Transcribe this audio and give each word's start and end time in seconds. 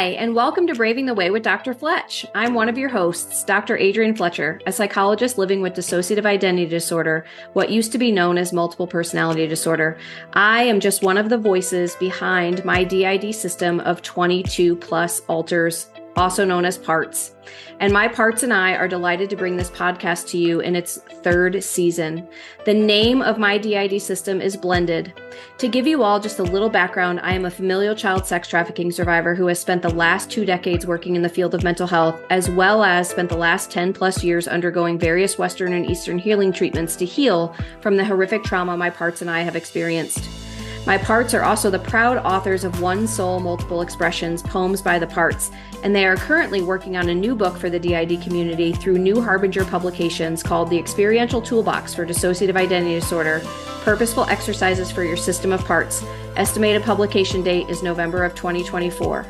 Hi, 0.00 0.12
and 0.12 0.34
welcome 0.34 0.66
to 0.66 0.74
Braving 0.74 1.04
the 1.04 1.12
Way 1.12 1.30
with 1.30 1.42
Dr. 1.42 1.74
Fletch. 1.74 2.24
I'm 2.34 2.54
one 2.54 2.70
of 2.70 2.78
your 2.78 2.88
hosts, 2.88 3.44
Dr. 3.44 3.78
Adrienne 3.78 4.16
Fletcher, 4.16 4.58
a 4.64 4.72
psychologist 4.72 5.36
living 5.36 5.60
with 5.60 5.74
dissociative 5.74 6.24
identity 6.24 6.64
disorder, 6.64 7.26
what 7.52 7.68
used 7.68 7.92
to 7.92 7.98
be 7.98 8.10
known 8.10 8.38
as 8.38 8.50
multiple 8.50 8.86
personality 8.86 9.46
disorder. 9.46 9.98
I 10.32 10.62
am 10.62 10.80
just 10.80 11.02
one 11.02 11.18
of 11.18 11.28
the 11.28 11.36
voices 11.36 11.96
behind 11.96 12.64
my 12.64 12.82
DID 12.82 13.34
system 13.34 13.78
of 13.80 14.00
22 14.00 14.76
plus 14.76 15.20
alters 15.28 15.90
also 16.16 16.44
known 16.44 16.64
as 16.64 16.78
Parts. 16.78 17.34
And 17.80 17.92
my 17.92 18.08
parts 18.08 18.42
and 18.42 18.52
I 18.52 18.74
are 18.74 18.88
delighted 18.88 19.30
to 19.30 19.36
bring 19.36 19.56
this 19.56 19.70
podcast 19.70 20.28
to 20.28 20.38
you 20.38 20.60
in 20.60 20.76
its 20.76 20.98
third 21.22 21.62
season. 21.64 22.28
The 22.66 22.74
name 22.74 23.22
of 23.22 23.38
my 23.38 23.56
DID 23.56 24.02
system 24.02 24.40
is 24.40 24.56
Blended. 24.56 25.14
To 25.58 25.68
give 25.68 25.86
you 25.86 26.02
all 26.02 26.20
just 26.20 26.38
a 26.38 26.42
little 26.42 26.68
background, 26.68 27.20
I 27.22 27.32
am 27.32 27.46
a 27.46 27.50
familial 27.50 27.94
child 27.94 28.26
sex 28.26 28.48
trafficking 28.48 28.90
survivor 28.92 29.34
who 29.34 29.46
has 29.46 29.58
spent 29.58 29.82
the 29.82 29.88
last 29.88 30.30
two 30.30 30.44
decades 30.44 30.86
working 30.86 31.16
in 31.16 31.22
the 31.22 31.28
field 31.28 31.54
of 31.54 31.64
mental 31.64 31.86
health, 31.86 32.20
as 32.28 32.50
well 32.50 32.84
as 32.84 33.08
spent 33.08 33.30
the 33.30 33.36
last 33.36 33.70
10 33.70 33.92
plus 33.92 34.22
years 34.22 34.46
undergoing 34.46 34.98
various 34.98 35.38
Western 35.38 35.72
and 35.72 35.88
Eastern 35.90 36.18
healing 36.18 36.52
treatments 36.52 36.96
to 36.96 37.06
heal 37.06 37.54
from 37.80 37.96
the 37.96 38.04
horrific 38.04 38.44
trauma 38.44 38.76
my 38.76 38.90
parts 38.90 39.22
and 39.22 39.30
I 39.30 39.40
have 39.40 39.56
experienced. 39.56 40.49
My 40.86 40.96
parts 40.96 41.34
are 41.34 41.42
also 41.42 41.70
the 41.70 41.78
proud 41.78 42.16
authors 42.18 42.64
of 42.64 42.80
One 42.80 43.06
Soul 43.06 43.38
Multiple 43.38 43.82
Expressions 43.82 44.42
Poems 44.42 44.80
by 44.80 44.98
the 44.98 45.06
Parts, 45.06 45.50
and 45.84 45.94
they 45.94 46.06
are 46.06 46.16
currently 46.16 46.62
working 46.62 46.96
on 46.96 47.10
a 47.10 47.14
new 47.14 47.34
book 47.34 47.58
for 47.58 47.68
the 47.68 47.78
DID 47.78 48.22
community 48.22 48.72
through 48.72 48.98
New 48.98 49.20
Harbinger 49.20 49.66
Publications 49.66 50.42
called 50.42 50.70
The 50.70 50.78
Experiential 50.78 51.42
Toolbox 51.42 51.94
for 51.94 52.06
Dissociative 52.06 52.56
Identity 52.56 52.98
Disorder 52.98 53.42
Purposeful 53.82 54.24
Exercises 54.24 54.90
for 54.90 55.04
Your 55.04 55.18
System 55.18 55.52
of 55.52 55.64
Parts. 55.66 56.02
Estimated 56.36 56.82
publication 56.82 57.42
date 57.42 57.68
is 57.68 57.82
November 57.82 58.24
of 58.24 58.34
2024. 58.34 59.26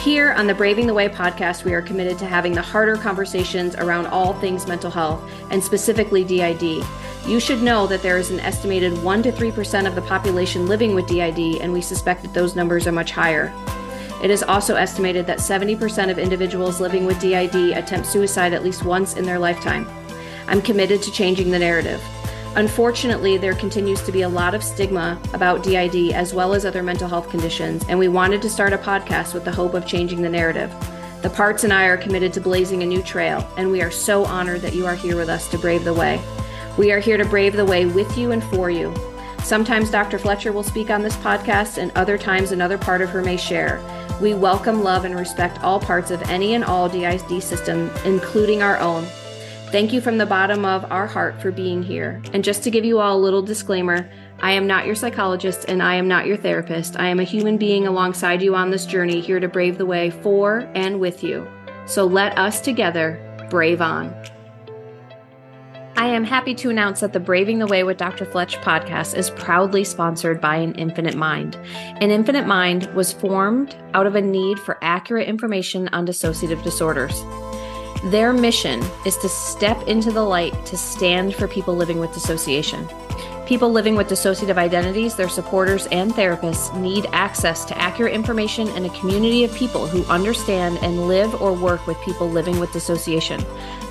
Here 0.00 0.32
on 0.32 0.46
the 0.46 0.54
Braving 0.54 0.86
the 0.86 0.94
Way 0.94 1.08
podcast, 1.08 1.64
we 1.64 1.74
are 1.74 1.82
committed 1.82 2.18
to 2.18 2.26
having 2.26 2.52
the 2.52 2.62
harder 2.62 2.96
conversations 2.96 3.74
around 3.76 4.06
all 4.06 4.32
things 4.34 4.66
mental 4.66 4.90
health 4.90 5.20
and 5.50 5.62
specifically 5.62 6.24
DID. 6.24 6.84
You 7.28 7.40
should 7.40 7.62
know 7.62 7.86
that 7.88 8.00
there 8.00 8.16
is 8.16 8.30
an 8.30 8.40
estimated 8.40 9.02
1 9.02 9.22
to 9.24 9.32
3% 9.32 9.86
of 9.86 9.94
the 9.94 10.00
population 10.00 10.66
living 10.66 10.94
with 10.94 11.06
DID, 11.06 11.60
and 11.60 11.70
we 11.70 11.82
suspect 11.82 12.22
that 12.22 12.32
those 12.32 12.56
numbers 12.56 12.86
are 12.86 12.92
much 12.92 13.10
higher. 13.10 13.52
It 14.22 14.30
is 14.30 14.42
also 14.42 14.76
estimated 14.76 15.26
that 15.26 15.38
70% 15.38 16.10
of 16.10 16.18
individuals 16.18 16.80
living 16.80 17.04
with 17.04 17.20
DID 17.20 17.76
attempt 17.76 18.06
suicide 18.06 18.54
at 18.54 18.64
least 18.64 18.82
once 18.82 19.18
in 19.18 19.26
their 19.26 19.38
lifetime. 19.38 19.86
I'm 20.46 20.62
committed 20.62 21.02
to 21.02 21.12
changing 21.12 21.50
the 21.50 21.58
narrative. 21.58 22.02
Unfortunately, 22.56 23.36
there 23.36 23.54
continues 23.54 24.00
to 24.04 24.10
be 24.10 24.22
a 24.22 24.28
lot 24.28 24.54
of 24.54 24.64
stigma 24.64 25.20
about 25.34 25.62
DID 25.62 26.12
as 26.12 26.32
well 26.32 26.54
as 26.54 26.64
other 26.64 26.82
mental 26.82 27.08
health 27.08 27.28
conditions, 27.28 27.84
and 27.90 27.98
we 27.98 28.08
wanted 28.08 28.40
to 28.40 28.48
start 28.48 28.72
a 28.72 28.78
podcast 28.78 29.34
with 29.34 29.44
the 29.44 29.52
hope 29.52 29.74
of 29.74 29.86
changing 29.86 30.22
the 30.22 30.30
narrative. 30.30 30.74
The 31.20 31.28
Parts 31.28 31.62
and 31.62 31.74
I 31.74 31.88
are 31.88 31.98
committed 31.98 32.32
to 32.32 32.40
blazing 32.40 32.82
a 32.82 32.86
new 32.86 33.02
trail, 33.02 33.46
and 33.58 33.70
we 33.70 33.82
are 33.82 33.90
so 33.90 34.24
honored 34.24 34.62
that 34.62 34.74
you 34.74 34.86
are 34.86 34.94
here 34.94 35.16
with 35.16 35.28
us 35.28 35.46
to 35.50 35.58
brave 35.58 35.84
the 35.84 35.92
way. 35.92 36.18
We 36.78 36.92
are 36.92 37.00
here 37.00 37.16
to 37.16 37.24
brave 37.24 37.56
the 37.56 37.64
way 37.64 37.86
with 37.86 38.16
you 38.16 38.30
and 38.30 38.42
for 38.44 38.70
you. 38.70 38.94
Sometimes 39.42 39.90
Dr. 39.90 40.16
Fletcher 40.16 40.52
will 40.52 40.62
speak 40.62 40.90
on 40.90 41.02
this 41.02 41.16
podcast, 41.16 41.76
and 41.76 41.90
other 41.96 42.16
times 42.16 42.52
another 42.52 42.78
part 42.78 43.02
of 43.02 43.10
her 43.10 43.20
may 43.20 43.36
share. 43.36 43.82
We 44.22 44.34
welcome, 44.34 44.84
love, 44.84 45.04
and 45.04 45.16
respect 45.16 45.60
all 45.64 45.80
parts 45.80 46.12
of 46.12 46.22
any 46.30 46.54
and 46.54 46.62
all 46.62 46.88
DID 46.88 47.42
system, 47.42 47.90
including 48.04 48.62
our 48.62 48.78
own. 48.78 49.04
Thank 49.72 49.92
you 49.92 50.00
from 50.00 50.18
the 50.18 50.26
bottom 50.26 50.64
of 50.64 50.90
our 50.92 51.08
heart 51.08 51.42
for 51.42 51.50
being 51.50 51.82
here. 51.82 52.22
And 52.32 52.44
just 52.44 52.62
to 52.62 52.70
give 52.70 52.84
you 52.84 53.00
all 53.00 53.18
a 53.18 53.20
little 53.20 53.42
disclaimer, 53.42 54.08
I 54.38 54.52
am 54.52 54.68
not 54.68 54.86
your 54.86 54.94
psychologist 54.94 55.64
and 55.66 55.82
I 55.82 55.96
am 55.96 56.06
not 56.06 56.26
your 56.26 56.36
therapist. 56.36 56.96
I 56.96 57.08
am 57.08 57.18
a 57.18 57.24
human 57.24 57.58
being 57.58 57.88
alongside 57.88 58.40
you 58.40 58.54
on 58.54 58.70
this 58.70 58.86
journey, 58.86 59.20
here 59.20 59.40
to 59.40 59.48
brave 59.48 59.78
the 59.78 59.86
way 59.86 60.10
for 60.10 60.60
and 60.76 61.00
with 61.00 61.24
you. 61.24 61.48
So 61.86 62.06
let 62.06 62.38
us 62.38 62.60
together 62.60 63.20
brave 63.50 63.80
on. 63.80 64.14
I 65.98 66.06
am 66.06 66.22
happy 66.22 66.54
to 66.54 66.70
announce 66.70 67.00
that 67.00 67.12
the 67.12 67.18
Braving 67.18 67.58
the 67.58 67.66
Way 67.66 67.82
with 67.82 67.96
Dr. 67.96 68.24
Fletch 68.24 68.56
podcast 68.58 69.16
is 69.16 69.30
proudly 69.30 69.82
sponsored 69.82 70.40
by 70.40 70.54
An 70.54 70.72
Infinite 70.76 71.16
Mind. 71.16 71.56
An 72.00 72.12
Infinite 72.12 72.46
Mind 72.46 72.86
was 72.94 73.12
formed 73.12 73.74
out 73.94 74.06
of 74.06 74.14
a 74.14 74.22
need 74.22 74.60
for 74.60 74.78
accurate 74.80 75.26
information 75.26 75.88
on 75.88 76.06
dissociative 76.06 76.62
disorders. 76.62 77.20
Their 78.04 78.32
mission 78.32 78.82
is 79.04 79.16
to 79.18 79.28
step 79.28 79.88
into 79.88 80.12
the 80.12 80.22
light 80.22 80.64
to 80.66 80.76
stand 80.76 81.34
for 81.34 81.48
people 81.48 81.74
living 81.74 81.98
with 81.98 82.12
dissociation. 82.12 82.88
People 83.44 83.72
living 83.72 83.96
with 83.96 84.08
dissociative 84.08 84.58
identities, 84.58 85.16
their 85.16 85.28
supporters, 85.28 85.86
and 85.86 86.12
therapists 86.12 86.78
need 86.78 87.06
access 87.12 87.64
to 87.64 87.78
accurate 87.78 88.12
information 88.12 88.68
and 88.68 88.84
a 88.84 88.90
community 88.90 89.42
of 89.42 89.54
people 89.54 89.86
who 89.86 90.04
understand 90.04 90.78
and 90.82 91.08
live 91.08 91.40
or 91.40 91.54
work 91.54 91.86
with 91.86 92.00
people 92.02 92.28
living 92.28 92.60
with 92.60 92.72
dissociation. 92.72 93.42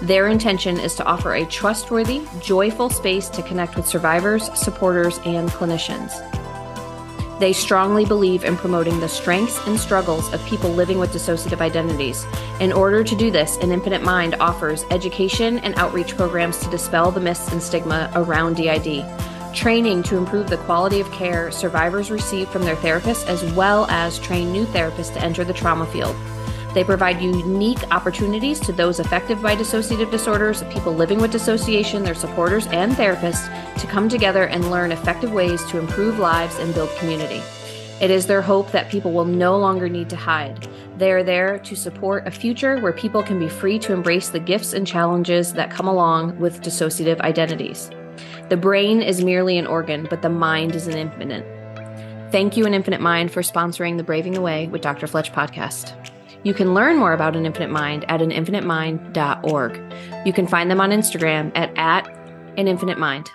Their 0.03 0.27
intention 0.27 0.79
is 0.79 0.93
to 0.95 1.05
offer 1.05 1.33
a 1.33 1.45
trustworthy, 1.45 2.21
joyful 2.39 2.89
space 2.89 3.29
to 3.29 3.41
connect 3.41 3.75
with 3.75 3.87
survivors, 3.87 4.49
supporters, 4.57 5.19
and 5.25 5.49
clinicians. 5.49 6.36
They 7.39 7.53
strongly 7.53 8.03
believe 8.03 8.43
in 8.43 8.57
promoting 8.57 8.99
the 8.99 9.07
strengths 9.07 9.65
and 9.67 9.79
struggles 9.79 10.33
of 10.33 10.43
people 10.45 10.71
living 10.71 10.97
with 10.97 11.13
dissociative 11.13 11.61
identities. 11.61 12.25
In 12.59 12.73
order 12.73 13.03
to 13.03 13.15
do 13.15 13.29
this, 13.29 13.57
An 13.57 13.71
Infinite 13.71 14.01
Mind 14.01 14.35
offers 14.39 14.85
education 14.89 15.59
and 15.59 15.75
outreach 15.75 16.17
programs 16.17 16.57
to 16.59 16.69
dispel 16.69 17.11
the 17.11 17.19
myths 17.19 17.51
and 17.51 17.61
stigma 17.61 18.11
around 18.15 18.55
DID 18.55 19.05
training 19.57 20.03
to 20.03 20.17
improve 20.17 20.49
the 20.49 20.57
quality 20.57 20.99
of 20.99 21.11
care 21.11 21.49
survivors 21.51 22.11
receive 22.11 22.47
from 22.49 22.63
their 22.63 22.75
therapists, 22.75 23.25
as 23.25 23.43
well 23.53 23.87
as 23.89 24.19
train 24.19 24.51
new 24.51 24.65
therapists 24.65 25.11
to 25.13 25.23
enter 25.23 25.43
the 25.43 25.53
trauma 25.53 25.85
field. 25.87 26.15
They 26.77 26.83
provide 26.83 27.19
unique 27.19 27.91
opportunities 27.91 28.59
to 28.59 28.71
those 28.71 28.99
affected 28.99 29.41
by 29.41 29.55
dissociative 29.55 30.11
disorders, 30.11 30.61
people 30.69 30.93
living 30.93 31.19
with 31.19 31.31
dissociation, 31.31 32.03
their 32.03 32.13
supporters, 32.13 32.67
and 32.67 32.91
therapists 32.91 33.49
to 33.79 33.87
come 33.87 34.07
together 34.07 34.43
and 34.43 34.69
learn 34.69 34.91
effective 34.91 35.31
ways 35.31 35.65
to 35.71 35.79
improve 35.79 36.19
lives 36.19 36.59
and 36.59 36.75
build 36.75 36.95
community. 36.97 37.41
It 37.99 38.11
is 38.11 38.27
their 38.27 38.43
hope 38.43 38.71
that 38.73 38.91
people 38.91 39.11
will 39.11 39.25
no 39.25 39.57
longer 39.57 39.89
need 39.89 40.07
to 40.11 40.15
hide. 40.15 40.67
They 40.99 41.11
are 41.11 41.23
there 41.23 41.57
to 41.57 41.75
support 41.75 42.27
a 42.27 42.31
future 42.31 42.79
where 42.79 42.93
people 42.93 43.23
can 43.23 43.39
be 43.39 43.49
free 43.49 43.79
to 43.79 43.91
embrace 43.91 44.29
the 44.29 44.39
gifts 44.39 44.73
and 44.73 44.85
challenges 44.85 45.53
that 45.53 45.71
come 45.71 45.87
along 45.87 46.37
with 46.37 46.61
dissociative 46.61 47.19
identities. 47.21 47.89
The 48.49 48.57
brain 48.57 49.01
is 49.01 49.23
merely 49.23 49.57
an 49.57 49.65
organ, 49.65 50.05
but 50.11 50.21
the 50.21 50.29
mind 50.29 50.75
is 50.75 50.85
an 50.85 50.95
infinite. 50.95 51.43
Thank 52.31 52.55
you, 52.55 52.67
An 52.67 52.75
Infinite 52.75 53.01
Mind, 53.01 53.31
for 53.31 53.41
sponsoring 53.41 53.97
the 53.97 54.03
Braving 54.03 54.33
the 54.33 54.41
Way 54.41 54.67
with 54.67 54.83
Dr. 54.83 55.07
Fletch 55.07 55.31
podcast. 55.31 55.95
You 56.47 56.53
can 56.53 56.73
learn 56.73 56.95
more 56.97 57.11
about 57.11 57.35
An 57.35 57.45
Infinite 57.45 57.71
Mind 57.71 58.09
at 58.09 58.21
aninfinitemind.org. 58.21 59.81
You 60.25 60.31
can 60.31 60.47
find 60.47 60.71
them 60.71 60.79
on 60.79 60.91
Instagram 60.91 61.51
at, 61.55 61.77
at 61.77 62.07
an 62.57 62.69
infinite 62.69 62.97
mind. 62.97 63.29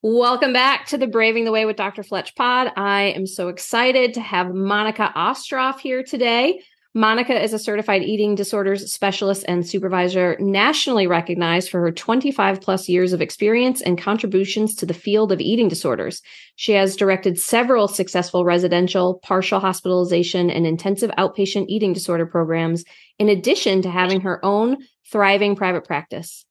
Welcome 0.00 0.54
back 0.54 0.86
to 0.86 0.96
the 0.96 1.06
Braving 1.06 1.44
the 1.44 1.52
Way 1.52 1.66
with 1.66 1.76
Dr. 1.76 2.02
Fletch 2.02 2.34
pod. 2.36 2.72
I 2.74 3.12
am 3.14 3.26
so 3.26 3.48
excited 3.48 4.14
to 4.14 4.22
have 4.22 4.46
Monika 4.46 5.12
Ostroff 5.12 5.78
here 5.78 6.02
today. 6.02 6.62
Monika 6.96 7.40
is 7.40 7.52
a 7.52 7.58
certified 7.58 8.02
eating 8.02 8.34
disorders 8.34 8.92
specialist 8.92 9.44
and 9.46 9.64
supervisor, 9.64 10.36
nationally 10.40 11.06
recognized 11.06 11.70
for 11.70 11.80
her 11.80 11.92
25 11.92 12.60
plus 12.60 12.88
years 12.88 13.12
of 13.12 13.22
experience 13.22 13.80
and 13.80 13.96
contributions 13.96 14.74
to 14.74 14.86
the 14.86 14.94
field 14.94 15.30
of 15.30 15.40
eating 15.40 15.68
disorders. 15.68 16.20
She 16.56 16.72
has 16.72 16.96
directed 16.96 17.38
several 17.38 17.86
successful 17.86 18.44
residential, 18.44 19.20
partial 19.22 19.60
hospitalization, 19.60 20.50
and 20.50 20.66
intensive 20.66 21.12
outpatient 21.12 21.66
eating 21.68 21.92
disorder 21.92 22.26
programs, 22.26 22.82
in 23.20 23.28
addition 23.28 23.82
to 23.82 23.90
having 23.90 24.22
her 24.22 24.44
own 24.44 24.78
thriving 25.12 25.54
private 25.54 25.84
practice. 25.84 26.44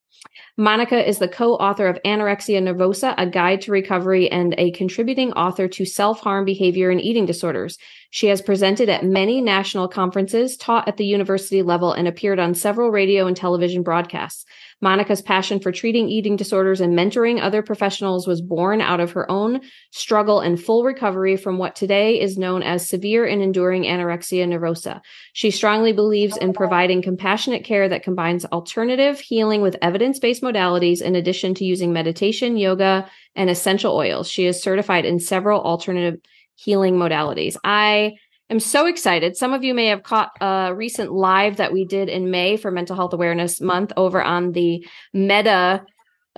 Monika 0.59 1.07
is 1.07 1.19
the 1.19 1.29
co 1.29 1.53
author 1.53 1.87
of 1.87 1.97
Anorexia 2.03 2.61
Nervosa, 2.61 3.15
a 3.17 3.25
guide 3.25 3.61
to 3.61 3.71
recovery, 3.71 4.29
and 4.29 4.53
a 4.57 4.71
contributing 4.71 5.31
author 5.31 5.69
to 5.69 5.85
self 5.85 6.19
harm 6.19 6.43
behavior 6.43 6.89
and 6.89 6.99
eating 6.99 7.25
disorders. 7.25 7.77
She 8.09 8.27
has 8.27 8.41
presented 8.41 8.89
at 8.89 9.05
many 9.05 9.39
national 9.39 9.87
conferences, 9.87 10.57
taught 10.57 10.85
at 10.89 10.97
the 10.97 11.05
university 11.05 11.61
level, 11.61 11.93
and 11.93 12.09
appeared 12.09 12.39
on 12.39 12.55
several 12.55 12.91
radio 12.91 13.25
and 13.25 13.37
television 13.37 13.83
broadcasts. 13.83 14.43
Monika's 14.81 15.21
passion 15.21 15.59
for 15.59 15.71
treating 15.71 16.07
eating 16.07 16.35
disorders 16.35 16.79
and 16.79 16.97
mentoring 16.97 17.41
other 17.41 17.61
professionals 17.61 18.25
was 18.27 18.41
born 18.41 18.79
out 18.79 18.99
of 18.99 19.11
her 19.11 19.29
own 19.29 19.61
struggle 19.91 20.39
and 20.39 20.61
full 20.61 20.83
recovery 20.83 21.35
from 21.35 21.57
what 21.57 21.75
today 21.75 22.19
is 22.19 22.37
known 22.37 22.63
as 22.63 22.87
severe 22.87 23.25
and 23.25 23.41
enduring 23.41 23.83
anorexia 23.83 24.47
nervosa. 24.47 25.01
She 25.33 25.51
strongly 25.51 25.91
believes 25.91 26.37
in 26.37 26.53
providing 26.53 27.01
compassionate 27.01 27.65
care 27.65 27.89
that 27.89 28.03
combines 28.03 28.45
alternative 28.45 29.19
healing 29.19 29.61
with 29.61 29.75
evidence 29.81 30.19
based 30.19 30.41
modalities 30.41 31.01
in 31.01 31.15
addition 31.15 31.53
to 31.55 31.65
using 31.65 31.91
meditation, 31.91 32.55
yoga, 32.55 33.09
and 33.35 33.49
essential 33.49 33.95
oils. 33.95 34.29
She 34.29 34.45
is 34.45 34.61
certified 34.61 35.05
in 35.05 35.19
several 35.19 35.61
alternative 35.61 36.21
healing 36.55 36.95
modalities. 36.95 37.57
I 37.63 38.13
am 38.49 38.59
so 38.59 38.85
excited. 38.85 39.37
Some 39.37 39.53
of 39.53 39.63
you 39.63 39.73
may 39.73 39.87
have 39.87 40.03
caught 40.03 40.31
a 40.41 40.73
recent 40.75 41.11
live 41.11 41.57
that 41.57 41.73
we 41.73 41.85
did 41.85 42.09
in 42.09 42.31
May 42.31 42.57
for 42.57 42.71
Mental 42.71 42.95
Health 42.95 43.13
Awareness 43.13 43.61
Month 43.61 43.93
over 43.97 44.21
on 44.21 44.51
the 44.51 44.85
Meta 45.13 45.85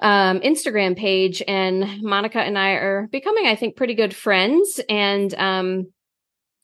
um, 0.01 0.39
Instagram 0.41 0.97
page. 0.97 1.41
And 1.47 1.83
Monika 2.03 2.37
and 2.37 2.57
I 2.57 2.71
are 2.71 3.07
becoming, 3.11 3.47
I 3.47 3.55
think, 3.55 3.75
pretty 3.75 3.93
good 3.93 4.15
friends. 4.15 4.79
And 4.89 5.33
um, 5.35 5.87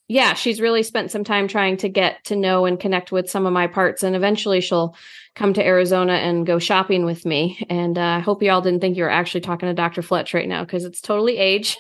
yeah, 0.08 0.34
she's 0.34 0.62
really 0.62 0.84
spent 0.84 1.12
some 1.12 1.24
time 1.24 1.48
trying 1.48 1.78
to 1.78 1.90
get 1.90 2.24
to 2.26 2.36
know 2.36 2.66
and 2.66 2.80
connect 2.80 3.12
with 3.12 3.30
some 3.30 3.46
of 3.46 3.54
my 3.54 3.68
parts. 3.68 4.04
And 4.04 4.16
eventually 4.16 4.62
she'll 4.62 4.96
come 5.36 5.54
to 5.54 5.66
Arizona 5.66 6.14
and 6.14 6.46
go 6.46 6.60
shopping 6.60 7.06
with 7.06 7.26
me. 7.26 7.66
And 7.70 7.98
uh, 7.98 8.02
I 8.02 8.20
hope 8.20 8.42
you 8.42 8.52
all 8.52 8.62
didn't 8.62 8.80
think 8.80 8.98
you 8.98 9.04
were 9.04 9.10
actually 9.10 9.42
talking 9.42 9.68
to 9.68 9.74
Dr. 9.74 10.02
Fletch 10.02 10.34
right 10.34 10.48
now 10.48 10.64
because 10.64 10.86
it's 10.86 11.02
totally 11.02 11.38
age. 11.38 11.78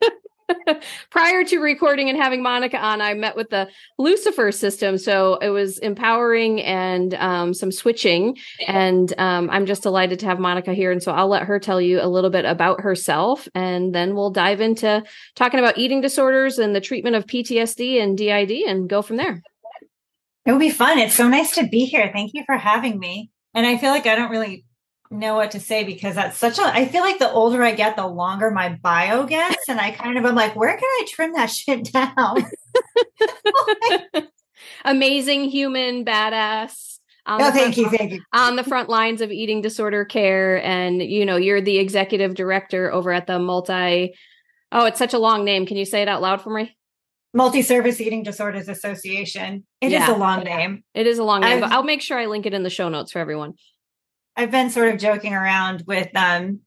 prior 1.10 1.44
to 1.44 1.58
recording 1.58 2.08
and 2.08 2.18
having 2.18 2.42
Monika 2.42 2.80
on, 2.80 3.00
I 3.00 3.14
met 3.14 3.36
with 3.36 3.50
the 3.50 3.68
Lucifer 3.98 4.52
system. 4.52 4.98
So 4.98 5.36
it 5.36 5.50
was 5.50 5.78
empowering 5.78 6.60
and 6.62 7.14
um, 7.14 7.54
some 7.54 7.72
switching. 7.72 8.38
And 8.66 9.12
um, 9.18 9.50
I'm 9.50 9.66
just 9.66 9.82
delighted 9.82 10.18
to 10.20 10.26
have 10.26 10.38
Monika 10.38 10.74
here. 10.74 10.90
And 10.90 11.02
so 11.02 11.12
I'll 11.12 11.28
let 11.28 11.44
her 11.44 11.58
tell 11.58 11.80
you 11.80 12.00
a 12.00 12.08
little 12.08 12.30
bit 12.30 12.44
about 12.44 12.80
herself. 12.80 13.48
And 13.54 13.94
then 13.94 14.14
we'll 14.14 14.30
dive 14.30 14.60
into 14.60 15.02
talking 15.34 15.60
about 15.60 15.78
eating 15.78 16.00
disorders 16.00 16.58
and 16.58 16.74
the 16.74 16.80
treatment 16.80 17.16
of 17.16 17.26
PTSD 17.26 18.02
and 18.02 18.16
DID 18.16 18.50
and 18.68 18.88
go 18.88 19.02
from 19.02 19.16
there. 19.16 19.42
It 20.46 20.52
will 20.52 20.58
be 20.58 20.70
fun. 20.70 20.98
It's 20.98 21.14
so 21.14 21.28
nice 21.28 21.54
to 21.56 21.66
be 21.66 21.84
here. 21.84 22.10
Thank 22.12 22.32
you 22.34 22.44
for 22.46 22.56
having 22.56 22.98
me. 22.98 23.30
And 23.54 23.66
I 23.66 23.76
feel 23.76 23.90
like 23.90 24.06
I 24.06 24.14
don't 24.14 24.30
really 24.30 24.64
know 25.10 25.34
what 25.34 25.50
to 25.52 25.60
say 25.60 25.84
because 25.84 26.14
that's 26.14 26.38
such 26.38 26.58
a 26.58 26.62
I 26.62 26.86
feel 26.86 27.02
like 27.02 27.18
the 27.18 27.30
older 27.30 27.62
I 27.62 27.72
get, 27.72 27.96
the 27.96 28.06
longer 28.06 28.50
my 28.50 28.70
bio 28.70 29.26
gets. 29.26 29.68
And 29.68 29.80
I 29.80 29.90
kind 29.90 30.16
of 30.16 30.24
am 30.24 30.34
like, 30.34 30.54
where 30.54 30.76
can 30.76 30.84
I 30.84 31.06
trim 31.08 31.32
that 31.32 31.46
shit 31.46 31.92
down? 31.92 32.44
Amazing 34.84 35.44
human 35.50 36.04
badass. 36.04 36.98
Oh, 37.26 37.50
thank 37.52 37.76
you, 37.76 37.88
thank 37.90 38.12
you. 38.12 38.22
On 38.32 38.56
the 38.56 38.64
front 38.64 38.88
lines 38.88 39.20
of 39.20 39.30
eating 39.30 39.60
disorder 39.60 40.04
care. 40.04 40.64
And 40.64 41.02
you 41.02 41.24
know, 41.26 41.36
you're 41.36 41.60
the 41.60 41.78
executive 41.78 42.34
director 42.34 42.92
over 42.92 43.12
at 43.12 43.26
the 43.26 43.38
multi 43.38 44.14
oh, 44.72 44.86
it's 44.86 44.98
such 44.98 45.14
a 45.14 45.18
long 45.18 45.44
name. 45.44 45.66
Can 45.66 45.76
you 45.76 45.84
say 45.84 46.02
it 46.02 46.08
out 46.08 46.22
loud 46.22 46.40
for 46.40 46.50
me? 46.50 46.76
Multi-Service 47.32 48.00
Eating 48.00 48.24
Disorders 48.24 48.68
Association. 48.68 49.64
It 49.80 49.92
yeah. 49.92 50.02
is 50.02 50.08
a 50.08 50.18
long 50.18 50.42
name. 50.42 50.82
It 50.94 51.06
is 51.06 51.18
a 51.18 51.24
long 51.24 51.42
name, 51.42 51.54
I've, 51.54 51.60
but 51.60 51.72
I'll 51.72 51.84
make 51.84 52.02
sure 52.02 52.18
I 52.18 52.26
link 52.26 52.44
it 52.44 52.54
in 52.54 52.64
the 52.64 52.70
show 52.70 52.88
notes 52.88 53.12
for 53.12 53.20
everyone. 53.20 53.54
I've 54.40 54.50
been 54.50 54.70
sort 54.70 54.88
of 54.88 54.98
joking 54.98 55.34
around 55.34 55.84
with 55.86 56.08
um, 56.16 56.60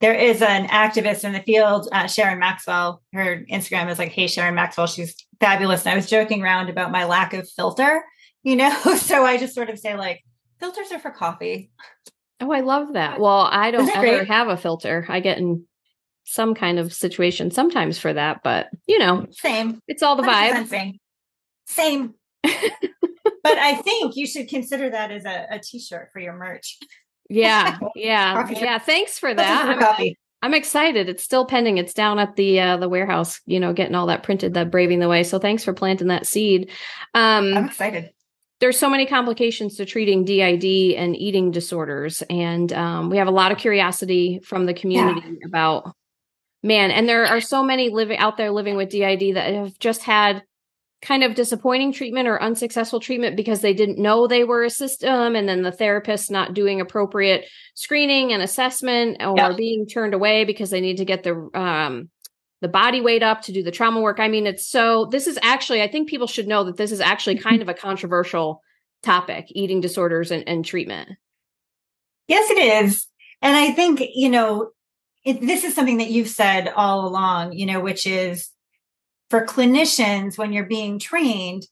there 0.00 0.14
is 0.14 0.42
an 0.42 0.68
activist 0.68 1.24
in 1.24 1.32
the 1.32 1.40
field, 1.40 1.88
uh, 1.90 2.06
Sharon 2.06 2.38
Maxwell. 2.38 3.02
Her 3.12 3.44
Instagram 3.50 3.90
is 3.90 3.98
like, 3.98 4.12
"Hey 4.12 4.28
Sharon 4.28 4.54
Maxwell." 4.54 4.86
She's 4.86 5.16
fabulous. 5.40 5.84
And 5.84 5.92
I 5.92 5.96
was 5.96 6.08
joking 6.08 6.40
around 6.40 6.70
about 6.70 6.92
my 6.92 7.04
lack 7.04 7.34
of 7.34 7.48
filter, 7.48 8.04
you 8.44 8.54
know. 8.54 8.70
so 8.96 9.24
I 9.24 9.38
just 9.38 9.56
sort 9.56 9.70
of 9.70 9.78
say 9.80 9.96
like, 9.96 10.22
filters 10.60 10.92
are 10.92 11.00
for 11.00 11.10
coffee. 11.10 11.72
Oh, 12.40 12.52
I 12.52 12.60
love 12.60 12.92
that. 12.92 13.18
Well, 13.18 13.48
I 13.50 13.72
don't 13.72 13.88
ever 13.88 14.18
great? 14.18 14.28
have 14.28 14.46
a 14.46 14.56
filter. 14.56 15.04
I 15.08 15.18
get 15.18 15.38
in 15.38 15.64
some 16.22 16.54
kind 16.54 16.78
of 16.78 16.92
situation 16.92 17.50
sometimes 17.50 17.98
for 17.98 18.12
that, 18.12 18.42
but 18.44 18.68
you 18.86 19.00
know, 19.00 19.26
same. 19.32 19.80
It's 19.88 20.04
all 20.04 20.14
the 20.14 20.22
vibe. 20.22 20.68
Same. 20.68 21.00
Same. 21.66 22.14
but 22.44 23.58
I 23.58 23.74
think 23.74 24.14
you 24.14 24.28
should 24.28 24.48
consider 24.48 24.90
that 24.90 25.10
as 25.10 25.24
a 25.24 25.46
a 25.50 25.58
t-shirt 25.58 26.10
for 26.12 26.20
your 26.20 26.34
merch. 26.34 26.78
Yeah, 27.28 27.78
yeah, 27.96 28.48
yeah. 28.50 28.78
Thanks 28.78 29.18
for 29.18 29.34
that. 29.34 29.98
I'm, 29.98 30.14
I'm, 30.42 30.54
excited. 30.54 31.08
It's 31.08 31.22
still 31.22 31.44
pending. 31.44 31.78
It's 31.78 31.94
down 31.94 32.18
at 32.18 32.36
the 32.36 32.60
uh, 32.60 32.76
the 32.76 32.88
warehouse. 32.88 33.40
You 33.46 33.60
know, 33.60 33.72
getting 33.72 33.94
all 33.94 34.06
that 34.06 34.22
printed. 34.22 34.54
That 34.54 34.70
braving 34.70 35.00
the 35.00 35.08
way. 35.08 35.22
So 35.22 35.38
thanks 35.38 35.64
for 35.64 35.72
planting 35.72 36.08
that 36.08 36.26
seed. 36.26 36.70
Um, 37.14 37.56
I'm 37.56 37.64
excited. 37.66 38.10
There's 38.58 38.78
so 38.78 38.88
many 38.88 39.04
complications 39.04 39.76
to 39.76 39.84
treating 39.84 40.24
DID 40.24 40.94
and 40.96 41.14
eating 41.14 41.50
disorders, 41.50 42.22
and 42.30 42.72
um, 42.72 43.10
we 43.10 43.18
have 43.18 43.28
a 43.28 43.32
lot 43.32 43.52
of 43.52 43.58
curiosity 43.58 44.40
from 44.42 44.64
the 44.64 44.74
community 44.74 45.20
yeah. 45.26 45.46
about 45.46 45.94
man. 46.62 46.90
And 46.90 47.08
there 47.08 47.26
are 47.26 47.40
so 47.40 47.62
many 47.62 47.90
living 47.90 48.18
out 48.18 48.36
there 48.36 48.50
living 48.50 48.76
with 48.76 48.90
DID 48.90 49.36
that 49.36 49.54
have 49.54 49.78
just 49.78 50.02
had 50.02 50.42
kind 51.06 51.22
of 51.22 51.36
disappointing 51.36 51.92
treatment 51.92 52.26
or 52.26 52.42
unsuccessful 52.42 52.98
treatment 52.98 53.36
because 53.36 53.60
they 53.60 53.72
didn't 53.72 53.96
know 53.96 54.26
they 54.26 54.42
were 54.42 54.64
a 54.64 54.70
system 54.70 55.36
and 55.36 55.48
then 55.48 55.62
the 55.62 55.70
therapist 55.70 56.32
not 56.32 56.52
doing 56.52 56.80
appropriate 56.80 57.46
screening 57.74 58.32
and 58.32 58.42
assessment 58.42 59.16
or 59.22 59.36
yeah. 59.36 59.52
being 59.52 59.86
turned 59.86 60.14
away 60.14 60.44
because 60.44 60.70
they 60.70 60.80
need 60.80 60.96
to 60.96 61.04
get 61.04 61.22
the 61.22 61.48
um 61.54 62.10
the 62.62 62.68
body 62.68 63.00
weight 63.00 63.22
up 63.22 63.42
to 63.42 63.52
do 63.52 63.62
the 63.62 63.70
trauma 63.70 64.00
work. 64.00 64.18
I 64.18 64.28
mean, 64.28 64.46
it's 64.46 64.66
so 64.66 65.06
this 65.12 65.26
is 65.26 65.38
actually, 65.42 65.82
I 65.82 65.88
think 65.88 66.08
people 66.08 66.26
should 66.26 66.48
know 66.48 66.64
that 66.64 66.76
this 66.76 66.90
is 66.90 67.00
actually 67.00 67.38
kind 67.38 67.62
of 67.62 67.68
a 67.68 67.74
controversial 67.74 68.62
topic, 69.02 69.46
eating 69.50 69.80
disorders 69.80 70.30
and, 70.30 70.42
and 70.48 70.64
treatment. 70.64 71.10
Yes, 72.26 72.50
it 72.50 72.58
is. 72.58 73.06
And 73.42 73.54
I 73.54 73.70
think, 73.72 74.02
you 74.14 74.30
know, 74.30 74.70
it, 75.22 75.40
this 75.42 75.64
is 75.64 75.74
something 75.74 75.98
that 75.98 76.10
you've 76.10 76.28
said 76.28 76.72
all 76.74 77.06
along, 77.06 77.52
you 77.52 77.66
know, 77.66 77.78
which 77.78 78.06
is 78.06 78.50
for 79.30 79.44
clinicians, 79.44 80.38
when 80.38 80.52
you're 80.52 80.64
being 80.64 80.98
trained, 80.98 81.66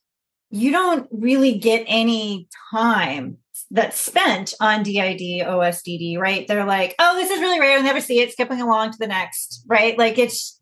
you 0.50 0.70
don't 0.70 1.08
really 1.10 1.58
get 1.58 1.84
any 1.86 2.48
time 2.70 3.38
that's 3.70 3.98
spent 3.98 4.54
on 4.60 4.82
DID, 4.82 5.44
OSDD, 5.44 6.18
right? 6.18 6.46
They're 6.46 6.64
like, 6.64 6.94
oh, 6.98 7.16
this 7.16 7.30
is 7.30 7.40
really 7.40 7.60
rare. 7.60 7.78
I 7.78 7.82
never 7.82 8.00
see 8.00 8.20
it. 8.20 8.32
Skipping 8.32 8.60
along 8.60 8.92
to 8.92 8.98
the 8.98 9.06
next, 9.06 9.64
right? 9.66 9.98
Like 9.98 10.18
it's 10.18 10.60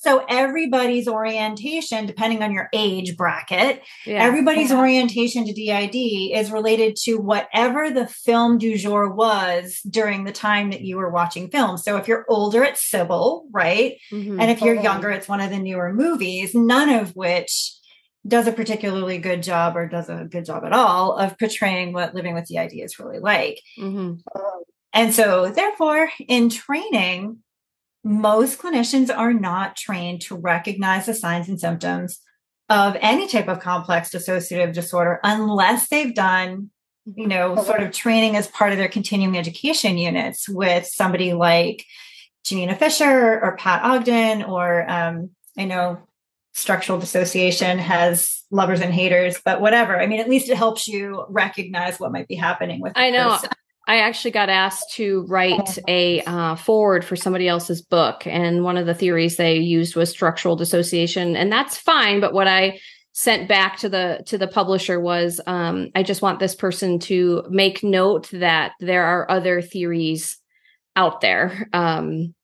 so 0.00 0.24
everybody's 0.30 1.06
orientation, 1.06 2.06
depending 2.06 2.42
on 2.42 2.52
your 2.52 2.70
age 2.72 3.18
bracket, 3.18 3.82
yeah. 4.06 4.24
everybody's 4.24 4.72
orientation 4.72 5.44
to 5.44 5.52
DID 5.52 5.94
is 6.38 6.50
related 6.50 6.96
to 7.02 7.16
whatever 7.16 7.90
the 7.90 8.06
film 8.06 8.56
du 8.56 8.78
jour 8.78 9.10
was 9.10 9.78
during 9.90 10.24
the 10.24 10.32
time 10.32 10.70
that 10.70 10.80
you 10.80 10.96
were 10.96 11.10
watching 11.10 11.50
film. 11.50 11.76
So 11.76 11.98
if 11.98 12.08
you're 12.08 12.24
older, 12.30 12.64
it's 12.64 12.88
Sybil, 12.88 13.44
right? 13.52 13.98
Mm-hmm. 14.10 14.40
And 14.40 14.50
if 14.50 14.62
you're 14.62 14.80
younger, 14.80 15.10
it's 15.10 15.28
one 15.28 15.42
of 15.42 15.50
the 15.50 15.58
newer 15.58 15.92
movies, 15.92 16.54
none 16.54 16.88
of 16.88 17.14
which 17.14 17.76
does 18.26 18.46
a 18.46 18.52
particularly 18.52 19.18
good 19.18 19.42
job 19.42 19.76
or 19.76 19.86
does 19.86 20.08
a 20.08 20.24
good 20.24 20.46
job 20.46 20.64
at 20.64 20.72
all 20.72 21.18
of 21.18 21.38
portraying 21.38 21.92
what 21.92 22.14
living 22.14 22.32
with 22.32 22.48
DID 22.48 22.72
is 22.72 22.98
really 22.98 23.18
like. 23.18 23.60
Mm-hmm. 23.78 24.14
And 24.94 25.14
so, 25.14 25.50
therefore, 25.50 26.08
in 26.26 26.48
training, 26.48 27.40
most 28.02 28.58
clinicians 28.58 29.14
are 29.14 29.32
not 29.32 29.76
trained 29.76 30.22
to 30.22 30.36
recognize 30.36 31.06
the 31.06 31.14
signs 31.14 31.48
and 31.48 31.60
symptoms 31.60 32.20
of 32.68 32.96
any 33.00 33.26
type 33.26 33.48
of 33.48 33.60
complex 33.60 34.10
dissociative 34.10 34.72
disorder 34.72 35.20
unless 35.24 35.88
they've 35.88 36.14
done 36.14 36.70
you 37.16 37.26
know 37.26 37.56
sort 37.62 37.82
of 37.82 37.92
training 37.92 38.36
as 38.36 38.46
part 38.48 38.72
of 38.72 38.78
their 38.78 38.88
continuing 38.88 39.36
education 39.36 39.98
units 39.98 40.48
with 40.48 40.86
somebody 40.86 41.32
like 41.32 41.84
Janina 42.44 42.76
Fisher 42.76 43.40
or 43.40 43.56
Pat 43.56 43.82
Ogden 43.82 44.42
or 44.42 44.88
um, 44.90 45.30
I 45.58 45.64
know 45.64 45.98
structural 46.52 46.98
dissociation 46.98 47.78
has 47.78 48.42
lovers 48.50 48.80
and 48.80 48.92
haters, 48.92 49.40
but 49.44 49.60
whatever. 49.60 49.98
I 49.98 50.06
mean, 50.06 50.20
at 50.20 50.28
least 50.28 50.48
it 50.48 50.56
helps 50.56 50.88
you 50.88 51.24
recognize 51.28 52.00
what 52.00 52.12
might 52.12 52.28
be 52.28 52.34
happening 52.34 52.80
with. 52.80 52.92
I 52.96 53.10
know. 53.10 53.30
Person. 53.30 53.50
I 53.86 54.00
actually 54.00 54.30
got 54.30 54.48
asked 54.48 54.92
to 54.94 55.24
write 55.28 55.78
a 55.88 56.22
uh, 56.22 56.54
forward 56.54 57.04
for 57.04 57.16
somebody 57.16 57.48
else's 57.48 57.82
book, 57.82 58.26
and 58.26 58.62
one 58.62 58.76
of 58.76 58.86
the 58.86 58.94
theories 58.94 59.36
they 59.36 59.56
used 59.56 59.96
was 59.96 60.10
structural 60.10 60.56
dissociation, 60.56 61.34
and 61.34 61.50
that's 61.50 61.76
fine. 61.76 62.20
But 62.20 62.32
what 62.32 62.46
I 62.46 62.78
sent 63.12 63.48
back 63.48 63.78
to 63.78 63.88
the 63.88 64.22
to 64.26 64.38
the 64.38 64.46
publisher 64.46 65.00
was, 65.00 65.40
um, 65.46 65.88
I 65.94 66.02
just 66.02 66.22
want 66.22 66.38
this 66.38 66.54
person 66.54 66.98
to 67.00 67.44
make 67.50 67.82
note 67.82 68.28
that 68.32 68.72
there 68.80 69.04
are 69.04 69.30
other 69.30 69.60
theories 69.60 70.38
out 70.94 71.20
there. 71.20 71.68
Um, 71.72 72.34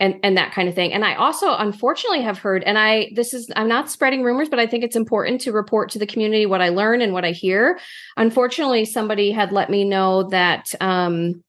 and 0.00 0.18
and 0.22 0.36
that 0.36 0.52
kind 0.52 0.68
of 0.68 0.74
thing. 0.74 0.92
And 0.92 1.04
i 1.04 1.14
also 1.14 1.54
unfortunately 1.54 2.22
have 2.22 2.38
heard 2.38 2.64
and 2.64 2.78
i 2.78 3.10
this 3.14 3.32
is 3.32 3.50
i'm 3.54 3.68
not 3.68 3.90
spreading 3.90 4.22
rumors 4.22 4.48
but 4.48 4.58
i 4.58 4.66
think 4.66 4.82
it's 4.82 4.96
important 4.96 5.40
to 5.42 5.52
report 5.52 5.90
to 5.90 5.98
the 5.98 6.06
community 6.06 6.46
what 6.46 6.60
i 6.60 6.70
learn 6.70 7.00
and 7.00 7.12
what 7.12 7.24
i 7.24 7.30
hear. 7.30 7.78
Unfortunately 8.16 8.84
somebody 8.84 9.30
had 9.30 9.52
let 9.52 9.70
me 9.70 9.84
know 9.84 10.24
that 10.30 10.74
um, 10.80 11.44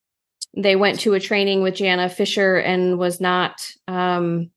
they 0.56 0.76
went 0.76 1.00
to 1.00 1.14
a 1.14 1.20
training 1.20 1.64
with 1.64 1.76
Janina 1.76 2.10
Fisher 2.10 2.58
and 2.58 3.00
was 3.00 3.22
not 3.22 3.72
um, 3.88 4.52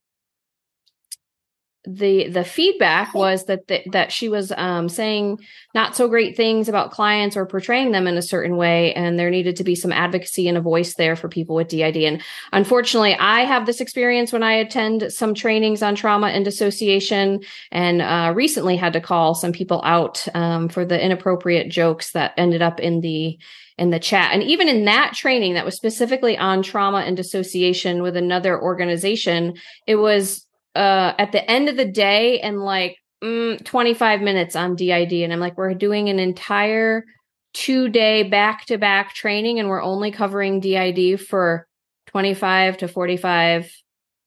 the 1.87 2.29
the 2.29 2.45
feedback 2.45 3.15
was 3.15 3.45
that 3.45 3.69
the, 3.69 3.83
that 3.93 4.11
she 4.11 4.29
was 4.29 4.53
um, 4.57 4.89
saying 4.89 5.39
not 5.75 5.95
so 5.95 6.09
great 6.09 6.37
things 6.37 6.69
about 6.69 6.91
clients 6.91 7.37
or 7.37 7.45
portraying 7.45 7.93
them 7.93 8.07
in 8.07 8.17
a 8.17 8.23
certain 8.23 8.57
way 8.57 8.95
and 8.95 9.19
there 9.19 9.31
needed 9.31 9.57
to 9.57 9.65
be 9.65 9.75
some 9.75 9.93
advocacy 9.93 10.49
and 10.49 10.57
a 10.57 10.63
voice 10.63 10.95
there 10.95 11.15
for 11.15 11.29
people 11.29 11.55
with 11.55 11.69
DID 11.69 11.97
and 11.97 12.23
unfortunately 12.53 13.15
I 13.15 13.41
have 13.41 13.67
this 13.67 13.81
experience 13.81 14.33
when 14.33 14.43
I 14.43 14.55
attend 14.55 15.13
some 15.13 15.35
trainings 15.35 15.83
on 15.83 15.95
trauma 15.95 16.29
and 16.29 16.45
dissociation 16.45 17.41
and 17.71 18.01
uh, 18.01 18.33
recently 18.35 18.77
had 18.77 18.95
to 18.95 19.01
call 19.01 19.35
some 19.35 19.53
people 19.53 19.83
out 19.85 20.27
um, 20.35 20.71
for 20.71 20.87
the 20.87 21.03
inappropriate 21.03 21.71
jokes 21.71 22.13
that 22.13 22.33
ended 22.39 22.63
up 22.63 22.81
in 22.81 23.01
the 23.01 23.39
in 23.77 23.91
the 23.91 23.99
chat. 23.99 24.33
And 24.33 24.43
even 24.43 24.69
in 24.69 24.85
that 24.85 25.15
training 25.15 25.55
that 25.55 25.65
was 25.65 25.75
specifically 25.75 26.39
on 26.39 26.63
trauma 26.63 26.99
and 26.99 27.17
dissociation 27.17 28.03
with 28.03 28.17
another 28.17 28.61
organization, 28.61 29.55
it 29.87 29.97
was 29.97 30.44
uh, 30.75 31.13
at 31.19 31.33
the 31.33 31.49
end 31.51 31.69
of 31.69 31.77
the 31.77 31.85
day 31.85 32.41
and 32.41 32.61
like 32.61 32.97
mm, 33.23 33.63
25 33.65 34.21
minutes 34.21 34.57
on 34.57 34.77
DID. 34.77 35.13
And 35.13 35.33
I'm 35.33 35.41
like, 35.41 35.57
we're 35.57 35.75
doing 35.75 36.09
an 36.09 36.19
entire 36.19 37.05
two 37.53 37.89
day 37.89 38.25
back 38.25 38.67
to 38.67 38.79
back 38.79 39.15
training 39.15 39.61
and 39.61 39.69
we're 39.69 39.83
only 39.83 40.11
covering 40.11 40.61
DID 40.61 41.21
for 41.21 41.67
25 42.09 42.79
to 42.79 42.89
45 42.89 43.71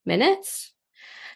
minutes. 0.06 0.74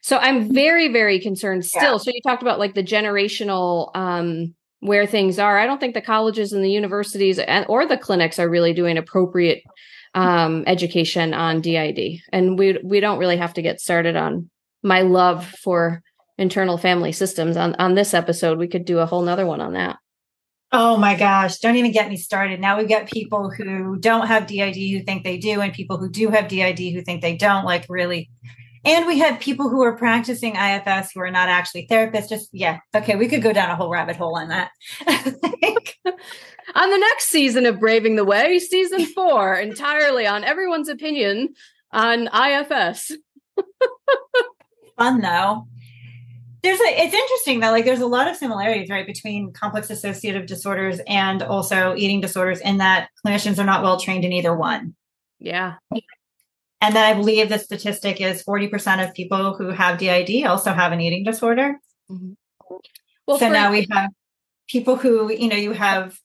So 0.02 0.18
I'm 0.18 0.52
very, 0.52 0.92
very 0.92 1.20
concerned 1.20 1.66
still. 1.66 1.94
Yeah. 1.94 1.98
So 1.98 2.12
you 2.12 2.22
talked 2.26 2.42
about 2.42 2.60
like 2.60 2.74
the 2.74 2.84
generational 2.84 3.96
um, 3.96 4.56
where 4.80 5.06
things 5.06 5.38
are. 5.38 5.60
I 5.60 5.66
don't 5.66 5.80
think 5.80 5.94
the 5.94 6.02
colleges 6.02 6.54
and 6.54 6.64
the 6.64 6.72
universities 6.72 7.38
and, 7.38 7.66
or 7.70 7.86
the 7.86 7.98
clinics 7.98 8.40
are 8.40 8.50
really 8.50 8.74
doing 8.74 8.98
appropriate 8.98 9.64
um, 10.16 10.64
education 10.68 11.34
on 11.34 11.62
DID, 11.62 12.20
and 12.34 12.60
we 12.60 12.78
we 12.84 13.00
don't 13.00 13.20
really 13.20 13.38
have 13.38 13.54
to 13.54 13.62
get 13.62 13.80
started 13.80 14.18
on 14.18 14.50
my 14.84 15.02
love 15.02 15.46
for 15.46 16.02
internal 16.38 16.78
family 16.78 17.12
systems 17.12 17.58
on 17.58 17.76
on 17.76 17.96
this 17.96 18.14
episode. 18.14 18.58
We 18.58 18.68
could 18.68 18.86
do 18.86 19.00
a 19.00 19.06
whole 19.06 19.22
nother 19.22 19.46
one 19.46 19.62
on 19.62 19.74
that. 19.74 19.98
Oh 20.74 20.96
my 20.96 21.16
gosh, 21.16 21.60
don't 21.60 21.76
even 21.76 21.92
get 21.92 22.10
me 22.10 22.16
started. 22.16 22.62
Now 22.62 22.78
we 22.78 22.86
get 22.86 23.12
people 23.12 23.50
who 23.50 23.98
don't 23.98 24.28
have 24.28 24.48
DID 24.48 24.76
who 24.76 25.04
think 25.04 25.24
they 25.24 25.38
do, 25.38 25.62
and 25.62 25.74
people 25.74 25.98
who 25.98 26.10
do 26.10 26.30
have 26.30 26.48
DID 26.48 26.80
who 26.94 27.02
think 27.02 27.22
they 27.22 27.36
don't. 27.36 27.66
Like, 27.66 27.86
really 27.90 28.30
and 28.84 29.06
we 29.06 29.20
have 29.20 29.40
people 29.40 29.70
who 29.70 29.84
are 29.84 29.96
practicing 29.96 30.56
IFS 30.56 31.12
who 31.14 31.22
are 31.22 31.30
not 31.30 31.50
actually 31.50 31.88
therapists. 31.88 32.30
Just, 32.30 32.50
yeah, 32.52 32.80
okay, 32.96 33.16
we 33.16 33.28
could 33.28 33.44
go 33.44 33.54
down 33.54 33.70
a 33.70 33.76
whole 33.76 33.92
rabbit 33.92 34.16
hole 34.16 34.36
on 34.36 34.48
that. 34.48 34.72
on 35.08 36.90
the 36.90 36.98
next 36.98 37.28
season 37.28 37.66
of 37.68 37.80
Braving 37.80 38.16
the 38.16 38.26
Way, 38.26 38.58
season 38.58 39.06
four, 39.16 39.54
entirely 39.54 40.26
on 40.26 40.44
everyone's 40.44 40.90
opinion 40.90 41.54
on 41.92 42.28
IFS. 42.28 43.12
Fun 45.02 45.22
though. 45.22 45.68
There's 46.62 46.80
a, 46.80 47.02
it's 47.02 47.14
interesting 47.14 47.60
though, 47.60 47.72
like 47.72 47.86
there's 47.86 48.02
a 48.02 48.08
lot 48.08 48.28
of 48.28 48.36
similarities, 48.36 48.88
right, 48.90 49.08
between 49.08 49.52
complex 49.52 49.88
dissociative 49.88 50.46
disorders 50.46 51.00
and 51.08 51.42
also 51.42 51.96
eating 51.96 52.22
disorders 52.22 52.60
in 52.60 52.78
that 52.78 53.10
clinicians 53.26 53.58
are 53.58 53.64
not 53.64 53.82
well 53.82 54.00
trained 54.00 54.26
in 54.26 54.32
either 54.32 54.56
one. 54.56 54.94
Yeah. 55.40 55.78
And 56.82 56.96
then 56.96 57.04
I 57.04 57.16
believe 57.16 57.50
the 57.50 57.58
statistic 57.58 58.22
is 58.22 58.44
40% 58.44 59.04
of 59.04 59.16
people 59.16 59.56
who 59.56 59.70
have 59.70 59.98
DID 59.98 60.46
also 60.46 60.72
have 60.72 60.92
an 60.92 61.02
eating 61.02 61.24
disorder. 61.24 61.78
Mm-hmm. 62.12 62.34
Well, 63.26 63.40
so 63.40 63.48
for- 63.48 63.54
now 63.54 63.72
we 63.72 63.88
have 63.92 64.12
people 64.70 64.98
who, 64.98 65.34
you 65.34 65.48
know, 65.48 65.56
you 65.56 65.72
have 65.72 66.16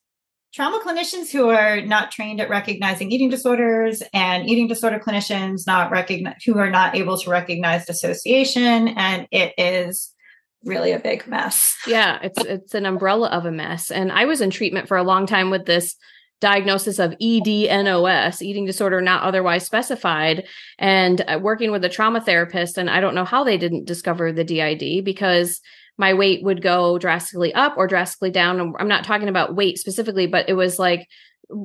trauma 0.57 0.81
clinicians 0.83 1.31
who 1.31 1.49
are 1.49 1.81
not 1.81 2.09
trained 2.09 2.41
at 2.41 2.49
recognizing 2.49 3.11
eating 3.11 3.29
disorders 3.29 4.01
and 4.11 4.49
eating 4.49 4.67
disorder 4.67 4.97
clinicians 4.97 5.67
not 5.67 5.91
recognize 5.91 6.33
who 6.43 6.57
are 6.57 6.71
not 6.71 6.95
able 6.95 7.15
to 7.15 7.29
recognize 7.29 7.85
dissociation 7.85 8.87
and 8.87 9.27
it 9.29 9.53
is 9.59 10.15
really 10.63 10.93
a 10.93 10.99
big 10.99 11.27
mess. 11.27 11.77
Yeah, 11.85 12.17
it's 12.23 12.43
it's 12.43 12.73
an 12.73 12.87
umbrella 12.87 13.29
of 13.29 13.45
a 13.45 13.51
mess. 13.51 13.91
And 13.91 14.11
I 14.11 14.25
was 14.25 14.41
in 14.41 14.49
treatment 14.49 14.87
for 14.87 14.97
a 14.97 15.03
long 15.03 15.27
time 15.27 15.51
with 15.51 15.67
this 15.67 15.95
diagnosis 16.41 16.97
of 16.97 17.13
EDNOS, 17.21 18.41
eating 18.41 18.65
disorder 18.65 18.99
not 18.99 19.21
otherwise 19.21 19.63
specified, 19.63 20.47
and 20.79 21.23
uh, 21.27 21.37
working 21.39 21.69
with 21.69 21.85
a 21.85 21.89
trauma 21.89 22.19
therapist. 22.19 22.79
And 22.79 22.89
I 22.89 22.99
don't 22.99 23.13
know 23.13 23.25
how 23.25 23.43
they 23.43 23.59
didn't 23.59 23.85
discover 23.85 24.31
the 24.31 24.43
DID 24.43 25.05
because 25.05 25.61
my 25.97 26.13
weight 26.13 26.43
would 26.43 26.61
go 26.61 26.97
drastically 26.97 27.53
up 27.53 27.75
or 27.77 27.87
drastically 27.87 28.31
down. 28.31 28.73
I'm 28.79 28.87
not 28.87 29.03
talking 29.03 29.29
about 29.29 29.55
weight 29.55 29.79
specifically, 29.79 30.27
but 30.27 30.47
it 30.47 30.53
was 30.53 30.77
like 30.79 31.07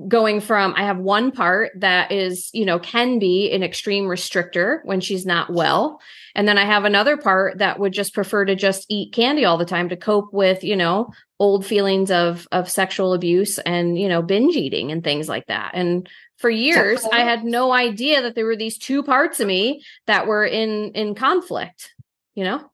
going 0.06 0.40
from 0.40 0.74
I 0.76 0.84
have 0.84 0.98
one 0.98 1.32
part 1.32 1.72
that 1.76 2.12
is, 2.12 2.50
you 2.52 2.64
know, 2.64 2.78
can 2.78 3.18
be 3.18 3.50
an 3.50 3.62
extreme 3.62 4.04
restrictor 4.04 4.78
when 4.84 5.00
she's 5.00 5.26
not 5.26 5.52
well. 5.52 6.00
And 6.34 6.46
then 6.46 6.56
I 6.56 6.64
have 6.64 6.84
another 6.84 7.16
part 7.16 7.58
that 7.58 7.80
would 7.80 7.92
just 7.92 8.14
prefer 8.14 8.44
to 8.44 8.54
just 8.54 8.86
eat 8.88 9.12
candy 9.12 9.44
all 9.44 9.58
the 9.58 9.64
time 9.64 9.88
to 9.88 9.96
cope 9.96 10.32
with, 10.32 10.62
you 10.62 10.76
know, 10.76 11.10
old 11.40 11.66
feelings 11.66 12.10
of 12.10 12.46
of 12.52 12.70
sexual 12.70 13.12
abuse 13.12 13.58
and, 13.58 13.98
you 13.98 14.08
know, 14.08 14.22
binge 14.22 14.54
eating 14.54 14.92
and 14.92 15.02
things 15.02 15.28
like 15.28 15.46
that. 15.46 15.72
And 15.74 16.08
for 16.38 16.48
years 16.48 17.04
I 17.12 17.20
had 17.20 17.44
no 17.44 17.72
idea 17.72 18.22
that 18.22 18.36
there 18.36 18.46
were 18.46 18.56
these 18.56 18.78
two 18.78 19.02
parts 19.02 19.40
of 19.40 19.48
me 19.48 19.82
that 20.06 20.26
were 20.28 20.46
in 20.46 20.92
in 20.92 21.16
conflict, 21.16 21.92
you 22.34 22.44
know? 22.44 22.71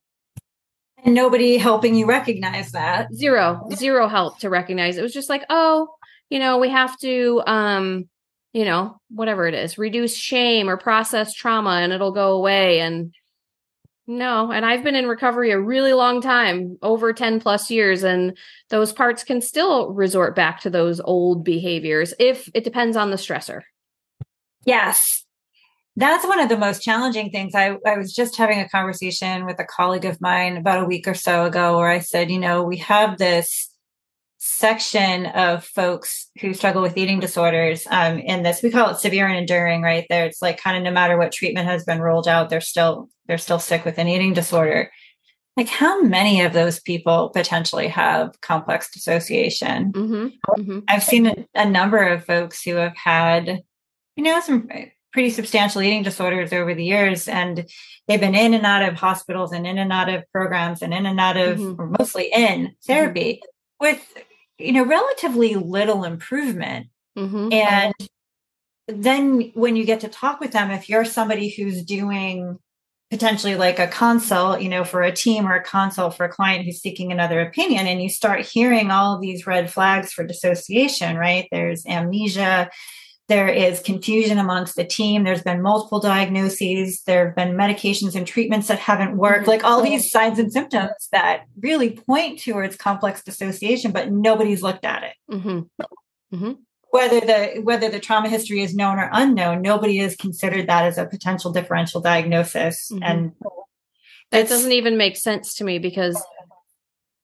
And 1.04 1.14
nobody 1.14 1.58
helping 1.58 1.94
you 1.94 2.06
recognize 2.06 2.72
that. 2.72 3.12
Zero, 3.14 3.68
zero 3.74 4.08
help 4.08 4.38
to 4.40 4.50
recognize. 4.50 4.96
It 4.96 5.02
was 5.02 5.12
just 5.12 5.28
like, 5.28 5.44
oh, 5.48 5.88
you 6.30 6.38
know, 6.38 6.58
we 6.58 6.68
have 6.68 6.98
to, 7.00 7.42
um, 7.46 8.08
you 8.52 8.64
know, 8.64 9.00
whatever 9.10 9.46
it 9.46 9.54
is, 9.54 9.78
reduce 9.78 10.16
shame 10.16 10.68
or 10.68 10.76
process 10.76 11.32
trauma 11.32 11.80
and 11.82 11.92
it'll 11.92 12.12
go 12.12 12.32
away. 12.32 12.80
And 12.80 13.14
no, 14.06 14.50
and 14.50 14.64
I've 14.64 14.82
been 14.82 14.94
in 14.94 15.06
recovery 15.06 15.50
a 15.50 15.60
really 15.60 15.92
long 15.92 16.22
time, 16.22 16.78
over 16.80 17.12
10 17.12 17.40
plus 17.40 17.70
years, 17.70 18.02
and 18.02 18.38
those 18.70 18.90
parts 18.90 19.22
can 19.22 19.42
still 19.42 19.92
resort 19.92 20.34
back 20.34 20.60
to 20.62 20.70
those 20.70 20.98
old 20.98 21.44
behaviors 21.44 22.14
if 22.18 22.48
it 22.54 22.64
depends 22.64 22.96
on 22.96 23.10
the 23.10 23.18
stressor. 23.18 23.60
Yes. 24.64 25.26
That's 25.98 26.24
one 26.24 26.38
of 26.38 26.48
the 26.48 26.56
most 26.56 26.80
challenging 26.80 27.30
things. 27.30 27.56
I, 27.56 27.76
I 27.84 27.96
was 27.96 28.12
just 28.14 28.36
having 28.36 28.60
a 28.60 28.68
conversation 28.68 29.44
with 29.44 29.58
a 29.58 29.64
colleague 29.64 30.04
of 30.04 30.20
mine 30.20 30.56
about 30.56 30.80
a 30.80 30.86
week 30.86 31.08
or 31.08 31.14
so 31.14 31.44
ago 31.44 31.76
where 31.76 31.88
I 31.88 31.98
said, 31.98 32.30
you 32.30 32.38
know, 32.38 32.62
we 32.62 32.76
have 32.76 33.18
this 33.18 33.68
section 34.38 35.26
of 35.26 35.64
folks 35.64 36.30
who 36.40 36.54
struggle 36.54 36.82
with 36.82 36.96
eating 36.96 37.18
disorders 37.18 37.84
um, 37.90 38.18
in 38.18 38.44
this 38.44 38.62
we 38.62 38.70
call 38.70 38.90
it 38.90 38.98
severe 38.98 39.26
and 39.26 39.36
enduring 39.36 39.82
right 39.82 40.06
there 40.08 40.26
it's 40.26 40.40
like 40.40 40.62
kind 40.62 40.76
of 40.76 40.82
no 40.84 40.92
matter 40.92 41.18
what 41.18 41.32
treatment 41.32 41.66
has 41.66 41.84
been 41.84 42.00
rolled 42.00 42.28
out 42.28 42.48
they're 42.48 42.60
still 42.60 43.08
they're 43.26 43.36
still 43.36 43.58
sick 43.58 43.84
with 43.84 43.98
an 43.98 44.06
eating 44.06 44.32
disorder 44.32 44.92
like 45.56 45.68
how 45.68 46.00
many 46.02 46.40
of 46.40 46.52
those 46.52 46.78
people 46.78 47.30
potentially 47.30 47.88
have 47.88 48.40
complex 48.40 48.92
dissociation 48.92 49.92
mm-hmm. 49.92 50.28
Mm-hmm. 50.60 50.78
i've 50.88 51.02
seen 51.02 51.26
a, 51.26 51.46
a 51.56 51.68
number 51.68 51.98
of 51.98 52.24
folks 52.24 52.62
who 52.62 52.76
have 52.76 52.96
had 52.96 53.62
you 54.14 54.22
know 54.22 54.40
some 54.40 54.68
pretty 55.18 55.30
substantial 55.30 55.82
eating 55.82 56.04
disorders 56.04 56.52
over 56.52 56.76
the 56.76 56.84
years 56.84 57.26
and 57.26 57.68
they've 58.06 58.20
been 58.20 58.36
in 58.36 58.54
and 58.54 58.64
out 58.64 58.88
of 58.88 58.94
hospitals 58.94 59.50
and 59.50 59.66
in 59.66 59.76
and 59.76 59.92
out 59.92 60.08
of 60.08 60.22
programs 60.30 60.80
and 60.80 60.94
in 60.94 61.06
and 61.06 61.18
out 61.18 61.36
of 61.36 61.58
mm-hmm. 61.58 61.80
or 61.80 61.92
mostly 61.98 62.30
in 62.32 62.72
therapy 62.86 63.40
mm-hmm. 63.42 63.84
with 63.84 64.24
you 64.58 64.72
know, 64.72 64.84
relatively 64.84 65.56
little 65.56 66.04
improvement. 66.04 66.86
Mm-hmm. 67.16 67.52
And 67.52 67.94
then 68.86 69.50
when 69.54 69.74
you 69.74 69.84
get 69.84 70.00
to 70.00 70.08
talk 70.08 70.38
with 70.38 70.52
them, 70.52 70.70
if 70.70 70.88
you're 70.88 71.04
somebody 71.04 71.48
who's 71.48 71.82
doing 71.84 72.60
potentially 73.10 73.56
like 73.56 73.80
a 73.80 73.88
consult, 73.88 74.60
you 74.60 74.68
know, 74.68 74.84
for 74.84 75.02
a 75.02 75.12
team 75.12 75.48
or 75.48 75.54
a 75.54 75.64
consult 75.64 76.16
for 76.16 76.26
a 76.26 76.28
client 76.28 76.64
who's 76.64 76.80
seeking 76.80 77.10
another 77.10 77.40
opinion, 77.40 77.86
and 77.86 78.02
you 78.02 78.08
start 78.08 78.46
hearing 78.46 78.90
all 78.90 79.14
of 79.14 79.20
these 79.20 79.48
red 79.48 79.72
flags 79.72 80.12
for 80.12 80.24
dissociation, 80.24 81.16
right? 81.16 81.48
There's 81.50 81.86
amnesia, 81.86 82.70
there 83.28 83.48
is 83.48 83.80
confusion 83.80 84.38
amongst 84.38 84.74
the 84.74 84.84
team. 84.84 85.24
There's 85.24 85.42
been 85.42 85.60
multiple 85.60 86.00
diagnoses. 86.00 87.02
There 87.02 87.26
have 87.26 87.36
been 87.36 87.56
medications 87.56 88.14
and 88.14 88.26
treatments 88.26 88.68
that 88.68 88.78
haven't 88.78 89.18
worked, 89.18 89.46
like 89.46 89.64
all 89.64 89.82
these 89.82 90.10
signs 90.10 90.38
and 90.38 90.50
symptoms 90.50 91.08
that 91.12 91.44
really 91.60 91.90
point 91.90 92.40
towards 92.40 92.76
complex 92.76 93.22
dissociation, 93.22 93.92
but 93.92 94.10
nobody's 94.10 94.62
looked 94.62 94.86
at 94.86 95.02
it. 95.02 95.14
Mm-hmm. 95.30 95.58
Mm-hmm. 96.34 96.52
Whether 96.90 97.20
the 97.20 97.60
whether 97.62 97.90
the 97.90 98.00
trauma 98.00 98.30
history 98.30 98.62
is 98.62 98.74
known 98.74 98.98
or 98.98 99.10
unknown, 99.12 99.60
nobody 99.60 99.98
has 99.98 100.16
considered 100.16 100.66
that 100.68 100.86
as 100.86 100.96
a 100.96 101.04
potential 101.04 101.52
differential 101.52 102.00
diagnosis, 102.00 102.90
mm-hmm. 102.90 103.02
and 103.02 103.32
that 104.30 104.48
doesn't 104.48 104.72
even 104.72 104.96
make 104.96 105.18
sense 105.18 105.54
to 105.56 105.64
me 105.64 105.78
because 105.78 106.22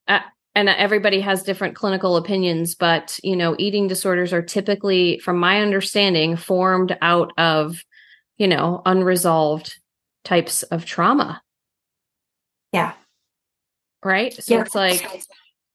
uh, 0.07 0.19
and 0.55 0.69
everybody 0.69 1.19
has 1.19 1.43
different 1.43 1.75
clinical 1.75 2.17
opinions 2.17 2.75
but 2.75 3.19
you 3.23 3.35
know 3.35 3.55
eating 3.59 3.87
disorders 3.87 4.33
are 4.33 4.41
typically 4.41 5.19
from 5.19 5.37
my 5.37 5.61
understanding 5.61 6.35
formed 6.35 6.97
out 7.01 7.31
of 7.37 7.83
you 8.37 8.47
know 8.47 8.81
unresolved 8.85 9.77
types 10.25 10.63
of 10.63 10.83
trauma. 10.83 11.41
Yeah. 12.73 12.93
Right? 14.03 14.33
So 14.33 14.55
yeah. 14.55 14.61
it's 14.61 14.75
like 14.75 15.23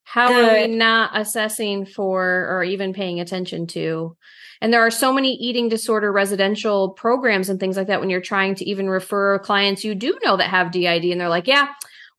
how 0.04 0.32
are 0.32 0.52
we 0.52 0.66
not 0.66 1.12
assessing 1.14 1.87
for 1.87 2.49
or 2.50 2.64
even 2.64 2.92
paying 2.92 3.20
attention 3.20 3.68
to? 3.68 4.16
And 4.60 4.72
there 4.72 4.84
are 4.84 4.90
so 4.90 5.12
many 5.12 5.34
eating 5.34 5.68
disorder 5.68 6.12
residential 6.12 6.90
programs 6.90 7.49
and 7.49 7.58
things 7.58 7.76
like 7.76 7.87
that 7.87 8.00
when 8.00 8.10
you're 8.10 8.20
trying 8.20 8.56
to 8.56 8.68
even 8.68 8.90
refer 8.90 9.38
clients 9.38 9.84
you 9.84 9.94
do 9.94 10.18
know 10.22 10.37
that 10.37 10.50
have 10.50 10.70
did 10.72 11.04
and 11.04 11.20
they're 11.20 11.28
like 11.28 11.46
yeah 11.46 11.68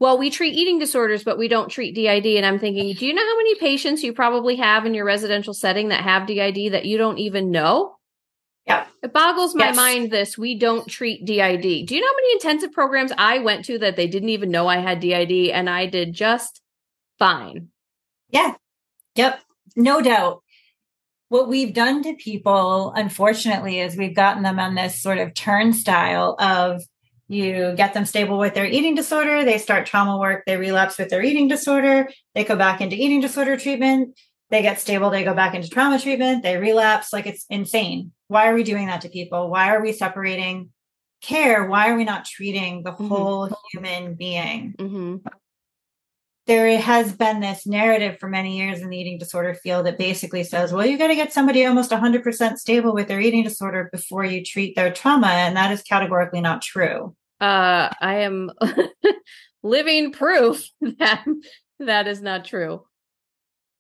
well, 0.02 0.18
we 0.18 0.32
treat 0.32 0.56
eating 0.56 0.80
disorders, 0.80 1.24
but 1.24 1.38
we 1.38 1.48
don't 1.48 1.70
treat 1.70 1.94
DID. 1.94 2.26
And 2.26 2.44
I'm 2.44 2.58
thinking, 2.58 2.92
do 2.96 3.06
you 3.06 3.14
know 3.14 3.22
how 3.24 3.38
many 3.38 3.54
patients 3.60 4.02
you 4.02 4.14
probably 4.14 4.56
have 4.56 4.88
in 4.88 4.96
your 4.96 5.06
residential 5.06 5.54
setting 5.54 5.90
that 5.90 6.04
have 6.04 6.26
DID 6.26 6.74
that 6.74 6.86
you 6.86 6.98
don't 6.98 7.20
even 7.20 7.52
know? 7.52 7.98
Yeah. 8.66 8.88
It 9.04 9.14
boggles 9.14 9.54
my 9.54 9.68
yes. 9.68 9.76
mind 9.76 10.10
this 10.10 10.40
we 10.40 10.58
don't 10.58 10.88
treat 10.88 11.24
DID. 11.24 11.86
Do 11.86 11.94
you 11.96 12.02
know 12.02 12.08
how 12.08 12.16
many 12.16 12.34
intensive 12.34 12.72
programs 12.72 13.12
I 13.16 13.40
went 13.40 13.64
to 13.66 13.78
that 13.78 13.96
they 13.96 14.08
didn't 14.08 14.30
even 14.30 14.50
know 14.50 14.68
I 14.68 14.78
had 14.78 15.02
DID 15.02 15.52
and 15.52 15.70
I 15.70 15.86
did 15.86 16.14
just 16.14 16.62
fine? 17.20 17.68
Yeah. 18.32 18.56
Yep. 19.14 19.40
No 19.76 20.02
doubt. 20.02 20.42
What 21.30 21.48
we've 21.48 21.76
done 21.76 22.02
to 22.04 22.16
people, 22.16 22.92
unfortunately, 22.96 23.80
is 23.80 23.96
we've 23.96 24.16
gotten 24.16 24.42
them 24.42 24.58
on 24.58 24.74
this 24.74 25.00
sort 25.00 25.20
of 25.20 25.36
turnstile 25.36 26.36
of 26.40 26.82
you 27.32 27.74
get 27.76 27.94
them 27.94 28.06
stable 28.06 28.38
with 28.38 28.54
their 28.54 28.66
eating 28.66 28.96
disorder, 28.96 29.44
they 29.44 29.58
start 29.58 29.86
trauma 29.86 30.18
work, 30.18 30.44
they 30.46 30.58
relapse 30.58 30.98
with 30.98 31.10
their 31.10 31.24
eating 31.24 31.48
disorder, 31.48 32.10
they 32.36 32.44
go 32.44 32.56
back 32.56 32.82
into 32.82 32.96
eating 32.96 33.22
disorder 33.22 33.58
treatment, 33.58 34.20
they 34.50 34.62
get 34.62 34.82
stable, 34.82 35.10
they 35.10 35.24
go 35.24 35.34
back 35.34 35.56
into 35.56 35.70
trauma 35.70 35.98
treatment, 35.98 36.44
they 36.44 36.58
relapse. 36.58 37.14
Like 37.14 37.26
it's 37.26 37.46
insane. 37.50 38.12
Why 38.28 38.50
are 38.50 38.54
we 38.54 38.64
doing 38.64 38.88
that 38.88 39.02
to 39.02 39.10
people? 39.10 39.50
Why 39.50 39.74
are 39.74 39.82
we 39.82 39.94
separating 39.94 40.72
care, 41.22 41.66
why 41.68 41.90
are 41.90 41.96
we 41.96 42.04
not 42.04 42.26
treating 42.26 42.84
the 42.84 42.92
mm-hmm. 42.92 43.08
whole 43.08 43.50
human 43.72 44.16
being? 44.16 44.76
Mm-hmm. 44.78 45.18
There 46.48 46.78
has 46.80 47.14
been 47.14 47.40
this 47.40 47.68
narrative 47.68 48.20
for 48.20 48.28
many 48.28 48.58
years 48.58 48.82
in 48.82 48.90
the 48.90 48.98
eating 48.98 49.20
disorder 49.20 49.54
field 49.54 49.86
that 49.86 49.98
basically 49.98 50.44
says, 50.44 50.74
well, 50.74 50.86
you 50.86 50.98
got 50.98 51.08
to 51.08 51.16
get 51.16 51.32
somebody 51.32 51.66
almost 51.66 51.92
100% 51.92 52.58
stable 52.58 52.94
with 52.94 53.08
their 53.08 53.22
eating 53.22 53.44
disorder 53.44 53.90
before 53.92 54.26
you 54.26 54.44
treat 54.44 54.76
their 54.76 54.92
trauma. 54.92 55.28
And 55.28 55.56
that 55.56 55.72
is 55.72 55.84
categorically 55.84 56.42
not 56.42 56.64
true. 56.64 57.16
Uh, 57.42 57.90
I 58.00 58.20
am 58.20 58.52
living 59.64 60.12
proof 60.12 60.64
that 61.00 61.26
that 61.80 62.08
is 62.08 62.22
not 62.22 62.46
true. 62.46 62.84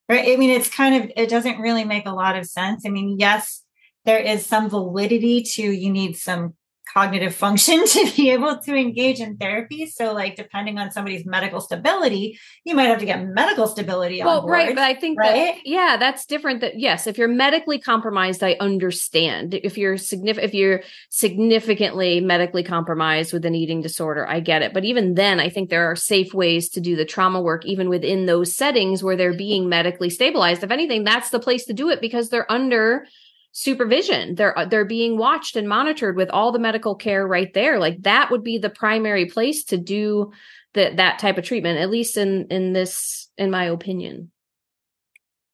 Right. 0.09 0.33
I 0.33 0.35
mean, 0.35 0.49
it's 0.49 0.67
kind 0.67 1.03
of, 1.03 1.11
it 1.15 1.29
doesn't 1.29 1.61
really 1.61 1.85
make 1.85 2.05
a 2.05 2.11
lot 2.11 2.35
of 2.35 2.45
sense. 2.45 2.83
I 2.85 2.89
mean, 2.89 3.15
yes, 3.17 3.63
there 4.03 4.19
is 4.19 4.45
some 4.45 4.69
validity 4.69 5.43
to 5.43 5.61
you 5.61 5.89
need 5.89 6.17
some 6.17 6.55
cognitive 6.93 7.33
function 7.33 7.85
to 7.87 8.11
be 8.15 8.31
able 8.31 8.57
to 8.59 8.75
engage 8.75 9.19
in 9.19 9.37
therapy. 9.37 9.85
So, 9.85 10.13
like, 10.13 10.35
depending 10.35 10.77
on 10.77 10.91
somebody's 10.91 11.25
medical 11.25 11.61
stability, 11.61 12.39
you 12.63 12.75
might 12.75 12.85
have 12.85 12.99
to 12.99 13.05
get 13.05 13.23
medical 13.25 13.67
stability. 13.67 14.21
Well, 14.23 14.41
board, 14.41 14.51
right, 14.51 14.75
but 14.75 14.83
I 14.83 14.93
think 14.93 15.19
right? 15.19 15.55
that 15.55 15.65
yeah, 15.65 15.97
that's 15.97 16.25
different. 16.25 16.61
That 16.61 16.79
yes, 16.79 17.07
if 17.07 17.17
you're 17.17 17.27
medically 17.27 17.79
compromised, 17.79 18.43
I 18.43 18.55
understand. 18.59 19.53
If 19.53 19.77
you're 19.77 19.97
significant, 19.97 20.49
if 20.49 20.53
you're 20.53 20.81
significantly 21.09 22.19
medically 22.19 22.63
compromised 22.63 23.33
with 23.33 23.45
an 23.45 23.55
eating 23.55 23.81
disorder, 23.81 24.27
I 24.27 24.39
get 24.39 24.61
it. 24.61 24.73
But 24.73 24.85
even 24.85 25.15
then, 25.15 25.39
I 25.39 25.49
think 25.49 25.69
there 25.69 25.89
are 25.89 25.95
safe 25.95 26.33
ways 26.33 26.69
to 26.69 26.81
do 26.81 26.95
the 26.95 27.05
trauma 27.05 27.41
work, 27.41 27.65
even 27.65 27.89
within 27.89 28.25
those 28.25 28.55
settings 28.55 29.03
where 29.03 29.15
they're 29.15 29.33
being 29.33 29.69
medically 29.69 30.09
stabilized. 30.09 30.63
If 30.63 30.71
anything, 30.71 31.03
that's 31.03 31.29
the 31.29 31.39
place 31.39 31.65
to 31.65 31.73
do 31.73 31.89
it 31.89 32.01
because 32.01 32.29
they're 32.29 32.51
under 32.51 33.05
supervision. 33.51 34.35
They're 34.35 34.57
uh, 34.57 34.65
they're 34.65 34.85
being 34.85 35.17
watched 35.17 35.55
and 35.55 35.67
monitored 35.67 36.15
with 36.15 36.29
all 36.29 36.51
the 36.51 36.59
medical 36.59 36.95
care 36.95 37.27
right 37.27 37.53
there. 37.53 37.79
Like 37.79 38.01
that 38.03 38.31
would 38.31 38.43
be 38.43 38.57
the 38.57 38.69
primary 38.69 39.25
place 39.25 39.63
to 39.65 39.77
do 39.77 40.31
that 40.73 40.97
that 40.97 41.19
type 41.19 41.37
of 41.37 41.43
treatment 41.43 41.79
at 41.79 41.89
least 41.89 42.17
in 42.17 42.47
in 42.49 42.73
this 42.73 43.29
in 43.37 43.51
my 43.51 43.65
opinion. 43.65 44.31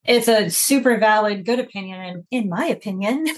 It's 0.06 0.30
a 0.30 0.50
super 0.50 0.98
valid 0.98 1.46
good 1.46 1.60
opinion 1.60 2.00
and 2.00 2.24
in 2.32 2.50
my 2.50 2.66
opinion. 2.66 3.26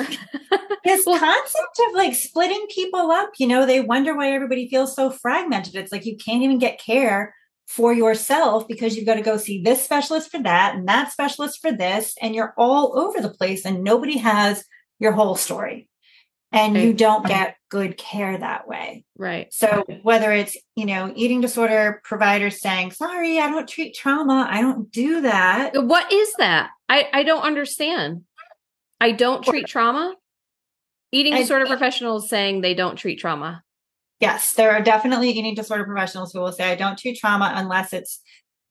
This 0.86 1.06
well, 1.06 1.20
concept 1.20 1.82
of 1.88 1.94
like 1.94 2.16
splitting 2.16 2.66
people 2.74 3.12
up 3.12 3.32
you 3.38 3.46
know 3.46 3.66
they 3.66 3.82
wonder 3.82 4.16
why 4.16 4.32
everybody 4.32 4.70
feels 4.70 4.96
so 4.96 5.12
fragmented. 5.12 5.76
It's 5.76 5.92
like 5.92 6.06
you 6.06 6.16
can't 6.16 6.42
even 6.42 6.58
get 6.58 6.80
care 6.80 7.36
for 7.70 7.94
yourself 7.94 8.68
because 8.68 8.96
you've 8.96 9.06
got 9.06 9.14
to 9.14 9.22
go 9.22 9.38
see 9.38 9.62
this 9.62 9.84
specialist 9.84 10.32
for 10.32 10.42
that 10.42 10.74
and 10.74 10.88
that 10.88 11.12
specialist 11.12 11.62
for 11.62 11.72
this 11.72 12.16
and 12.20 12.34
you're 12.34 12.56
all 12.58 12.98
over 12.98 13.22
the 13.22 13.30
place 13.30 13.64
and 13.64 13.84
nobody 13.84 14.18
has 14.18 14.66
your 14.98 15.12
whole 15.12 15.36
story. 15.36 15.88
And 16.52 16.74
right. 16.74 16.84
you 16.84 16.94
don't 16.94 17.28
get 17.28 17.58
good 17.70 17.96
care 17.96 18.36
that 18.36 18.68
way. 18.68 19.06
Right. 19.16 19.54
So 19.54 19.84
whether 20.02 20.32
it's 20.32 20.58
you 20.76 20.88
know 20.88 21.14
eating 21.16 21.42
disorder 21.42 22.02
providers 22.04 22.60
saying 22.60 22.90
sorry 22.90 23.40
i 23.40 23.48
don't 23.48 23.70
treat 23.70 23.94
trauma. 23.94 24.48
I 24.50 24.62
don't 24.62 24.92
do 24.92 25.22
that. 25.22 25.78
Uh, 25.78 25.84
what 25.84 26.12
is 26.12 26.34
that? 26.40 26.72
I 26.90 27.08
i 27.14 27.22
don't 27.22 27.44
understand. 27.44 28.24
I 29.00 29.12
don't 29.12 29.44
treat 29.46 29.68
trauma? 29.68 30.16
Eating 31.12 31.36
disorder 31.36 31.66
I, 31.66 31.68
professionals 31.68 32.30
saying 32.30 32.62
they 32.62 32.74
don't 32.74 32.96
treat 32.96 33.20
trauma 33.20 33.62
Yes, 34.20 34.54
there 34.54 34.72
are 34.72 34.82
definitely 34.82 35.30
eating 35.30 35.56
disorder 35.56 35.86
professionals 35.86 36.34
who 36.34 36.42
will 36.42 36.52
say, 36.52 36.70
I 36.70 36.76
don't 36.76 36.98
treat 36.98 37.18
trauma 37.18 37.54
unless 37.56 37.94
it's, 37.94 38.22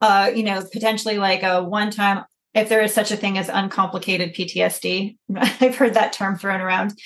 uh, 0.00 0.30
you 0.34 0.42
know, 0.42 0.62
potentially 0.72 1.18
like 1.18 1.42
a 1.42 1.64
one 1.64 1.90
time, 1.90 2.24
if 2.54 2.68
there 2.68 2.82
is 2.82 2.92
such 2.92 3.10
a 3.10 3.16
thing 3.16 3.38
as 3.38 3.48
uncomplicated 3.48 4.34
PTSD. 4.34 5.16
I've 5.36 5.76
heard 5.76 5.94
that 5.94 6.12
term 6.12 6.36
thrown 6.36 6.60
around. 6.60 6.98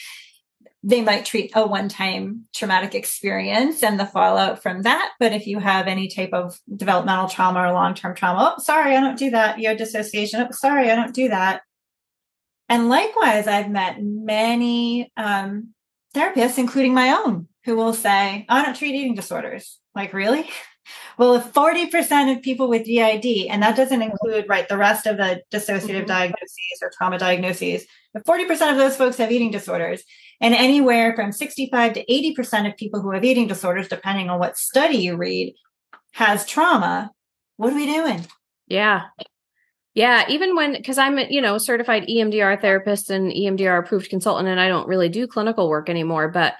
They 0.82 1.00
might 1.00 1.24
treat 1.24 1.52
a 1.54 1.64
one 1.64 1.88
time 1.88 2.46
traumatic 2.52 2.96
experience 2.96 3.84
and 3.84 4.00
the 4.00 4.06
fallout 4.06 4.60
from 4.60 4.82
that. 4.82 5.12
But 5.20 5.32
if 5.32 5.46
you 5.46 5.60
have 5.60 5.86
any 5.86 6.08
type 6.08 6.32
of 6.32 6.58
developmental 6.74 7.28
trauma 7.28 7.60
or 7.60 7.72
long 7.72 7.94
term 7.94 8.16
trauma, 8.16 8.56
oh, 8.56 8.60
sorry, 8.60 8.96
I 8.96 9.00
don't 9.00 9.18
do 9.18 9.30
that. 9.30 9.60
You 9.60 9.68
have 9.68 9.78
dissociation. 9.78 10.40
Oh, 10.40 10.48
sorry, 10.50 10.90
I 10.90 10.96
don't 10.96 11.14
do 11.14 11.28
that. 11.28 11.62
And 12.68 12.88
likewise, 12.88 13.46
I've 13.46 13.70
met 13.70 14.02
many 14.02 15.12
um, 15.16 15.74
therapists, 16.16 16.58
including 16.58 16.94
my 16.94 17.10
own, 17.10 17.46
who 17.64 17.76
will 17.76 17.94
say, 17.94 18.44
I 18.48 18.64
don't 18.64 18.76
treat 18.76 18.94
eating 18.94 19.14
disorders. 19.14 19.78
Like, 19.94 20.12
really? 20.12 20.48
Well, 21.16 21.34
if 21.34 21.52
40% 21.52 22.36
of 22.36 22.42
people 22.42 22.68
with 22.68 22.86
DID, 22.86 23.46
and 23.48 23.62
that 23.62 23.76
doesn't 23.76 24.02
include, 24.02 24.48
right, 24.48 24.68
the 24.68 24.76
rest 24.76 25.06
of 25.06 25.16
the 25.16 25.42
dissociative 25.52 25.90
mm-hmm. 25.90 26.06
diagnoses 26.06 26.78
or 26.82 26.90
trauma 26.96 27.18
diagnoses, 27.18 27.86
if 28.14 28.24
40% 28.24 28.72
of 28.72 28.78
those 28.78 28.96
folks 28.96 29.18
have 29.18 29.30
eating 29.30 29.52
disorders, 29.52 30.02
and 30.40 30.54
anywhere 30.54 31.14
from 31.14 31.30
65 31.30 31.92
to 31.94 32.04
80% 32.06 32.68
of 32.68 32.76
people 32.76 33.00
who 33.00 33.12
have 33.12 33.24
eating 33.24 33.46
disorders, 33.46 33.88
depending 33.88 34.28
on 34.28 34.40
what 34.40 34.58
study 34.58 34.96
you 34.96 35.16
read, 35.16 35.54
has 36.12 36.44
trauma, 36.44 37.12
what 37.58 37.72
are 37.72 37.76
we 37.76 37.86
doing? 37.86 38.26
Yeah. 38.66 39.04
Yeah, 39.94 40.24
even 40.28 40.56
when 40.56 40.72
because 40.72 40.96
I'm 40.96 41.18
you 41.18 41.42
know 41.42 41.58
certified 41.58 42.08
EMDR 42.08 42.60
therapist 42.62 43.10
and 43.10 43.30
EMDR 43.30 43.78
approved 43.78 44.08
consultant, 44.08 44.48
and 44.48 44.58
I 44.58 44.68
don't 44.68 44.88
really 44.88 45.10
do 45.10 45.26
clinical 45.26 45.68
work 45.68 45.90
anymore, 45.90 46.28
but 46.28 46.54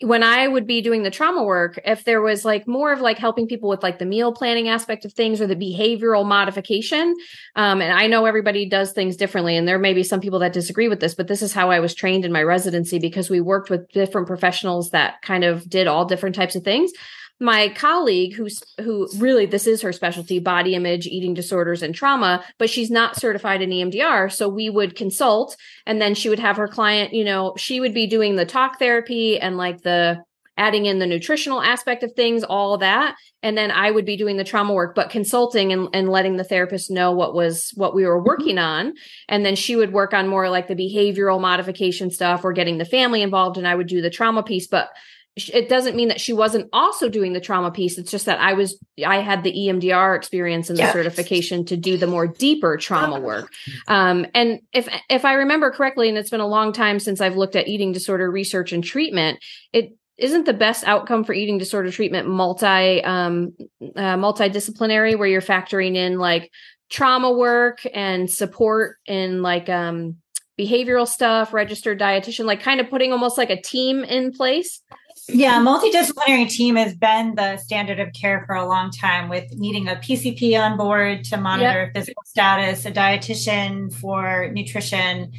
when 0.00 0.22
I 0.22 0.46
would 0.46 0.66
be 0.66 0.82
doing 0.82 1.02
the 1.02 1.10
trauma 1.10 1.42
work, 1.42 1.78
if 1.84 2.04
there 2.04 2.20
was 2.20 2.44
like 2.44 2.68
more 2.68 2.92
of 2.92 3.00
like 3.00 3.18
helping 3.18 3.46
people 3.46 3.70
with 3.70 3.82
like 3.82 3.98
the 3.98 4.04
meal 4.04 4.30
planning 4.30 4.68
aspect 4.68 5.06
of 5.06 5.12
things 5.14 5.40
or 5.40 5.46
the 5.46 5.56
behavioral 5.56 6.26
modification, 6.26 7.16
um, 7.54 7.80
and 7.80 7.92
I 7.92 8.06
know 8.06 8.26
everybody 8.26 8.68
does 8.68 8.92
things 8.92 9.16
differently, 9.16 9.56
and 9.56 9.66
there 9.66 9.78
may 9.78 9.94
be 9.94 10.02
some 10.02 10.20
people 10.20 10.38
that 10.40 10.52
disagree 10.52 10.88
with 10.88 11.00
this, 11.00 11.14
but 11.14 11.28
this 11.28 11.40
is 11.40 11.54
how 11.54 11.70
I 11.70 11.80
was 11.80 11.94
trained 11.94 12.26
in 12.26 12.32
my 12.32 12.42
residency 12.42 12.98
because 12.98 13.30
we 13.30 13.40
worked 13.40 13.70
with 13.70 13.88
different 13.90 14.26
professionals 14.26 14.90
that 14.90 15.22
kind 15.22 15.44
of 15.44 15.68
did 15.68 15.86
all 15.86 16.04
different 16.04 16.34
types 16.34 16.56
of 16.56 16.62
things 16.62 16.92
my 17.38 17.68
colleague 17.70 18.34
who's 18.34 18.62
who 18.80 19.08
really 19.18 19.44
this 19.44 19.66
is 19.66 19.82
her 19.82 19.92
specialty 19.92 20.38
body 20.38 20.74
image 20.74 21.06
eating 21.06 21.34
disorders 21.34 21.82
and 21.82 21.94
trauma 21.94 22.42
but 22.58 22.70
she's 22.70 22.90
not 22.90 23.16
certified 23.16 23.60
in 23.60 23.70
EMDR 23.70 24.32
so 24.32 24.48
we 24.48 24.70
would 24.70 24.96
consult 24.96 25.56
and 25.84 26.00
then 26.00 26.14
she 26.14 26.30
would 26.30 26.38
have 26.38 26.56
her 26.56 26.68
client 26.68 27.12
you 27.12 27.24
know 27.24 27.54
she 27.58 27.78
would 27.78 27.92
be 27.92 28.06
doing 28.06 28.36
the 28.36 28.46
talk 28.46 28.78
therapy 28.78 29.38
and 29.38 29.58
like 29.58 29.82
the 29.82 30.22
adding 30.58 30.86
in 30.86 30.98
the 30.98 31.06
nutritional 31.06 31.60
aspect 31.60 32.02
of 32.02 32.12
things 32.12 32.42
all 32.42 32.78
that 32.78 33.14
and 33.42 33.58
then 33.58 33.70
I 33.70 33.90
would 33.90 34.06
be 34.06 34.16
doing 34.16 34.38
the 34.38 34.44
trauma 34.44 34.72
work 34.72 34.94
but 34.94 35.10
consulting 35.10 35.72
and, 35.72 35.88
and 35.92 36.08
letting 36.08 36.36
the 36.36 36.44
therapist 36.44 36.90
know 36.90 37.12
what 37.12 37.34
was 37.34 37.70
what 37.74 37.94
we 37.94 38.06
were 38.06 38.16
mm-hmm. 38.16 38.28
working 38.28 38.58
on 38.58 38.94
and 39.28 39.44
then 39.44 39.56
she 39.56 39.76
would 39.76 39.92
work 39.92 40.14
on 40.14 40.26
more 40.26 40.48
like 40.48 40.68
the 40.68 40.74
behavioral 40.74 41.40
modification 41.40 42.10
stuff 42.10 42.44
or 42.44 42.54
getting 42.54 42.78
the 42.78 42.86
family 42.86 43.20
involved 43.20 43.58
and 43.58 43.68
I 43.68 43.74
would 43.74 43.88
do 43.88 44.00
the 44.00 44.08
trauma 44.08 44.42
piece 44.42 44.66
but 44.66 44.88
it 45.36 45.68
doesn't 45.68 45.94
mean 45.94 46.08
that 46.08 46.20
she 46.20 46.32
wasn't 46.32 46.68
also 46.72 47.10
doing 47.10 47.34
the 47.34 47.40
trauma 47.40 47.70
piece. 47.70 47.98
It's 47.98 48.10
just 48.10 48.24
that 48.24 48.40
I 48.40 48.54
was, 48.54 48.78
I 49.06 49.20
had 49.20 49.42
the 49.42 49.52
EMDR 49.52 50.16
experience 50.16 50.70
and 50.70 50.78
the 50.78 50.90
certification 50.92 51.66
to 51.66 51.76
do 51.76 51.98
the 51.98 52.06
more 52.06 52.26
deeper 52.26 52.78
trauma 52.78 53.20
work. 53.20 53.52
Um, 53.86 54.26
and 54.34 54.60
if, 54.72 54.88
if 55.10 55.26
I 55.26 55.34
remember 55.34 55.70
correctly, 55.70 56.08
and 56.08 56.16
it's 56.16 56.30
been 56.30 56.40
a 56.40 56.46
long 56.46 56.72
time 56.72 56.98
since 56.98 57.20
I've 57.20 57.36
looked 57.36 57.54
at 57.54 57.68
eating 57.68 57.92
disorder 57.92 58.30
research 58.30 58.72
and 58.72 58.82
treatment, 58.82 59.38
it 59.74 59.94
isn't 60.16 60.46
the 60.46 60.54
best 60.54 60.84
outcome 60.84 61.22
for 61.22 61.34
eating 61.34 61.58
disorder 61.58 61.90
treatment 61.90 62.26
multi, 62.26 63.04
um, 63.04 63.52
uh, 63.94 64.16
multidisciplinary 64.16 65.18
where 65.18 65.28
you're 65.28 65.42
factoring 65.42 65.96
in 65.96 66.18
like 66.18 66.50
trauma 66.88 67.30
work 67.30 67.80
and 67.92 68.30
support 68.30 68.96
and 69.06 69.42
like, 69.42 69.68
um, 69.68 70.16
behavioral 70.58 71.06
stuff, 71.06 71.52
registered 71.52 72.00
dietitian, 72.00 72.46
like 72.46 72.62
kind 72.62 72.80
of 72.80 72.88
putting 72.88 73.12
almost 73.12 73.36
like 73.36 73.50
a 73.50 73.60
team 73.60 74.02
in 74.02 74.32
place 74.32 74.80
yeah, 75.28 75.58
multidisciplinary 75.58 76.48
team 76.48 76.76
has 76.76 76.94
been 76.94 77.34
the 77.34 77.56
standard 77.56 77.98
of 77.98 78.12
care 78.12 78.44
for 78.46 78.54
a 78.54 78.66
long 78.66 78.92
time 78.92 79.28
with 79.28 79.52
needing 79.52 79.88
a 79.88 79.96
PCP 79.96 80.58
on 80.60 80.76
board 80.76 81.24
to 81.24 81.36
monitor 81.36 81.84
yep. 81.84 81.94
physical 81.94 82.22
status, 82.24 82.86
a 82.86 82.92
dietitian 82.92 83.92
for 83.92 84.48
nutrition, 84.52 85.32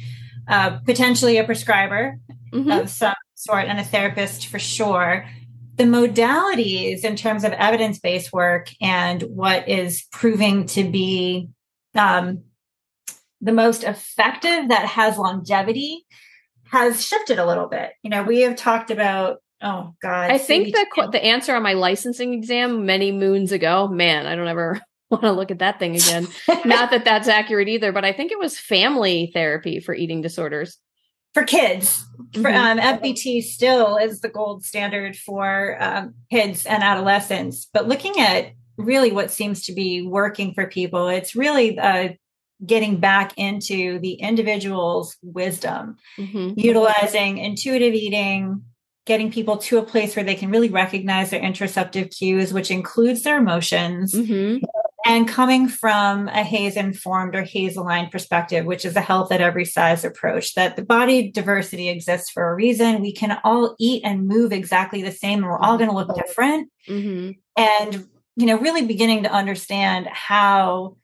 uh, 0.46 0.78
potentially 0.80 1.38
a 1.38 1.44
prescriber 1.44 2.18
mm-hmm. 2.52 2.70
of 2.70 2.90
some 2.90 3.14
sort, 3.34 3.64
and 3.64 3.80
a 3.80 3.84
therapist 3.84 4.48
for 4.48 4.58
sure. 4.58 5.26
The 5.76 5.84
modalities 5.84 7.04
in 7.04 7.16
terms 7.16 7.44
of 7.44 7.52
evidence 7.52 7.98
based 7.98 8.32
work 8.32 8.70
and 8.82 9.22
what 9.22 9.68
is 9.68 10.04
proving 10.10 10.66
to 10.66 10.84
be 10.84 11.48
um, 11.94 12.42
the 13.40 13.52
most 13.52 13.84
effective 13.84 14.68
that 14.68 14.84
has 14.86 15.16
longevity 15.16 16.04
has 16.64 17.04
shifted 17.04 17.38
a 17.38 17.46
little 17.46 17.68
bit. 17.68 17.92
You 18.02 18.10
know, 18.10 18.22
we 18.22 18.40
have 18.42 18.56
talked 18.56 18.90
about 18.90 19.38
Oh 19.60 19.94
God! 20.00 20.30
I 20.30 20.38
think 20.38 20.74
the 20.74 21.08
the 21.12 21.24
answer 21.24 21.54
on 21.54 21.62
my 21.62 21.72
licensing 21.72 22.32
exam 22.32 22.86
many 22.86 23.12
moons 23.12 23.52
ago. 23.52 23.88
Man, 23.88 24.26
I 24.26 24.36
don't 24.36 24.48
ever 24.48 24.80
want 25.10 25.22
to 25.22 25.32
look 25.32 25.50
at 25.50 25.58
that 25.58 25.78
thing 25.78 25.96
again. 25.96 26.28
Not 26.64 26.90
that 26.90 27.04
that's 27.04 27.28
accurate 27.28 27.68
either, 27.68 27.92
but 27.92 28.04
I 28.04 28.12
think 28.12 28.32
it 28.32 28.38
was 28.38 28.58
family 28.58 29.30
therapy 29.34 29.80
for 29.80 29.94
eating 29.94 30.20
disorders 30.20 30.78
for 31.34 31.44
kids. 31.44 32.04
Mm-hmm. 32.20 32.42
For, 32.42 32.50
um, 32.50 32.78
FBT 32.78 33.42
still 33.42 33.96
is 33.96 34.20
the 34.20 34.28
gold 34.28 34.64
standard 34.64 35.16
for 35.16 35.76
um, 35.80 36.14
kids 36.30 36.66
and 36.66 36.82
adolescents. 36.82 37.68
But 37.72 37.88
looking 37.88 38.18
at 38.18 38.52
really 38.76 39.12
what 39.12 39.30
seems 39.30 39.64
to 39.66 39.72
be 39.72 40.02
working 40.02 40.54
for 40.54 40.66
people, 40.66 41.08
it's 41.08 41.36
really 41.36 41.78
uh, 41.78 42.10
getting 42.64 42.96
back 42.98 43.32
into 43.36 43.98
the 44.00 44.14
individual's 44.14 45.16
wisdom, 45.22 45.96
mm-hmm. 46.18 46.54
utilizing 46.56 47.38
intuitive 47.38 47.94
eating, 47.94 48.64
getting 49.08 49.32
people 49.32 49.56
to 49.56 49.78
a 49.78 49.82
place 49.82 50.14
where 50.14 50.24
they 50.24 50.34
can 50.34 50.50
really 50.50 50.68
recognize 50.68 51.30
their 51.30 51.40
interoceptive 51.40 52.14
cues, 52.16 52.52
which 52.52 52.70
includes 52.70 53.22
their 53.22 53.38
emotions, 53.38 54.12
mm-hmm. 54.12 54.62
and 55.06 55.26
coming 55.26 55.66
from 55.66 56.28
a 56.28 56.44
HAES 56.44 56.76
informed 56.76 57.34
or 57.34 57.42
HAES 57.42 57.76
aligned 57.76 58.12
perspective, 58.12 58.66
which 58.66 58.84
is 58.84 58.94
a 58.94 59.00
health 59.00 59.32
at 59.32 59.40
every 59.40 59.64
size 59.64 60.04
approach, 60.04 60.54
that 60.54 60.76
the 60.76 60.84
body 60.84 61.32
diversity 61.32 61.88
exists 61.88 62.30
for 62.30 62.50
a 62.50 62.54
reason. 62.54 63.00
We 63.00 63.12
can 63.12 63.40
all 63.42 63.74
eat 63.80 64.02
and 64.04 64.28
move 64.28 64.52
exactly 64.52 65.02
the 65.02 65.10
same, 65.10 65.38
and 65.38 65.46
we're 65.46 65.58
all 65.58 65.78
going 65.78 65.90
to 65.90 65.96
look 65.96 66.14
different. 66.14 66.70
Mm-hmm. 66.86 67.30
And, 67.56 68.08
you 68.36 68.46
know, 68.46 68.58
really 68.58 68.86
beginning 68.86 69.22
to 69.22 69.32
understand 69.32 70.06
how 70.06 70.98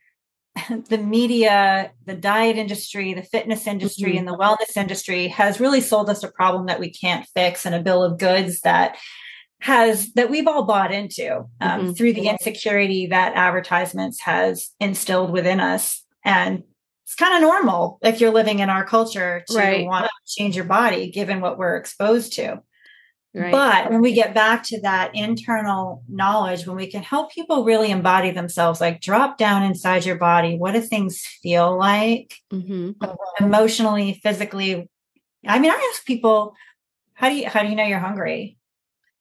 the 0.89 0.99
media, 0.99 1.93
the 2.07 2.15
diet 2.15 2.57
industry, 2.57 3.15
the 3.15 3.23
fitness 3.23 3.67
industry, 3.67 4.11
mm-hmm. 4.11 4.19
and 4.19 4.29
the 4.29 4.37
wellness 4.37 4.77
industry 4.77 5.29
has 5.29 5.61
really 5.61 5.81
sold 5.81 6.09
us 6.09 6.23
a 6.23 6.31
problem 6.31 6.67
that 6.67 6.81
we 6.81 6.91
can't 6.91 7.27
fix 7.35 7.67
and 7.67 7.75
a 7.75 7.83
bill 7.83 8.03
of 8.03 8.19
goods 8.19 8.61
that 8.61 8.97
has 9.61 10.13
that 10.13 10.31
we've 10.31 10.47
all 10.47 10.65
bought 10.65 10.93
into 10.93 11.39
um, 11.39 11.81
mm-hmm. 11.81 11.93
through 11.93 12.13
the 12.13 12.29
insecurity 12.29 13.07
that 13.07 13.35
advertisements 13.35 14.21
has 14.21 14.71
instilled 14.79 15.31
within 15.31 15.59
us 15.59 16.05
and 16.23 16.63
it's 17.05 17.15
kind 17.15 17.35
of 17.35 17.41
normal 17.41 17.99
if 18.03 18.21
you're 18.21 18.31
living 18.31 18.59
in 18.59 18.69
our 18.69 18.85
culture 18.85 19.43
to 19.49 19.57
right. 19.57 19.87
want 19.87 20.05
to 20.05 20.11
change 20.27 20.55
your 20.55 20.67
body 20.67 21.11
given 21.11 21.41
what 21.41 21.57
we're 21.57 21.77
exposed 21.77 22.35
to 22.35 22.61
Right. 23.35 23.51
But 23.51 23.91
when 23.91 24.01
we 24.01 24.13
get 24.13 24.33
back 24.33 24.63
to 24.65 24.81
that 24.83 25.11
internal 25.15 26.05
knowledge, 26.09 26.69
when 26.69 26.77
we 26.77 26.87
can 26.87 27.03
help 27.03 27.33
people 27.33 27.65
really 27.65 27.91
embody 27.91 28.31
themselves, 28.31 28.81
like 28.81 29.01
drop 29.01 29.39
down 29.39 29.65
inside 29.65 30.05
your 30.05 30.17
body, 30.17 30.57
what 30.57 30.73
do 30.73 30.81
things 30.81 31.21
feel 31.43 31.77
like 31.77 32.37
mm-hmm. 32.53 32.93
emotionally, 33.45 34.21
physically? 34.23 34.89
I 35.45 35.59
mean, 35.59 35.73
I 35.73 35.91
ask 35.93 36.07
people, 36.07 36.55
how 37.15 37.29
do 37.29 37.35
you 37.35 37.49
how 37.49 37.63
do 37.63 37.69
you 37.69 37.75
know 37.75 37.85
you're 37.85 37.99
hungry? 37.99 38.57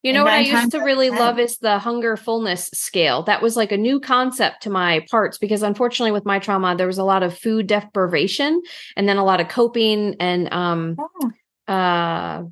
You 0.03 0.11
know 0.11 0.25
what 0.25 0.33
I 0.33 0.39
used 0.39 0.71
to 0.71 0.79
really 0.79 1.09
love 1.09 1.39
is 1.39 1.59
the 1.59 1.79
hunger 1.79 2.17
fullness 2.17 2.69
scale. 2.73 3.23
That 3.23 3.41
was 3.41 3.55
like 3.55 3.71
a 3.71 3.77
new 3.77 4.01
concept 4.01 4.63
to 4.63 4.69
my 4.69 5.05
parts 5.09 5.37
because 5.37 5.63
unfortunately 5.63 6.11
with 6.11 6.25
my 6.25 6.39
trauma 6.39 6.75
there 6.75 6.87
was 6.87 6.97
a 6.97 7.05
lot 7.05 7.23
of 7.23 7.37
food 7.37 7.67
deprivation 7.67 8.61
and 8.97 9.07
then 9.07 9.15
a 9.15 9.23
lot 9.23 9.39
of 9.39 9.47
coping 9.47 10.17
and 10.19 10.51
um 10.51 10.97
oh. 10.99 11.73
uh 11.73 12.43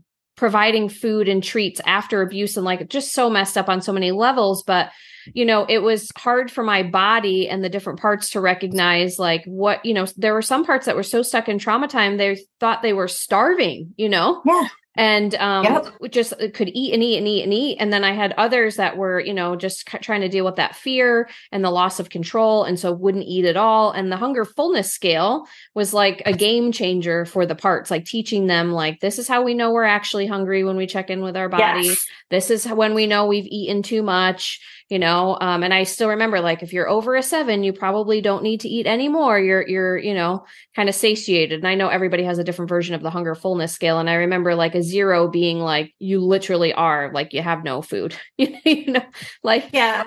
providing 0.42 0.90
food 0.90 1.30
and 1.30 1.44
treats 1.44 1.80
after 1.86 2.24
abuse 2.24 2.58
and 2.58 2.66
like 2.66 2.90
just 2.90 3.14
so 3.14 3.30
messed 3.30 3.60
up 3.60 3.70
on 3.70 3.80
so 3.80 3.94
many 3.94 4.12
levels. 4.12 4.64
But 4.64 4.92
you 5.36 5.46
know 5.46 5.68
it 5.70 5.84
was 5.84 6.10
hard 6.18 6.50
for 6.50 6.64
my 6.64 6.82
body 6.82 7.48
and 7.48 7.64
the 7.64 7.70
different 7.70 8.00
parts 8.00 8.32
to 8.32 8.42
recognize 8.42 9.20
like 9.20 9.44
what 9.46 9.86
you 9.86 9.94
know 9.94 10.08
there 10.18 10.34
were 10.34 10.42
some 10.42 10.66
parts 10.66 10.88
that 10.88 10.96
were 10.96 11.04
so 11.04 11.22
stuck 11.22 11.48
in 11.48 11.60
trauma 11.60 11.88
time 11.88 12.18
they 12.18 12.44
thought 12.60 12.82
they 12.82 12.92
were 12.92 13.08
starving 13.08 13.94
you 13.98 14.10
know? 14.10 14.42
Yeah 14.44 14.68
and 14.96 15.36
um 15.36 15.64
yep. 15.64 16.12
just 16.12 16.34
uh, 16.34 16.50
could 16.54 16.70
eat 16.74 16.94
and 16.94 17.02
eat 17.02 17.18
and 17.18 17.28
eat 17.28 17.44
and 17.44 17.54
eat 17.54 17.78
and 17.80 17.94
then 17.94 18.04
i 18.04 18.12
had 18.12 18.34
others 18.34 18.76
that 18.76 18.98
were 18.98 19.20
you 19.22 19.34
know 19.34 19.56
just 19.56 19.88
trying 19.88 20.20
to 20.22 20.28
deal 20.28 20.44
with 20.44 20.58
that 20.58 20.76
fear 20.76 21.30
and 21.52 21.64
the 21.64 21.72
loss 21.72 22.00
of 22.00 22.10
control 22.10 22.66
and 22.66 22.78
so 22.78 22.92
wouldn't 22.92 23.26
eat 23.26 23.46
at 23.46 23.56
all 23.56 23.92
and 23.92 24.12
the 24.12 24.18
hunger 24.18 24.44
fullness 24.44 24.92
scale 24.92 25.48
was 25.74 25.94
like 25.94 26.22
a 26.26 26.34
game 26.34 26.72
changer 26.72 27.26
for 27.26 27.46
the 27.46 27.56
parts 27.56 27.90
like 27.90 28.04
teaching 28.04 28.48
them 28.48 28.72
like 28.72 29.00
this 29.00 29.18
is 29.18 29.28
how 29.28 29.42
we 29.42 29.54
know 29.54 29.72
we're 29.72 29.84
actually 29.84 30.28
hungry 30.28 30.64
when 30.64 30.76
we 30.76 30.86
check 30.86 31.10
in 31.10 31.22
with 31.22 31.38
our 31.38 31.48
body 31.48 31.88
yes. 31.88 32.06
this 32.30 32.52
is 32.52 32.68
when 32.68 32.94
we 32.94 33.08
know 33.08 33.26
we've 33.26 33.48
eaten 33.48 33.82
too 33.82 34.04
much 34.04 34.60
you 34.92 35.00
know 35.00 35.38
um, 35.40 35.64
and 35.64 35.74
i 35.74 35.84
still 35.84 36.10
remember 36.10 36.42
like 36.42 36.62
if 36.62 36.74
you're 36.74 36.90
over 36.90 37.16
a 37.16 37.24
seven 37.24 37.64
you 37.64 37.72
probably 37.72 38.20
don't 38.20 38.44
need 38.44 38.60
to 38.60 38.68
eat 38.68 38.86
anymore. 38.86 39.40
You're 39.40 39.68
you're 39.68 39.98
you 39.98 40.14
know 40.14 40.46
kind 40.76 40.90
of 40.90 40.96
satiated. 40.96 41.60
And 41.60 41.68
i 41.68 41.76
know 41.76 41.88
everybody 41.88 42.24
has 42.24 42.38
a 42.38 42.44
different 42.44 42.70
version 42.70 42.94
of 42.94 43.02
the 43.02 43.10
hunger 43.10 43.34
fullness 43.34 43.72
scale. 43.74 44.00
And 44.00 44.10
i 44.10 44.16
remember 44.16 44.54
like 44.54 44.76
a 44.76 44.84
zero 44.84 45.28
being 45.28 45.60
like 45.60 45.96
you 45.98 46.20
literally 46.20 46.74
are 46.74 47.10
like 47.14 47.34
you 47.34 47.42
have 47.42 47.64
no 47.64 47.82
food. 47.82 48.16
You 48.38 48.92
know 48.92 49.06
like 49.44 49.70
yeah. 49.74 50.04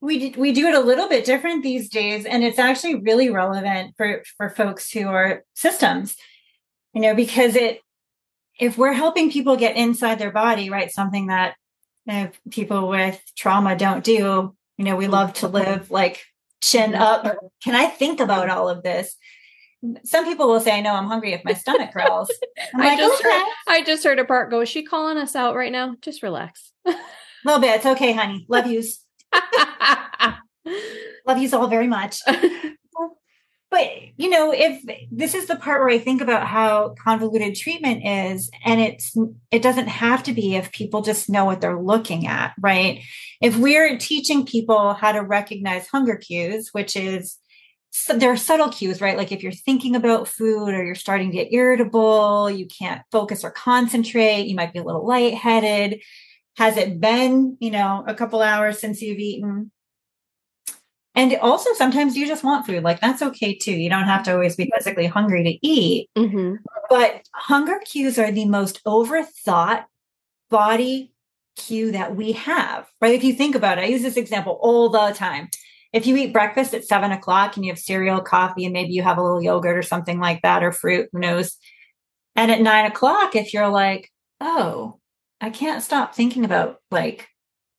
We 0.00 0.34
we 0.36 0.52
do 0.52 0.68
it 0.68 0.74
a 0.74 0.80
little 0.80 1.08
bit 1.08 1.24
different 1.24 1.62
these 1.62 1.88
days. 1.88 2.26
And 2.26 2.44
it's 2.44 2.58
actually 2.58 2.96
really 2.96 3.30
relevant 3.30 3.94
for 3.96 4.22
for 4.36 4.50
folks 4.50 4.90
who 4.92 5.08
are 5.08 5.42
systems 5.54 6.16
you 6.94 7.00
know 7.00 7.14
because 7.14 7.56
it 7.56 7.80
if 8.58 8.78
we're 8.78 8.92
helping 8.92 9.30
people 9.30 9.56
get 9.56 9.76
inside 9.76 10.18
their 10.18 10.30
body 10.30 10.70
right 10.70 10.92
something 10.92 11.26
that 11.26 11.56
if 12.06 12.38
people 12.50 12.88
with 12.88 13.20
trauma 13.36 13.76
don't 13.76 14.04
do. 14.04 14.54
You 14.76 14.84
know, 14.84 14.96
we 14.96 15.06
love 15.06 15.34
to 15.34 15.48
live 15.48 15.90
like 15.90 16.24
chin 16.62 16.92
mm-hmm. 16.92 17.02
up. 17.02 17.36
Can 17.62 17.74
I 17.74 17.86
think 17.86 18.20
about 18.20 18.50
all 18.50 18.68
of 18.68 18.82
this? 18.82 19.16
Some 20.04 20.24
people 20.24 20.48
will 20.48 20.60
say, 20.60 20.72
I 20.72 20.80
know 20.80 20.94
I'm 20.94 21.06
hungry 21.06 21.34
if 21.34 21.44
my 21.44 21.52
stomach 21.52 21.92
growls. 21.92 22.32
i 22.74 22.78
like, 22.78 22.98
just 22.98 23.20
okay. 23.20 23.30
heard, 23.30 23.46
I 23.68 23.82
just 23.84 24.02
heard 24.02 24.18
a 24.18 24.24
part 24.24 24.50
go, 24.50 24.62
is 24.62 24.68
she 24.68 24.82
calling 24.82 25.18
us 25.18 25.36
out 25.36 25.54
right 25.54 25.72
now? 25.72 25.96
Just 26.00 26.22
relax. 26.22 26.72
a 26.86 26.94
little 27.44 27.60
bit. 27.60 27.76
It's 27.76 27.86
okay, 27.86 28.12
honey. 28.12 28.46
Love 28.48 28.66
yous. 28.66 29.04
Love 31.26 31.38
yous 31.38 31.52
all 31.52 31.68
very 31.68 31.86
much. 31.86 32.20
But, 33.74 33.90
you 34.16 34.30
know, 34.30 34.52
if 34.54 34.84
this 35.10 35.34
is 35.34 35.46
the 35.46 35.56
part 35.56 35.80
where 35.80 35.88
I 35.88 35.98
think 35.98 36.20
about 36.20 36.46
how 36.46 36.94
convoluted 37.02 37.56
treatment 37.56 38.06
is, 38.06 38.48
and 38.64 38.80
it's, 38.80 39.16
it 39.50 39.62
doesn't 39.62 39.88
have 39.88 40.22
to 40.22 40.32
be 40.32 40.54
if 40.54 40.70
people 40.70 41.02
just 41.02 41.28
know 41.28 41.44
what 41.44 41.60
they're 41.60 41.82
looking 41.82 42.28
at, 42.28 42.54
right? 42.60 43.02
If 43.40 43.56
we're 43.56 43.98
teaching 43.98 44.46
people 44.46 44.94
how 44.94 45.10
to 45.10 45.22
recognize 45.22 45.88
hunger 45.88 46.14
cues, 46.14 46.68
which 46.70 46.94
is, 46.94 47.38
so 47.90 48.16
there 48.16 48.30
are 48.30 48.36
subtle 48.36 48.68
cues, 48.68 49.00
right? 49.00 49.16
Like 49.16 49.32
if 49.32 49.42
you're 49.42 49.50
thinking 49.50 49.96
about 49.96 50.28
food 50.28 50.68
or 50.68 50.84
you're 50.84 50.94
starting 50.94 51.32
to 51.32 51.36
get 51.36 51.52
irritable, 51.52 52.48
you 52.48 52.66
can't 52.66 53.02
focus 53.10 53.42
or 53.42 53.50
concentrate, 53.50 54.46
you 54.46 54.54
might 54.54 54.72
be 54.72 54.78
a 54.78 54.84
little 54.84 55.04
lightheaded. 55.04 56.00
Has 56.58 56.76
it 56.76 57.00
been, 57.00 57.56
you 57.58 57.72
know, 57.72 58.04
a 58.06 58.14
couple 58.14 58.40
hours 58.40 58.78
since 58.78 59.02
you've 59.02 59.18
eaten? 59.18 59.72
And 61.16 61.36
also, 61.36 61.72
sometimes 61.74 62.16
you 62.16 62.26
just 62.26 62.42
want 62.42 62.66
food. 62.66 62.82
Like, 62.82 63.00
that's 63.00 63.22
okay 63.22 63.54
too. 63.54 63.72
You 63.72 63.88
don't 63.88 64.04
have 64.04 64.24
to 64.24 64.32
always 64.32 64.56
be 64.56 64.70
physically 64.74 65.06
hungry 65.06 65.44
to 65.44 65.66
eat. 65.66 66.10
Mm-hmm. 66.16 66.56
But 66.90 67.22
hunger 67.32 67.80
cues 67.84 68.18
are 68.18 68.32
the 68.32 68.46
most 68.46 68.82
overthought 68.84 69.84
body 70.50 71.12
cue 71.56 71.92
that 71.92 72.16
we 72.16 72.32
have, 72.32 72.88
right? 73.00 73.14
If 73.14 73.22
you 73.22 73.32
think 73.32 73.54
about 73.54 73.78
it, 73.78 73.82
I 73.82 73.86
use 73.86 74.02
this 74.02 74.16
example 74.16 74.58
all 74.60 74.88
the 74.88 75.12
time. 75.12 75.48
If 75.92 76.08
you 76.08 76.16
eat 76.16 76.32
breakfast 76.32 76.74
at 76.74 76.84
seven 76.84 77.12
o'clock 77.12 77.56
and 77.56 77.64
you 77.64 77.70
have 77.70 77.78
cereal, 77.78 78.20
coffee, 78.20 78.64
and 78.64 78.72
maybe 78.72 78.92
you 78.92 79.02
have 79.02 79.16
a 79.16 79.22
little 79.22 79.40
yogurt 79.40 79.78
or 79.78 79.82
something 79.82 80.18
like 80.18 80.42
that, 80.42 80.64
or 80.64 80.72
fruit, 80.72 81.08
who 81.12 81.20
knows? 81.20 81.56
And 82.34 82.50
at 82.50 82.60
nine 82.60 82.86
o'clock, 82.86 83.36
if 83.36 83.54
you're 83.54 83.68
like, 83.68 84.10
oh, 84.40 84.98
I 85.40 85.50
can't 85.50 85.84
stop 85.84 86.14
thinking 86.14 86.44
about 86.44 86.80
like 86.90 87.28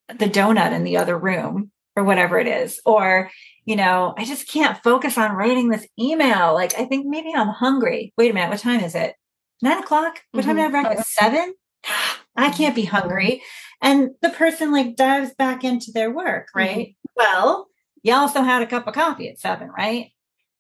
the 0.08 0.30
donut 0.30 0.72
in 0.72 0.86
the 0.86 0.98
other 0.98 1.18
room 1.18 1.72
or 1.96 2.04
whatever 2.04 2.40
it 2.40 2.48
is. 2.48 2.80
Or, 2.86 3.30
you 3.66 3.76
know, 3.76 4.14
I 4.18 4.26
just 4.26 4.48
can't 4.48 4.82
focus 4.84 5.18
on 5.18 5.36
writing 5.36 5.70
this 5.70 5.88
email. 6.00 6.54
Like, 6.54 6.78
I 6.78 6.86
think 6.86 7.06
maybe 7.08 7.34
I'm 7.36 7.48
hungry. 7.48 8.14
Wait 8.18 8.32
a 8.32 8.34
minute. 8.34 8.50
What 8.50 8.60
time 8.60 8.82
is 8.82 8.96
it? 8.96 9.16
Nine 9.62 9.80
o'clock? 9.80 10.22
What 10.32 10.42
mm-hmm. 10.42 10.50
time 10.50 10.56
did 10.58 10.62
I 10.62 10.64
have 10.64 10.72
breakfast? 10.72 11.14
Seven? 11.14 11.54
I 12.36 12.52
can't 12.52 12.76
be 12.76 12.86
hungry. 12.86 13.42
And 13.82 14.12
the 14.22 14.30
person 14.30 14.72
like 14.72 14.96
dives 14.96 15.34
back 15.34 15.64
into 15.64 15.92
their 15.94 16.12
work, 16.12 16.48
mm-hmm. 16.48 16.60
right? 16.60 16.88
Mm-hmm. 16.88 17.14
Well, 17.16 17.68
you 18.04 18.14
also 18.14 18.42
had 18.42 18.62
a 18.62 18.68
cup 18.68 18.88
of 18.88 18.94
coffee 18.94 19.30
at 19.30 19.40
seven, 19.40 19.70
right? 19.70 20.12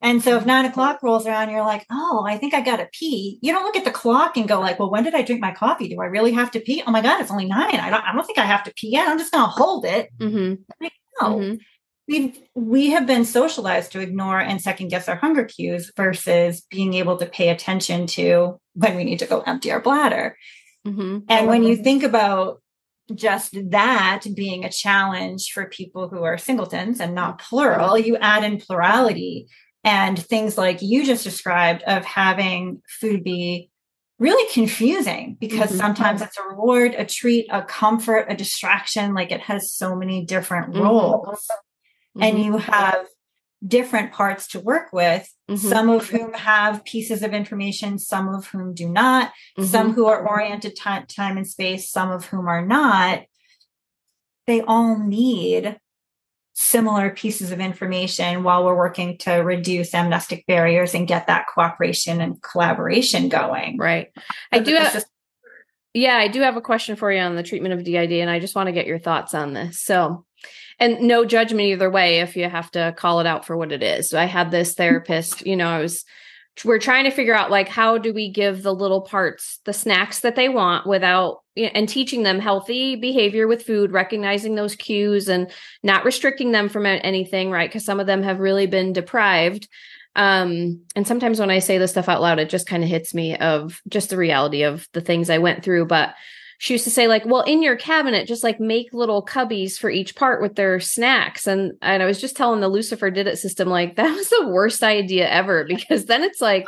And 0.02 0.21
so 0.21 0.38
if 0.38 0.45
nine 0.45 0.65
o'clock 0.65 1.02
rolls 1.02 1.26
around, 1.26 1.50
you're 1.50 1.63
like, 1.63 1.86
oh, 1.91 2.26
I 2.28 2.38
think 2.38 2.54
I 2.54 2.62
got 2.62 2.78
to 2.78 2.88
pee. 2.91 3.39
You 3.41 3.54
don't 3.54 3.63
look 3.63 3.76
at 3.76 3.86
the 3.86 3.91
clock 3.91 4.38
and 4.38 4.48
go 4.48 4.60
like, 4.60 4.78
well, 4.78 4.91
when 4.91 5.04
did 5.04 5.15
I 5.15 5.24
drink 5.24 5.41
my 5.41 5.52
coffee? 5.52 5.88
Do 5.88 6.00
I 6.02 6.06
really 6.06 6.32
have 6.34 6.52
to 6.52 6.60
pee? 6.60 6.84
Oh 6.86 6.91
my 6.91 7.02
God, 7.02 7.21
it's 7.21 7.32
only 7.32 7.45
nine. 7.45 7.76
I 7.76 7.89
don't, 7.89 8.04
I 8.04 8.13
don't 8.13 8.26
think 8.26 8.38
I 8.38 8.45
have 8.45 8.63
to 8.65 8.74
pee 8.76 8.91
yet. 8.91 9.08
I'm 9.08 9.17
just 9.17 9.32
going 9.32 9.45
to 9.45 9.50
hold 9.50 9.86
it. 9.86 10.10
Mm-hmm. 10.19 10.62
Like, 10.80 10.91
no. 11.21 11.38
Mm-hmm. 11.38 11.56
We 12.08 12.43
we 12.54 12.89
have 12.91 13.08
been 13.08 13.25
socialized 13.25 13.91
to 13.93 13.99
ignore 13.99 14.39
and 14.39 14.62
second 14.62 14.89
guess 14.89 15.10
our 15.10 15.15
hunger 15.15 15.43
cues 15.43 15.91
versus 15.97 16.62
being 16.69 16.93
able 16.93 17.17
to 17.17 17.25
pay 17.25 17.49
attention 17.49 18.06
to 18.08 18.60
when 18.73 18.95
we 18.95 19.04
need 19.04 19.19
to 19.19 19.25
go 19.25 19.41
empty 19.41 19.71
our 19.71 19.82
bladder. 19.82 20.38
Mm-hmm. 20.86 21.19
And 21.30 21.47
when 21.47 21.63
you 21.63 21.75
think 21.75 22.04
about 22.04 22.62
just 23.13 23.56
that 23.71 24.21
being 24.36 24.63
a 24.63 24.71
challenge 24.71 25.51
for 25.51 25.65
people 25.65 26.10
who 26.10 26.23
are 26.23 26.38
singletons 26.38 26.99
and 26.99 27.15
not 27.15 27.39
plural, 27.39 27.97
you 27.97 28.17
add 28.17 28.43
in 28.43 28.60
plurality 28.60 29.47
and 29.84 30.17
things 30.17 30.58
like 30.58 30.82
you 30.82 31.06
just 31.06 31.23
described 31.23 31.84
of 31.84 32.04
having 32.06 32.82
food 32.88 33.23
be 33.23 33.69
really 34.17 34.51
confusing 34.54 35.38
because 35.39 35.69
mm-hmm. 35.69 35.78
sometimes 35.78 36.21
it's 36.21 36.38
a 36.38 36.43
reward, 36.43 36.93
a 36.97 37.06
treat, 37.06 37.47
a 37.51 37.62
comfort, 37.62 38.28
a 38.30 38.36
distraction. 38.36 39.13
Like 39.13 39.32
it 39.32 39.41
has 39.41 39.73
so 39.73 39.95
many 39.95 40.25
different 40.25 40.73
mm-hmm. 40.73 40.84
roles. 40.84 41.47
Mm-hmm. 42.17 42.23
And 42.23 42.43
you 42.43 42.58
have 42.58 43.08
different 43.65 44.13
parts 44.13 44.47
to 44.47 44.60
work 44.60 44.93
with, 44.93 45.28
mm-hmm. 45.49 45.67
some 45.67 45.89
of 45.89 46.10
whom 46.10 46.34
have 46.34 46.86
pieces 46.86 47.23
of 47.23 47.34
information, 47.34 47.97
some 47.97 48.34
of 48.34 48.47
whom 48.47 48.73
do 48.73 48.88
not, 48.88 49.32
some 49.58 49.88
mm-hmm. 49.88 49.95
who 49.95 50.06
are 50.06 50.28
oriented 50.28 50.78
time, 50.78 51.06
time 51.08 51.38
and 51.38 51.47
space, 51.47 51.89
some 51.89 52.12
of 52.12 52.25
whom 52.25 52.47
are 52.47 52.65
not. 52.65 53.23
They 54.47 54.62
all 54.62 54.99
need 54.99 55.78
similar 56.56 57.10
pieces 57.10 57.52
of 57.52 57.60
information 57.60 58.41
while 58.41 58.63
we're 58.63 58.78
working 58.78 59.18
to 59.18 59.34
reduce 59.34 59.94
amnestic 59.94 60.48
barriers 60.48 60.94
and 60.94 61.06
get 61.06 61.28
that 61.28 61.48
cooperation 61.54 62.22
and 62.22 62.41
collaboration 62.41 63.28
going. 63.28 63.78
Right. 63.78 64.08
I 64.54 64.60
do 64.60 64.74
have, 64.76 65.04
Yeah, 65.94 66.15
I 66.15 66.30
do 66.30 66.41
have 66.41 66.56
a 66.56 66.62
question 66.62 66.96
for 66.96 67.12
you 67.12 67.20
on 67.20 67.36
the 67.36 67.44
treatment 67.44 67.74
of 67.74 67.84
DID, 67.84 68.13
and 68.13 68.30
I 68.30 68.39
just 68.39 68.56
want 68.56 68.68
to 68.68 68.74
get 68.74 68.88
your 68.88 69.00
thoughts 69.00 69.34
on 69.34 69.54
this. 69.54 69.82
So, 69.82 70.26
and 70.80 71.02
no 71.02 71.26
judgment 71.26 71.62
either 71.62 71.89
way 71.89 72.20
if 72.22 72.38
you 72.38 72.50
have 72.50 72.72
to 72.72 72.96
call 72.98 73.20
it 73.20 73.28
out 73.28 73.46
for 73.46 73.58
what 73.58 73.74
it 73.74 73.84
is. 73.84 74.10
So 74.10 74.18
I 74.18 74.26
had 74.26 74.50
this 74.50 74.76
therapist, 74.76 75.46
you 75.46 75.58
know, 75.58 75.68
I 75.68 75.80
was 75.80 76.06
we're 76.63 76.80
trying 76.80 77.04
to 77.04 77.12
figure 77.12 77.34
out 77.34 77.52
like 77.52 77.68
how 77.68 77.98
do 77.98 78.13
we 78.13 78.32
give 78.32 78.63
the 78.63 78.74
little 78.74 79.02
parts 79.02 79.60
the 79.65 79.74
snacks 79.74 80.22
that 80.22 80.38
they 80.38 80.48
want 80.48 80.88
without 80.88 81.41
and 81.58 81.88
teaching 81.88 82.24
them 82.24 82.39
healthy 82.39 82.96
behavior 82.96 83.48
with 83.48 83.63
food 83.63 83.91
recognizing 83.91 84.56
those 84.56 84.76
cues 84.76 85.30
and 85.30 85.50
not 85.84 86.06
restricting 86.06 86.52
them 86.52 86.70
from 86.70 86.86
anything 86.86 87.52
right? 87.52 87.70
Because 87.70 87.86
some 87.86 88.00
of 88.00 88.08
them 88.08 88.24
have 88.24 88.39
really 88.39 88.68
been 88.68 88.94
deprived. 88.94 89.68
Um 90.15 90.82
and 90.96 91.06
sometimes 91.06 91.39
when 91.39 91.52
i 91.52 91.60
say 91.60 91.78
this 91.78 91.91
stuff 91.91 92.08
out 92.08 92.22
loud 92.22 92.39
it 92.39 92.50
just 92.50 92.68
kind 92.68 92.84
of 92.84 92.89
hits 92.89 93.13
me 93.13 93.36
of 93.38 93.82
just 93.89 94.10
the 94.10 94.18
reality 94.18 94.63
of 94.63 94.88
the 94.94 95.02
things 95.02 95.30
i 95.30 95.38
went 95.38 95.63
through. 95.63 95.86
But 95.86 96.15
she 96.58 96.74
used 96.74 96.86
to 96.86 96.89
say 96.89 97.08
like 97.08 97.26
well 97.26 97.41
in 97.41 97.62
your 97.62 97.76
cabinet 97.76 98.28
just 98.28 98.44
like 98.44 98.60
make 98.60 98.94
little 98.94 99.26
cubbies 99.26 99.78
for 99.78 99.89
each 99.89 100.15
part 100.15 100.41
with 100.41 100.56
their 100.56 100.80
snacks. 100.80 101.48
And 101.48 101.74
and 101.82 102.02
i 102.02 102.06
was 102.06 102.22
just 102.22 102.36
telling 102.36 102.62
the 102.62 102.70
lucifer 102.70 103.10
did 103.12 103.28
it 103.28 103.38
system 103.38 103.70
like 103.70 103.96
that 103.98 104.13
was 104.13 104.30
the 104.30 104.48
worst 104.48 104.84
idea 104.84 105.30
ever 105.30 105.65
because 105.65 106.06
then 106.06 106.24
it's 106.24 106.41
like 106.41 106.65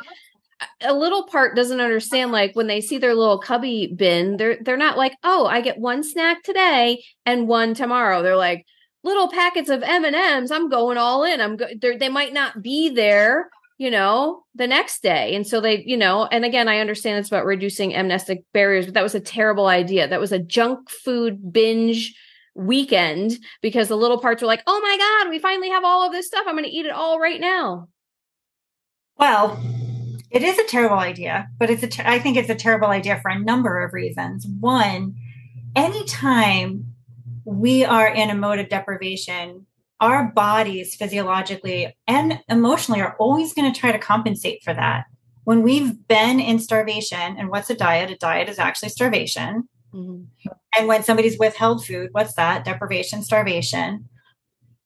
a 0.81 0.93
little 0.93 1.23
part 1.27 1.55
doesn't 1.55 1.81
understand 1.81 2.31
like 2.31 2.55
when 2.55 2.67
they 2.67 2.81
see 2.81 2.97
their 2.97 3.13
little 3.13 3.37
cubby 3.37 3.93
bin 3.95 4.37
they're 4.37 4.57
they're 4.61 4.77
not 4.77 4.97
like 4.97 5.13
oh 5.23 5.45
i 5.45 5.61
get 5.61 5.77
one 5.77 6.03
snack 6.03 6.41
today 6.43 7.03
and 7.25 7.47
one 7.47 7.73
tomorrow 7.73 8.23
they're 8.23 8.35
like 8.35 8.65
little 9.03 9.29
packets 9.29 9.69
of 9.69 9.83
m&ms 9.83 10.51
i'm 10.51 10.69
going 10.69 10.97
all 10.97 11.23
in 11.23 11.41
i'm 11.41 11.57
go- 11.57 11.67
they 11.79 12.09
might 12.09 12.33
not 12.33 12.61
be 12.61 12.89
there 12.89 13.49
you 13.77 13.91
know, 13.91 14.43
the 14.55 14.67
next 14.67 15.03
day. 15.03 15.35
And 15.35 15.45
so 15.45 15.61
they, 15.61 15.83
you 15.83 15.97
know, 15.97 16.25
and 16.25 16.43
again, 16.43 16.67
I 16.67 16.79
understand 16.79 17.19
it's 17.19 17.27
about 17.27 17.45
reducing 17.45 17.95
amnestic 17.95 18.43
barriers, 18.51 18.85
but 18.85 18.95
that 18.95 19.03
was 19.03 19.13
a 19.13 19.19
terrible 19.19 19.67
idea. 19.67 20.07
That 20.07 20.19
was 20.19 20.31
a 20.31 20.39
junk 20.39 20.89
food 20.89 21.53
binge 21.53 22.15
weekend 22.55 23.37
because 23.61 23.87
the 23.87 23.95
little 23.95 24.19
parts 24.19 24.41
were 24.41 24.47
like, 24.47 24.63
oh 24.65 24.79
my 24.81 24.97
God, 24.97 25.29
we 25.29 25.37
finally 25.37 25.69
have 25.69 25.83
all 25.83 26.07
of 26.07 26.11
this 26.11 26.25
stuff. 26.25 26.45
I'm 26.47 26.55
going 26.55 26.65
to 26.65 26.71
eat 26.71 26.87
it 26.87 26.91
all 26.91 27.19
right 27.19 27.39
now. 27.39 27.87
Well, 29.17 29.59
it 30.29 30.43
is 30.43 30.57
a 30.57 30.65
terrible 30.65 30.97
idea, 30.97 31.47
but 31.57 31.69
it's 31.69 31.83
a 31.83 31.87
ter- 31.87 32.03
I 32.05 32.19
think 32.19 32.37
it's 32.37 32.49
a 32.49 32.55
terrible 32.55 32.87
idea 32.87 33.19
for 33.21 33.29
a 33.31 33.39
number 33.39 33.83
of 33.83 33.93
reasons. 33.93 34.45
One, 34.59 35.15
anytime 35.75 36.93
we 37.45 37.85
are 37.85 38.07
in 38.07 38.29
a 38.29 38.35
mode 38.35 38.59
of 38.59 38.69
deprivation, 38.69 39.65
our 39.99 40.31
bodies 40.31 40.95
physiologically 40.95 41.95
and 42.07 42.39
emotionally 42.49 43.01
are 43.01 43.15
always 43.19 43.53
going 43.53 43.71
to 43.71 43.79
try 43.79 43.91
to 43.91 43.99
compensate 43.99 44.63
for 44.63 44.73
that. 44.73 45.05
When 45.45 45.61
we've 45.63 46.07
been 46.07 46.39
in 46.39 46.59
starvation, 46.59 47.37
and 47.37 47.49
what's 47.49 47.69
a 47.69 47.75
diet? 47.75 48.11
A 48.11 48.17
diet 48.17 48.49
is 48.49 48.59
actually 48.59 48.89
starvation. 48.89 49.69
Mm-hmm. 49.93 50.49
And 50.77 50.87
when 50.87 51.03
somebody's 51.03 51.39
withheld 51.39 51.85
food, 51.85 52.09
what's 52.11 52.33
that? 52.33 52.65
Deprivation, 52.65 53.23
starvation. 53.23 54.09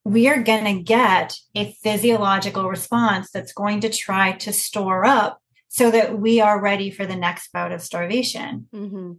We 0.03 0.27
are 0.27 0.41
going 0.41 0.65
to 0.65 0.83
get 0.83 1.35
a 1.55 1.71
physiological 1.83 2.67
response 2.67 3.29
that's 3.31 3.53
going 3.53 3.81
to 3.81 3.89
try 3.89 4.33
to 4.33 4.51
store 4.51 5.05
up 5.05 5.39
so 5.67 5.91
that 5.91 6.19
we 6.19 6.41
are 6.41 6.61
ready 6.61 6.89
for 6.89 7.05
the 7.05 7.15
next 7.15 7.51
bout 7.53 7.71
of 7.71 7.81
starvation. 7.81 8.67
Mm-hmm. 8.73 9.13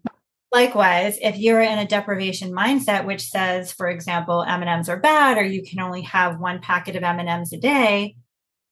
Likewise, 0.53 1.18
if 1.23 1.38
you're 1.38 1.62
in 1.62 1.79
a 1.79 1.87
deprivation 1.87 2.53
mindset, 2.53 3.07
which 3.07 3.23
says, 3.23 3.73
for 3.73 3.88
example, 3.88 4.45
M&Ms 4.47 4.90
are 4.90 5.01
bad, 5.01 5.38
or 5.38 5.45
you 5.45 5.62
can 5.62 5.81
only 5.81 6.03
have 6.03 6.38
one 6.38 6.61
packet 6.61 6.95
of 6.95 7.03
M&Ms 7.03 7.55
a 7.55 7.57
day, 7.57 8.16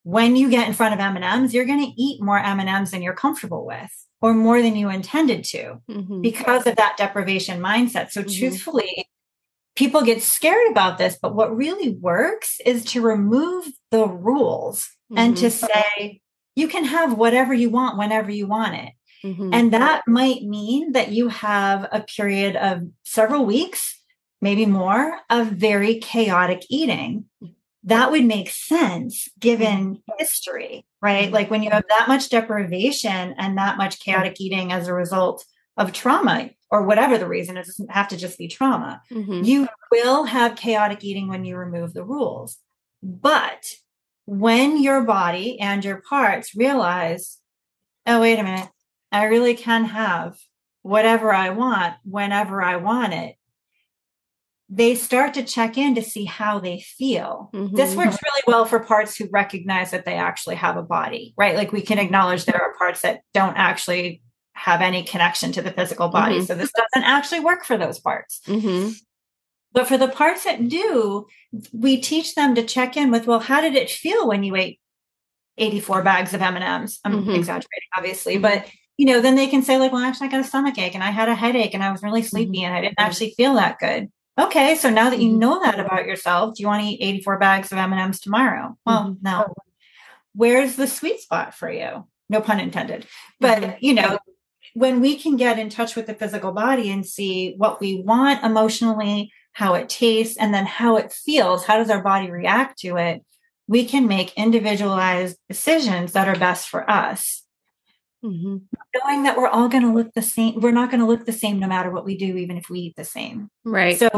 when 0.02 0.36
you 0.36 0.50
get 0.50 0.68
in 0.68 0.74
front 0.74 0.92
of 0.92 1.00
M&Ms, 1.00 1.54
you're 1.54 1.64
going 1.64 1.84
to 1.84 2.02
eat 2.02 2.22
more 2.22 2.38
M&Ms 2.38 2.90
than 2.90 3.02
you're 3.02 3.14
comfortable 3.14 3.64
with 3.64 3.90
or 4.20 4.34
more 4.34 4.60
than 4.60 4.76
you 4.76 4.90
intended 4.90 5.44
to 5.44 5.80
mm-hmm. 5.88 6.20
because 6.20 6.66
of 6.66 6.76
that 6.76 6.96
deprivation 6.98 7.60
mindset. 7.60 8.10
So 8.10 8.22
mm-hmm. 8.22 8.38
truthfully, 8.38 9.06
people 9.80 10.02
get 10.02 10.22
scared 10.22 10.70
about 10.70 10.98
this, 10.98 11.16
but 11.20 11.34
what 11.34 11.56
really 11.56 11.96
works 11.96 12.60
is 12.66 12.84
to 12.84 13.00
remove 13.00 13.66
the 13.90 14.06
rules 14.06 14.82
mm-hmm. 15.10 15.16
and 15.16 15.36
to 15.38 15.46
mm-hmm. 15.46 15.66
say, 15.66 16.20
you 16.54 16.68
can 16.68 16.84
have 16.84 17.16
whatever 17.16 17.54
you 17.54 17.70
want 17.70 17.96
whenever 17.96 18.30
you 18.30 18.46
want 18.46 18.74
it. 18.74 18.92
Mm-hmm. 19.24 19.54
And 19.54 19.72
that 19.72 20.02
might 20.06 20.42
mean 20.42 20.92
that 20.92 21.12
you 21.12 21.28
have 21.28 21.88
a 21.92 22.02
period 22.02 22.56
of 22.56 22.82
several 23.06 23.46
weeks, 23.46 23.98
maybe 24.42 24.66
more, 24.66 25.18
of 25.30 25.46
very 25.46 25.94
chaotic 25.98 26.62
eating. 26.68 27.24
That 27.84 28.10
would 28.10 28.26
make 28.26 28.50
sense 28.50 29.30
given 29.38 29.94
mm-hmm. 29.94 30.12
history, 30.18 30.84
right? 31.00 31.24
Mm-hmm. 31.24 31.34
Like 31.34 31.50
when 31.50 31.62
you 31.62 31.70
have 31.70 31.84
that 31.88 32.06
much 32.06 32.28
deprivation 32.28 33.34
and 33.38 33.56
that 33.56 33.78
much 33.78 33.98
chaotic 33.98 34.42
eating 34.42 34.72
as 34.72 34.88
a 34.88 34.92
result 34.92 35.42
of 35.78 35.94
trauma 35.94 36.50
or 36.70 36.82
whatever 36.82 37.18
the 37.18 37.26
reason, 37.26 37.56
it 37.56 37.66
doesn't 37.66 37.90
have 37.90 38.08
to 38.08 38.16
just 38.16 38.38
be 38.38 38.48
trauma. 38.48 39.02
Mm-hmm. 39.10 39.44
You 39.44 39.68
will 39.90 40.24
have 40.24 40.56
chaotic 40.56 41.02
eating 41.02 41.28
when 41.28 41.44
you 41.44 41.56
remove 41.56 41.94
the 41.94 42.04
rules. 42.04 42.58
But 43.02 43.74
when 44.26 44.80
your 44.80 45.02
body 45.02 45.58
and 45.58 45.84
your 45.84 46.02
parts 46.02 46.54
realize, 46.54 47.38
oh, 48.06 48.20
wait 48.20 48.38
a 48.38 48.44
minute, 48.44 48.68
I 49.10 49.24
really 49.24 49.54
can 49.54 49.86
have 49.86 50.36
whatever 50.82 51.32
I 51.32 51.50
want 51.50 51.94
whenever 52.04 52.62
I 52.62 52.76
want 52.76 53.14
it. 53.14 53.36
They 54.72 54.94
start 54.94 55.34
to 55.34 55.42
check 55.42 55.76
in 55.76 55.96
to 55.96 56.02
see 56.02 56.26
how 56.26 56.60
they 56.60 56.78
feel. 56.78 57.50
Mm-hmm. 57.52 57.74
This 57.74 57.96
works 57.96 58.16
really 58.22 58.42
well 58.46 58.64
for 58.64 58.78
parts 58.78 59.16
who 59.16 59.28
recognize 59.32 59.90
that 59.90 60.04
they 60.04 60.14
actually 60.14 60.54
have 60.54 60.76
a 60.76 60.82
body, 60.82 61.34
right? 61.36 61.56
Like 61.56 61.72
we 61.72 61.82
can 61.82 61.98
acknowledge 61.98 62.44
there 62.44 62.62
are 62.62 62.76
parts 62.78 63.02
that 63.02 63.22
don't 63.34 63.56
actually 63.56 64.22
have 64.60 64.82
any 64.82 65.02
connection 65.02 65.52
to 65.52 65.62
the 65.62 65.70
physical 65.70 66.08
body. 66.08 66.36
Mm-hmm. 66.36 66.44
So 66.44 66.54
this 66.54 66.72
doesn't 66.72 67.08
actually 67.08 67.40
work 67.40 67.64
for 67.64 67.78
those 67.78 67.98
parts. 67.98 68.40
Mm-hmm. 68.46 68.90
But 69.72 69.88
for 69.88 69.96
the 69.96 70.08
parts 70.08 70.44
that 70.44 70.68
do, 70.68 71.26
we 71.72 71.98
teach 72.00 72.34
them 72.34 72.54
to 72.54 72.62
check 72.62 72.96
in 72.96 73.10
with, 73.10 73.26
well, 73.26 73.40
how 73.40 73.60
did 73.60 73.74
it 73.74 73.88
feel 73.88 74.28
when 74.28 74.42
you 74.42 74.56
ate 74.56 74.78
84 75.56 76.02
bags 76.02 76.34
of 76.34 76.42
M&Ms? 76.42 76.98
I'm 77.04 77.12
mm-hmm. 77.12 77.30
exaggerating, 77.30 77.88
obviously, 77.96 78.34
mm-hmm. 78.34 78.42
but 78.42 78.66
you 78.98 79.06
know, 79.06 79.22
then 79.22 79.34
they 79.34 79.46
can 79.46 79.62
say 79.62 79.78
like, 79.78 79.92
well, 79.92 80.02
actually 80.02 80.28
I 80.28 80.30
got 80.32 80.40
a 80.40 80.44
stomach 80.44 80.76
ache 80.76 80.94
and 80.94 81.02
I 81.02 81.10
had 81.10 81.30
a 81.30 81.34
headache 81.34 81.72
and 81.72 81.82
I 81.82 81.90
was 81.90 82.02
really 82.02 82.22
sleepy 82.22 82.58
mm-hmm. 82.58 82.66
and 82.66 82.74
I 82.74 82.80
didn't 82.82 83.00
actually 83.00 83.30
feel 83.30 83.54
that 83.54 83.78
good. 83.78 84.10
Okay. 84.38 84.74
So 84.74 84.90
now 84.90 85.08
that 85.08 85.20
you 85.20 85.30
mm-hmm. 85.30 85.38
know 85.38 85.60
that 85.62 85.80
about 85.80 86.04
yourself, 86.04 86.54
do 86.54 86.62
you 86.62 86.66
want 86.66 86.82
to 86.82 86.88
eat 86.90 87.00
84 87.00 87.38
bags 87.38 87.72
of 87.72 87.78
M&Ms 87.78 88.20
tomorrow? 88.20 88.76
Well, 88.84 89.16
no. 89.22 89.54
Where's 90.34 90.76
the 90.76 90.86
sweet 90.86 91.20
spot 91.20 91.54
for 91.54 91.72
you? 91.72 92.06
No 92.28 92.42
pun 92.42 92.60
intended. 92.60 93.06
But, 93.40 93.82
you 93.82 93.94
know, 93.94 94.18
when 94.74 95.00
we 95.00 95.16
can 95.16 95.36
get 95.36 95.58
in 95.58 95.68
touch 95.68 95.96
with 95.96 96.06
the 96.06 96.14
physical 96.14 96.52
body 96.52 96.90
and 96.90 97.04
see 97.04 97.54
what 97.56 97.80
we 97.80 98.02
want 98.02 98.44
emotionally, 98.44 99.32
how 99.52 99.74
it 99.74 99.88
tastes, 99.88 100.36
and 100.36 100.54
then 100.54 100.66
how 100.66 100.96
it 100.96 101.12
feels, 101.12 101.64
how 101.64 101.76
does 101.78 101.90
our 101.90 102.02
body 102.02 102.30
react 102.30 102.78
to 102.80 102.96
it? 102.96 103.24
We 103.66 103.84
can 103.84 104.06
make 104.06 104.32
individualized 104.34 105.36
decisions 105.48 106.12
that 106.12 106.28
are 106.28 106.38
best 106.38 106.68
for 106.68 106.88
us. 106.90 107.44
Mm-hmm. 108.24 108.56
Knowing 108.94 109.22
that 109.22 109.36
we're 109.36 109.48
all 109.48 109.68
going 109.68 109.84
to 109.84 109.92
look 109.92 110.12
the 110.12 110.22
same, 110.22 110.60
we're 110.60 110.72
not 110.72 110.90
going 110.90 111.00
to 111.00 111.06
look 111.06 111.24
the 111.24 111.32
same 111.32 111.58
no 111.58 111.66
matter 111.66 111.90
what 111.90 112.04
we 112.04 112.16
do, 112.16 112.36
even 112.36 112.56
if 112.56 112.68
we 112.68 112.80
eat 112.80 112.96
the 112.96 113.04
same. 113.04 113.48
Right. 113.64 113.98
So 113.98 114.10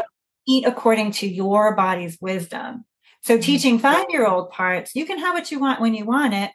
eat 0.46 0.66
according 0.66 1.12
to 1.12 1.28
your 1.28 1.76
body's 1.76 2.18
wisdom. 2.20 2.84
So 3.22 3.34
mm-hmm. 3.34 3.42
teaching 3.42 3.78
five 3.78 4.06
year 4.08 4.26
old 4.26 4.50
parts, 4.50 4.94
you 4.94 5.06
can 5.06 5.18
have 5.18 5.34
what 5.34 5.52
you 5.52 5.60
want 5.60 5.80
when 5.80 5.94
you 5.94 6.04
want 6.04 6.34
it. 6.34 6.50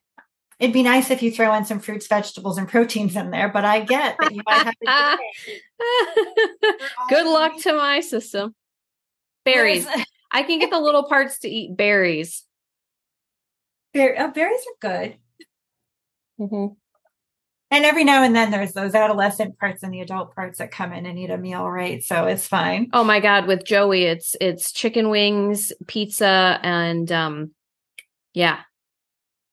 It'd 0.59 0.73
be 0.73 0.83
nice 0.83 1.11
if 1.11 1.21
you 1.21 1.31
throw 1.31 1.53
in 1.53 1.65
some 1.65 1.79
fruits, 1.79 2.07
vegetables, 2.07 2.57
and 2.57 2.67
proteins 2.67 3.15
in 3.15 3.29
there, 3.29 3.47
but 3.49 3.63
I 3.63 3.81
get 3.81 4.17
that 4.19 4.33
you 4.33 4.41
might 4.45 4.73
have 4.87 5.19
to. 5.19 6.77
Good 7.09 7.27
luck 7.27 7.57
to 7.61 7.73
my 7.73 7.99
system. 7.99 8.55
Berries. 9.45 9.87
I 10.31 10.43
can 10.43 10.59
get 10.59 10.71
the 10.71 10.79
little 10.79 11.03
parts 11.03 11.39
to 11.39 11.49
eat 11.49 11.77
berries. 11.77 12.43
Ber- 13.93 14.15
oh, 14.17 14.31
berries 14.31 14.61
are 14.67 14.89
good. 14.89 15.17
Mm-hmm. 16.39 16.73
And 17.69 17.85
every 17.85 18.03
now 18.03 18.23
and 18.23 18.35
then 18.35 18.51
there's 18.51 18.73
those 18.73 18.95
adolescent 18.95 19.59
parts 19.59 19.83
and 19.83 19.93
the 19.93 20.01
adult 20.01 20.33
parts 20.33 20.59
that 20.59 20.71
come 20.71 20.93
in 20.93 21.05
and 21.05 21.19
eat 21.19 21.29
a 21.29 21.37
meal, 21.37 21.69
right? 21.69 22.01
So 22.03 22.25
it's 22.25 22.47
fine. 22.47 22.89
Oh 22.93 23.03
my 23.03 23.19
God, 23.19 23.45
with 23.45 23.65
Joey, 23.65 24.03
it's 24.03 24.35
it's 24.39 24.71
chicken 24.71 25.09
wings, 25.09 25.73
pizza, 25.85 26.59
and 26.63 27.11
um 27.11 27.51
yeah. 28.33 28.61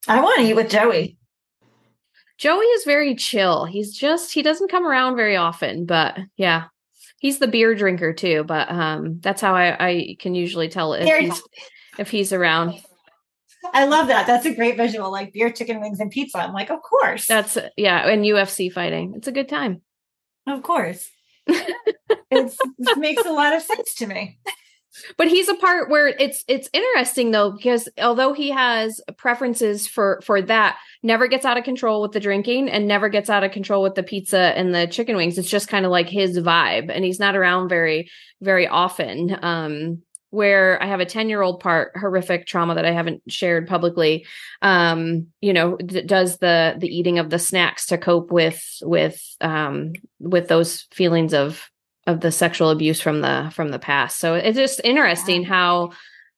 I 0.08 0.20
want 0.20 0.40
to 0.40 0.46
eat 0.46 0.54
with 0.54 0.70
Joey. 0.70 1.18
Joey 2.38 2.64
is 2.64 2.84
very 2.84 3.14
chill. 3.14 3.64
He's 3.64 3.96
just 3.96 4.32
he 4.32 4.42
doesn't 4.42 4.70
come 4.70 4.86
around 4.86 5.16
very 5.16 5.36
often, 5.36 5.86
but 5.86 6.18
yeah. 6.36 6.64
He's 7.18 7.38
the 7.38 7.48
beer 7.48 7.74
drinker 7.74 8.12
too, 8.12 8.44
but 8.44 8.70
um 8.70 9.20
that's 9.20 9.40
how 9.40 9.54
I, 9.54 9.86
I 9.88 10.16
can 10.18 10.34
usually 10.34 10.68
tell 10.68 10.94
if 10.94 11.08
he's 11.08 11.42
if 11.98 12.10
he's 12.10 12.32
around. 12.32 12.74
I 13.72 13.86
love 13.86 14.08
that. 14.08 14.26
That's 14.26 14.44
a 14.44 14.54
great 14.54 14.76
visual, 14.76 15.10
like 15.10 15.32
beer, 15.32 15.50
chicken 15.50 15.80
wings, 15.80 16.00
and 16.00 16.10
pizza. 16.10 16.38
I'm 16.38 16.52
like, 16.52 16.70
of 16.70 16.82
course. 16.82 17.26
That's 17.26 17.56
yeah, 17.76 18.06
and 18.08 18.24
UFC 18.24 18.70
fighting. 18.70 19.14
It's 19.16 19.28
a 19.28 19.32
good 19.32 19.48
time. 19.48 19.80
Of 20.46 20.62
course. 20.62 21.08
it 21.46 22.98
makes 22.98 23.24
a 23.24 23.32
lot 23.32 23.54
of 23.54 23.62
sense 23.62 23.94
to 23.94 24.06
me. 24.06 24.38
But 25.16 25.28
he's 25.28 25.48
a 25.48 25.54
part 25.54 25.90
where 25.90 26.08
it's 26.08 26.44
it's 26.48 26.68
interesting 26.72 27.30
though 27.30 27.50
because 27.50 27.88
although 28.00 28.32
he 28.32 28.50
has 28.50 29.00
preferences 29.16 29.86
for 29.86 30.20
for 30.24 30.40
that 30.42 30.76
never 31.02 31.26
gets 31.26 31.44
out 31.44 31.58
of 31.58 31.64
control 31.64 32.02
with 32.02 32.12
the 32.12 32.20
drinking 32.20 32.68
and 32.68 32.86
never 32.86 33.08
gets 33.08 33.30
out 33.30 33.44
of 33.44 33.52
control 33.52 33.82
with 33.82 33.94
the 33.94 34.02
pizza 34.02 34.38
and 34.38 34.74
the 34.74 34.86
chicken 34.86 35.16
wings. 35.16 35.38
It's 35.38 35.50
just 35.50 35.68
kind 35.68 35.84
of 35.84 35.90
like 35.90 36.08
his 36.08 36.38
vibe 36.38 36.90
and 36.90 37.04
he's 37.04 37.20
not 37.20 37.36
around 37.36 37.68
very 37.68 38.10
very 38.40 38.66
often. 38.68 39.36
Um 39.42 40.02
where 40.34 40.82
I 40.82 40.86
have 40.86 40.98
a 40.98 41.06
10 41.06 41.28
year 41.28 41.42
old 41.42 41.60
part 41.60 41.92
horrific 41.96 42.44
trauma 42.44 42.74
that 42.74 42.84
I 42.84 42.90
haven't 42.90 43.22
shared 43.28 43.68
publicly, 43.68 44.26
um, 44.62 45.28
you 45.40 45.52
know, 45.52 45.76
d- 45.76 46.02
does 46.02 46.38
the, 46.38 46.74
the 46.76 46.88
eating 46.88 47.20
of 47.20 47.30
the 47.30 47.38
snacks 47.38 47.86
to 47.86 47.98
cope 47.98 48.32
with, 48.32 48.60
with, 48.82 49.22
um, 49.40 49.92
with 50.18 50.48
those 50.48 50.88
feelings 50.90 51.34
of, 51.34 51.70
of 52.06 52.20
the 52.20 52.32
sexual 52.32 52.70
abuse 52.70 53.00
from 53.00 53.20
the, 53.20 53.50
from 53.54 53.70
the 53.70 53.78
past. 53.78 54.18
So 54.18 54.34
it's 54.34 54.58
just 54.58 54.80
interesting 54.84 55.44
how, 55.44 55.92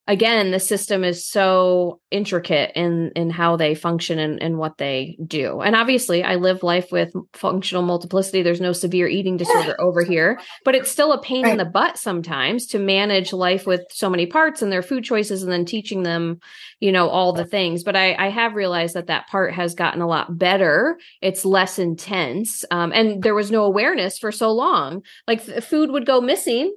again 0.07 0.51
the 0.51 0.59
system 0.59 1.03
is 1.03 1.25
so 1.25 1.99
intricate 2.11 2.71
in 2.75 3.11
in 3.15 3.29
how 3.29 3.57
they 3.57 3.75
function 3.75 4.19
and, 4.19 4.41
and 4.41 4.57
what 4.57 4.77
they 4.77 5.17
do. 5.25 5.61
And 5.61 5.75
obviously 5.75 6.23
i 6.23 6.35
live 6.35 6.63
life 6.63 6.91
with 6.91 7.13
functional 7.33 7.83
multiplicity. 7.83 8.41
There's 8.41 8.61
no 8.61 8.73
severe 8.73 9.07
eating 9.07 9.37
disorder 9.37 9.75
over 9.79 10.03
here 10.03 10.39
but 10.63 10.75
it's 10.75 10.89
still 10.89 11.11
a 11.11 11.21
pain 11.21 11.43
right. 11.43 11.51
in 11.51 11.57
the 11.57 11.65
butt 11.65 11.97
sometimes 11.97 12.65
to 12.67 12.79
manage 12.79 13.33
life 13.33 13.67
with 13.67 13.81
so 13.89 14.09
many 14.09 14.25
parts 14.25 14.61
and 14.61 14.71
their 14.71 14.81
food 14.81 15.03
choices 15.03 15.43
and 15.43 15.51
then 15.51 15.65
teaching 15.65 16.03
them 16.03 16.39
you 16.79 16.91
know 16.91 17.09
all 17.09 17.33
the 17.33 17.45
things. 17.45 17.83
But 17.83 17.95
i 17.95 18.15
i 18.15 18.29
have 18.29 18.55
realized 18.55 18.95
that 18.95 19.07
that 19.07 19.27
part 19.27 19.53
has 19.53 19.75
gotten 19.75 20.01
a 20.01 20.07
lot 20.07 20.37
better. 20.37 20.97
It's 21.21 21.45
less 21.45 21.79
intense 21.79 22.63
um, 22.71 22.91
and 22.93 23.21
there 23.21 23.35
was 23.35 23.51
no 23.51 23.63
awareness 23.63 24.17
for 24.17 24.31
so 24.31 24.51
long. 24.51 25.03
Like 25.27 25.41
food 25.41 25.91
would 25.91 26.05
go 26.05 26.21
missing 26.21 26.73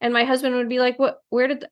and 0.00 0.12
my 0.12 0.24
husband 0.24 0.54
would 0.54 0.68
be 0.68 0.78
like 0.78 0.98
what 0.98 1.22
where 1.30 1.48
did 1.48 1.64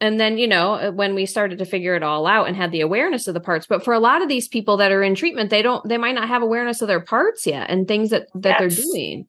and 0.00 0.18
then 0.18 0.38
you 0.38 0.48
know 0.48 0.74
uh, 0.74 0.90
when 0.90 1.14
we 1.14 1.26
started 1.26 1.58
to 1.58 1.64
figure 1.64 1.94
it 1.94 2.02
all 2.02 2.26
out 2.26 2.48
and 2.48 2.56
had 2.56 2.72
the 2.72 2.80
awareness 2.80 3.28
of 3.28 3.34
the 3.34 3.40
parts 3.40 3.66
but 3.66 3.84
for 3.84 3.94
a 3.94 4.00
lot 4.00 4.22
of 4.22 4.28
these 4.28 4.48
people 4.48 4.76
that 4.78 4.92
are 4.92 5.02
in 5.02 5.14
treatment 5.14 5.50
they 5.50 5.62
don't 5.62 5.86
they 5.88 5.98
might 5.98 6.14
not 6.14 6.28
have 6.28 6.42
awareness 6.42 6.82
of 6.82 6.88
their 6.88 7.00
parts 7.00 7.46
yet 7.46 7.68
and 7.70 7.86
things 7.86 8.10
that 8.10 8.28
that 8.34 8.58
they're 8.58 8.68
doing. 8.68 9.26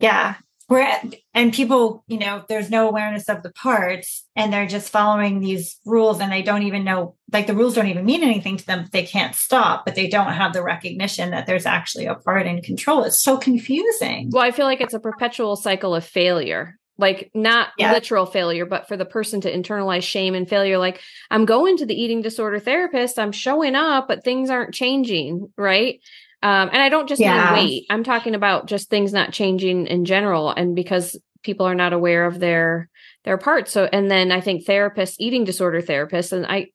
Yeah. 0.00 0.36
We're 0.68 0.80
at, 0.80 1.14
and 1.32 1.50
people 1.50 2.04
you 2.08 2.18
know 2.18 2.44
there's 2.46 2.68
no 2.68 2.90
awareness 2.90 3.30
of 3.30 3.42
the 3.42 3.50
parts 3.50 4.26
and 4.36 4.52
they're 4.52 4.66
just 4.66 4.90
following 4.90 5.40
these 5.40 5.78
rules 5.86 6.20
and 6.20 6.30
they 6.30 6.42
don't 6.42 6.64
even 6.64 6.84
know 6.84 7.16
like 7.32 7.46
the 7.46 7.54
rules 7.54 7.74
don't 7.74 7.86
even 7.86 8.04
mean 8.04 8.22
anything 8.22 8.58
to 8.58 8.66
them. 8.66 8.86
They 8.92 9.04
can't 9.04 9.34
stop 9.34 9.86
but 9.86 9.94
they 9.94 10.08
don't 10.08 10.34
have 10.34 10.52
the 10.52 10.62
recognition 10.62 11.30
that 11.30 11.46
there's 11.46 11.64
actually 11.64 12.04
a 12.04 12.16
part 12.16 12.46
in 12.46 12.60
control. 12.60 13.04
It's 13.04 13.22
so 13.22 13.38
confusing. 13.38 14.28
Well 14.30 14.42
i 14.42 14.50
feel 14.50 14.66
like 14.66 14.82
it's 14.82 14.92
a 14.92 15.00
perpetual 15.00 15.56
cycle 15.56 15.94
of 15.94 16.04
failure 16.04 16.77
like 16.98 17.30
not 17.32 17.68
yeah. 17.78 17.92
literal 17.92 18.26
failure 18.26 18.66
but 18.66 18.88
for 18.88 18.96
the 18.96 19.04
person 19.04 19.40
to 19.40 19.52
internalize 19.52 20.02
shame 20.02 20.34
and 20.34 20.48
failure 20.48 20.78
like 20.78 21.00
i'm 21.30 21.44
going 21.44 21.76
to 21.76 21.86
the 21.86 21.94
eating 21.94 22.20
disorder 22.20 22.58
therapist 22.58 23.18
i'm 23.18 23.32
showing 23.32 23.74
up 23.74 24.08
but 24.08 24.24
things 24.24 24.50
aren't 24.50 24.74
changing 24.74 25.50
right 25.56 26.00
um, 26.42 26.68
and 26.72 26.82
i 26.82 26.88
don't 26.88 27.08
just 27.08 27.20
yeah. 27.20 27.52
mean 27.54 27.64
weight 27.64 27.86
i'm 27.90 28.04
talking 28.04 28.34
about 28.34 28.66
just 28.66 28.90
things 28.90 29.12
not 29.12 29.32
changing 29.32 29.86
in 29.86 30.04
general 30.04 30.50
and 30.50 30.74
because 30.74 31.16
people 31.42 31.66
are 31.66 31.74
not 31.74 31.92
aware 31.92 32.26
of 32.26 32.40
their 32.40 32.88
their 33.24 33.38
parts 33.38 33.72
so 33.72 33.88
and 33.92 34.10
then 34.10 34.32
i 34.32 34.40
think 34.40 34.66
therapists 34.66 35.16
eating 35.18 35.44
disorder 35.44 35.80
therapists 35.80 36.32
and 36.32 36.46
i 36.46 36.66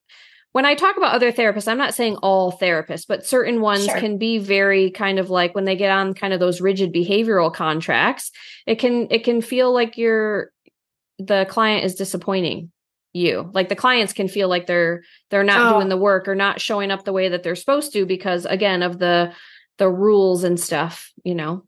when 0.53 0.65
I 0.65 0.75
talk 0.75 0.97
about 0.97 1.15
other 1.15 1.31
therapists, 1.31 1.67
I'm 1.67 1.79
not 1.79 1.95
saying 1.95 2.17
all 2.17 2.51
therapists, 2.51 3.05
but 3.07 3.25
certain 3.25 3.59
ones 3.59 3.85
sure. 3.85 3.99
can 3.99 4.19
be 4.19 4.37
very 4.37 4.91
kind 4.91 5.17
of 5.17 5.31
like 5.31 5.55
when 5.55 5.65
they 5.65 5.75
get 5.75 5.91
on 5.91 6.13
kind 6.13 6.31
of 6.31 6.39
those 6.39 6.61
rigid 6.61 6.93
behavioral 6.93 7.51
contracts, 7.51 8.31
it 8.67 8.75
can 8.75 9.07
it 9.09 9.23
can 9.23 9.41
feel 9.41 9.73
like 9.73 9.97
you're 9.97 10.51
the 11.17 11.47
client 11.49 11.85
is 11.85 11.95
disappointing 11.95 12.71
you. 13.13 13.49
Like 13.51 13.67
the 13.67 13.75
clients 13.75 14.13
can 14.13 14.27
feel 14.27 14.47
like 14.47 14.67
they're 14.67 15.03
they're 15.31 15.43
not 15.43 15.73
oh. 15.73 15.77
doing 15.77 15.89
the 15.89 15.97
work 15.97 16.27
or 16.27 16.35
not 16.35 16.61
showing 16.61 16.91
up 16.91 17.03
the 17.03 17.13
way 17.13 17.29
that 17.29 17.41
they're 17.41 17.55
supposed 17.55 17.91
to 17.93 18.05
because 18.05 18.45
again 18.45 18.83
of 18.83 18.99
the 18.99 19.33
the 19.79 19.89
rules 19.89 20.43
and 20.43 20.59
stuff, 20.59 21.11
you 21.23 21.33
know. 21.33 21.65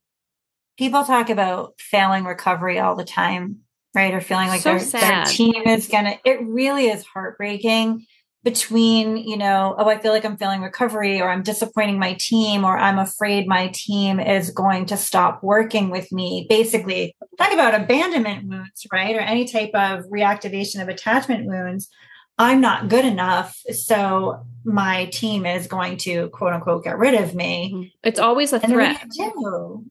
People 0.78 1.04
talk 1.06 1.32
about 1.32 1.74
failing 1.80 2.24
recovery 2.24 2.78
all 2.78 2.95
the 2.95 3.04
time, 3.04 3.62
right? 3.95 4.13
Or 4.13 4.21
feeling 4.21 4.48
like 4.48 4.62
so 4.62 4.78
their, 4.78 5.02
their 5.02 5.26
team 5.26 5.63
is 5.65 5.88
gonna 5.88 6.19
it 6.24 6.39
really 6.43 6.86
is 6.86 7.04
heartbreaking 7.04 8.06
between, 8.45 9.17
you 9.17 9.36
know, 9.36 9.73
oh, 9.79 9.89
I 9.89 9.97
feel 9.97 10.12
like 10.12 10.23
I'm 10.23 10.38
failing 10.38 10.62
recovery 10.62 11.19
or 11.19 11.29
I'm 11.29 11.41
disappointing 11.41 11.97
my 11.97 12.13
team 12.13 12.63
or 12.63 12.77
I'm 12.77 12.99
afraid 12.99 13.47
my 13.47 13.69
team 13.73 14.19
is 14.19 14.51
going 14.51 14.86
to 14.86 14.97
stop 14.97 15.41
working 15.41 15.89
with 15.89 16.12
me. 16.12 16.45
Basically, 16.47 17.15
talk 17.39 17.51
about 17.51 17.73
abandonment 17.73 18.47
wounds, 18.47 18.86
right? 18.93 19.15
Or 19.15 19.19
any 19.19 19.45
type 19.45 19.71
of 19.73 20.05
reactivation 20.05 20.79
of 20.79 20.88
attachment 20.89 21.47
wounds. 21.47 21.89
I'm 22.38 22.62
not 22.62 22.88
good 22.88 23.03
enough. 23.03 23.60
So 23.71 24.45
my 24.63 25.05
team 25.05 25.47
is 25.47 25.65
going 25.65 25.97
to 25.99 26.29
quote 26.29 26.53
unquote 26.53 26.84
get 26.84 26.99
rid 26.99 27.15
of 27.15 27.34
me. 27.34 27.71
Mm-hmm. 27.73 27.88
It's 28.03 28.19
always 28.19 28.53
a 28.53 28.60
threat. 28.60 29.01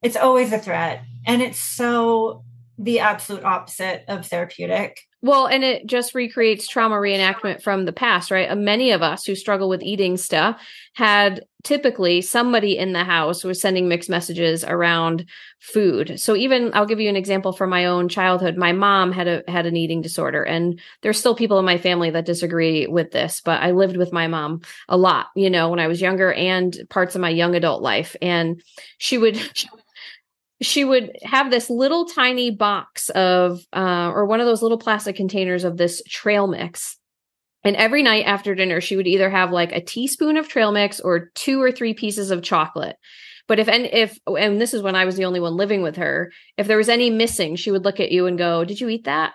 It's 0.02 0.16
always 0.16 0.52
a 0.52 0.58
threat. 0.60 1.02
And 1.26 1.42
it's 1.42 1.58
so 1.58 2.44
the 2.78 3.00
absolute 3.00 3.42
opposite 3.42 4.04
of 4.06 4.26
therapeutic. 4.26 5.00
Well, 5.24 5.46
and 5.46 5.64
it 5.64 5.86
just 5.86 6.14
recreates 6.14 6.68
trauma 6.68 6.96
reenactment 6.96 7.62
from 7.62 7.86
the 7.86 7.94
past, 7.94 8.30
right? 8.30 8.50
Uh, 8.50 8.56
many 8.56 8.90
of 8.90 9.00
us 9.00 9.24
who 9.24 9.34
struggle 9.34 9.70
with 9.70 9.82
eating 9.82 10.18
stuff 10.18 10.60
had 10.92 11.46
typically 11.62 12.20
somebody 12.20 12.76
in 12.76 12.92
the 12.92 13.04
house 13.04 13.42
was 13.42 13.58
sending 13.58 13.88
mixed 13.88 14.10
messages 14.10 14.64
around 14.64 15.24
food. 15.60 16.20
So 16.20 16.36
even 16.36 16.72
I'll 16.74 16.84
give 16.84 17.00
you 17.00 17.08
an 17.08 17.16
example 17.16 17.54
from 17.54 17.70
my 17.70 17.86
own 17.86 18.10
childhood. 18.10 18.58
My 18.58 18.72
mom 18.72 19.12
had 19.12 19.26
a 19.26 19.42
had 19.48 19.64
an 19.64 19.78
eating 19.78 20.02
disorder 20.02 20.42
and 20.42 20.78
there's 21.00 21.18
still 21.18 21.34
people 21.34 21.58
in 21.58 21.64
my 21.64 21.78
family 21.78 22.10
that 22.10 22.26
disagree 22.26 22.86
with 22.86 23.10
this, 23.10 23.40
but 23.40 23.62
I 23.62 23.70
lived 23.70 23.96
with 23.96 24.12
my 24.12 24.26
mom 24.26 24.60
a 24.90 24.98
lot, 24.98 25.28
you 25.34 25.48
know, 25.48 25.70
when 25.70 25.80
I 25.80 25.86
was 25.86 26.02
younger 26.02 26.34
and 26.34 26.78
parts 26.90 27.14
of 27.14 27.22
my 27.22 27.30
young 27.30 27.54
adult 27.54 27.80
life 27.80 28.14
and 28.20 28.62
she 28.98 29.16
would 29.16 29.36
she 29.54 29.68
would 29.72 29.83
have 31.22 31.50
this 31.50 31.70
little 31.70 32.06
tiny 32.06 32.50
box 32.50 33.08
of 33.10 33.60
uh, 33.72 34.10
or 34.14 34.26
one 34.26 34.40
of 34.40 34.46
those 34.46 34.62
little 34.62 34.78
plastic 34.78 35.16
containers 35.16 35.64
of 35.64 35.76
this 35.76 36.02
trail 36.08 36.46
mix. 36.46 36.96
And 37.64 37.76
every 37.76 38.02
night 38.02 38.24
after 38.26 38.54
dinner 38.54 38.80
she 38.80 38.96
would 38.96 39.06
either 39.06 39.30
have 39.30 39.50
like 39.50 39.72
a 39.72 39.80
teaspoon 39.80 40.36
of 40.36 40.48
trail 40.48 40.72
mix 40.72 41.00
or 41.00 41.30
two 41.34 41.62
or 41.62 41.72
three 41.72 41.94
pieces 41.94 42.30
of 42.30 42.42
chocolate. 42.42 42.96
But 43.46 43.58
if 43.58 43.68
and 43.68 43.86
if 43.86 44.18
and 44.26 44.60
this 44.60 44.74
is 44.74 44.82
when 44.82 44.96
i 44.96 45.04
was 45.04 45.16
the 45.16 45.26
only 45.26 45.40
one 45.40 45.54
living 45.54 45.82
with 45.82 45.96
her 45.96 46.32
if 46.56 46.66
there 46.66 46.78
was 46.78 46.88
any 46.88 47.10
missing 47.10 47.56
she 47.56 47.70
would 47.70 47.84
look 47.84 48.00
at 48.00 48.10
you 48.10 48.26
and 48.26 48.38
go 48.38 48.64
did 48.64 48.80
you 48.80 48.88
eat 48.88 49.04
that? 49.04 49.32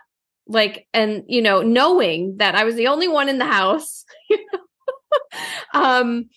Like 0.47 0.87
and 0.93 1.23
you 1.27 1.43
know 1.43 1.61
knowing 1.61 2.37
that 2.37 2.55
i 2.55 2.63
was 2.63 2.75
the 2.75 2.87
only 2.87 3.07
one 3.07 3.29
in 3.29 3.37
the 3.37 3.45
house 3.45 4.03
um 5.73 6.29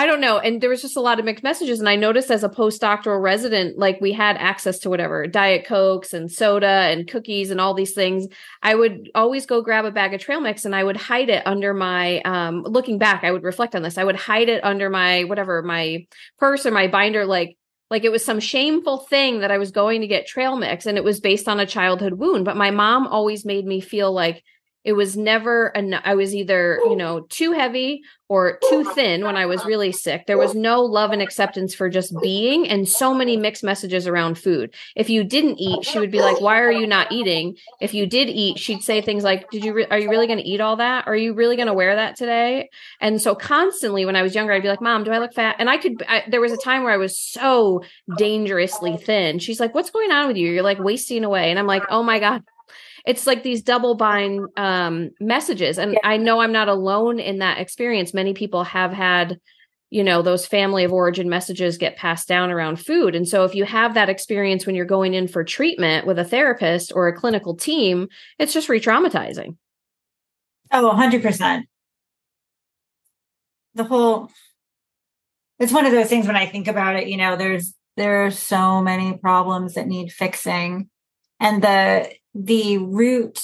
I 0.00 0.06
don't 0.06 0.22
know. 0.22 0.38
And 0.38 0.62
there 0.62 0.70
was 0.70 0.80
just 0.80 0.96
a 0.96 1.00
lot 1.02 1.18
of 1.18 1.26
mixed 1.26 1.44
messages. 1.44 1.78
And 1.78 1.86
I 1.86 1.94
noticed 1.94 2.30
as 2.30 2.42
a 2.42 2.48
postdoctoral 2.48 3.20
resident, 3.20 3.76
like 3.76 4.00
we 4.00 4.12
had 4.12 4.38
access 4.38 4.78
to 4.78 4.88
whatever 4.88 5.26
Diet 5.26 5.66
Cokes 5.66 6.14
and 6.14 6.32
soda 6.32 6.66
and 6.66 7.06
cookies 7.06 7.50
and 7.50 7.60
all 7.60 7.74
these 7.74 7.92
things. 7.92 8.26
I 8.62 8.74
would 8.74 9.10
always 9.14 9.44
go 9.44 9.60
grab 9.60 9.84
a 9.84 9.90
bag 9.90 10.14
of 10.14 10.20
trail 10.22 10.40
mix 10.40 10.64
and 10.64 10.74
I 10.74 10.84
would 10.84 10.96
hide 10.96 11.28
it 11.28 11.46
under 11.46 11.74
my, 11.74 12.22
um, 12.22 12.62
looking 12.62 12.96
back, 12.96 13.24
I 13.24 13.30
would 13.30 13.42
reflect 13.42 13.74
on 13.74 13.82
this. 13.82 13.98
I 13.98 14.04
would 14.04 14.16
hide 14.16 14.48
it 14.48 14.64
under 14.64 14.88
my, 14.88 15.24
whatever, 15.24 15.60
my 15.60 16.06
purse 16.38 16.64
or 16.64 16.70
my 16.70 16.88
binder, 16.88 17.26
like, 17.26 17.58
like 17.90 18.04
it 18.04 18.10
was 18.10 18.24
some 18.24 18.40
shameful 18.40 19.00
thing 19.00 19.40
that 19.40 19.50
I 19.50 19.58
was 19.58 19.70
going 19.70 20.00
to 20.00 20.06
get 20.06 20.26
trail 20.26 20.56
mix 20.56 20.86
and 20.86 20.96
it 20.96 21.04
was 21.04 21.20
based 21.20 21.46
on 21.46 21.60
a 21.60 21.66
childhood 21.66 22.14
wound. 22.14 22.46
But 22.46 22.56
my 22.56 22.70
mom 22.70 23.06
always 23.06 23.44
made 23.44 23.66
me 23.66 23.82
feel 23.82 24.10
like 24.10 24.42
it 24.84 24.94
was 24.94 25.16
never 25.16 25.68
enough. 25.68 26.02
I 26.04 26.14
was 26.14 26.34
either, 26.34 26.80
you 26.84 26.96
know, 26.96 27.20
too 27.28 27.52
heavy 27.52 28.02
or 28.28 28.58
too 28.70 28.84
thin 28.94 29.24
when 29.24 29.36
I 29.36 29.46
was 29.46 29.64
really 29.64 29.90
sick. 29.90 30.26
There 30.26 30.38
was 30.38 30.54
no 30.54 30.82
love 30.82 31.10
and 31.10 31.20
acceptance 31.20 31.74
for 31.74 31.88
just 31.88 32.14
being 32.22 32.68
and 32.68 32.88
so 32.88 33.12
many 33.12 33.36
mixed 33.36 33.64
messages 33.64 34.06
around 34.06 34.38
food. 34.38 34.72
If 34.94 35.10
you 35.10 35.24
didn't 35.24 35.58
eat, 35.58 35.84
she 35.84 35.98
would 35.98 36.12
be 36.12 36.20
like, 36.20 36.40
"Why 36.40 36.60
are 36.60 36.70
you 36.70 36.86
not 36.86 37.10
eating?" 37.10 37.56
If 37.80 37.92
you 37.92 38.06
did 38.06 38.28
eat, 38.28 38.58
she'd 38.58 38.84
say 38.84 39.00
things 39.00 39.24
like, 39.24 39.50
"Did 39.50 39.64
you 39.64 39.72
re- 39.74 39.86
are 39.90 39.98
you 39.98 40.08
really 40.08 40.28
going 40.28 40.38
to 40.38 40.48
eat 40.48 40.60
all 40.60 40.76
that? 40.76 41.08
Are 41.08 41.16
you 41.16 41.34
really 41.34 41.56
going 41.56 41.66
to 41.66 41.74
wear 41.74 41.96
that 41.96 42.14
today?" 42.14 42.70
And 43.00 43.20
so 43.20 43.34
constantly 43.34 44.04
when 44.04 44.14
I 44.14 44.22
was 44.22 44.34
younger, 44.34 44.52
I'd 44.52 44.62
be 44.62 44.68
like, 44.68 44.80
"Mom, 44.80 45.02
do 45.02 45.10
I 45.10 45.18
look 45.18 45.34
fat?" 45.34 45.56
And 45.58 45.68
I 45.68 45.76
could 45.76 46.02
I, 46.08 46.22
there 46.28 46.40
was 46.40 46.52
a 46.52 46.56
time 46.56 46.84
where 46.84 46.92
I 46.92 46.98
was 46.98 47.18
so 47.18 47.82
dangerously 48.16 48.96
thin. 48.96 49.40
She's 49.40 49.58
like, 49.58 49.74
"What's 49.74 49.90
going 49.90 50.12
on 50.12 50.28
with 50.28 50.36
you? 50.36 50.52
You're 50.52 50.62
like 50.62 50.78
wasting 50.78 51.24
away." 51.24 51.50
And 51.50 51.58
I'm 51.58 51.66
like, 51.66 51.82
"Oh 51.90 52.04
my 52.04 52.20
god, 52.20 52.44
it's 53.04 53.26
like 53.26 53.42
these 53.42 53.62
double 53.62 53.94
bind 53.94 54.46
um, 54.56 55.10
messages. 55.20 55.78
And 55.78 55.92
yeah. 55.92 55.98
i 56.04 56.16
know 56.16 56.40
i'm 56.40 56.52
not 56.52 56.68
alone 56.68 57.18
in 57.18 57.38
that 57.38 57.58
experience. 57.58 58.14
Many 58.14 58.34
people 58.34 58.64
have 58.64 58.92
had 58.92 59.38
you 59.90 60.04
know 60.04 60.22
those 60.22 60.46
family 60.46 60.84
of 60.84 60.92
origin 60.92 61.28
messages 61.28 61.78
get 61.78 61.96
passed 61.96 62.28
down 62.28 62.50
around 62.50 62.76
food. 62.76 63.14
And 63.14 63.28
so 63.28 63.44
if 63.44 63.54
you 63.54 63.64
have 63.64 63.94
that 63.94 64.08
experience 64.08 64.66
when 64.66 64.74
you're 64.74 64.84
going 64.84 65.14
in 65.14 65.28
for 65.28 65.44
treatment 65.44 66.06
with 66.06 66.18
a 66.18 66.24
therapist 66.24 66.92
or 66.94 67.08
a 67.08 67.16
clinical 67.16 67.56
team 67.56 68.08
it's 68.38 68.52
just 68.52 68.68
re-traumatizing. 68.68 69.56
Oh 70.72 70.92
100% 70.94 71.64
the 73.74 73.84
whole 73.84 74.28
it's 75.60 75.72
one 75.72 75.86
of 75.86 75.92
those 75.92 76.08
things 76.08 76.26
when 76.26 76.34
i 76.34 76.44
think 76.44 76.66
about 76.66 76.96
it 76.96 77.06
you 77.06 77.16
know 77.16 77.36
there's 77.36 77.72
there 78.00 78.24
are 78.24 78.30
so 78.30 78.80
many 78.80 79.18
problems 79.18 79.74
that 79.74 79.86
need 79.86 80.10
fixing. 80.10 80.88
And 81.38 81.62
the 81.62 82.10
the 82.34 82.78
root 82.78 83.40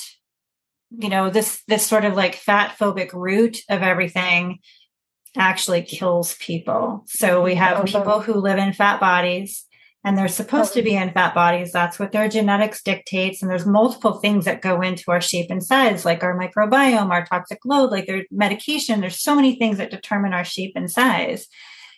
you 0.90 1.08
know, 1.08 1.30
this 1.30 1.62
this 1.66 1.86
sort 1.86 2.04
of 2.04 2.14
like 2.14 2.34
fat 2.34 2.76
phobic 2.78 3.12
root 3.12 3.58
of 3.68 3.82
everything 3.82 4.58
actually 5.36 5.82
kills 5.82 6.34
people. 6.36 7.04
So 7.08 7.42
we 7.42 7.54
have 7.56 7.84
people 7.84 8.20
who 8.20 8.34
live 8.34 8.58
in 8.58 8.72
fat 8.72 9.00
bodies 9.00 9.66
and 10.02 10.16
they're 10.16 10.28
supposed 10.28 10.72
to 10.74 10.82
be 10.82 10.94
in 10.94 11.10
fat 11.10 11.34
bodies. 11.34 11.72
That's 11.72 11.98
what 11.98 12.12
their 12.12 12.28
genetics 12.28 12.82
dictates. 12.82 13.42
And 13.42 13.50
there's 13.50 13.66
multiple 13.66 14.14
things 14.14 14.44
that 14.46 14.62
go 14.62 14.80
into 14.80 15.10
our 15.10 15.20
shape 15.20 15.50
and 15.50 15.62
size, 15.62 16.04
like 16.04 16.22
our 16.22 16.38
microbiome, 16.38 17.10
our 17.10 17.26
toxic 17.26 17.58
load, 17.66 17.90
like 17.90 18.06
their 18.06 18.24
medication. 18.30 19.00
There's 19.00 19.20
so 19.20 19.34
many 19.34 19.56
things 19.56 19.78
that 19.78 19.90
determine 19.90 20.32
our 20.32 20.44
shape 20.44 20.72
and 20.76 20.90
size. 20.90 21.48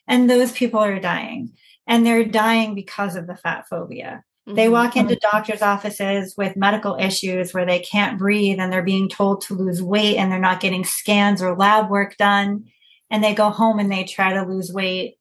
And 0.09 0.29
those 0.29 0.53
people 0.53 0.81
are 0.81 0.99
dying. 0.99 1.53
And 1.87 2.05
they're 2.05 2.25
dying 2.25 2.75
because 2.75 3.15
of 3.15 3.27
the 3.27 3.37
fat 3.37 3.67
phobia. 3.69 4.25
Mm-hmm. 4.49 4.57
They 4.57 4.71
walk 4.71 4.97
into 4.97 5.15
doctors' 5.17 5.61
offices 5.61 6.35
with 6.37 6.57
medical 6.57 6.97
issues 6.99 7.53
where 7.53 7.67
they 7.67 7.81
can't 7.81 8.19
breathe 8.19 8.59
and 8.59 8.73
they're 8.73 8.83
being 8.83 9.09
told 9.09 9.43
to 9.43 9.55
lose 9.55 9.83
weight 9.83 10.17
and 10.17 10.33
they're 10.33 10.39
not 10.39 10.61
getting 10.61 10.85
scans 10.85 11.43
or 11.43 11.55
lab 11.55 11.91
work 11.91 12.17
done. 12.17 12.65
And 13.11 13.23
they 13.23 13.35
go 13.35 13.51
home 13.51 13.79
and 13.79 13.93
they 13.93 14.05
try 14.05 14.33
to 14.33 14.43
lose 14.43 14.73
weight 14.73 15.19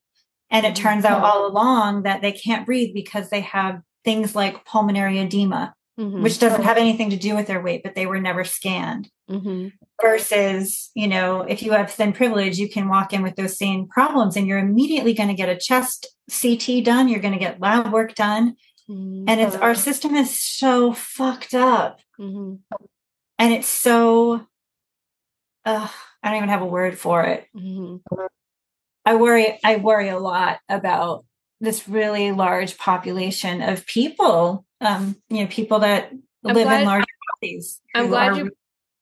and 0.50 0.66
it 0.66 0.76
turns 0.76 1.06
out 1.06 1.24
all 1.24 1.46
along 1.46 2.04
that 2.04 2.22
they 2.22 2.32
can't 2.32 2.66
breathe 2.66 2.94
because 2.94 3.30
they 3.30 3.42
have 3.42 3.82
things 4.06 4.36
like 4.36 4.64
pulmonary 4.64 5.20
edema, 5.20 5.76
mm-hmm. 6.00 6.24
which 6.24 6.40
doesn't 6.40 6.64
have 6.64 6.78
anything 6.78 7.10
to 7.10 7.18
do 7.18 7.36
with 7.36 7.48
their 7.48 7.62
weight, 7.62 7.84
but 7.84 7.96
they 7.96 8.06
were 8.06 8.22
never 8.22 8.46
scanned. 8.46 9.10
Mm-hmm. 9.30 9.70
Versus, 10.02 10.90
you 10.94 11.08
know, 11.08 11.42
if 11.42 11.62
you 11.62 11.74
have 11.74 11.92
thin 11.92 12.14
privilege, 12.14 12.58
you 12.58 12.70
can 12.70 12.88
walk 12.88 13.12
in 13.12 13.24
with 13.24 13.36
those 13.36 13.58
same 13.58 13.88
problems 13.88 14.38
and 14.38 14.48
you're 14.48 14.60
immediately 14.60 15.14
going 15.14 15.28
to 15.28 15.36
get 15.36 15.50
a 15.50 15.58
chest 15.58 16.08
CT 16.30 16.86
done. 16.86 17.10
You're 17.10 17.20
going 17.20 17.34
to 17.34 17.40
get 17.40 17.60
lab 17.60 17.92
work 17.92 18.16
done. 18.16 18.56
Mm-hmm. 18.90 19.26
And 19.28 19.42
it's 19.42 19.56
our 19.56 19.76
system 19.76 20.16
is 20.16 20.40
so 20.40 20.94
fucked 20.94 21.54
up. 21.54 22.00
Mm-hmm. 22.20 22.56
And 23.40 23.54
it's 23.54 23.68
so, 23.68 24.48
uh, 25.66 25.88
I 26.24 26.30
don't 26.30 26.38
even 26.38 26.50
have 26.50 26.62
a 26.62 26.66
word 26.66 26.98
for 26.98 27.24
it. 27.24 27.48
Mm-hmm. 27.56 27.98
I 29.06 29.16
worry 29.16 29.60
I 29.64 29.78
worry 29.78 30.10
a 30.10 30.20
lot 30.20 30.60
about 30.68 31.26
this 31.60 31.88
really 31.88 32.32
large 32.32 32.78
population 32.78 33.62
of 33.62 33.86
people, 33.86 34.66
um, 34.82 35.16
you 35.30 35.44
know, 35.44 35.48
people 35.48 35.80
that 35.80 36.12
I'm 36.46 36.56
live 36.56 36.66
glad, 36.66 36.82
in 36.82 36.88
large 36.88 37.06
cities. 37.42 37.82
I'm 37.96 38.08
glad 38.08 38.38
you 38.38 38.52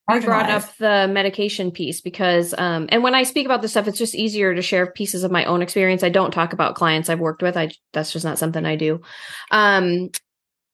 brought 0.07 0.49
up 0.49 0.77
the 0.77 1.07
medication 1.11 1.71
piece 1.71 1.99
because 2.01 2.53
um 2.57 2.87
and 2.89 3.03
when 3.03 3.15
I 3.15 3.23
speak 3.23 3.45
about 3.45 3.61
this 3.61 3.71
stuff, 3.71 3.87
it's 3.87 3.97
just 3.97 4.15
easier 4.15 4.53
to 4.53 4.61
share 4.61 4.91
pieces 4.91 5.23
of 5.23 5.31
my 5.31 5.45
own 5.45 5.61
experience. 5.61 6.03
I 6.03 6.09
don't 6.09 6.31
talk 6.31 6.53
about 6.53 6.75
clients 6.75 7.09
I've 7.09 7.19
worked 7.19 7.41
with. 7.41 7.57
I 7.57 7.71
that's 7.93 8.11
just 8.11 8.25
not 8.25 8.37
something 8.37 8.65
I 8.65 8.75
do. 8.75 9.01
Um 9.51 10.09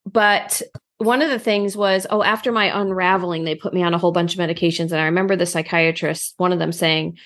but 0.06 0.62
one 0.98 1.22
of 1.24 1.30
the 1.30 1.40
things 1.40 1.76
was, 1.76 2.06
oh, 2.12 2.22
after 2.22 2.52
my 2.52 2.80
unraveling, 2.80 3.44
they 3.44 3.56
put 3.56 3.74
me 3.74 3.82
on 3.82 3.94
a 3.94 3.98
whole 3.98 4.12
bunch 4.12 4.34
of 4.34 4.40
medications. 4.40 4.92
And 4.92 5.02
I 5.02 5.06
remember 5.06 5.36
the 5.36 5.48
psychiatrist, 5.48 6.36
one 6.38 6.54
of 6.54 6.60
them 6.60 6.72
saying, 6.72 7.18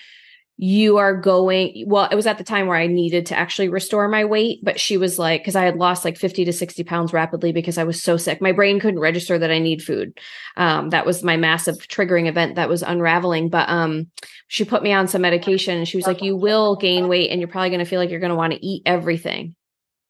you 0.58 0.96
are 0.96 1.14
going 1.14 1.84
well 1.86 2.08
it 2.10 2.14
was 2.14 2.26
at 2.26 2.38
the 2.38 2.44
time 2.44 2.66
where 2.66 2.78
i 2.78 2.86
needed 2.86 3.26
to 3.26 3.36
actually 3.36 3.68
restore 3.68 4.08
my 4.08 4.24
weight 4.24 4.58
but 4.62 4.80
she 4.80 4.96
was 4.96 5.18
like 5.18 5.42
because 5.42 5.54
i 5.54 5.64
had 5.64 5.76
lost 5.76 6.02
like 6.02 6.16
50 6.16 6.46
to 6.46 6.52
60 6.52 6.82
pounds 6.84 7.12
rapidly 7.12 7.52
because 7.52 7.76
i 7.76 7.84
was 7.84 8.02
so 8.02 8.16
sick. 8.16 8.40
My 8.40 8.52
brain 8.52 8.80
couldn't 8.80 9.00
register 9.00 9.38
that 9.38 9.50
i 9.50 9.58
need 9.58 9.82
food. 9.82 10.18
Um, 10.56 10.90
that 10.90 11.04
was 11.04 11.22
my 11.22 11.36
massive 11.36 11.76
triggering 11.76 12.26
event 12.26 12.54
that 12.54 12.70
was 12.70 12.82
unraveling 12.82 13.50
but 13.50 13.68
um, 13.68 14.10
she 14.48 14.64
put 14.64 14.82
me 14.82 14.92
on 14.92 15.08
some 15.08 15.22
medication 15.22 15.76
and 15.76 15.86
she 15.86 15.98
was 15.98 16.06
like 16.06 16.22
you 16.22 16.36
will 16.36 16.76
gain 16.76 17.08
weight 17.08 17.30
and 17.30 17.40
you're 17.40 17.48
probably 17.48 17.70
going 17.70 17.80
to 17.80 17.84
feel 17.84 18.00
like 18.00 18.10
you're 18.10 18.20
going 18.20 18.30
to 18.30 18.36
want 18.36 18.54
to 18.54 18.66
eat 18.66 18.82
everything. 18.86 19.54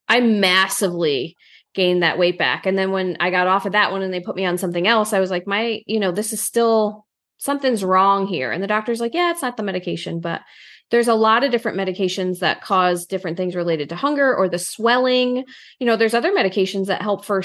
I 0.09 0.21
massively 0.21 1.37
gained 1.75 2.05
that 2.05 2.19
weight 2.19 2.39
back. 2.39 2.67
And 2.67 2.79
then 2.79 2.93
when 2.93 3.17
i 3.19 3.31
got 3.31 3.49
off 3.49 3.67
of 3.67 3.73
that 3.73 3.91
one 3.91 4.03
and 4.03 4.15
they 4.15 4.21
put 4.21 4.37
me 4.37 4.45
on 4.45 4.59
something 4.59 4.87
else 4.87 5.13
i 5.13 5.21
was 5.21 5.31
like 5.31 5.47
my 5.47 5.83
you 5.87 5.99
know 5.99 6.13
this 6.13 6.33
is 6.33 6.41
still 6.41 7.06
something's 7.39 7.85
wrong 7.85 8.27
here. 8.27 8.53
And 8.53 8.63
the 8.63 8.69
doctor's 8.69 9.01
like, 9.01 9.15
yeah, 9.15 9.31
it's 9.31 9.43
not 9.43 9.57
the 9.57 9.63
medication, 9.63 10.21
but 10.21 10.43
there's 10.91 11.09
a 11.09 11.15
lot 11.15 11.43
of 11.43 11.51
different 11.51 11.79
medications 11.79 12.39
that 12.39 12.63
cause 12.63 13.07
different 13.07 13.37
things 13.37 13.57
related 13.57 13.89
to 13.89 13.97
hunger 13.97 14.35
or 14.35 14.49
the 14.49 14.59
swelling. 14.59 15.45
You 15.81 15.87
know, 15.87 15.97
there's 15.97 16.15
other 16.15 16.33
medications 16.33 16.87
that 16.87 17.03
help 17.03 17.25
for 17.25 17.43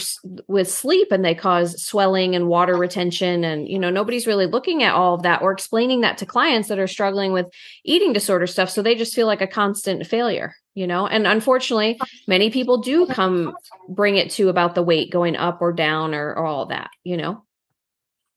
with 0.48 0.70
sleep 0.70 1.12
and 1.12 1.26
they 1.26 1.34
cause 1.34 1.82
swelling 1.84 2.36
and 2.36 2.48
water 2.48 2.76
retention. 2.76 3.44
And, 3.44 3.68
you 3.68 3.80
know, 3.80 3.90
nobody's 3.90 4.28
really 4.28 4.46
looking 4.46 4.84
at 4.84 4.94
all 4.94 5.16
of 5.16 5.24
that 5.24 5.42
or 5.42 5.52
explaining 5.52 6.02
that 6.02 6.20
to 6.20 6.26
clients 6.26 6.70
that 6.70 6.80
are 6.80 6.88
struggling 6.88 7.34
with 7.34 7.48
eating 7.84 8.14
disorder 8.14 8.46
stuff. 8.46 8.70
So 8.70 8.84
they 8.84 8.96
just 8.96 9.16
feel 9.16 9.28
like 9.28 9.42
a 9.42 9.48
constant 9.48 10.06
failure, 10.06 10.56
you 10.76 10.86
know, 10.86 11.08
and 11.08 11.26
unfortunately, 11.26 12.00
many 12.28 12.52
people 12.52 12.78
do 12.82 13.08
come 13.08 13.56
bring 13.90 14.18
it 14.18 14.30
to 14.32 14.50
about 14.50 14.76
the 14.76 14.84
weight 14.84 15.12
going 15.12 15.36
up 15.36 15.64
or 15.64 15.74
down 15.74 16.14
or, 16.14 16.30
or 16.30 16.46
all 16.46 16.68
that, 16.68 16.92
you 17.04 17.18
know 17.18 17.44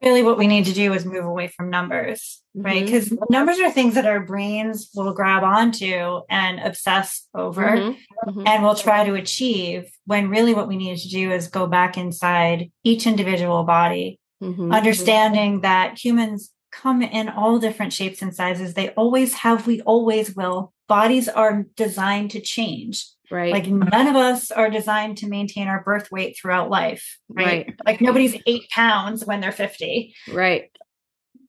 really 0.05 0.23
what 0.23 0.39
we 0.39 0.47
need 0.47 0.67
to 0.67 0.73
do 0.73 0.93
is 0.93 1.05
move 1.05 1.25
away 1.25 1.49
from 1.49 1.71
numbers, 1.71 2.43
right? 2.55 2.85
Because 2.85 3.09
mm-hmm. 3.09 3.25
numbers 3.31 3.59
are 3.61 3.71
things 3.71 3.95
that 3.95 4.07
our 4.07 4.21
brains 4.21 4.91
will 4.95 5.13
grab 5.13 5.43
onto 5.43 6.21
and 6.29 6.61
obsess 6.61 7.27
over 7.35 7.63
mm-hmm. 7.63 8.29
Mm-hmm. 8.31 8.47
and 8.47 8.63
we'll 8.63 8.75
try 8.75 9.05
to 9.05 9.15
achieve 9.15 9.91
when 10.07 10.29
really 10.29 10.55
what 10.55 10.69
we 10.69 10.77
need 10.77 10.99
to 10.99 11.09
do 11.09 11.33
is 11.33 11.49
go 11.49 11.67
back 11.67 11.97
inside 11.97 12.71
each 12.85 13.07
individual 13.07 13.65
body, 13.65 14.21
mm-hmm. 14.43 14.73
understanding 14.73 15.63
that 15.63 15.99
humans 15.99 16.51
come 16.71 17.03
in 17.03 17.29
all 17.29 17.59
different 17.59 17.93
shapes 17.93 18.21
and 18.21 18.35
sizes. 18.35 18.75
They 18.75 18.91
always 18.91 19.35
have, 19.35 19.67
we 19.67 19.81
always 19.83 20.35
will. 20.35 20.73
Bodies 20.89 21.29
are 21.29 21.65
designed 21.77 22.33
to 22.33 22.41
change. 22.41 23.07
Right. 23.35 23.53
Like 23.53 23.66
none 23.66 24.07
of 24.07 24.14
us 24.14 24.53
are 24.53 24.70
designed 24.70 25.18
to 25.18 25.26
maintain 25.26 25.66
our 25.66 25.82
birth 25.82 26.12
weight 26.12 26.39
throughout 26.39 26.70
life. 26.70 27.18
Right. 27.28 27.47
right. 27.47 27.74
Like 27.85 28.01
nobody's 28.01 28.41
eight 28.47 28.70
pounds 28.70 29.24
when 29.24 29.41
they're 29.41 29.51
50. 29.51 30.14
Right. 30.32 30.70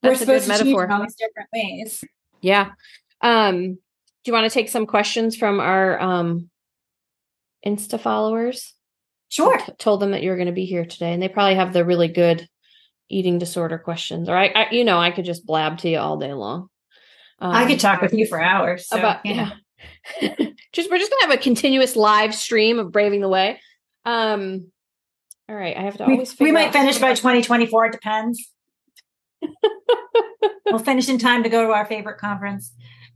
That's 0.02 0.14
We're 0.14 0.26
supposed 0.26 0.44
to 0.46 0.50
metaphor. 0.50 0.92
all 0.92 1.04
these 1.04 1.14
different 1.14 1.50
ways. 1.54 2.04
Yeah. 2.42 2.72
Um, 3.22 3.76
do 3.76 4.32
you 4.32 4.34
want 4.34 4.50
to 4.50 4.54
take 4.54 4.70
some 4.70 4.88
questions 4.88 5.38
from 5.38 5.60
our 5.60 6.00
um 6.00 6.50
Insta 7.64 8.00
followers? 8.00 8.74
Sure. 9.30 9.60
T- 9.60 9.74
told 9.78 10.00
them 10.00 10.12
that 10.12 10.24
you 10.24 10.32
were 10.32 10.38
going 10.38 10.48
to 10.48 10.54
be 10.54 10.66
here 10.66 10.86
today, 10.86 11.14
and 11.14 11.22
they 11.22 11.30
probably 11.30 11.56
have 11.56 11.72
the 11.72 11.86
really 11.86 12.08
good 12.08 12.48
eating 13.10 13.38
disorder 13.38 13.78
questions. 13.78 14.28
Or 14.28 14.36
I, 14.36 14.48
I 14.48 14.72
you 14.72 14.86
know, 14.86 14.98
I 14.98 15.12
could 15.12 15.26
just 15.26 15.46
blab 15.46 15.78
to 15.80 15.90
you 15.90 16.00
all 16.00 16.18
day 16.18 16.34
long. 16.34 16.70
Um, 17.38 17.52
I 17.52 17.68
could 17.68 17.80
talk 17.80 18.02
with 18.02 18.14
you 18.14 18.26
for 18.26 18.42
hours. 18.42 18.88
So, 18.88 18.98
about, 18.98 19.24
yeah. 19.24 19.52
just 20.76 20.92
we're 20.92 21.00
just 21.00 21.10
gonna 21.10 21.32
have 21.32 21.40
a 21.40 21.42
continuous 21.42 21.96
live 21.96 22.36
stream 22.36 22.78
of 22.80 22.92
Braving 22.92 23.22
the 23.22 23.30
Way. 23.30 23.60
Um, 24.04 24.72
all 25.48 25.56
right, 25.56 25.76
I 25.76 25.82
have 25.82 25.98
to 25.98 26.06
always. 26.06 26.38
We, 26.40 26.48
we 26.48 26.52
might 26.52 26.74
finish 26.74 26.98
by 26.98 27.14
2024. 27.14 27.86
It 27.86 27.92
depends. 27.94 28.52
we'll 30.66 30.80
finish 30.80 31.08
in 31.08 31.18
time 31.18 31.44
to 31.44 31.50
go 31.50 31.66
to 31.66 31.74
our 31.74 31.86
favorite 31.86 32.18
conference. 32.18 32.74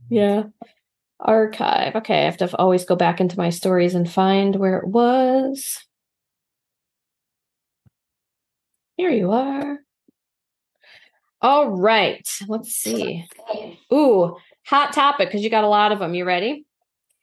Yeah. 0.08 0.44
Archive. 1.20 1.96
Okay, 1.96 2.22
I 2.22 2.24
have 2.24 2.38
to 2.38 2.56
always 2.56 2.84
go 2.84 2.96
back 2.96 3.20
into 3.20 3.36
my 3.36 3.50
stories 3.50 3.94
and 3.94 4.10
find 4.10 4.56
where 4.56 4.78
it 4.78 4.86
was. 4.86 5.78
Here 8.96 9.10
you 9.10 9.32
are. 9.32 9.80
All 11.42 11.68
right, 11.68 12.26
let's 12.48 12.72
see. 12.72 13.26
Ooh, 13.92 14.36
hot 14.66 14.92
topic 14.92 15.28
because 15.28 15.42
you 15.42 15.50
got 15.50 15.64
a 15.64 15.68
lot 15.68 15.92
of 15.92 15.98
them. 15.98 16.14
You 16.14 16.24
ready? 16.24 16.64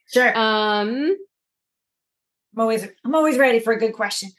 Sure. 0.08 0.36
Um, 0.36 1.16
I'm 2.54 2.60
always 2.60 2.86
I'm 3.04 3.14
always 3.14 3.38
ready 3.38 3.60
for 3.60 3.72
a 3.72 3.78
good 3.78 3.92
question. 3.92 4.30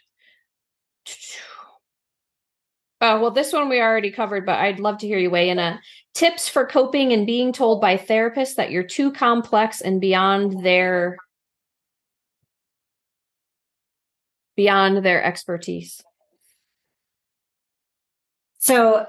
Oh, 3.02 3.22
well, 3.22 3.32
this 3.32 3.54
one 3.54 3.70
we 3.70 3.80
already 3.80 4.12
covered, 4.12 4.46
but 4.46 4.60
I'd 4.60 4.80
love 4.80 4.98
to 5.00 5.08
hear 5.08 5.18
you 5.18 5.30
weigh 5.30 5.50
in. 5.50 5.58
A 5.58 5.80
tips 6.14 6.50
for 6.50 6.66
coping 6.66 7.14
and 7.14 7.26
being 7.26 7.54
told 7.54 7.80
by 7.80 7.96
therapists 7.98 8.56
that 8.56 8.72
you're 8.72 8.84
too 8.84 9.14
complex 9.14 9.80
and 9.80 10.02
beyond 10.02 10.66
their 10.66 11.18
beyond 14.58 15.06
their 15.06 15.24
expertise. 15.24 16.02
So, 18.58 19.06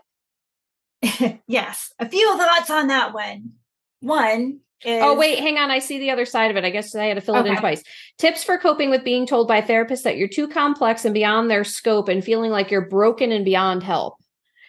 yes, 1.49 1.93
a 1.99 2.09
few 2.09 2.37
thoughts 2.37 2.71
on 2.71 2.87
that 2.87 3.13
one. 3.13 3.55
One, 3.99 4.61
Oh, 4.85 4.91
is... 4.91 5.03
Oh, 5.03 5.15
wait, 5.15 5.39
hang 5.39 5.59
on. 5.59 5.71
I 5.71 5.79
see 5.79 5.99
the 5.99 6.11
other 6.11 6.25
side 6.25 6.51
of 6.51 6.57
it. 6.57 6.65
I 6.65 6.71
guess 6.71 6.95
I 6.95 7.07
had 7.07 7.15
to 7.15 7.21
fill 7.21 7.37
okay. 7.37 7.49
it 7.49 7.53
in 7.53 7.59
twice. 7.59 7.83
Tips 8.19 8.45
for 8.45 8.59
coping 8.59 8.91
with 8.91 9.05
being 9.05 9.27
told 9.27 9.49
by 9.49 9.61
therapists 9.61 10.03
that 10.03 10.17
you're 10.17 10.29
too 10.29 10.49
complex 10.49 11.05
and 11.05 11.15
beyond 11.15 11.51
their 11.51 11.65
scope 11.65 12.09
and 12.09 12.25
feeling 12.25 12.51
like 12.51 12.71
you're 12.71 12.89
broken 12.89 13.33
and 13.33 13.45
beyond 13.45 13.83
help. 13.83 14.17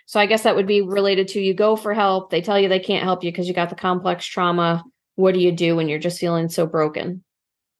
So 0.05 0.19
I 0.19 0.25
guess 0.25 0.43
that 0.43 0.55
would 0.55 0.67
be 0.67 0.81
related 0.81 1.29
to 1.29 1.41
you 1.41 1.53
go 1.53 1.75
for 1.75 1.93
help. 1.93 2.31
They 2.31 2.41
tell 2.41 2.59
you 2.59 2.67
they 2.67 2.79
can't 2.79 3.03
help 3.03 3.23
you 3.23 3.31
because 3.31 3.47
you 3.47 3.53
got 3.53 3.69
the 3.69 3.75
complex 3.75 4.25
trauma. 4.25 4.83
What 5.15 5.33
do 5.33 5.39
you 5.39 5.51
do 5.51 5.75
when 5.75 5.87
you're 5.87 5.99
just 5.99 6.19
feeling 6.19 6.49
so 6.49 6.65
broken? 6.65 7.23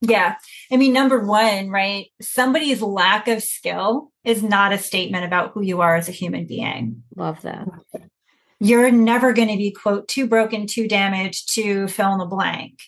Yeah. 0.01 0.35
I 0.71 0.77
mean, 0.77 0.93
number 0.93 1.19
one, 1.19 1.69
right? 1.69 2.07
Somebody's 2.21 2.81
lack 2.81 3.27
of 3.27 3.43
skill 3.43 4.11
is 4.23 4.41
not 4.41 4.73
a 4.73 4.77
statement 4.77 5.25
about 5.25 5.51
who 5.53 5.61
you 5.61 5.81
are 5.81 5.95
as 5.95 6.09
a 6.09 6.13
human 6.13 6.47
being. 6.47 7.03
Love 7.15 7.41
that 7.41 7.67
you're 8.63 8.91
never 8.91 9.33
going 9.33 9.47
to 9.47 9.57
be 9.57 9.71
quote 9.71 10.07
too 10.07 10.27
broken 10.27 10.67
too 10.67 10.87
damaged 10.87 11.53
to 11.53 11.87
fill 11.87 12.13
in 12.13 12.19
the 12.19 12.25
blank 12.25 12.79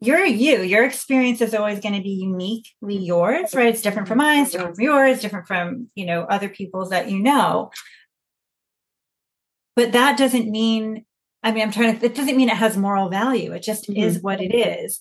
you're 0.00 0.24
you 0.24 0.62
your 0.62 0.84
experience 0.84 1.40
is 1.40 1.54
always 1.54 1.80
going 1.80 1.94
to 1.94 2.02
be 2.02 2.10
uniquely 2.10 2.96
yours 2.96 3.54
right 3.54 3.68
it's 3.68 3.82
different 3.82 4.08
from 4.08 4.18
mine 4.18 4.42
it's 4.42 4.52
different 4.52 4.74
from 4.76 4.84
yours 4.84 5.20
different 5.20 5.46
from 5.46 5.88
you 5.94 6.06
know 6.06 6.22
other 6.22 6.48
people's 6.48 6.90
that 6.90 7.10
you 7.10 7.18
know 7.18 7.70
but 9.76 9.92
that 9.92 10.16
doesn't 10.16 10.50
mean, 10.50 11.04
I 11.42 11.52
mean, 11.52 11.62
I'm 11.62 11.70
trying 11.70 11.98
to, 11.98 12.04
it 12.04 12.14
doesn't 12.14 12.36
mean 12.36 12.48
it 12.48 12.56
has 12.56 12.76
moral 12.76 13.10
value. 13.10 13.52
It 13.52 13.62
just 13.62 13.88
mm-hmm. 13.88 14.02
is 14.02 14.22
what 14.22 14.40
it 14.40 14.54
is. 14.54 15.00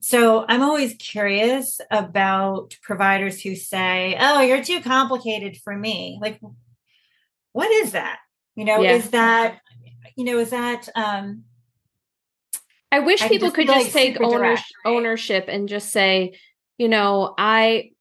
So 0.00 0.44
I'm 0.48 0.62
always 0.62 0.94
curious 0.94 1.80
about 1.90 2.76
providers 2.82 3.40
who 3.42 3.54
say, 3.54 4.16
oh, 4.18 4.40
you're 4.40 4.64
too 4.64 4.80
complicated 4.80 5.58
for 5.58 5.76
me. 5.76 6.18
Like, 6.20 6.40
what 7.52 7.70
is 7.70 7.92
that? 7.92 8.18
You 8.54 8.64
know, 8.64 8.80
yeah. 8.80 8.92
is 8.92 9.10
that, 9.10 9.60
you 10.16 10.24
know, 10.24 10.38
is 10.38 10.50
that, 10.50 10.88
um, 10.94 11.44
I 12.90 12.98
wish 12.98 13.22
I 13.22 13.28
people 13.28 13.50
could 13.50 13.66
just 13.66 13.86
like 13.86 13.92
take 13.92 14.20
ownership, 14.20 14.38
direct, 14.38 14.72
right? 14.84 14.92
ownership 14.92 15.44
and 15.48 15.68
just 15.68 15.90
say, 15.90 16.38
you 16.76 16.88
know, 16.88 17.34
I 17.38 17.92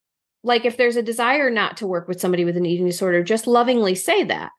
like 0.44 0.66
if 0.66 0.76
there's 0.76 0.98
a 0.98 1.02
desire 1.02 1.50
not 1.50 1.78
to 1.78 1.88
work 1.88 2.08
with 2.08 2.20
somebody 2.20 2.44
with 2.44 2.58
an 2.58 2.66
eating 2.66 2.88
disorder, 2.88 3.24
just 3.24 3.48
lovingly 3.48 3.96
say 3.96 4.24
that. 4.26 4.52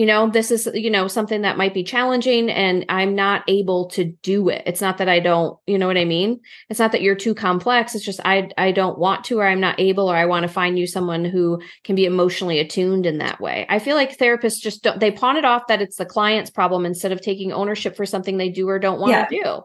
You 0.00 0.06
know, 0.06 0.30
this 0.30 0.50
is, 0.50 0.66
you 0.72 0.88
know, 0.88 1.08
something 1.08 1.42
that 1.42 1.58
might 1.58 1.74
be 1.74 1.84
challenging 1.84 2.48
and 2.48 2.86
I'm 2.88 3.14
not 3.14 3.44
able 3.48 3.90
to 3.90 4.06
do 4.22 4.48
it. 4.48 4.62
It's 4.64 4.80
not 4.80 4.96
that 4.96 5.10
I 5.10 5.20
don't, 5.20 5.58
you 5.66 5.76
know 5.76 5.86
what 5.86 5.98
I 5.98 6.06
mean? 6.06 6.40
It's 6.70 6.80
not 6.80 6.92
that 6.92 7.02
you're 7.02 7.14
too 7.14 7.34
complex. 7.34 7.94
It's 7.94 8.02
just 8.02 8.18
I 8.24 8.48
I 8.56 8.72
don't 8.72 8.98
want 8.98 9.24
to 9.24 9.40
or 9.40 9.46
I'm 9.46 9.60
not 9.60 9.78
able 9.78 10.10
or 10.10 10.16
I 10.16 10.24
want 10.24 10.44
to 10.44 10.48
find 10.48 10.78
you 10.78 10.86
someone 10.86 11.26
who 11.26 11.60
can 11.84 11.96
be 11.96 12.06
emotionally 12.06 12.58
attuned 12.60 13.04
in 13.04 13.18
that 13.18 13.42
way. 13.42 13.66
I 13.68 13.78
feel 13.78 13.94
like 13.94 14.16
therapists 14.16 14.58
just 14.62 14.82
don't 14.84 14.98
they 14.98 15.10
pawn 15.10 15.36
it 15.36 15.44
off 15.44 15.66
that 15.66 15.82
it's 15.82 15.96
the 15.96 16.06
client's 16.06 16.50
problem 16.50 16.86
instead 16.86 17.12
of 17.12 17.20
taking 17.20 17.52
ownership 17.52 17.94
for 17.94 18.06
something 18.06 18.38
they 18.38 18.48
do 18.48 18.66
or 18.70 18.78
don't 18.78 19.00
want 19.00 19.12
yeah. 19.12 19.26
to 19.26 19.42
do 19.44 19.62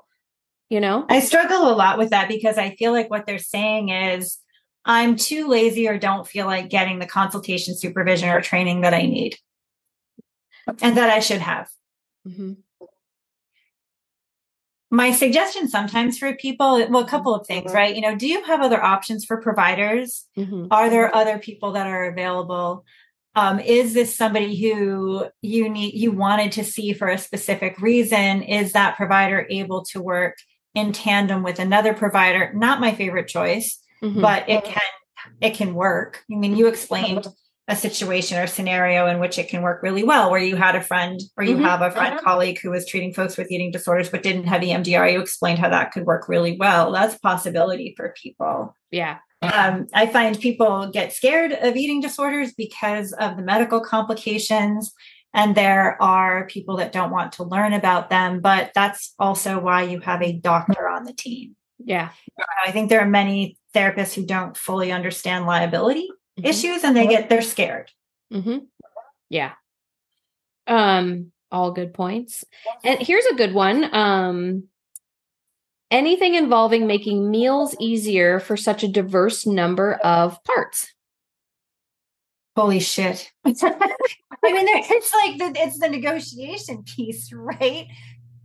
you 0.69 0.79
know 0.79 1.05
i 1.09 1.19
struggle 1.19 1.69
a 1.69 1.75
lot 1.75 1.97
with 1.97 2.09
that 2.09 2.27
because 2.27 2.57
i 2.57 2.75
feel 2.75 2.91
like 2.91 3.09
what 3.09 3.25
they're 3.25 3.37
saying 3.37 3.89
is 3.89 4.39
i'm 4.83 5.15
too 5.15 5.47
lazy 5.47 5.87
or 5.87 5.97
don't 5.97 6.27
feel 6.27 6.47
like 6.47 6.69
getting 6.69 6.97
the 6.97 7.05
consultation 7.05 7.77
supervision 7.77 8.29
or 8.29 8.41
training 8.41 8.81
that 8.81 8.93
i 8.93 9.03
need 9.03 9.37
and 10.81 10.97
that 10.97 11.09
i 11.09 11.19
should 11.19 11.41
have 11.41 11.69
mm-hmm. 12.27 12.53
my 14.89 15.11
suggestion 15.11 15.67
sometimes 15.67 16.17
for 16.17 16.33
people 16.35 16.85
well 16.89 17.03
a 17.03 17.07
couple 17.07 17.33
of 17.33 17.45
things 17.47 17.73
right 17.73 17.95
you 17.95 18.01
know 18.01 18.15
do 18.15 18.27
you 18.27 18.43
have 18.43 18.61
other 18.61 18.81
options 18.81 19.25
for 19.25 19.41
providers 19.41 20.25
mm-hmm. 20.37 20.67
are 20.71 20.89
there 20.89 21.13
other 21.15 21.37
people 21.37 21.73
that 21.73 21.87
are 21.87 22.05
available 22.05 22.85
um, 23.37 23.59
is 23.59 23.93
this 23.93 24.15
somebody 24.15 24.55
who 24.55 25.25
you 25.41 25.67
need 25.67 25.93
you 25.95 26.11
wanted 26.11 26.53
to 26.53 26.63
see 26.63 26.93
for 26.93 27.09
a 27.09 27.17
specific 27.17 27.81
reason 27.81 28.41
is 28.41 28.71
that 28.71 28.95
provider 28.95 29.45
able 29.49 29.83
to 29.85 30.01
work 30.01 30.37
in 30.75 30.91
tandem 30.91 31.41
with 31.41 31.57
another 31.57 31.93
provider. 31.93 32.51
Not 32.53 32.81
my 32.81 32.93
favorite 32.93 33.27
choice, 33.27 33.79
mm-hmm. 34.03 34.21
but 34.21 34.47
it 34.47 34.63
can 34.65 34.81
it 35.41 35.55
can 35.55 35.73
work. 35.73 36.23
I 36.31 36.35
mean, 36.35 36.55
you 36.55 36.67
explained 36.67 37.27
a 37.67 37.75
situation 37.75 38.37
or 38.37 38.45
scenario 38.45 39.07
in 39.07 39.19
which 39.19 39.39
it 39.39 39.49
can 39.49 39.63
work 39.63 39.81
really 39.81 40.03
well, 40.03 40.29
where 40.29 40.39
you 40.39 40.55
had 40.55 40.75
a 40.75 40.81
friend 40.81 41.19
or 41.35 41.43
you 41.43 41.55
mm-hmm. 41.55 41.63
have 41.63 41.81
a 41.81 41.89
friend 41.89 42.15
uh-huh. 42.15 42.23
colleague 42.23 42.59
who 42.61 42.69
was 42.69 42.87
treating 42.87 43.13
folks 43.13 43.37
with 43.37 43.51
eating 43.51 43.71
disorders 43.71 44.09
but 44.09 44.21
didn't 44.21 44.45
have 44.45 44.61
EMDR. 44.61 45.11
You 45.11 45.19
explained 45.19 45.59
how 45.59 45.69
that 45.69 45.91
could 45.91 46.05
work 46.05 46.29
really 46.29 46.57
well. 46.57 46.91
That's 46.91 47.15
a 47.15 47.19
possibility 47.19 47.93
for 47.97 48.13
people. 48.21 48.75
Yeah. 48.91 49.17
Um, 49.41 49.87
I 49.93 50.07
find 50.07 50.39
people 50.39 50.89
get 50.91 51.13
scared 51.13 51.51
of 51.53 51.75
eating 51.75 52.01
disorders 52.01 52.53
because 52.53 53.13
of 53.13 53.35
the 53.35 53.43
medical 53.43 53.79
complications 53.79 54.93
and 55.35 55.53
there 55.53 56.01
are 56.01 56.47
people 56.47 56.77
that 56.77 56.93
don't 56.93 57.11
want 57.11 57.33
to 57.33 57.43
learn 57.43 57.73
about 57.73 58.09
them 58.09 58.39
but 58.39 58.71
that's 58.73 59.13
also 59.19 59.59
why 59.59 59.83
you 59.83 59.99
have 59.99 60.23
a 60.23 60.31
doctor 60.31 60.87
on 60.87 61.03
the 61.03 61.13
team 61.13 61.55
yeah 61.83 62.09
i 62.65 62.71
think 62.71 62.89
there 62.89 63.01
are 63.01 63.07
many 63.07 63.57
therapists 63.75 64.13
who 64.13 64.25
don't 64.25 64.57
fully 64.57 64.91
understand 64.91 65.45
liability 65.45 66.09
mm-hmm. 66.37 66.45
issues 66.45 66.83
and 66.83 66.95
they 66.95 67.07
get 67.07 67.29
they're 67.29 67.41
scared 67.41 67.89
mm-hmm. 68.31 68.59
yeah 69.29 69.53
um 70.67 71.31
all 71.51 71.71
good 71.71 71.93
points 71.93 72.43
and 72.83 72.99
here's 72.99 73.25
a 73.25 73.35
good 73.35 73.53
one 73.53 73.93
um 73.93 74.63
anything 75.91 76.35
involving 76.35 76.87
making 76.87 77.29
meals 77.29 77.75
easier 77.79 78.39
for 78.39 78.57
such 78.57 78.83
a 78.83 78.87
diverse 78.87 79.45
number 79.45 79.93
of 79.93 80.43
parts 80.43 80.93
holy 82.55 82.79
shit 82.79 83.31
I 84.45 84.51
mean, 84.51 84.67
it's 84.67 85.13
like 85.13 85.37
the, 85.37 85.61
it's 85.61 85.79
the 85.79 85.89
negotiation 85.89 86.83
piece, 86.83 87.31
right? 87.33 87.87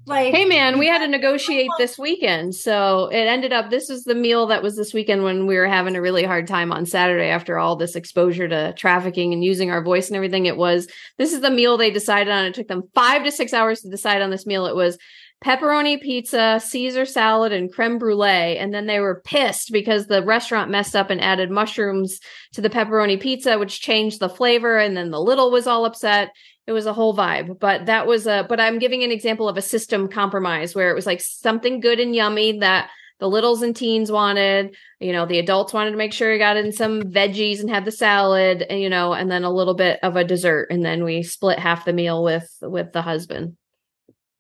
Like, 0.06 0.34
hey 0.34 0.44
man, 0.44 0.78
we 0.78 0.86
had 0.86 1.00
to 1.00 1.08
negotiate 1.08 1.70
this 1.78 1.98
weekend, 1.98 2.54
so 2.54 3.08
it 3.12 3.26
ended 3.26 3.52
up. 3.52 3.70
This 3.70 3.90
is 3.90 4.04
the 4.04 4.14
meal 4.14 4.46
that 4.46 4.62
was 4.62 4.74
this 4.74 4.94
weekend 4.94 5.22
when 5.22 5.46
we 5.46 5.56
were 5.56 5.68
having 5.68 5.94
a 5.94 6.00
really 6.00 6.24
hard 6.24 6.46
time 6.46 6.72
on 6.72 6.86
Saturday 6.86 7.28
after 7.28 7.58
all 7.58 7.76
this 7.76 7.94
exposure 7.94 8.48
to 8.48 8.72
trafficking 8.74 9.32
and 9.32 9.44
using 9.44 9.70
our 9.70 9.82
voice 9.82 10.08
and 10.08 10.16
everything. 10.16 10.46
It 10.46 10.56
was 10.56 10.88
this 11.18 11.32
is 11.32 11.42
the 11.42 11.50
meal 11.50 11.76
they 11.76 11.90
decided 11.90 12.32
on. 12.32 12.46
It 12.46 12.54
took 12.54 12.68
them 12.68 12.88
five 12.94 13.24
to 13.24 13.30
six 13.30 13.52
hours 13.52 13.82
to 13.82 13.90
decide 13.90 14.22
on 14.22 14.30
this 14.30 14.46
meal. 14.46 14.66
It 14.66 14.74
was 14.74 14.98
pepperoni 15.44 16.00
pizza, 16.00 16.60
Caesar 16.62 17.06
salad, 17.06 17.52
and 17.52 17.72
creme 17.72 17.98
brulee. 17.98 18.58
And 18.58 18.74
then 18.74 18.86
they 18.86 19.00
were 19.00 19.22
pissed 19.24 19.72
because 19.72 20.06
the 20.06 20.22
restaurant 20.22 20.70
messed 20.70 20.94
up 20.94 21.10
and 21.10 21.20
added 21.20 21.50
mushrooms 21.50 22.20
to 22.52 22.60
the 22.60 22.70
pepperoni 22.70 23.18
pizza, 23.18 23.58
which 23.58 23.80
changed 23.80 24.20
the 24.20 24.28
flavor. 24.28 24.78
And 24.78 24.96
then 24.96 25.10
the 25.10 25.20
little 25.20 25.50
was 25.50 25.66
all 25.66 25.86
upset. 25.86 26.30
It 26.70 26.72
was 26.72 26.86
a 26.86 26.92
whole 26.92 27.16
vibe. 27.16 27.58
But 27.58 27.86
that 27.86 28.06
was 28.06 28.28
a, 28.28 28.46
but 28.48 28.60
I'm 28.60 28.78
giving 28.78 29.02
an 29.02 29.10
example 29.10 29.48
of 29.48 29.56
a 29.56 29.62
system 29.62 30.06
compromise 30.06 30.72
where 30.72 30.88
it 30.88 30.94
was 30.94 31.04
like 31.04 31.20
something 31.20 31.80
good 31.80 31.98
and 31.98 32.14
yummy 32.14 32.60
that 32.60 32.90
the 33.18 33.28
littles 33.28 33.62
and 33.62 33.74
teens 33.74 34.12
wanted. 34.12 34.76
You 35.00 35.12
know, 35.12 35.26
the 35.26 35.40
adults 35.40 35.72
wanted 35.72 35.90
to 35.90 35.96
make 35.96 36.12
sure 36.12 36.32
he 36.32 36.38
got 36.38 36.56
in 36.56 36.70
some 36.70 37.02
veggies 37.02 37.58
and 37.58 37.68
had 37.68 37.84
the 37.84 37.90
salad, 37.90 38.62
and, 38.62 38.80
you 38.80 38.88
know, 38.88 39.12
and 39.14 39.28
then 39.28 39.42
a 39.42 39.50
little 39.50 39.74
bit 39.74 39.98
of 40.04 40.14
a 40.14 40.22
dessert. 40.22 40.68
And 40.70 40.84
then 40.84 41.02
we 41.02 41.24
split 41.24 41.58
half 41.58 41.84
the 41.84 41.92
meal 41.92 42.22
with, 42.22 42.48
with 42.62 42.92
the 42.92 43.02
husband. 43.02 43.56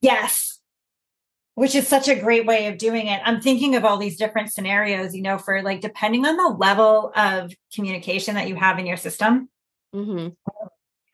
Yes 0.00 0.60
which 1.56 1.74
is 1.74 1.86
such 1.86 2.08
a 2.08 2.18
great 2.18 2.46
way 2.46 2.68
of 2.68 2.78
doing 2.78 3.06
it. 3.08 3.20
I'm 3.22 3.42
thinking 3.42 3.76
of 3.76 3.84
all 3.84 3.98
these 3.98 4.16
different 4.16 4.50
scenarios, 4.50 5.14
you 5.14 5.20
know, 5.20 5.36
for 5.36 5.60
like 5.60 5.82
depending 5.82 6.24
on 6.24 6.38
the 6.38 6.56
level 6.56 7.12
of 7.14 7.52
communication 7.74 8.36
that 8.36 8.48
you 8.48 8.54
have 8.54 8.78
in 8.78 8.86
your 8.86 8.96
system. 8.96 9.50
Mm-hmm. 9.94 10.28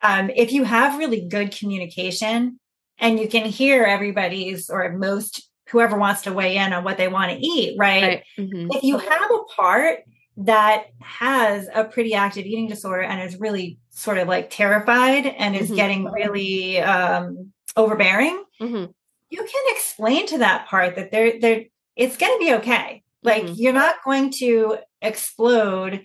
Um, 0.07 0.30
if 0.34 0.52
you 0.52 0.64
have 0.64 0.98
really 0.98 1.26
good 1.26 1.57
communication 1.57 2.59
and 2.98 3.18
you 3.18 3.28
can 3.28 3.44
hear 3.44 3.84
everybody's 3.84 4.70
or 4.70 4.92
most 4.92 5.48
whoever 5.68 5.98
wants 5.98 6.22
to 6.22 6.32
weigh 6.32 6.57
in 6.57 6.72
on 6.72 6.84
what 6.84 6.96
they 6.96 7.09
want 7.09 7.32
to 7.32 7.38
eat, 7.38 7.76
right? 7.78 8.02
right. 8.02 8.22
Mm-hmm. 8.38 8.70
If 8.72 8.82
you 8.82 8.98
have 8.98 9.30
a 9.30 9.44
part 9.54 10.00
that 10.38 10.86
has 11.00 11.68
a 11.74 11.84
pretty 11.84 12.14
active 12.14 12.46
eating 12.46 12.68
disorder 12.68 13.02
and 13.02 13.20
is 13.22 13.40
really 13.40 13.78
sort 13.90 14.18
of 14.18 14.28
like 14.28 14.50
terrified 14.50 15.26
and 15.26 15.57
is 15.57 15.66
mm-hmm. 15.66 15.76
getting 15.76 16.04
really 16.04 16.78
um, 16.80 17.52
overbearing, 17.76 18.42
mm-hmm 18.61 18.92
you 19.30 19.38
can 19.38 19.64
explain 19.68 20.26
to 20.28 20.38
that 20.38 20.66
part 20.66 20.96
that 20.96 21.11
they're 21.11 21.40
they're 21.40 21.64
it's 21.94 22.16
going 22.16 22.38
to 22.38 22.44
be 22.44 22.54
okay. 22.54 23.02
Like 23.22 23.44
mm-hmm. 23.44 23.54
you're 23.57 23.72
not 23.72 23.96
going 24.04 24.30
to 24.38 24.78
explode 25.00 26.02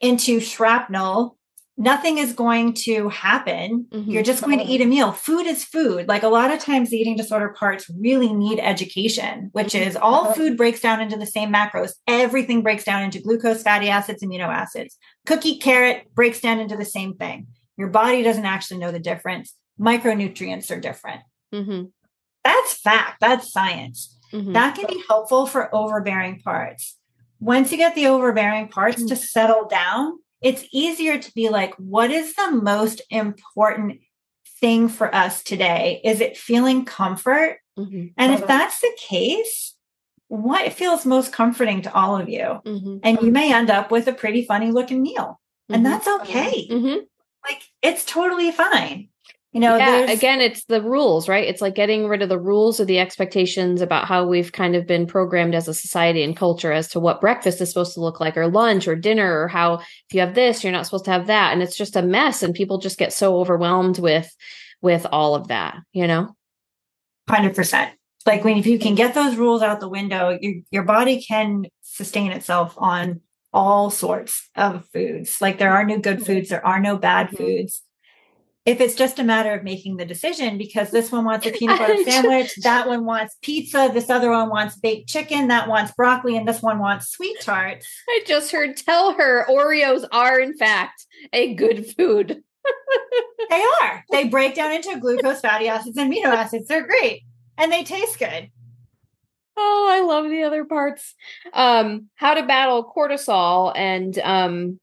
into 0.00 0.40
shrapnel. 0.40 1.36
Nothing 1.76 2.18
is 2.18 2.34
going 2.34 2.74
to 2.84 3.08
happen. 3.08 3.86
Mm-hmm. 3.90 4.10
You're 4.10 4.22
just 4.22 4.44
going 4.44 4.58
to 4.58 4.64
eat 4.64 4.82
a 4.82 4.84
meal. 4.84 5.12
Food 5.12 5.46
is 5.46 5.64
food. 5.64 6.08
Like 6.08 6.22
a 6.22 6.28
lot 6.28 6.50
of 6.50 6.58
times, 6.58 6.90
the 6.90 6.98
eating 6.98 7.16
disorder 7.16 7.48
parts 7.50 7.90
really 7.98 8.32
need 8.32 8.60
education, 8.60 9.48
which 9.52 9.68
mm-hmm. 9.68 9.88
is 9.88 9.96
all 9.96 10.34
food 10.34 10.58
breaks 10.58 10.80
down 10.80 11.00
into 11.00 11.16
the 11.16 11.26
same 11.26 11.52
macros. 11.52 11.92
Everything 12.06 12.62
breaks 12.62 12.84
down 12.84 13.02
into 13.02 13.20
glucose, 13.20 13.62
fatty 13.62 13.88
acids, 13.88 14.22
amino 14.22 14.48
acids. 14.48 14.98
Cookie, 15.24 15.58
carrot 15.58 16.14
breaks 16.14 16.40
down 16.40 16.60
into 16.60 16.76
the 16.76 16.84
same 16.84 17.14
thing. 17.14 17.46
Your 17.78 17.88
body 17.88 18.22
doesn't 18.22 18.44
actually 18.44 18.78
know 18.78 18.92
the 18.92 18.98
difference. 18.98 19.54
Micronutrients 19.80 20.70
are 20.70 20.80
different. 20.80 21.22
Mm-hmm. 21.54 21.84
That's 22.44 22.74
fact. 22.74 23.20
That's 23.20 23.50
science. 23.50 24.18
Mm-hmm. 24.32 24.52
That 24.52 24.74
can 24.76 24.86
be 24.86 25.02
helpful 25.08 25.46
for 25.46 25.74
overbearing 25.74 26.40
parts. 26.40 26.98
Once 27.38 27.72
you 27.72 27.78
get 27.78 27.94
the 27.94 28.06
overbearing 28.06 28.68
parts 28.68 28.98
mm-hmm. 28.98 29.08
to 29.08 29.16
settle 29.16 29.66
down, 29.66 30.18
it's 30.42 30.64
easier 30.72 31.18
to 31.18 31.32
be 31.32 31.48
like, 31.48 31.74
what 31.76 32.10
is 32.10 32.34
the 32.34 32.50
most 32.50 33.02
important 33.10 34.00
thing 34.60 34.88
for 34.88 35.14
us 35.14 35.42
today? 35.42 36.00
Is 36.04 36.20
it 36.20 36.36
feeling 36.36 36.84
comfort? 36.84 37.58
Mm-hmm. 37.78 38.06
And 38.16 38.32
if 38.32 38.46
that's 38.46 38.80
the 38.80 38.96
case, 38.98 39.74
what 40.28 40.72
feels 40.72 41.04
most 41.04 41.32
comforting 41.32 41.82
to 41.82 41.94
all 41.94 42.16
of 42.16 42.28
you? 42.28 42.60
Mm-hmm. 42.64 42.98
And 43.02 43.20
you 43.20 43.30
may 43.30 43.52
end 43.52 43.70
up 43.70 43.90
with 43.90 44.06
a 44.06 44.12
pretty 44.12 44.44
funny 44.44 44.70
looking 44.70 45.02
meal. 45.02 45.40
And 45.68 45.84
mm-hmm. 45.84 45.92
that's 45.92 46.08
okay. 46.22 46.68
Mm-hmm. 46.68 47.00
Like 47.44 47.62
it's 47.82 48.04
totally 48.04 48.50
fine 48.50 49.09
you 49.52 49.60
know 49.60 49.76
yeah 49.76 50.10
again 50.10 50.40
it's 50.40 50.64
the 50.66 50.82
rules 50.82 51.28
right? 51.28 51.48
It's 51.48 51.60
like 51.60 51.74
getting 51.74 52.06
rid 52.06 52.22
of 52.22 52.28
the 52.28 52.38
rules 52.38 52.80
or 52.80 52.84
the 52.84 52.98
expectations 52.98 53.80
about 53.80 54.06
how 54.06 54.26
we've 54.26 54.52
kind 54.52 54.76
of 54.76 54.86
been 54.86 55.06
programmed 55.06 55.54
as 55.54 55.68
a 55.68 55.74
society 55.74 56.22
and 56.22 56.36
culture 56.36 56.72
as 56.72 56.88
to 56.88 57.00
what 57.00 57.20
breakfast 57.20 57.60
is 57.60 57.68
supposed 57.68 57.94
to 57.94 58.00
look 58.00 58.20
like 58.20 58.36
or 58.36 58.48
lunch 58.48 58.86
or 58.86 58.94
dinner 58.94 59.40
or 59.40 59.48
how 59.48 59.74
if 59.74 60.12
you 60.12 60.20
have 60.20 60.34
this 60.34 60.62
you're 60.62 60.72
not 60.72 60.84
supposed 60.84 61.04
to 61.04 61.10
have 61.10 61.26
that. 61.26 61.52
And 61.52 61.62
it's 61.62 61.76
just 61.76 61.96
a 61.96 62.02
mess 62.02 62.42
and 62.42 62.54
people 62.54 62.78
just 62.78 62.98
get 62.98 63.12
so 63.12 63.38
overwhelmed 63.38 63.98
with 63.98 64.34
with 64.82 65.06
all 65.10 65.34
of 65.34 65.48
that 65.48 65.78
you 65.92 66.06
know? 66.06 66.34
100% 67.28 67.90
like 68.26 68.44
when 68.44 68.58
if 68.58 68.66
you 68.66 68.78
can 68.78 68.94
get 68.94 69.14
those 69.14 69.36
rules 69.36 69.62
out 69.62 69.80
the 69.80 69.88
window 69.88 70.36
your 70.40 70.54
your 70.70 70.82
body 70.84 71.22
can 71.22 71.64
sustain 71.82 72.32
itself 72.32 72.74
on 72.76 73.20
all 73.52 73.90
sorts 73.90 74.48
of 74.54 74.86
foods. 74.92 75.40
Like 75.40 75.58
there 75.58 75.72
are 75.72 75.84
no 75.84 75.98
good 75.98 76.24
foods 76.24 76.50
there 76.50 76.64
are 76.64 76.80
no 76.80 76.96
bad 76.96 77.28
mm-hmm. 77.28 77.36
foods 77.36 77.82
if 78.66 78.80
it's 78.80 78.94
just 78.94 79.18
a 79.18 79.24
matter 79.24 79.52
of 79.52 79.64
making 79.64 79.96
the 79.96 80.04
decision 80.04 80.58
because 80.58 80.90
this 80.90 81.10
one 81.10 81.24
wants 81.24 81.46
a 81.46 81.50
peanut 81.58 81.78
butter 81.78 82.02
sandwich, 82.04 82.54
that 82.62 82.86
one 82.86 83.04
wants 83.04 83.36
pizza, 83.42 83.90
this 83.92 84.10
other 84.10 84.30
one 84.30 84.50
wants 84.50 84.76
baked 84.76 85.08
chicken, 85.08 85.48
that 85.48 85.68
wants 85.68 85.92
broccoli, 85.92 86.36
and 86.36 86.46
this 86.46 86.62
one 86.62 86.78
wants 86.78 87.16
SweeTarts. 87.16 87.84
I 88.08 88.22
just 88.26 88.52
heard 88.52 88.76
tell 88.76 89.14
her 89.14 89.46
Oreos 89.48 90.06
are, 90.12 90.38
in 90.38 90.56
fact, 90.56 91.06
a 91.32 91.54
good 91.54 91.86
food. 91.96 92.42
they 93.50 93.64
are. 93.82 94.04
They 94.10 94.28
break 94.28 94.54
down 94.54 94.72
into 94.72 95.00
glucose, 95.00 95.40
fatty 95.40 95.68
acids, 95.68 95.96
and 95.96 96.12
amino 96.12 96.26
acids. 96.26 96.68
They're 96.68 96.86
great 96.86 97.22
and 97.60 97.70
they 97.70 97.84
taste 97.84 98.18
good. 98.18 98.50
Oh, 99.56 99.88
I 99.90 100.00
love 100.00 100.30
the 100.30 100.42
other 100.44 100.64
parts. 100.64 101.14
Um, 101.52 102.08
how 102.14 102.34
to 102.34 102.46
battle 102.46 102.90
cortisol 102.96 103.72
and 103.76 104.18
um 104.18 104.79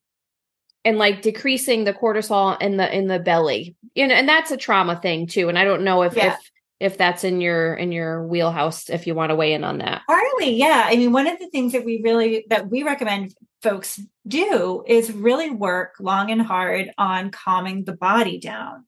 and 0.88 0.98
like 0.98 1.22
decreasing 1.22 1.84
the 1.84 1.94
cortisol 1.94 2.60
in 2.62 2.78
the 2.78 2.96
in 2.96 3.08
the 3.08 3.20
belly 3.20 3.76
you 3.94 4.08
know 4.08 4.16
and 4.16 4.28
that's 4.28 4.52
a 4.52 4.58
trauma 4.58 4.96
thing 4.96 5.28
too 5.28 5.50
and 5.50 5.60
i 5.60 5.66
don't 5.66 5.84
know 5.84 6.02
if 6.02 6.16
yeah. 6.16 6.34
if 6.34 6.52
if 6.80 6.98
that's 6.98 7.26
in 7.26 7.42
your 7.42 7.74
in 7.74 7.92
your 7.92 8.26
wheelhouse 8.26 8.90
if 8.90 9.06
you 9.06 9.14
want 9.14 9.30
to 9.30 9.36
weigh 9.36 9.52
in 9.52 9.66
on 9.66 9.80
that 9.80 10.02
partly 10.08 10.54
yeah 10.54 10.84
i 10.86 10.96
mean 10.96 11.12
one 11.12 11.28
of 11.28 11.38
the 11.40 11.50
things 11.50 11.74
that 11.74 11.84
we 11.84 12.02
really 12.04 12.46
that 12.50 12.70
we 12.70 12.84
recommend 12.84 13.36
folks 13.62 14.00
do 14.26 14.84
is 14.88 15.12
really 15.12 15.50
work 15.50 15.96
long 16.00 16.32
and 16.32 16.42
hard 16.42 16.92
on 16.98 17.32
calming 17.32 17.84
the 17.84 17.94
body 17.94 18.40
down 18.40 18.86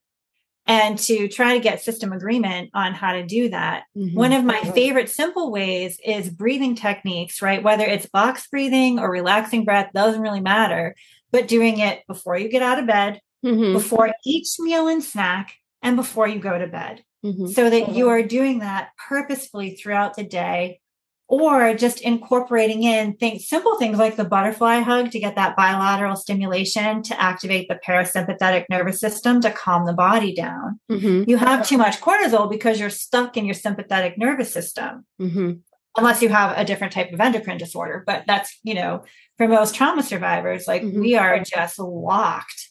and 0.67 0.99
to 0.99 1.27
try 1.27 1.55
to 1.55 1.59
get 1.59 1.81
system 1.81 2.13
agreement 2.13 2.69
on 2.75 2.93
how 2.93 3.13
to 3.13 3.25
do 3.25 3.49
that. 3.49 3.85
Mm-hmm. 3.97 4.15
One 4.15 4.31
of 4.31 4.45
my 4.45 4.61
favorite 4.75 5.09
simple 5.09 5.51
ways 5.51 5.99
is 6.05 6.29
breathing 6.29 6.75
techniques, 6.75 7.41
right? 7.41 7.63
Whether 7.63 7.85
it's 7.85 8.05
box 8.05 8.47
breathing 8.47 8.99
or 8.99 9.09
relaxing 9.09 9.65
breath, 9.65 9.89
doesn't 9.95 10.21
really 10.21 10.41
matter 10.41 10.95
but 11.31 11.47
doing 11.47 11.79
it 11.79 12.05
before 12.07 12.37
you 12.37 12.49
get 12.49 12.61
out 12.61 12.79
of 12.79 12.87
bed, 12.87 13.21
mm-hmm. 13.45 13.73
before 13.73 14.11
each 14.25 14.55
meal 14.59 14.87
and 14.87 15.03
snack, 15.03 15.55
and 15.81 15.95
before 15.95 16.27
you 16.27 16.39
go 16.39 16.57
to 16.57 16.67
bed. 16.67 17.03
Mm-hmm. 17.25 17.47
So 17.47 17.69
that 17.69 17.93
you 17.93 18.09
are 18.09 18.23
doing 18.23 18.59
that 18.59 18.91
purposefully 19.09 19.75
throughout 19.75 20.15
the 20.15 20.23
day, 20.23 20.79
or 21.27 21.73
just 21.73 22.01
incorporating 22.01 22.83
in 22.83 23.13
things, 23.13 23.47
simple 23.47 23.77
things 23.77 23.99
like 23.99 24.15
the 24.15 24.23
butterfly 24.23 24.79
hug 24.79 25.11
to 25.11 25.19
get 25.19 25.35
that 25.35 25.55
bilateral 25.55 26.15
stimulation 26.15 27.03
to 27.03 27.21
activate 27.21 27.67
the 27.67 27.79
parasympathetic 27.85 28.65
nervous 28.69 28.99
system 28.99 29.41
to 29.41 29.51
calm 29.51 29.85
the 29.85 29.93
body 29.93 30.33
down. 30.33 30.79
Mm-hmm. 30.89 31.29
You 31.29 31.37
have 31.37 31.67
too 31.67 31.77
much 31.77 31.99
cortisol 31.99 32.49
because 32.49 32.79
you're 32.79 32.89
stuck 32.89 33.35
in 33.35 33.45
your 33.45 33.53
sympathetic 33.53 34.17
nervous 34.17 34.51
system. 34.51 35.05
Mm-hmm 35.21 35.51
unless 35.97 36.21
you 36.21 36.29
have 36.29 36.57
a 36.57 36.65
different 36.65 36.93
type 36.93 37.11
of 37.11 37.19
endocrine 37.19 37.57
disorder. 37.57 38.03
But 38.05 38.23
that's, 38.27 38.57
you 38.63 38.73
know, 38.73 39.03
for 39.37 39.47
most 39.47 39.75
trauma 39.75 40.03
survivors, 40.03 40.67
like 40.67 40.83
mm-hmm. 40.83 41.01
we 41.01 41.15
are 41.15 41.39
just 41.39 41.79
locked. 41.79 42.69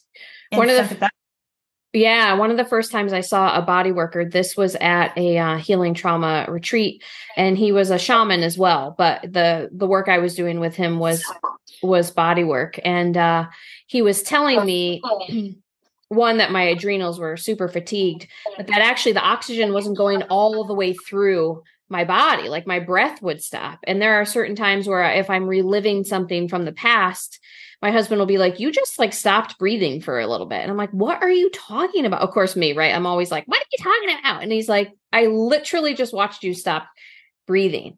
One 0.51 0.69
of 0.69 0.89
the 0.89 1.09
yeah, 1.91 2.35
one 2.35 2.51
of 2.51 2.57
the 2.57 2.65
first 2.65 2.91
times 2.91 3.13
I 3.13 3.21
saw 3.21 3.57
a 3.57 3.63
body 3.63 3.91
worker, 3.91 4.23
this 4.23 4.55
was 4.55 4.75
at 4.75 5.17
a 5.17 5.39
uh, 5.39 5.57
healing 5.57 5.95
trauma 5.95 6.45
retreat, 6.47 7.03
and 7.35 7.57
he 7.57 7.71
was 7.71 7.89
a 7.89 7.97
shaman 7.97 8.43
as 8.43 8.59
well. 8.59 8.93
But 8.95 9.23
the 9.23 9.69
the 9.71 9.87
work 9.87 10.07
I 10.07 10.19
was 10.19 10.35
doing 10.35 10.59
with 10.59 10.75
him 10.75 10.99
was 10.99 11.23
was 11.81 12.11
body 12.11 12.43
work, 12.43 12.79
and 12.85 13.17
uh, 13.17 13.47
he 13.87 14.03
was 14.03 14.21
telling 14.21 14.63
me 14.65 15.01
one 16.09 16.37
that 16.37 16.51
my 16.51 16.61
adrenals 16.61 17.19
were 17.19 17.37
super 17.37 17.67
fatigued, 17.67 18.27
but 18.55 18.67
that 18.67 18.81
actually 18.81 19.13
the 19.13 19.25
oxygen 19.25 19.73
wasn't 19.73 19.97
going 19.97 20.21
all 20.23 20.63
the 20.65 20.75
way 20.75 20.93
through 20.93 21.63
my 21.89 22.05
body 22.05 22.49
like 22.49 22.67
my 22.67 22.79
breath 22.79 23.21
would 23.21 23.41
stop. 23.41 23.79
And 23.85 24.01
there 24.01 24.15
are 24.15 24.25
certain 24.25 24.55
times 24.55 24.87
where 24.87 25.03
if 25.11 25.29
i'm 25.29 25.47
reliving 25.47 26.03
something 26.03 26.47
from 26.47 26.65
the 26.65 26.71
past 26.71 27.39
my 27.81 27.91
husband 27.91 28.19
will 28.19 28.25
be 28.25 28.37
like 28.37 28.59
you 28.59 28.71
just 28.71 28.99
like 28.99 29.13
stopped 29.13 29.57
breathing 29.57 30.01
for 30.01 30.19
a 30.19 30.27
little 30.27 30.45
bit. 30.45 30.61
And 30.61 30.71
i'm 30.71 30.77
like 30.77 30.91
what 30.91 31.21
are 31.21 31.31
you 31.31 31.49
talking 31.49 32.05
about? 32.05 32.21
Of 32.21 32.31
course 32.31 32.55
me 32.55 32.73
right? 32.73 32.93
I'm 32.93 33.05
always 33.05 33.31
like 33.31 33.45
what 33.47 33.59
are 33.59 33.71
you 33.71 33.83
talking 33.83 34.19
about? 34.19 34.43
And 34.43 34.51
he's 34.51 34.69
like 34.69 34.91
i 35.11 35.25
literally 35.25 35.93
just 35.93 36.13
watched 36.13 36.43
you 36.43 36.53
stop 36.53 36.87
breathing. 37.47 37.97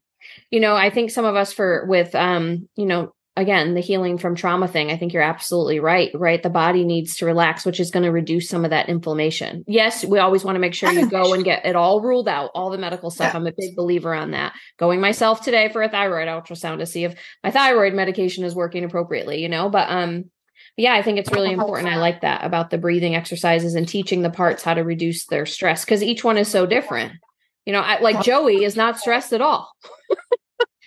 You 0.49 0.59
know 0.59 0.75
i 0.75 0.89
think 0.89 1.11
some 1.11 1.25
of 1.25 1.35
us 1.35 1.51
for 1.51 1.85
with 1.85 2.15
um 2.15 2.69
you 2.75 2.85
know 2.85 3.13
again 3.37 3.73
the 3.75 3.79
healing 3.79 4.17
from 4.17 4.35
trauma 4.35 4.67
thing 4.67 4.91
i 4.91 4.97
think 4.97 5.13
you're 5.13 5.21
absolutely 5.21 5.79
right 5.79 6.11
right? 6.13 6.43
The 6.43 6.49
body 6.49 6.83
needs 6.83 7.15
to 7.17 7.25
relax 7.25 7.65
which 7.65 7.79
is 7.79 7.89
going 7.89 8.03
to 8.03 8.11
reduce 8.11 8.49
some 8.49 8.65
of 8.65 8.71
that 8.71 8.89
inflammation. 8.89 9.63
Yes 9.67 10.03
we 10.03 10.19
always 10.19 10.43
want 10.43 10.55
to 10.55 10.59
make 10.59 10.73
sure 10.73 10.91
you 10.91 11.09
go 11.09 11.33
and 11.33 11.43
get 11.43 11.65
it 11.65 11.75
all 11.75 12.01
ruled 12.01 12.27
out 12.27 12.51
all 12.53 12.69
the 12.69 12.77
medical 12.77 13.09
stuff. 13.09 13.33
I'm 13.33 13.47
a 13.47 13.53
big 13.57 13.75
believer 13.75 14.13
on 14.13 14.31
that. 14.31 14.53
Going 14.77 14.99
myself 14.99 15.41
today 15.41 15.69
for 15.69 15.81
a 15.81 15.89
thyroid 15.89 16.27
ultrasound 16.27 16.79
to 16.79 16.85
see 16.85 17.05
if 17.05 17.15
my 17.43 17.51
thyroid 17.51 17.93
medication 17.93 18.43
is 18.43 18.53
working 18.53 18.83
appropriately 18.83 19.41
you 19.41 19.49
know? 19.49 19.69
But 19.69 19.89
um 19.89 20.25
yeah 20.75 20.93
i 20.93 21.01
think 21.01 21.17
it's 21.17 21.31
really 21.31 21.53
important. 21.53 21.89
I 21.89 21.97
like 21.97 22.21
that 22.21 22.43
about 22.43 22.69
the 22.69 22.77
breathing 22.77 23.15
exercises 23.15 23.75
and 23.75 23.87
teaching 23.87 24.21
the 24.21 24.29
parts 24.29 24.63
how 24.63 24.73
to 24.73 24.83
reduce 24.83 25.25
their 25.27 25.45
stress 25.45 25.85
because 25.85 26.03
each 26.03 26.23
one 26.23 26.37
is 26.37 26.49
so 26.49 26.65
different. 26.65 27.13
You 27.65 27.73
know 27.73 27.81
I, 27.81 28.01
like 28.01 28.23
joey 28.23 28.65
is 28.65 28.75
not 28.75 28.99
stressed 28.99 29.31
at 29.31 29.41
all 29.41 29.71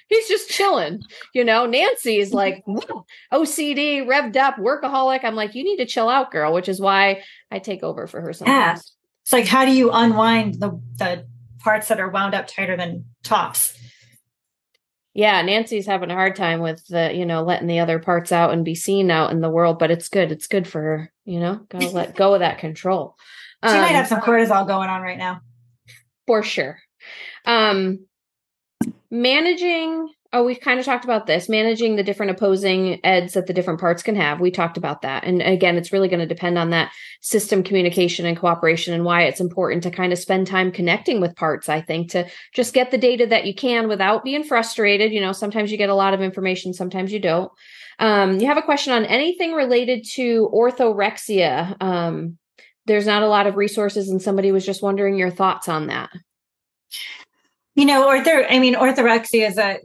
he's 0.09 0.29
just 0.29 0.49
chilling. 0.49 1.03
You 1.35 1.45
know, 1.45 1.67
Nancy 1.67 2.19
is 2.19 2.33
like 2.33 2.65
OCD, 3.33 4.07
revved 4.07 4.37
up, 4.37 4.57
workaholic. 4.57 5.25
I'm 5.25 5.35
like, 5.35 5.55
you 5.55 5.65
need 5.65 5.77
to 5.77 5.87
chill 5.87 6.09
out, 6.09 6.31
girl, 6.31 6.53
which 6.53 6.69
is 6.69 6.81
why 6.81 7.23
I 7.51 7.59
take 7.59 7.83
over 7.83 8.07
for 8.07 8.21
her 8.21 8.33
sometimes. 8.33 8.81
Yeah. 8.81 8.91
It's 9.23 9.33
like, 9.33 9.47
how 9.47 9.65
do 9.65 9.73
you 9.73 9.91
unwind 9.91 10.61
the 10.61 10.81
the 10.97 11.27
parts 11.61 11.89
that 11.89 11.99
are 11.99 12.11
wound 12.11 12.35
up 12.35 12.47
tighter 12.47 12.77
than 12.77 13.07
tops? 13.23 13.79
Yeah, 15.15 15.41
Nancy's 15.43 15.87
having 15.87 16.11
a 16.11 16.15
hard 16.15 16.35
time 16.35 16.61
with 16.61 16.85
the, 16.89 17.15
you 17.15 17.25
know, 17.25 17.43
letting 17.45 17.69
the 17.69 17.79
other 17.79 18.01
parts 18.01 18.33
out 18.33 18.53
and 18.53 18.65
be 18.65 18.75
seen 18.75 19.13
out 19.13 19.31
in 19.31 19.41
the 19.41 19.49
world, 19.49 19.79
but 19.79 19.93
it's 19.93 20.09
good. 20.09 20.33
It's 20.33 20.49
good 20.49 20.67
for 20.67 20.83
her, 20.83 21.13
you 21.25 21.39
know, 21.39 21.65
gotta 21.69 21.89
let 21.91 22.17
go 22.17 22.35
of 22.35 22.41
that 22.41 22.59
control. 22.59 23.17
She 23.65 23.71
um, 23.71 23.81
might 23.81 23.89
have 23.89 24.09
some 24.09 24.21
cortisol 24.21 24.67
going 24.67 24.91
on 24.91 25.03
right 25.03 25.17
now. 25.17 25.41
For 26.27 26.43
sure. 26.43 26.79
Um, 27.45 28.07
managing 29.15 30.09
oh 30.33 30.43
we've 30.43 30.61
kind 30.61 30.81
of 30.81 30.85
talked 30.85 31.05
about 31.05 31.29
this 31.29 31.49
managing 31.49 31.95
the 31.95 32.03
different 32.03 32.33
opposing 32.33 32.99
EDs 33.05 33.35
that 33.35 33.47
the 33.47 33.53
different 33.53 33.79
parts 33.79 34.03
can 34.03 34.17
have. 34.17 34.41
We 34.41 34.51
talked 34.51 34.77
about 34.77 35.03
that. 35.03 35.23
And 35.23 35.41
again 35.41 35.77
it's 35.77 35.93
really 35.93 36.09
going 36.09 36.19
to 36.19 36.27
depend 36.27 36.59
on 36.59 36.71
that 36.71 36.91
system 37.21 37.63
communication 37.63 38.27
and 38.27 38.37
cooperation 38.37 38.93
and 38.93 39.05
why 39.05 39.23
it's 39.23 39.41
important 39.41 39.85
to 39.85 39.93
kind 39.93 40.13
of 40.13 40.19
spend 40.19 40.49
time 40.49 40.73
connecting 40.73 41.21
with 41.21 41.37
parts 41.37 41.69
i 41.69 41.81
think 41.81 42.11
to 42.11 42.29
just 42.53 42.75
get 42.75 42.91
the 42.91 42.99
data 42.99 43.25
that 43.25 43.47
you 43.47 43.55
can 43.55 43.87
without 43.87 44.25
being 44.25 44.43
frustrated. 44.43 45.13
You 45.13 45.21
know 45.21 45.33
sometimes 45.33 45.71
you 45.71 45.79
get 45.79 45.91
a 45.91 45.95
lot 45.95 46.13
of 46.13 46.21
information 46.21 46.75
sometimes 46.75 47.13
you 47.13 47.21
don't. 47.21 47.53
Um, 48.01 48.41
you 48.41 48.49
have 48.49 48.59
a 48.59 48.63
question 48.63 48.93
on 48.93 49.05
anything 49.05 49.53
related 49.53 50.05
to 50.15 50.51
orthorexia. 50.53 51.81
Um, 51.81 52.39
there's 52.87 53.07
not 53.07 53.23
a 53.23 53.29
lot 53.29 53.47
of 53.47 53.55
resources 53.55 54.09
and 54.09 54.21
somebody 54.21 54.51
was 54.51 54.67
just 54.67 54.83
wondering 54.83 55.17
your 55.17 55.31
thoughts 55.31 55.69
on 55.69 55.87
that 55.87 56.11
you 57.75 57.85
know, 57.85 58.07
ortho, 58.07 58.47
I 58.49 58.59
mean, 58.59 58.75
orthorexia 58.75 59.49
is 59.49 59.59
a, 59.59 59.79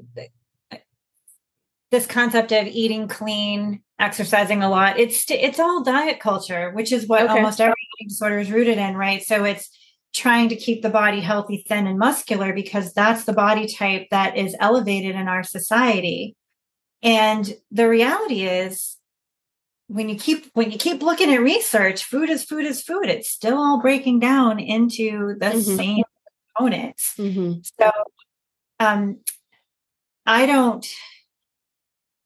this 1.91 2.05
concept 2.05 2.51
of 2.51 2.67
eating 2.67 3.07
clean, 3.07 3.81
exercising 3.97 4.61
a 4.61 4.69
lot. 4.69 4.99
It's, 4.99 5.25
it's 5.29 5.59
all 5.59 5.83
diet 5.83 6.19
culture, 6.19 6.71
which 6.71 6.91
is 6.91 7.07
what 7.07 7.23
okay. 7.23 7.33
almost 7.33 7.59
every 7.59 7.75
eating 7.97 8.09
disorder 8.09 8.39
is 8.39 8.51
rooted 8.51 8.77
in, 8.77 8.95
right? 8.95 9.23
So 9.23 9.43
it's 9.43 9.69
trying 10.13 10.49
to 10.49 10.55
keep 10.55 10.81
the 10.81 10.89
body 10.89 11.19
healthy, 11.19 11.65
thin, 11.67 11.87
and 11.87 11.97
muscular 11.97 12.53
because 12.53 12.93
that's 12.93 13.23
the 13.23 13.33
body 13.33 13.67
type 13.67 14.07
that 14.11 14.37
is 14.37 14.55
elevated 14.59 15.15
in 15.15 15.27
our 15.27 15.43
society. 15.43 16.35
And 17.01 17.51
the 17.71 17.87
reality 17.87 18.43
is, 18.43 18.97
when 19.87 20.07
you 20.07 20.15
keep 20.15 20.51
when 20.53 20.69
you 20.69 20.77
keep 20.77 21.01
looking 21.01 21.33
at 21.33 21.41
research, 21.41 22.03
food 22.03 22.29
is 22.29 22.43
food 22.43 22.65
is 22.65 22.83
food. 22.83 23.07
It's 23.07 23.29
still 23.29 23.57
all 23.57 23.81
breaking 23.81 24.19
down 24.19 24.59
into 24.59 25.35
the 25.39 25.47
mm-hmm. 25.47 25.75
same 25.77 26.03
components. 26.60 27.14
Mm-hmm. 27.18 27.62
So 27.80 27.91
um, 28.80 29.20
I 30.26 30.45
don't 30.45 30.86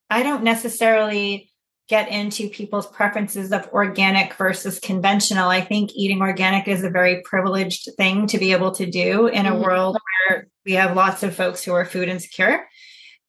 I 0.09 0.23
don't 0.23 0.43
necessarily 0.43 1.49
get 1.89 2.09
into 2.09 2.49
people's 2.49 2.87
preferences 2.87 3.51
of 3.51 3.67
organic 3.73 4.33
versus 4.35 4.79
conventional. 4.79 5.49
I 5.49 5.61
think 5.61 5.91
eating 5.95 6.21
organic 6.21 6.67
is 6.67 6.83
a 6.83 6.89
very 6.89 7.21
privileged 7.23 7.89
thing 7.97 8.27
to 8.27 8.37
be 8.37 8.51
able 8.51 8.71
to 8.73 8.85
do 8.85 9.27
in 9.27 9.45
mm-hmm. 9.45 9.55
a 9.55 9.59
world 9.59 9.97
where 10.27 10.47
we 10.65 10.73
have 10.73 10.95
lots 10.95 11.23
of 11.23 11.35
folks 11.35 11.63
who 11.63 11.73
are 11.73 11.85
food 11.85 12.07
insecure. 12.07 12.67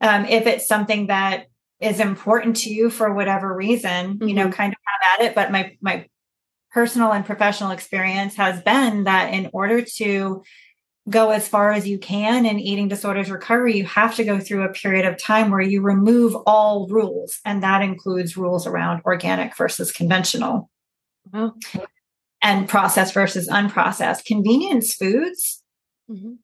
Um, 0.01 0.25
if 0.27 0.47
it's 0.47 0.69
something 0.69 1.09
that 1.09 1.47
is 1.81 2.01
important 2.01 2.57
to 2.57 2.71
you 2.71 2.91
for 2.91 3.13
whatever 3.13 3.55
reason, 3.55 4.19
mm-hmm. 4.19 4.29
you 4.29 4.35
know, 4.35 4.45
mm-hmm. 4.45 4.53
kind 4.53 4.73
of 4.73 4.79
have 4.85 5.21
at 5.21 5.27
it. 5.27 5.35
But 5.35 5.51
my 5.51 5.77
my 5.81 6.07
personal 6.71 7.13
and 7.13 7.25
professional 7.25 7.71
experience 7.71 8.35
has 8.35 8.61
been 8.63 9.05
that 9.05 9.33
in 9.33 9.49
order 9.53 9.83
to 9.83 10.43
go 11.09 11.31
as 11.31 11.47
far 11.47 11.73
as 11.73 11.87
you 11.87 11.99
can 11.99 12.47
in 12.47 12.59
eating 12.59 12.89
disorders 12.89 13.31
recovery, 13.31 13.77
you 13.77 13.85
have 13.85 14.15
to 14.17 14.25
go 14.25 14.39
through 14.39 14.65
a 14.65 14.73
period 14.73 15.05
of 15.05 15.19
time 15.19 15.51
where 15.51 15.61
you 15.61 15.83
remove 15.83 16.35
all 16.47 16.89
rules. 16.89 17.41
And 17.45 17.63
that 17.63 17.83
includes 17.83 18.37
rules 18.37 18.67
around 18.67 19.03
organic 19.05 19.57
versus 19.57 19.93
conventional 19.93 20.71
and 22.43 22.69
processed 22.69 23.15
versus 23.15 23.49
unprocessed. 23.49 24.25
Convenience 24.25 24.95
foods 24.95 25.63
mm-hmm. 26.11 26.35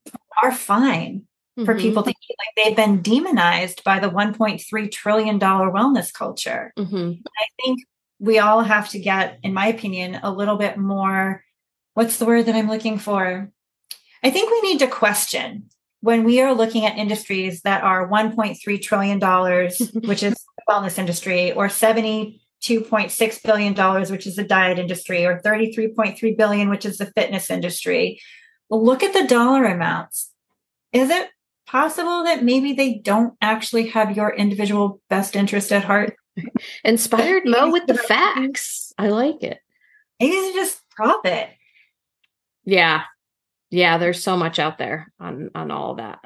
are 0.43 0.51
fine 0.51 1.23
mm-hmm. 1.57 1.65
for 1.65 1.77
people 1.77 2.03
to 2.03 2.09
eat. 2.09 2.35
Like 2.37 2.65
they've 2.65 2.75
been 2.75 3.01
demonized 3.01 3.83
by 3.83 3.99
the 3.99 4.09
$1.3 4.09 4.91
trillion 4.91 5.39
wellness 5.39 6.13
culture. 6.13 6.71
Mm-hmm. 6.77 7.13
I 7.25 7.45
think 7.63 7.79
we 8.19 8.37
all 8.37 8.61
have 8.61 8.89
to 8.89 8.99
get, 8.99 9.39
in 9.41 9.53
my 9.53 9.67
opinion, 9.67 10.19
a 10.21 10.31
little 10.31 10.57
bit 10.57 10.77
more. 10.77 11.43
What's 11.95 12.17
the 12.17 12.25
word 12.25 12.45
that 12.45 12.55
I'm 12.55 12.69
looking 12.69 12.99
for? 12.99 13.51
I 14.23 14.29
think 14.29 14.51
we 14.51 14.61
need 14.69 14.79
to 14.79 14.87
question 14.87 15.69
when 16.01 16.23
we 16.23 16.41
are 16.41 16.53
looking 16.53 16.85
at 16.85 16.97
industries 16.97 17.61
that 17.61 17.83
are 17.83 18.09
1.3 18.09 18.81
trillion 18.81 19.19
dollars, 19.19 19.79
which 20.05 20.23
is 20.23 20.33
the 20.33 20.63
wellness 20.69 20.97
industry, 20.97 21.51
or 21.51 21.67
72.6 21.67 23.43
billion 23.43 23.73
dollars, 23.73 24.11
which 24.11 24.27
is 24.27 24.35
the 24.35 24.43
diet 24.43 24.79
industry, 24.79 25.25
or 25.25 25.39
$33.3 25.39 26.37
billion, 26.37 26.69
which 26.69 26.85
is 26.85 26.97
the 26.97 27.05
fitness 27.07 27.49
industry. 27.49 28.19
Well, 28.69 28.83
look 28.83 29.03
at 29.03 29.13
the 29.13 29.27
dollar 29.27 29.65
amounts. 29.65 30.31
Is 30.91 31.09
it 31.09 31.29
possible 31.67 32.23
that 32.23 32.43
maybe 32.43 32.73
they 32.73 32.95
don't 32.95 33.35
actually 33.41 33.87
have 33.89 34.15
your 34.15 34.33
individual 34.33 35.01
best 35.09 35.35
interest 35.35 35.71
at 35.71 35.83
heart? 35.83 36.15
Inspired 36.83 37.43
Mo 37.45 37.71
with 37.71 37.87
the 37.87 37.95
facts. 37.95 38.93
I 38.97 39.09
like 39.09 39.43
it. 39.43 39.59
Maybe 40.19 40.35
they 40.35 40.53
just 40.53 40.81
profit. 40.91 41.49
Yeah. 42.63 43.03
Yeah, 43.71 43.97
there's 43.97 44.23
so 44.23 44.37
much 44.37 44.59
out 44.59 44.77
there 44.77 45.11
on 45.19 45.49
on 45.55 45.71
all 45.71 45.95
that. 45.95 46.19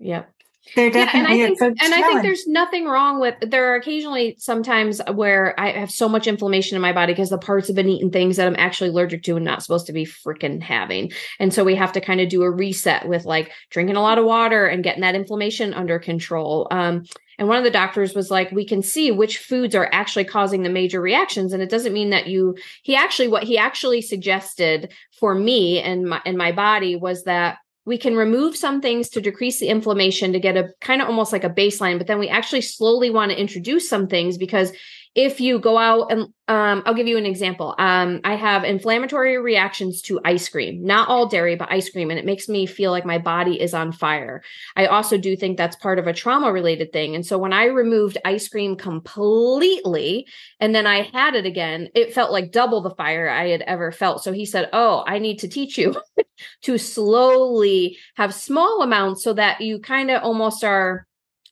Yep. 0.00 0.30
Definitely 0.76 1.00
yeah, 1.00 1.10
and 1.14 1.26
I 1.26 1.36
think, 1.36 1.60
and 1.60 1.94
I 1.94 2.02
think 2.02 2.22
there's 2.22 2.46
nothing 2.46 2.84
wrong 2.84 3.20
with 3.20 3.34
there 3.40 3.72
are 3.72 3.74
occasionally 3.74 4.36
sometimes 4.38 5.00
where 5.12 5.58
I 5.58 5.72
have 5.72 5.90
so 5.90 6.08
much 6.08 6.28
inflammation 6.28 6.76
in 6.76 6.82
my 6.82 6.92
body 6.92 7.12
because 7.12 7.30
the 7.30 7.38
parts 7.38 7.66
have 7.66 7.74
been 7.74 7.88
eating 7.88 8.12
things 8.12 8.36
that 8.36 8.46
I'm 8.46 8.54
actually 8.56 8.90
allergic 8.90 9.24
to 9.24 9.34
and 9.34 9.44
not 9.44 9.62
supposed 9.62 9.86
to 9.86 9.92
be 9.92 10.06
freaking 10.06 10.62
having. 10.62 11.10
And 11.40 11.52
so 11.52 11.64
we 11.64 11.74
have 11.74 11.92
to 11.92 12.00
kind 12.00 12.20
of 12.20 12.28
do 12.28 12.44
a 12.44 12.50
reset 12.50 13.08
with 13.08 13.24
like 13.24 13.50
drinking 13.70 13.96
a 13.96 14.02
lot 14.02 14.18
of 14.18 14.24
water 14.24 14.66
and 14.66 14.84
getting 14.84 15.00
that 15.00 15.16
inflammation 15.16 15.74
under 15.74 15.98
control. 15.98 16.68
Um, 16.70 17.06
and 17.38 17.48
one 17.48 17.58
of 17.58 17.64
the 17.64 17.70
doctors 17.70 18.14
was 18.14 18.30
like, 18.30 18.50
we 18.52 18.64
can 18.64 18.82
see 18.82 19.10
which 19.10 19.38
foods 19.38 19.74
are 19.74 19.88
actually 19.92 20.24
causing 20.24 20.62
the 20.62 20.68
major 20.68 21.00
reactions. 21.00 21.52
And 21.52 21.62
it 21.62 21.70
doesn't 21.70 21.92
mean 21.92 22.10
that 22.10 22.26
you, 22.26 22.56
he 22.82 22.94
actually, 22.94 23.28
what 23.28 23.44
he 23.44 23.58
actually 23.58 24.02
suggested 24.02 24.92
for 25.18 25.34
me 25.34 25.80
and 25.80 26.08
my, 26.08 26.20
and 26.24 26.36
my 26.36 26.52
body 26.52 26.96
was 26.96 27.24
that 27.24 27.58
we 27.84 27.98
can 27.98 28.16
remove 28.16 28.56
some 28.56 28.80
things 28.80 29.08
to 29.10 29.20
decrease 29.20 29.58
the 29.58 29.68
inflammation 29.68 30.32
to 30.32 30.40
get 30.40 30.56
a 30.56 30.70
kind 30.80 31.02
of 31.02 31.08
almost 31.08 31.32
like 31.32 31.44
a 31.44 31.50
baseline, 31.50 31.98
but 31.98 32.06
then 32.06 32.18
we 32.18 32.28
actually 32.28 32.60
slowly 32.60 33.10
want 33.10 33.32
to 33.32 33.40
introduce 33.40 33.88
some 33.88 34.06
things 34.06 34.38
because 34.38 34.72
if 35.14 35.40
you 35.40 35.58
go 35.58 35.76
out 35.76 36.10
and 36.10 36.32
um, 36.48 36.82
I'll 36.84 36.94
give 36.94 37.06
you 37.06 37.18
an 37.18 37.26
example. 37.26 37.74
Um, 37.78 38.20
I 38.24 38.34
have 38.34 38.64
inflammatory 38.64 39.38
reactions 39.38 40.02
to 40.02 40.20
ice 40.24 40.48
cream, 40.48 40.84
not 40.84 41.08
all 41.08 41.28
dairy, 41.28 41.54
but 41.54 41.70
ice 41.70 41.88
cream, 41.90 42.10
and 42.10 42.18
it 42.18 42.26
makes 42.26 42.48
me 42.48 42.66
feel 42.66 42.90
like 42.90 43.06
my 43.06 43.18
body 43.18 43.60
is 43.60 43.74
on 43.74 43.92
fire. 43.92 44.42
I 44.76 44.86
also 44.86 45.16
do 45.18 45.36
think 45.36 45.56
that's 45.56 45.76
part 45.76 45.98
of 45.98 46.06
a 46.06 46.12
trauma 46.12 46.52
related 46.52 46.92
thing. 46.92 47.14
And 47.14 47.24
so 47.24 47.38
when 47.38 47.52
I 47.52 47.66
removed 47.66 48.18
ice 48.24 48.48
cream 48.48 48.76
completely 48.76 50.26
and 50.60 50.74
then 50.74 50.86
I 50.86 51.02
had 51.02 51.34
it 51.34 51.46
again, 51.46 51.88
it 51.94 52.12
felt 52.12 52.32
like 52.32 52.52
double 52.52 52.80
the 52.80 52.94
fire 52.94 53.28
I 53.28 53.48
had 53.48 53.62
ever 53.62 53.92
felt. 53.92 54.22
So 54.22 54.32
he 54.32 54.44
said, 54.44 54.68
Oh, 54.72 55.04
I 55.06 55.18
need 55.18 55.38
to 55.40 55.48
teach 55.48 55.78
you 55.78 55.94
to 56.62 56.78
slowly 56.78 57.98
have 58.16 58.34
small 58.34 58.82
amounts 58.82 59.22
so 59.22 59.32
that 59.34 59.60
you 59.60 59.78
kind 59.78 60.10
of 60.10 60.22
almost 60.22 60.64
are 60.64 61.06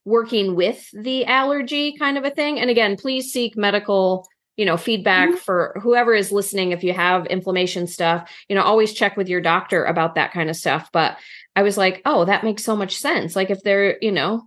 working 0.04 0.54
with 0.54 0.88
the 0.92 1.24
allergy 1.26 1.96
kind 1.96 2.18
of 2.18 2.24
a 2.24 2.30
thing. 2.30 2.58
And 2.58 2.70
again, 2.70 2.96
please 2.96 3.32
seek 3.32 3.56
medical 3.56 4.26
you 4.56 4.66
know 4.66 4.76
feedback 4.76 5.30
mm-hmm. 5.30 5.38
for 5.38 5.74
whoever 5.80 6.12
is 6.12 6.30
listening 6.30 6.72
if 6.72 6.84
you 6.84 6.92
have 6.92 7.24
inflammation 7.26 7.86
stuff 7.86 8.30
you 8.46 8.54
know 8.54 8.62
always 8.62 8.92
check 8.92 9.16
with 9.16 9.26
your 9.26 9.40
doctor 9.40 9.84
about 9.84 10.16
that 10.16 10.32
kind 10.32 10.50
of 10.50 10.56
stuff 10.56 10.90
but 10.92 11.16
i 11.56 11.62
was 11.62 11.78
like 11.78 12.02
oh 12.04 12.26
that 12.26 12.44
makes 12.44 12.62
so 12.62 12.76
much 12.76 12.98
sense 12.98 13.34
like 13.34 13.48
if 13.48 13.62
they're 13.62 13.96
you 14.02 14.12
know 14.12 14.42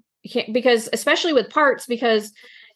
because 0.51 0.87
especially 0.93 1.33
with 1.33 1.49
parts 1.49 1.87
because 1.87 2.31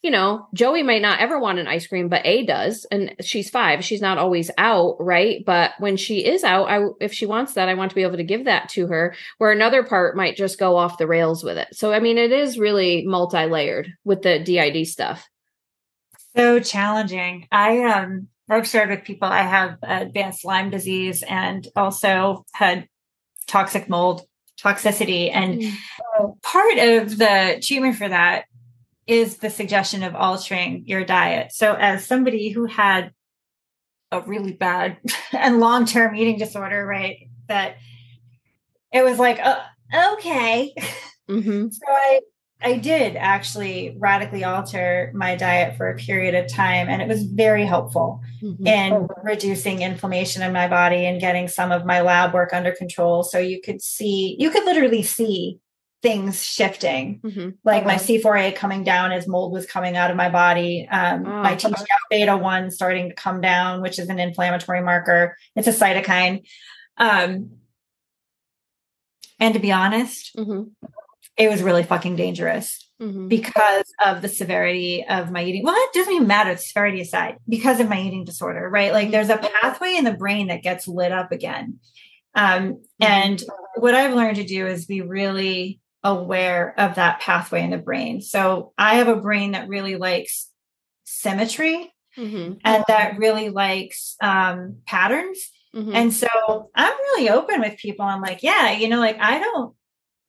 you 0.07 0.11
know, 0.11 0.47
Joey 0.53 0.83
might 0.83 1.01
not 1.01 1.19
ever 1.19 1.37
want 1.37 1.59
an 1.59 1.67
ice 1.67 1.85
cream, 1.85 2.07
but 2.07 2.25
A 2.25 2.45
does. 2.45 2.85
And 2.89 3.13
she's 3.19 3.49
five. 3.49 3.83
She's 3.83 3.99
not 3.99 4.17
always 4.17 4.49
out, 4.57 4.95
right? 5.01 5.43
But 5.45 5.73
when 5.79 5.97
she 5.97 6.25
is 6.25 6.45
out, 6.45 6.69
I, 6.69 6.85
if 7.01 7.11
she 7.11 7.25
wants 7.25 7.55
that, 7.55 7.67
I 7.67 7.73
want 7.73 7.91
to 7.91 7.95
be 7.95 8.03
able 8.03 8.15
to 8.15 8.23
give 8.23 8.45
that 8.45 8.69
to 8.69 8.87
her, 8.87 9.13
where 9.37 9.51
another 9.51 9.83
part 9.83 10.15
might 10.15 10.37
just 10.37 10.59
go 10.59 10.77
off 10.77 10.97
the 10.97 11.07
rails 11.07 11.43
with 11.43 11.57
it. 11.57 11.67
So, 11.73 11.91
I 11.91 11.99
mean, 11.99 12.17
it 12.17 12.31
is 12.31 12.57
really 12.57 13.05
multi 13.05 13.47
layered 13.47 13.91
with 14.05 14.21
the 14.21 14.39
DID 14.39 14.87
stuff. 14.87 15.27
So 16.37 16.61
challenging. 16.61 17.45
I, 17.51 17.83
um, 17.83 18.29
I've 18.49 18.65
shared 18.65 18.89
with 18.89 19.03
people 19.03 19.27
I 19.27 19.41
have 19.41 19.77
advanced 19.83 20.45
Lyme 20.45 20.69
disease 20.69 21.21
and 21.21 21.67
also 21.75 22.45
had 22.53 22.87
toxic 23.45 23.89
mold 23.89 24.21
toxicity. 24.57 25.31
And 25.33 25.63
mm. 25.63 26.41
part 26.43 26.77
of 26.77 27.17
the 27.17 27.61
treatment 27.61 27.97
for 27.97 28.07
that 28.07 28.45
is 29.07 29.37
the 29.37 29.49
suggestion 29.49 30.03
of 30.03 30.15
altering 30.15 30.83
your 30.85 31.03
diet. 31.03 31.51
So, 31.53 31.73
as 31.73 32.05
somebody 32.05 32.49
who 32.49 32.65
had 32.65 33.11
a 34.11 34.21
really 34.21 34.53
bad 34.53 34.97
and 35.31 35.59
long 35.59 35.85
term 35.85 36.15
eating 36.15 36.37
disorder, 36.37 36.85
right? 36.85 37.29
That 37.47 37.77
it 38.91 39.03
was 39.03 39.19
like, 39.19 39.39
oh, 39.43 40.13
okay. 40.13 40.73
Mm-hmm. 41.29 41.69
so 41.71 41.81
I 41.87 42.19
I 42.61 42.77
did 42.77 43.15
actually 43.15 43.95
radically 43.99 44.43
alter 44.43 45.11
my 45.13 45.35
diet 45.35 45.77
for 45.77 45.89
a 45.89 45.95
period 45.95 46.33
of 46.33 46.51
time, 46.51 46.89
and 46.89 47.01
it 47.01 47.07
was 47.07 47.23
very 47.23 47.65
helpful 47.65 48.21
mm-hmm. 48.41 48.65
in 48.65 48.93
oh. 48.93 49.07
reducing 49.23 49.83
inflammation 49.83 50.41
in 50.41 50.53
my 50.53 50.67
body 50.67 51.05
and 51.05 51.21
getting 51.21 51.47
some 51.47 51.71
of 51.71 51.85
my 51.85 52.01
lab 52.01 52.33
work 52.33 52.53
under 52.53 52.71
control. 52.71 53.21
So 53.21 53.37
you 53.37 53.61
could 53.61 53.81
see, 53.81 54.35
you 54.39 54.49
could 54.49 54.65
literally 54.65 55.03
see 55.03 55.59
things 56.01 56.43
shifting, 56.43 57.19
mm-hmm. 57.23 57.49
like 57.63 57.85
my 57.85 57.95
C4A 57.95 58.55
coming 58.55 58.83
down 58.83 59.11
as 59.11 59.27
mold 59.27 59.51
was 59.51 59.65
coming 59.65 59.97
out 59.97 60.11
of 60.11 60.17
my 60.17 60.29
body, 60.29 60.87
um, 60.89 61.25
oh, 61.25 61.41
my 61.41 61.55
TGF 61.55 61.85
beta 62.09 62.37
1 62.37 62.71
starting 62.71 63.09
to 63.09 63.15
come 63.15 63.41
down, 63.41 63.81
which 63.81 63.97
is 63.97 64.09
an 64.09 64.19
inflammatory 64.19 64.81
marker. 64.81 65.35
It's 65.55 65.67
a 65.67 65.71
cytokine. 65.71 66.47
Um, 66.97 67.51
and 69.39 69.53
to 69.53 69.59
be 69.59 69.71
honest, 69.71 70.35
mm-hmm. 70.35 70.69
it 71.35 71.49
was 71.49 71.63
really 71.63 71.83
fucking 71.83 72.15
dangerous. 72.15 72.83
Mm-hmm. 72.99 73.27
Because 73.27 73.85
of 74.03 74.23
the 74.23 74.27
severity 74.27 75.05
of 75.07 75.29
my 75.29 75.43
eating. 75.43 75.61
Well, 75.63 75.75
it 75.75 75.93
doesn't 75.93 76.13
even 76.13 76.25
matter, 76.25 76.57
severity 76.57 77.01
aside, 77.01 77.37
because 77.47 77.79
of 77.79 77.87
my 77.87 78.01
eating 78.01 78.25
disorder, 78.25 78.67
right? 78.67 78.91
Like 78.91 79.11
there's 79.11 79.29
a 79.29 79.37
pathway 79.37 79.93
in 79.93 80.03
the 80.03 80.15
brain 80.15 80.47
that 80.47 80.63
gets 80.63 80.87
lit 80.87 81.11
up 81.11 81.31
again. 81.31 81.77
Um, 82.33 82.73
mm-hmm. 82.73 82.79
and 83.03 83.43
what 83.75 83.93
I've 83.93 84.15
learned 84.15 84.37
to 84.37 84.43
do 84.43 84.65
is 84.65 84.87
be 84.87 85.01
really 85.01 85.79
aware 86.03 86.73
of 86.77 86.95
that 86.95 87.19
pathway 87.19 87.63
in 87.63 87.71
the 87.71 87.77
brain. 87.77 88.21
So 88.21 88.73
I 88.77 88.95
have 88.95 89.07
a 89.07 89.15
brain 89.15 89.51
that 89.51 89.67
really 89.67 89.95
likes 89.95 90.49
symmetry 91.03 91.93
mm-hmm. 92.17 92.53
and 92.63 92.83
that 92.87 93.17
really 93.17 93.49
likes 93.49 94.15
um, 94.21 94.77
patterns. 94.85 95.49
Mm-hmm. 95.75 95.95
And 95.95 96.13
so 96.13 96.27
I'm 96.75 96.93
really 96.93 97.29
open 97.29 97.61
with 97.61 97.77
people. 97.77 98.05
I'm 98.05 98.21
like, 98.21 98.43
yeah, 98.43 98.71
you 98.71 98.89
know, 98.89 98.99
like 98.99 99.17
I 99.19 99.39
don't, 99.39 99.73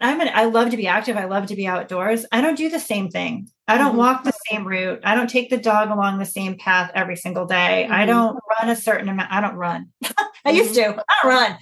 I'm 0.00 0.20
an, 0.20 0.30
I 0.32 0.44
love 0.44 0.70
to 0.70 0.76
be 0.76 0.86
active. 0.86 1.16
I 1.16 1.24
love 1.24 1.46
to 1.46 1.56
be 1.56 1.66
outdoors. 1.66 2.24
I 2.30 2.40
don't 2.40 2.56
do 2.56 2.70
the 2.70 2.78
same 2.78 3.08
thing. 3.08 3.48
I 3.66 3.78
don't 3.78 3.90
mm-hmm. 3.90 3.98
walk 3.98 4.24
the 4.24 4.32
same 4.48 4.66
route. 4.66 5.00
I 5.04 5.14
don't 5.14 5.28
take 5.28 5.50
the 5.50 5.56
dog 5.56 5.90
along 5.90 6.18
the 6.18 6.24
same 6.24 6.56
path 6.56 6.90
every 6.94 7.16
single 7.16 7.46
day. 7.46 7.84
I 7.84 7.88
mm-hmm. 7.88 8.06
don't 8.06 8.38
run 8.58 8.70
a 8.70 8.76
certain 8.76 9.08
amount. 9.08 9.32
I 9.32 9.40
don't 9.40 9.56
run. 9.56 9.88
I 10.44 10.50
used 10.50 10.74
to. 10.74 10.82
I 10.82 11.22
don't 11.22 11.30
run. 11.30 11.58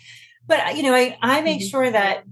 But 0.47 0.77
you 0.77 0.83
know, 0.83 0.95
I, 0.95 1.17
I 1.21 1.41
make 1.41 1.61
mm-hmm. 1.61 1.69
sure 1.69 1.91
that 1.91 2.25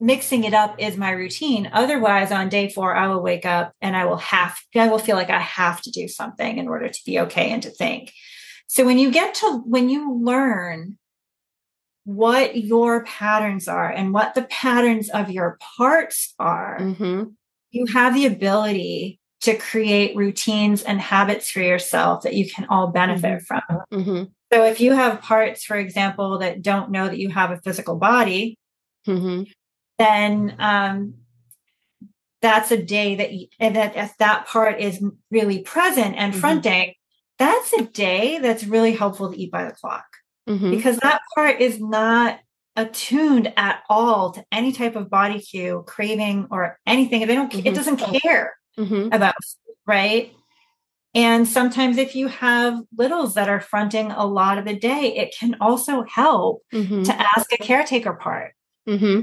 mixing 0.00 0.44
it 0.44 0.54
up 0.54 0.76
is 0.78 0.96
my 0.96 1.10
routine. 1.10 1.68
Otherwise, 1.72 2.32
on 2.32 2.48
day 2.48 2.70
four, 2.70 2.96
I 2.96 3.08
will 3.08 3.22
wake 3.22 3.44
up 3.44 3.74
and 3.82 3.94
I 3.94 4.06
will 4.06 4.16
have, 4.16 4.58
I 4.74 4.88
will 4.88 4.98
feel 4.98 5.16
like 5.16 5.30
I 5.30 5.40
have 5.40 5.82
to 5.82 5.90
do 5.90 6.08
something 6.08 6.58
in 6.58 6.68
order 6.68 6.88
to 6.88 7.00
be 7.04 7.20
okay 7.20 7.50
and 7.50 7.62
to 7.62 7.70
think. 7.70 8.12
So 8.66 8.84
when 8.84 8.98
you 8.98 9.10
get 9.10 9.34
to, 9.36 9.62
when 9.66 9.90
you 9.90 10.14
learn 10.14 10.96
what 12.04 12.56
your 12.56 13.04
patterns 13.04 13.68
are 13.68 13.90
and 13.90 14.14
what 14.14 14.34
the 14.34 14.44
patterns 14.44 15.10
of 15.10 15.30
your 15.30 15.58
parts 15.76 16.34
are, 16.38 16.78
mm-hmm. 16.80 17.24
you 17.70 17.86
have 17.86 18.14
the 18.14 18.26
ability 18.26 19.20
to 19.42 19.56
create 19.56 20.16
routines 20.16 20.82
and 20.82 21.00
habits 21.00 21.50
for 21.50 21.60
yourself 21.60 22.22
that 22.22 22.34
you 22.34 22.48
can 22.48 22.66
all 22.66 22.88
benefit 22.88 23.42
mm-hmm. 23.42 23.44
from. 23.44 23.82
Mm-hmm. 23.92 24.24
So 24.52 24.64
if 24.64 24.80
you 24.80 24.92
have 24.92 25.20
parts, 25.20 25.62
for 25.62 25.76
example, 25.76 26.38
that 26.38 26.62
don't 26.62 26.90
know 26.90 27.06
that 27.06 27.18
you 27.18 27.28
have 27.28 27.50
a 27.50 27.58
physical 27.58 27.96
body, 27.96 28.56
mm-hmm 29.06 29.42
then 30.00 30.56
um, 30.58 31.14
that's 32.40 32.70
a 32.70 32.82
day 32.82 33.16
that 33.16 33.32
you, 33.32 33.46
and 33.58 33.76
that 33.76 33.96
if 33.96 34.16
that 34.16 34.46
part 34.46 34.80
is 34.80 35.04
really 35.30 35.60
present 35.60 36.16
and 36.16 36.32
mm-hmm. 36.32 36.40
fronting, 36.40 36.94
that's 37.38 37.72
a 37.74 37.84
day 37.84 38.38
that's 38.38 38.64
really 38.64 38.92
helpful 38.92 39.30
to 39.30 39.38
eat 39.38 39.50
by 39.50 39.64
the 39.64 39.72
clock 39.72 40.06
mm-hmm. 40.48 40.70
because 40.70 40.96
that 40.98 41.20
part 41.34 41.60
is 41.60 41.78
not 41.80 42.40
attuned 42.76 43.52
at 43.56 43.82
all 43.90 44.32
to 44.32 44.44
any 44.50 44.72
type 44.72 44.96
of 44.96 45.10
body 45.10 45.38
cue, 45.38 45.84
craving, 45.86 46.48
or 46.50 46.78
anything. 46.86 47.26
They 47.26 47.34
don't. 47.34 47.52
Mm-hmm. 47.52 47.66
It 47.66 47.74
doesn't 47.74 47.98
care 47.98 48.54
mm-hmm. 48.78 49.12
about 49.12 49.34
right. 49.86 50.32
And 51.12 51.46
sometimes, 51.46 51.98
if 51.98 52.14
you 52.14 52.28
have 52.28 52.80
littles 52.96 53.34
that 53.34 53.48
are 53.48 53.60
fronting 53.60 54.12
a 54.12 54.24
lot 54.24 54.58
of 54.58 54.64
the 54.64 54.78
day, 54.78 55.14
it 55.16 55.34
can 55.38 55.56
also 55.60 56.04
help 56.04 56.62
mm-hmm. 56.72 57.02
to 57.02 57.12
ask 57.12 57.52
a 57.52 57.58
caretaker 57.58 58.14
part. 58.14 58.54
Mm-hmm 58.88 59.22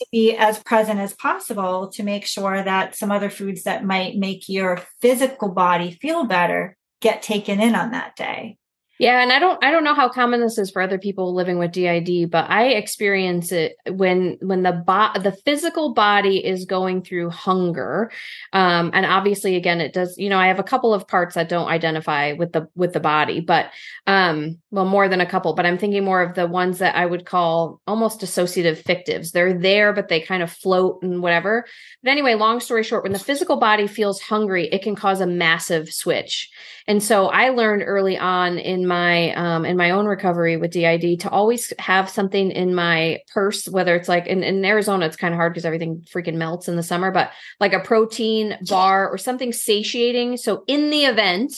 to 0.00 0.06
be 0.12 0.36
as 0.36 0.62
present 0.62 1.00
as 1.00 1.14
possible 1.14 1.88
to 1.88 2.02
make 2.02 2.26
sure 2.26 2.62
that 2.62 2.96
some 2.96 3.10
other 3.10 3.30
foods 3.30 3.64
that 3.64 3.84
might 3.84 4.16
make 4.16 4.48
your 4.48 4.80
physical 5.00 5.48
body 5.48 5.98
feel 6.00 6.24
better 6.24 6.76
get 7.00 7.22
taken 7.22 7.60
in 7.60 7.74
on 7.74 7.92
that 7.92 8.16
day. 8.16 8.56
Yeah, 8.98 9.22
and 9.22 9.30
I 9.30 9.38
don't 9.38 9.62
I 9.62 9.70
don't 9.70 9.84
know 9.84 9.94
how 9.94 10.08
common 10.08 10.40
this 10.40 10.58
is 10.58 10.72
for 10.72 10.82
other 10.82 10.98
people 10.98 11.32
living 11.32 11.58
with 11.58 11.70
DID, 11.70 12.30
but 12.32 12.50
I 12.50 12.70
experience 12.70 13.52
it 13.52 13.76
when 13.88 14.38
when 14.40 14.64
the 14.64 14.72
bo- 14.72 15.12
the 15.20 15.30
physical 15.44 15.94
body 15.94 16.44
is 16.44 16.64
going 16.64 17.02
through 17.02 17.30
hunger. 17.30 18.10
Um 18.52 18.90
and 18.92 19.06
obviously 19.06 19.54
again 19.54 19.80
it 19.80 19.92
does, 19.92 20.16
you 20.18 20.28
know, 20.28 20.38
I 20.38 20.48
have 20.48 20.58
a 20.58 20.64
couple 20.64 20.92
of 20.92 21.06
parts 21.06 21.36
that 21.36 21.48
don't 21.48 21.68
identify 21.68 22.32
with 22.32 22.52
the 22.52 22.68
with 22.74 22.92
the 22.92 22.98
body, 23.00 23.40
but 23.40 23.70
um 24.08 24.58
well 24.72 24.84
more 24.84 25.08
than 25.08 25.20
a 25.20 25.26
couple, 25.26 25.54
but 25.54 25.64
I'm 25.64 25.78
thinking 25.78 26.04
more 26.04 26.20
of 26.20 26.34
the 26.34 26.48
ones 26.48 26.78
that 26.78 26.96
I 26.96 27.06
would 27.06 27.24
call 27.24 27.80
almost 27.86 28.24
associative 28.24 28.82
fictives. 28.82 29.30
They're 29.30 29.56
there 29.56 29.92
but 29.92 30.08
they 30.08 30.20
kind 30.20 30.42
of 30.42 30.50
float 30.50 31.02
and 31.02 31.22
whatever. 31.22 31.66
But 32.02 32.10
anyway, 32.10 32.34
long 32.34 32.58
story 32.58 32.82
short, 32.82 33.04
when 33.04 33.12
the 33.12 33.18
physical 33.20 33.58
body 33.58 33.86
feels 33.86 34.20
hungry, 34.20 34.66
it 34.72 34.82
can 34.82 34.96
cause 34.96 35.20
a 35.20 35.26
massive 35.26 35.88
switch. 35.92 36.50
And 36.88 37.02
so 37.02 37.26
I 37.26 37.50
learned 37.50 37.82
early 37.84 38.16
on 38.16 38.58
in 38.58 38.86
my 38.86 39.34
um, 39.34 39.66
in 39.66 39.76
my 39.76 39.90
own 39.90 40.06
recovery 40.06 40.56
with 40.56 40.70
DID 40.70 41.20
to 41.20 41.28
always 41.28 41.70
have 41.78 42.08
something 42.08 42.50
in 42.50 42.74
my 42.74 43.20
purse, 43.32 43.68
whether 43.68 43.94
it's 43.94 44.08
like 44.08 44.26
in, 44.26 44.42
in 44.42 44.64
Arizona, 44.64 45.04
it's 45.04 45.16
kind 45.16 45.34
of 45.34 45.36
hard 45.38 45.52
because 45.52 45.66
everything 45.66 46.02
freaking 46.10 46.36
melts 46.36 46.66
in 46.66 46.76
the 46.76 46.82
summer, 46.82 47.10
but 47.10 47.30
like 47.60 47.74
a 47.74 47.80
protein 47.80 48.56
bar 48.66 49.06
or 49.06 49.18
something 49.18 49.52
satiating. 49.52 50.38
So 50.38 50.64
in 50.66 50.88
the 50.88 51.04
event 51.04 51.52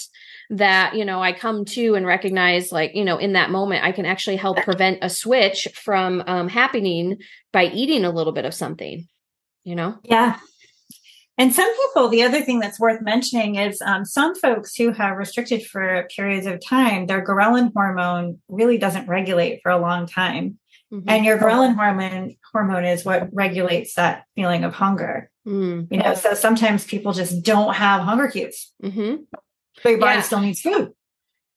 that 0.52 0.96
you 0.96 1.04
know 1.04 1.22
i 1.22 1.32
come 1.32 1.64
to 1.64 1.94
and 1.94 2.04
recognize 2.04 2.72
like 2.72 2.92
you 2.92 3.04
know 3.04 3.18
in 3.18 3.34
that 3.34 3.52
moment 3.52 3.84
i 3.84 3.92
can 3.92 4.04
actually 4.04 4.34
help 4.34 4.56
prevent 4.64 4.98
a 5.00 5.08
switch 5.08 5.68
from 5.74 6.24
um, 6.26 6.48
happening 6.48 7.18
by 7.52 7.66
eating 7.66 8.04
a 8.04 8.10
little 8.10 8.32
bit 8.32 8.44
of 8.44 8.52
something 8.52 9.06
you 9.62 9.76
know? 9.76 9.96
Yeah 10.02 10.40
and 11.40 11.54
some 11.54 11.74
people, 11.74 12.08
the 12.08 12.22
other 12.22 12.42
thing 12.42 12.60
that's 12.60 12.78
worth 12.78 13.00
mentioning 13.00 13.54
is 13.54 13.80
um, 13.80 14.04
some 14.04 14.34
folks 14.34 14.76
who 14.76 14.92
have 14.92 15.16
restricted 15.16 15.64
for 15.64 16.06
periods 16.14 16.46
of 16.46 16.60
time, 16.62 17.06
their 17.06 17.24
ghrelin 17.24 17.72
hormone 17.72 18.40
really 18.50 18.76
doesn't 18.76 19.08
regulate 19.08 19.60
for 19.62 19.70
a 19.70 19.78
long 19.78 20.06
time. 20.06 20.58
Mm-hmm. 20.92 21.08
And 21.08 21.24
your 21.24 21.38
ghrelin 21.38 21.76
hormone 21.76 22.36
hormone 22.52 22.84
is 22.84 23.06
what 23.06 23.30
regulates 23.32 23.94
that 23.94 24.24
feeling 24.36 24.64
of 24.64 24.74
hunger. 24.74 25.30
Mm-hmm. 25.48 25.94
You 25.94 26.02
know, 26.02 26.14
so 26.14 26.34
sometimes 26.34 26.84
people 26.84 27.14
just 27.14 27.42
don't 27.42 27.74
have 27.74 28.02
hunger 28.02 28.28
cues. 28.28 28.70
Mm-hmm. 28.82 29.22
But 29.82 29.88
your 29.88 29.98
body 29.98 30.18
yeah. 30.18 30.22
still 30.22 30.40
needs 30.40 30.60
food. 30.60 30.92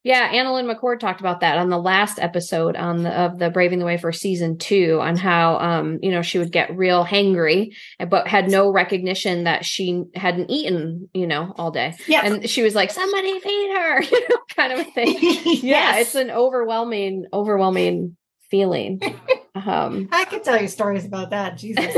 Yeah, 0.04 0.34
AnnaLynne 0.34 0.70
McCord 0.70 1.00
talked 1.00 1.22
about 1.22 1.40
that 1.40 1.58
on 1.58 1.70
the 1.70 1.78
last 1.78 2.20
episode 2.20 2.76
on 2.76 3.04
the 3.04 3.10
of 3.10 3.40
the 3.40 3.50
Braving 3.50 3.80
the 3.80 3.86
Way 3.86 3.98
for 3.98 4.12
season 4.12 4.58
two 4.58 5.00
on 5.02 5.16
how 5.16 5.58
um, 5.60 6.00
you 6.02 6.12
know, 6.12 6.22
she 6.22 6.40
would 6.40 6.52
get 6.52 6.76
real 6.76 7.06
hangry, 7.06 7.74
but 8.10 8.28
had 8.28 8.50
no 8.50 8.70
recognition 8.70 9.46
that 9.46 9.64
she 9.64 10.04
hadn't 10.14 10.52
eaten, 10.52 11.10
you 11.14 11.26
know, 11.26 11.54
all 11.58 11.72
day. 11.72 11.96
Yeah. 12.06 12.26
And 12.26 12.50
she 12.50 12.64
was 12.64 12.76
like, 12.76 12.92
Somebody 12.92 13.40
feed 13.40 13.72
her, 13.78 14.02
you 14.12 14.30
know, 14.30 14.38
kind 14.50 14.74
of 14.74 14.80
a 14.80 14.84
thing. 14.92 15.18
yes. 15.22 15.64
Yeah, 15.64 15.98
it's 15.98 16.16
an 16.16 16.32
overwhelming, 16.32 17.28
overwhelming 17.34 18.18
feeling. 18.52 19.02
Um 19.56 20.10
I 20.12 20.26
could 20.26 20.44
tell 20.44 20.60
you 20.60 20.68
stories 20.68 21.06
about 21.06 21.30
that. 21.30 21.58
Jesus. 21.58 21.96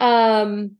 um 0.00 0.76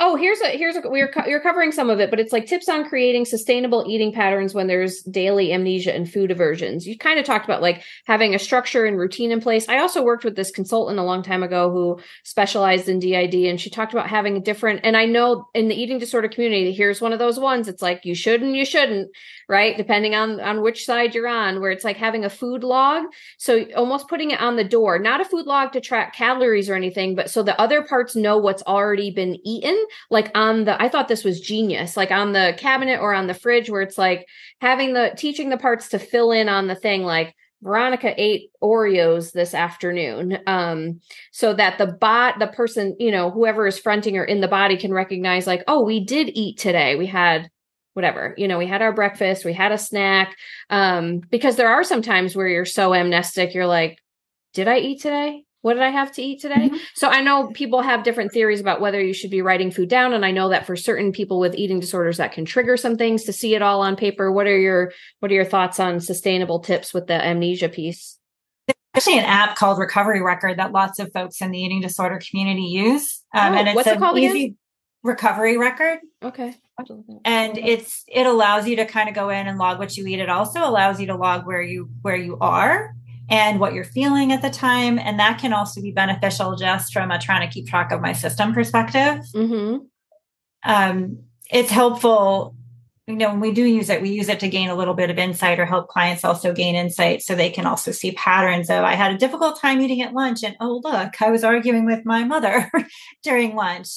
Oh, 0.00 0.14
here's 0.14 0.40
a 0.40 0.50
here's 0.56 0.76
a 0.76 0.82
we're 0.84 1.10
co- 1.10 1.26
you're 1.26 1.40
covering 1.40 1.72
some 1.72 1.90
of 1.90 1.98
it, 1.98 2.08
but 2.08 2.20
it's 2.20 2.32
like 2.32 2.46
tips 2.46 2.68
on 2.68 2.88
creating 2.88 3.24
sustainable 3.24 3.84
eating 3.88 4.12
patterns 4.12 4.54
when 4.54 4.68
there's 4.68 5.02
daily 5.02 5.52
amnesia 5.52 5.92
and 5.92 6.08
food 6.08 6.30
aversions. 6.30 6.86
You 6.86 6.96
kind 6.96 7.18
of 7.18 7.26
talked 7.26 7.44
about 7.46 7.62
like 7.62 7.82
having 8.04 8.32
a 8.32 8.38
structure 8.38 8.84
and 8.84 8.96
routine 8.96 9.32
in 9.32 9.40
place. 9.40 9.68
I 9.68 9.78
also 9.78 10.04
worked 10.04 10.24
with 10.24 10.36
this 10.36 10.52
consultant 10.52 11.00
a 11.00 11.02
long 11.02 11.24
time 11.24 11.42
ago 11.42 11.72
who 11.72 11.98
specialized 12.22 12.88
in 12.88 13.00
DID, 13.00 13.34
and 13.48 13.60
she 13.60 13.70
talked 13.70 13.92
about 13.92 14.08
having 14.08 14.36
a 14.36 14.40
different. 14.40 14.82
And 14.84 14.96
I 14.96 15.04
know 15.04 15.48
in 15.52 15.66
the 15.66 15.74
eating 15.74 15.98
disorder 15.98 16.28
community, 16.28 16.72
here's 16.72 17.00
one 17.00 17.12
of 17.12 17.18
those 17.18 17.40
ones. 17.40 17.66
It's 17.66 17.82
like 17.82 18.04
you 18.04 18.14
should 18.14 18.40
and 18.40 18.54
you 18.54 18.64
shouldn't, 18.64 19.10
right? 19.48 19.76
Depending 19.76 20.14
on 20.14 20.40
on 20.40 20.62
which 20.62 20.84
side 20.84 21.14
you're 21.14 21.26
on, 21.26 21.60
where 21.60 21.70
it's 21.70 21.84
like 21.84 21.96
having 21.96 22.24
a 22.24 22.30
food 22.30 22.62
log. 22.62 23.04
So 23.38 23.64
almost 23.76 24.08
putting 24.08 24.30
it 24.30 24.40
on 24.40 24.56
the 24.56 24.64
door, 24.64 24.98
not 24.98 25.20
a 25.20 25.24
food 25.24 25.46
log 25.46 25.72
to 25.72 25.80
track 25.80 26.14
calories 26.14 26.68
or 26.68 26.74
anything, 26.74 27.14
but 27.14 27.30
so 27.30 27.42
the 27.42 27.58
other 27.60 27.82
parts 27.82 28.14
know 28.14 28.36
what's 28.36 28.62
already 28.64 29.10
been 29.10 29.38
eaten 29.44 29.86
like 30.10 30.30
on 30.34 30.64
the 30.64 30.80
I 30.80 30.88
thought 30.88 31.08
this 31.08 31.24
was 31.24 31.40
genius, 31.40 31.96
like 31.96 32.10
on 32.10 32.32
the 32.32 32.54
cabinet 32.58 33.00
or 33.00 33.14
on 33.14 33.26
the 33.26 33.34
fridge 33.34 33.70
where 33.70 33.82
it's 33.82 33.98
like 33.98 34.26
having 34.60 34.92
the 34.92 35.12
teaching 35.16 35.48
the 35.48 35.56
parts 35.56 35.88
to 35.90 35.98
fill 35.98 36.30
in 36.32 36.48
on 36.48 36.66
the 36.66 36.74
thing 36.74 37.02
like 37.02 37.34
Veronica 37.62 38.14
ate 38.16 38.50
Oreos 38.62 39.32
this 39.32 39.52
afternoon. 39.52 40.38
Um, 40.46 41.00
so 41.32 41.54
that 41.54 41.78
the 41.78 41.86
bot, 41.86 42.38
the 42.38 42.46
person, 42.46 42.94
you 43.00 43.10
know, 43.10 43.30
whoever 43.30 43.66
is 43.66 43.78
fronting 43.78 44.16
or 44.16 44.24
in 44.24 44.40
the 44.40 44.48
body 44.48 44.76
can 44.76 44.92
recognize, 44.92 45.46
like, 45.46 45.64
oh, 45.66 45.84
we 45.84 46.04
did 46.04 46.30
eat 46.34 46.58
today. 46.58 46.94
We 46.94 47.06
had 47.06 47.50
whatever, 47.98 48.32
you 48.38 48.46
know, 48.46 48.58
we 48.58 48.66
had 48.66 48.80
our 48.80 48.92
breakfast, 48.92 49.44
we 49.44 49.52
had 49.52 49.72
a 49.72 49.78
snack. 49.78 50.36
Um, 50.70 51.18
because 51.18 51.56
there 51.56 51.68
are 51.68 51.82
some 51.82 52.00
times 52.00 52.36
where 52.36 52.46
you're 52.46 52.64
so 52.64 52.94
amnestic, 52.94 53.54
you're 53.54 53.66
like, 53.66 53.98
did 54.54 54.68
I 54.68 54.78
eat 54.78 55.02
today? 55.02 55.42
what 55.62 55.74
did 55.74 55.82
I 55.82 55.90
have 55.90 56.12
to 56.12 56.22
eat 56.22 56.40
today? 56.40 56.68
Mm-hmm. 56.68 56.76
So 56.94 57.08
I 57.08 57.20
know 57.20 57.48
people 57.48 57.82
have 57.82 58.04
different 58.04 58.32
theories 58.32 58.60
about 58.60 58.80
whether 58.80 59.02
you 59.02 59.12
should 59.12 59.30
be 59.30 59.42
writing 59.42 59.70
food 59.70 59.88
down. 59.88 60.14
And 60.14 60.24
I 60.24 60.30
know 60.30 60.50
that 60.50 60.66
for 60.66 60.76
certain 60.76 61.10
people 61.12 61.40
with 61.40 61.56
eating 61.56 61.80
disorders 61.80 62.18
that 62.18 62.32
can 62.32 62.44
trigger 62.44 62.76
some 62.76 62.96
things 62.96 63.24
to 63.24 63.32
see 63.32 63.54
it 63.54 63.62
all 63.62 63.80
on 63.80 63.96
paper. 63.96 64.30
What 64.30 64.46
are 64.46 64.58
your 64.58 64.92
what 65.20 65.32
are 65.32 65.34
your 65.34 65.44
thoughts 65.44 65.80
on 65.80 66.00
sustainable 66.00 66.60
tips 66.60 66.94
with 66.94 67.08
the 67.08 67.14
amnesia 67.14 67.68
piece? 67.68 68.18
There's 68.68 68.76
actually 68.94 69.18
an 69.18 69.24
app 69.24 69.56
called 69.56 69.78
Recovery 69.78 70.22
Record 70.22 70.58
that 70.58 70.72
lots 70.72 71.00
of 71.00 71.12
folks 71.12 71.40
in 71.40 71.50
the 71.50 71.58
eating 71.58 71.80
disorder 71.80 72.20
community 72.30 72.62
use. 72.62 73.22
Um, 73.34 73.54
oh, 73.54 73.58
and 73.58 73.68
it's 73.68 73.76
what's 73.76 73.88
it 73.88 73.98
called 73.98 74.18
easy 74.18 74.44
again? 74.44 74.56
recovery 75.02 75.58
record. 75.58 75.98
Okay. 76.22 76.54
And 77.24 77.58
it's 77.58 78.04
it 78.06 78.26
allows 78.26 78.68
you 78.68 78.76
to 78.76 78.84
kind 78.84 79.08
of 79.08 79.14
go 79.14 79.28
in 79.30 79.46
and 79.46 79.58
log 79.58 79.78
what 79.78 79.96
you 79.96 80.06
eat. 80.06 80.20
It 80.20 80.28
also 80.28 80.60
allows 80.60 81.00
you 81.00 81.06
to 81.08 81.16
log 81.16 81.46
where 81.46 81.62
you 81.62 81.90
where 82.02 82.16
you 82.16 82.38
are 82.40 82.94
and 83.28 83.60
what 83.60 83.74
you're 83.74 83.84
feeling 83.84 84.32
at 84.32 84.42
the 84.42 84.50
time. 84.50 84.98
And 84.98 85.18
that 85.18 85.38
can 85.38 85.52
also 85.52 85.82
be 85.82 85.90
beneficial 85.90 86.56
just 86.56 86.92
from 86.92 87.10
a 87.10 87.18
trying 87.18 87.46
to 87.46 87.52
keep 87.52 87.66
track 87.66 87.92
of 87.92 88.00
my 88.00 88.12
system 88.12 88.54
perspective. 88.54 89.24
Mm-hmm. 89.34 89.78
Um, 90.64 91.18
it's 91.50 91.70
helpful. 91.70 92.54
You 93.06 93.16
know, 93.16 93.30
when 93.30 93.40
we 93.40 93.52
do 93.52 93.64
use 93.64 93.88
it, 93.88 94.02
we 94.02 94.10
use 94.10 94.28
it 94.28 94.40
to 94.40 94.48
gain 94.48 94.68
a 94.68 94.74
little 94.74 94.92
bit 94.92 95.10
of 95.10 95.18
insight 95.18 95.58
or 95.58 95.64
help 95.64 95.88
clients 95.88 96.24
also 96.24 96.52
gain 96.52 96.74
insight 96.74 97.22
so 97.22 97.34
they 97.34 97.48
can 97.48 97.66
also 97.66 97.90
see 97.90 98.12
patterns 98.12 98.68
of 98.68 98.84
I 98.84 98.94
had 98.94 99.12
a 99.12 99.18
difficult 99.18 99.58
time 99.58 99.80
eating 99.80 100.02
at 100.02 100.12
lunch 100.12 100.44
and 100.44 100.56
oh 100.60 100.80
look, 100.84 101.20
I 101.22 101.30
was 101.30 101.42
arguing 101.42 101.86
with 101.86 102.04
my 102.04 102.24
mother 102.24 102.70
during 103.22 103.56
lunch. 103.56 103.88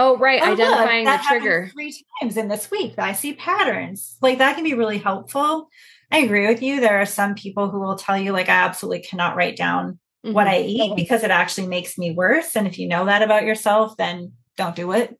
Oh, 0.00 0.16
right. 0.16 0.40
Oh, 0.40 0.52
Identifying 0.52 1.06
look, 1.06 1.20
the 1.20 1.26
trigger. 1.26 1.70
Three 1.72 1.92
times 2.20 2.36
in 2.36 2.46
this 2.46 2.70
week. 2.70 2.94
I 2.98 3.14
see 3.14 3.32
patterns. 3.32 4.16
Like 4.22 4.38
that 4.38 4.54
can 4.54 4.62
be 4.62 4.74
really 4.74 4.98
helpful. 4.98 5.68
I 6.12 6.18
agree 6.18 6.46
with 6.46 6.62
you. 6.62 6.80
There 6.80 7.00
are 7.00 7.06
some 7.06 7.34
people 7.34 7.68
who 7.68 7.80
will 7.80 7.96
tell 7.96 8.16
you, 8.16 8.30
like, 8.30 8.48
I 8.48 8.52
absolutely 8.52 9.00
cannot 9.00 9.34
write 9.34 9.56
down 9.56 9.98
mm-hmm. 10.24 10.32
what 10.32 10.46
I 10.46 10.60
eat 10.60 10.94
because 10.94 11.24
it 11.24 11.32
actually 11.32 11.66
makes 11.66 11.98
me 11.98 12.12
worse. 12.12 12.54
And 12.54 12.68
if 12.68 12.78
you 12.78 12.86
know 12.86 13.06
that 13.06 13.22
about 13.22 13.44
yourself, 13.44 13.96
then 13.96 14.34
don't 14.56 14.76
do 14.76 14.92
it. 14.92 15.18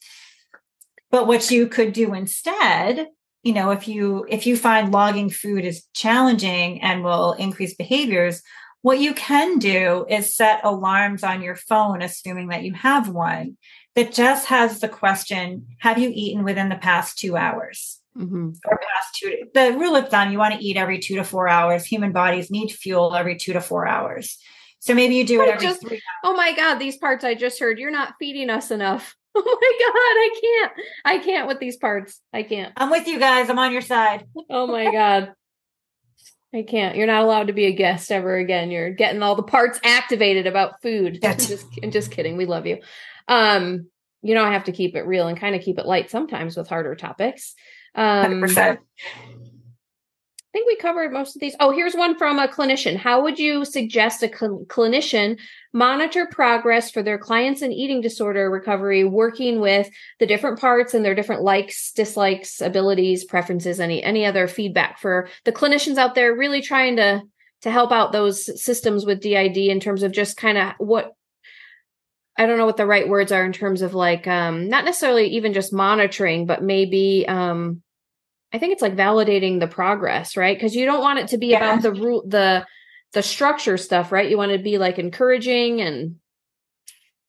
But 1.11 1.27
what 1.27 1.51
you 1.51 1.67
could 1.67 1.93
do 1.93 2.15
instead, 2.15 3.09
you 3.43 3.55
know, 3.55 3.73
if 3.73 3.89
you 3.89 4.27
if 4.29 4.47
you 4.47 4.57
find 4.57 4.93
logging 4.93 5.29
food 5.29 5.65
is 5.65 5.87
challenging 5.93 6.83
and 6.83 7.03
will 7.03 7.33
increase 7.33 7.75
behaviors, 7.75 8.43
what 8.83 9.01
you 9.01 9.13
can 9.13 9.59
do 9.59 10.07
is 10.09 10.37
set 10.37 10.65
alarms 10.65 11.25
on 11.25 11.43
your 11.43 11.57
phone, 11.57 12.01
assuming 12.01 12.49
that 12.49 12.63
you 12.63 12.75
have 12.75 13.09
one, 13.09 13.57
that 13.99 14.13
just 14.13 14.47
has 14.47 14.81
the 14.81 14.89
question, 14.89 15.67
have 15.79 15.99
you 15.99 16.11
eaten 16.15 16.45
within 16.45 16.69
the 16.69 16.77
past 16.77 17.19
two 17.19 17.37
hours? 17.37 17.99
mm-hmm. 18.19 18.51
or 18.65 18.79
past 18.79 19.15
two. 19.17 19.45
The 19.55 19.77
rule 19.79 19.97
of 19.97 20.09
thumb: 20.09 20.33
you 20.33 20.39
want 20.39 20.55
to 20.55 20.65
eat 20.65 20.77
every 20.77 20.99
two 20.99 21.17
to 21.17 21.25
four 21.25 21.49
hours. 21.49 21.85
Human 21.85 22.13
bodies 22.13 22.51
need 22.51 22.71
fuel 22.71 23.15
every 23.15 23.37
two 23.37 23.53
to 23.53 23.61
four 23.61 23.87
hours. 23.87 24.39
So 24.81 24.95
maybe 24.95 25.15
you 25.17 25.27
do 25.27 25.43
it 25.43 25.49
every 25.49 25.67
just, 25.67 25.81
three. 25.81 25.97
Hours. 25.97 26.03
Oh 26.25 26.35
my 26.35 26.55
God! 26.55 26.79
These 26.79 26.99
parts 26.99 27.25
I 27.25 27.35
just 27.35 27.59
heard. 27.61 27.79
You're 27.79 27.91
not 27.91 28.15
feeding 28.19 28.51
us 28.51 28.71
enough. 28.71 29.15
Oh 29.41 29.43
my 29.45 29.73
God! 29.79 29.95
I 29.95 30.41
can't. 30.41 30.73
I 31.05 31.19
can't 31.25 31.47
with 31.47 31.61
these 31.61 31.77
parts. 31.77 32.21
I 32.33 32.43
can't. 32.43 32.73
I'm 32.77 32.91
with 32.91 33.07
you 33.07 33.21
guys. 33.21 33.49
I'm 33.49 33.59
on 33.59 33.71
your 33.71 33.83
side. 33.83 34.27
Oh 34.51 34.67
my 34.67 34.91
God. 34.91 35.33
I 36.53 36.63
can't. 36.63 36.97
You're 36.97 37.07
not 37.07 37.23
allowed 37.23 37.47
to 37.47 37.53
be 37.53 37.67
a 37.67 37.73
guest 37.73 38.11
ever 38.11 38.35
again. 38.35 38.73
You're 38.73 38.91
getting 38.91 39.23
all 39.23 39.37
the 39.37 39.45
parts 39.45 39.79
activated 39.85 40.49
about 40.49 40.83
food. 40.83 41.25
I'm 41.25 41.39
just, 41.39 41.67
I'm 41.81 41.93
just 41.93 42.11
kidding. 42.11 42.37
We 42.37 42.47
love 42.47 42.67
you. 42.67 42.81
Um, 43.29 43.87
you 44.23 44.35
know, 44.35 44.45
I 44.45 44.53
have 44.53 44.65
to 44.65 44.73
keep 44.73 44.97
it 44.97 45.07
real 45.07 45.29
and 45.29 45.39
kind 45.39 45.55
of 45.55 45.63
keep 45.63 45.79
it 45.79 45.87
light 45.87 46.11
sometimes 46.11 46.57
with 46.57 46.69
harder 46.69 46.95
topics. 46.97 47.55
Um, 47.95 48.43
100%. 48.43 48.79
I 50.49 50.51
think 50.53 50.67
we 50.67 50.77
covered 50.77 51.13
most 51.13 51.37
of 51.37 51.41
these. 51.41 51.55
Oh, 51.61 51.73
here's 51.73 51.95
one 51.95 52.17
from 52.17 52.39
a 52.39 52.49
clinician. 52.49 52.97
How 52.97 53.23
would 53.23 53.39
you 53.39 53.67
suggest 53.67 54.23
a 54.23 54.29
cl- 54.29 54.65
clinician 54.67 55.39
monitor 55.75 56.27
progress 56.27 56.91
for 56.91 57.03
their 57.03 57.19
clients 57.19 57.61
in 57.61 57.71
eating 57.71 58.01
disorder 58.01 58.51
recovery, 58.51 59.05
working 59.05 59.61
with 59.61 59.91
the 60.21 60.27
different 60.27 60.59
parts 60.59 60.95
and 60.95 61.05
their 61.05 61.15
different 61.15 61.43
likes, 61.43 61.93
dislikes, 61.93 62.63
abilities, 62.63 63.25
preferences, 63.25 63.79
any 63.79 64.03
any 64.03 64.25
other 64.25 64.49
feedback 64.49 64.99
for 64.99 65.29
the 65.45 65.53
clinicians 65.53 65.99
out 65.99 66.15
there 66.15 66.35
really 66.35 66.63
trying 66.63 66.97
to 66.97 67.23
to 67.61 67.71
help 67.71 67.93
out 67.93 68.13
those 68.13 68.63
systems 68.63 69.05
with 69.05 69.21
DID 69.21 69.57
in 69.57 69.81
terms 69.81 70.03
of 70.03 70.13
just 70.13 70.39
kind 70.39 70.57
of 70.57 70.73
what 70.79 71.15
I 72.39 72.47
don't 72.47 72.57
know 72.59 72.67
what 72.67 72.77
the 72.77 72.87
right 72.87 73.09
words 73.09 73.33
are 73.33 73.45
in 73.45 73.53
terms 73.53 73.83
of 73.83 73.95
like 73.95 74.27
um 74.27 74.69
not 74.69 74.85
necessarily 74.85 75.27
even 75.29 75.53
just 75.53 75.73
monitoring, 75.73 76.47
but 76.47 76.63
maybe 76.63 77.27
um 77.29 77.83
I 78.53 78.59
think 78.59 78.73
it's 78.73 78.83
like 78.83 78.97
validating 78.97 79.61
the 79.61 79.67
progress, 79.69 80.37
right? 80.37 80.57
Because 80.57 80.75
you 80.75 80.87
don't 80.87 81.03
want 81.03 81.19
it 81.19 81.29
to 81.29 81.39
be 81.39 81.51
Yeah. 81.51 81.59
about 81.59 81.83
the 81.83 81.93
rule, 81.93 82.25
the 82.27 82.67
the 83.13 83.23
structure 83.23 83.77
stuff, 83.77 84.13
right? 84.13 84.31
You 84.31 84.37
want 84.39 84.53
to 84.53 84.59
be 84.59 84.79
like 84.79 84.99
encouraging 84.99 85.81
and 85.81 86.17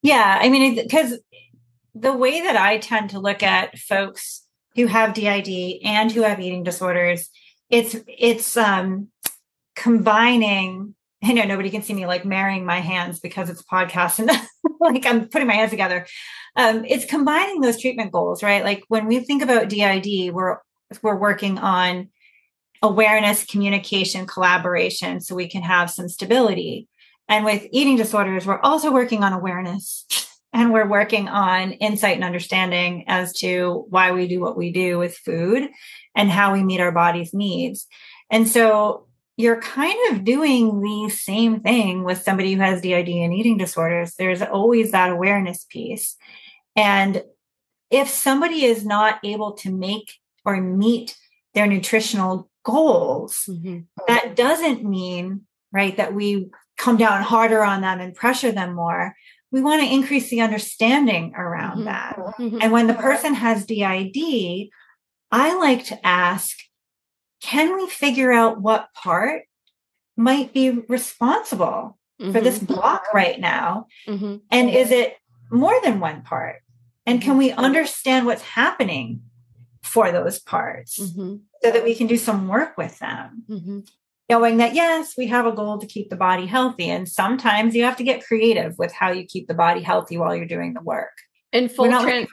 Yeah, 0.01 0.37
I 0.41 0.49
mean, 0.49 0.75
because 0.75 1.19
the 1.95 2.13
way 2.13 2.41
that 2.41 2.55
I 2.55 2.77
tend 2.77 3.09
to 3.11 3.19
look 3.19 3.43
at 3.43 3.77
folks 3.77 4.45
who 4.75 4.85
have 4.87 5.13
DID 5.13 5.81
and 5.83 6.11
who 6.11 6.21
have 6.21 6.39
eating 6.39 6.63
disorders, 6.63 7.29
it's 7.69 7.95
it's 8.07 8.55
um 8.57 9.09
combining. 9.75 10.95
I 11.23 11.33
know 11.33 11.43
nobody 11.43 11.69
can 11.69 11.81
see 11.81 11.93
me 11.93 12.05
like 12.05 12.23
marrying 12.23 12.65
my 12.65 12.79
hands 12.79 13.19
because 13.19 13.49
it's 13.49 13.61
a 13.61 13.65
podcast 13.65 14.19
and 14.19 14.31
like 14.93 15.05
I'm 15.05 15.27
putting 15.27 15.47
my 15.47 15.53
hands 15.53 15.71
together. 15.71 16.05
Um, 16.55 16.85
it's 16.85 17.05
combining 17.05 17.61
those 17.61 17.79
treatment 17.79 18.11
goals, 18.11 18.41
right? 18.41 18.63
Like 18.63 18.83
when 18.87 19.07
we 19.07 19.19
think 19.19 19.41
about 19.41 19.69
DID, 19.69 20.33
we're 20.33 20.57
we're 21.03 21.17
working 21.17 21.59
on 21.59 22.09
awareness, 22.81 23.45
communication, 23.45 24.25
collaboration, 24.25 25.21
so 25.21 25.35
we 25.35 25.47
can 25.47 25.61
have 25.61 25.91
some 25.91 26.07
stability. 26.07 26.87
And 27.27 27.45
with 27.45 27.67
eating 27.71 27.97
disorders, 27.97 28.45
we're 28.45 28.61
also 28.61 28.91
working 28.91 29.23
on 29.23 29.33
awareness 29.33 30.05
and 30.53 30.73
we're 30.73 30.87
working 30.87 31.27
on 31.27 31.73
insight 31.73 32.15
and 32.15 32.23
understanding 32.23 33.03
as 33.07 33.33
to 33.33 33.85
why 33.89 34.11
we 34.11 34.27
do 34.27 34.39
what 34.39 34.57
we 34.57 34.71
do 34.71 34.97
with 34.97 35.17
food 35.17 35.69
and 36.15 36.31
how 36.31 36.53
we 36.53 36.63
meet 36.63 36.79
our 36.79 36.91
body's 36.91 37.33
needs. 37.33 37.85
And 38.31 38.47
so 38.47 39.07
you're 39.39 39.61
kind 39.61 39.97
of 40.11 40.25
doing 40.25 40.81
the 40.81 41.09
same 41.09 41.61
thing 41.61 42.03
with 42.03 42.21
somebody 42.21 42.53
who 42.53 42.59
has 42.59 42.81
DID 42.81 43.07
and 43.07 43.33
eating 43.33 43.57
disorders. 43.57 44.15
There's 44.15 44.41
always 44.41 44.91
that 44.91 45.11
awareness 45.11 45.65
piece. 45.69 46.17
And 46.75 47.23
if 47.89 48.09
somebody 48.09 48.65
is 48.65 48.85
not 48.85 49.17
able 49.23 49.53
to 49.53 49.71
make 49.71 50.11
or 50.43 50.59
meet 50.59 51.17
their 51.53 51.67
nutritional 51.67 52.49
goals, 52.65 53.45
Mhm. 53.47 53.85
that 54.09 54.35
doesn't 54.35 54.83
mean, 54.83 55.47
right, 55.71 55.95
that 55.95 56.13
we 56.13 56.49
come 56.77 56.97
down 56.97 57.21
harder 57.21 57.63
on 57.63 57.79
them 57.79 58.01
and 58.01 58.13
pressure 58.13 58.51
them 58.51 58.75
more. 58.75 59.15
We 59.53 59.61
want 59.61 59.81
to 59.81 59.89
increase 59.89 60.29
the 60.29 60.41
understanding 60.41 61.33
around 61.33 61.79
Mhm. 61.79 61.85
that. 61.85 62.17
Mhm. 62.39 62.57
And 62.61 62.73
when 62.73 62.87
the 62.87 62.93
person 62.93 63.35
has 63.35 63.65
DID, 63.65 64.69
I 65.31 65.55
like 65.57 65.85
to 65.85 66.05
ask, 66.05 66.57
can 67.41 67.75
we 67.75 67.87
figure 67.87 68.31
out 68.31 68.61
what 68.61 68.89
part 68.93 69.43
might 70.17 70.53
be 70.53 70.69
responsible 70.69 71.97
for 72.33 72.41
this 72.41 72.59
block 72.59 73.03
right 73.13 73.39
now? 73.39 73.87
Mhm. 74.07 74.41
And 74.51 74.69
is 74.69 74.91
it 74.91 75.15
more 75.51 75.79
than 75.83 75.99
one 76.01 76.21
part? 76.21 76.57
And 77.05 77.21
can 77.21 77.37
we 77.37 77.51
understand 77.51 78.25
what's 78.25 78.41
happening 78.41 79.21
for 79.83 80.11
those 80.11 80.37
parts 80.39 80.99
Mhm. 80.99 81.39
so 81.63 81.71
that 81.71 81.83
we 81.85 81.95
can 81.95 82.07
do 82.07 82.17
some 82.17 82.47
work 82.49 82.77
with 82.77 82.99
them? 82.99 83.43
Mhm. 83.49 83.89
Knowing 84.29 84.57
that, 84.57 84.75
yes, 84.75 85.15
we 85.17 85.27
have 85.27 85.45
a 85.47 85.51
goal 85.53 85.77
to 85.79 85.87
keep 85.87 86.09
the 86.09 86.15
body 86.17 86.45
healthy. 86.45 86.89
And 86.89 87.07
sometimes 87.09 87.73
you 87.73 87.83
have 87.85 87.95
to 87.97 88.03
get 88.03 88.23
creative 88.23 88.77
with 88.77 88.91
how 88.91 89.11
you 89.11 89.23
keep 89.25 89.47
the 89.47 89.53
body 89.55 89.81
healthy 89.81 90.17
while 90.17 90.35
you're 90.35 90.45
doing 90.45 90.73
the 90.73 90.81
work. 90.81 91.13
In 91.51 91.67
full 91.69 91.85
tran- 91.87 91.93
looking 92.03 92.03
for 92.03 92.05
perfection 92.05 92.27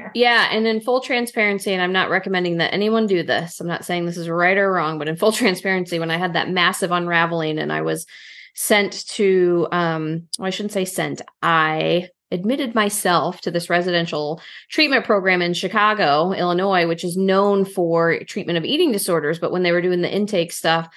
here. 0.00 0.10
Yeah, 0.14 0.48
and 0.50 0.66
in 0.66 0.80
full 0.80 1.00
transparency, 1.00 1.72
and 1.72 1.82
I'm 1.82 1.92
not 1.92 2.10
recommending 2.10 2.58
that 2.58 2.72
anyone 2.72 3.06
do 3.06 3.22
this. 3.22 3.60
I'm 3.60 3.66
not 3.66 3.84
saying 3.84 4.06
this 4.06 4.16
is 4.16 4.28
right 4.28 4.56
or 4.56 4.72
wrong, 4.72 4.98
but 4.98 5.08
in 5.08 5.16
full 5.16 5.32
transparency, 5.42 5.98
when 5.98 6.10
I 6.10 6.16
had 6.16 6.34
that 6.34 6.50
massive 6.50 6.90
unraveling 6.90 7.58
and 7.58 7.72
I 7.72 7.82
was 7.82 8.06
sent 8.54 9.06
to 9.08 9.68
um 9.70 10.28
well, 10.38 10.48
I 10.48 10.50
shouldn't 10.50 10.72
say 10.72 10.84
sent, 10.84 11.22
I 11.42 12.08
admitted 12.32 12.74
myself 12.74 13.40
to 13.40 13.50
this 13.50 13.70
residential 13.70 14.40
treatment 14.68 15.04
program 15.04 15.42
in 15.42 15.54
Chicago, 15.54 16.32
Illinois, 16.32 16.86
which 16.86 17.04
is 17.04 17.16
known 17.16 17.64
for 17.64 18.20
treatment 18.24 18.56
of 18.56 18.64
eating 18.64 18.92
disorders. 18.92 19.38
But 19.38 19.52
when 19.52 19.62
they 19.62 19.72
were 19.72 19.82
doing 19.82 20.00
the 20.00 20.12
intake 20.12 20.52
stuff, 20.52 20.88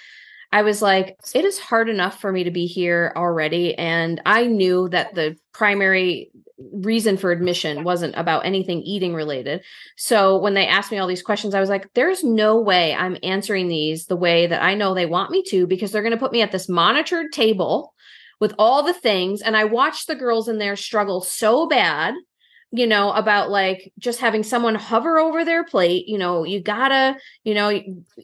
I 0.53 0.61
was 0.61 0.83
like, 0.83 1.17
it 1.33 1.45
is 1.45 1.57
hard 1.57 1.89
enough 1.89 2.21
for 2.21 2.31
me 2.31 2.43
to 2.43 2.51
be 2.51 2.67
here 2.67 3.11
already. 3.15 3.73
And 3.75 4.21
I 4.23 4.45
knew 4.45 4.87
that 4.89 5.15
the 5.15 5.35
primary 5.51 6.29
reason 6.71 7.17
for 7.17 7.31
admission 7.31 7.83
wasn't 7.83 8.15
about 8.15 8.45
anything 8.45 8.83
eating 8.83 9.15
related. 9.15 9.63
So 9.97 10.37
when 10.37 10.53
they 10.53 10.67
asked 10.67 10.91
me 10.91 10.99
all 10.99 11.07
these 11.07 11.23
questions, 11.23 11.55
I 11.55 11.59
was 11.59 11.69
like, 11.69 11.91
there's 11.95 12.23
no 12.23 12.61
way 12.61 12.93
I'm 12.93 13.17
answering 13.23 13.67
these 13.67 14.05
the 14.05 14.15
way 14.15 14.45
that 14.45 14.61
I 14.61 14.75
know 14.75 14.93
they 14.93 15.07
want 15.07 15.31
me 15.31 15.41
to 15.47 15.65
because 15.65 15.91
they're 15.91 16.03
going 16.03 16.11
to 16.11 16.19
put 16.19 16.31
me 16.31 16.43
at 16.43 16.51
this 16.51 16.69
monitored 16.69 17.31
table 17.31 17.95
with 18.39 18.53
all 18.59 18.83
the 18.83 18.93
things. 18.93 19.41
And 19.41 19.57
I 19.57 19.63
watched 19.63 20.05
the 20.05 20.15
girls 20.15 20.47
in 20.47 20.59
there 20.59 20.75
struggle 20.75 21.21
so 21.21 21.65
bad 21.67 22.13
you 22.75 22.87
know, 22.87 23.11
about 23.11 23.51
like 23.51 23.93
just 23.99 24.19
having 24.19 24.41
someone 24.41 24.73
hover 24.73 25.19
over 25.19 25.45
their 25.45 25.63
plate. 25.63 26.07
You 26.07 26.17
know, 26.17 26.43
you 26.43 26.59
gotta, 26.59 27.15
you 27.43 27.53
know, 27.53 27.69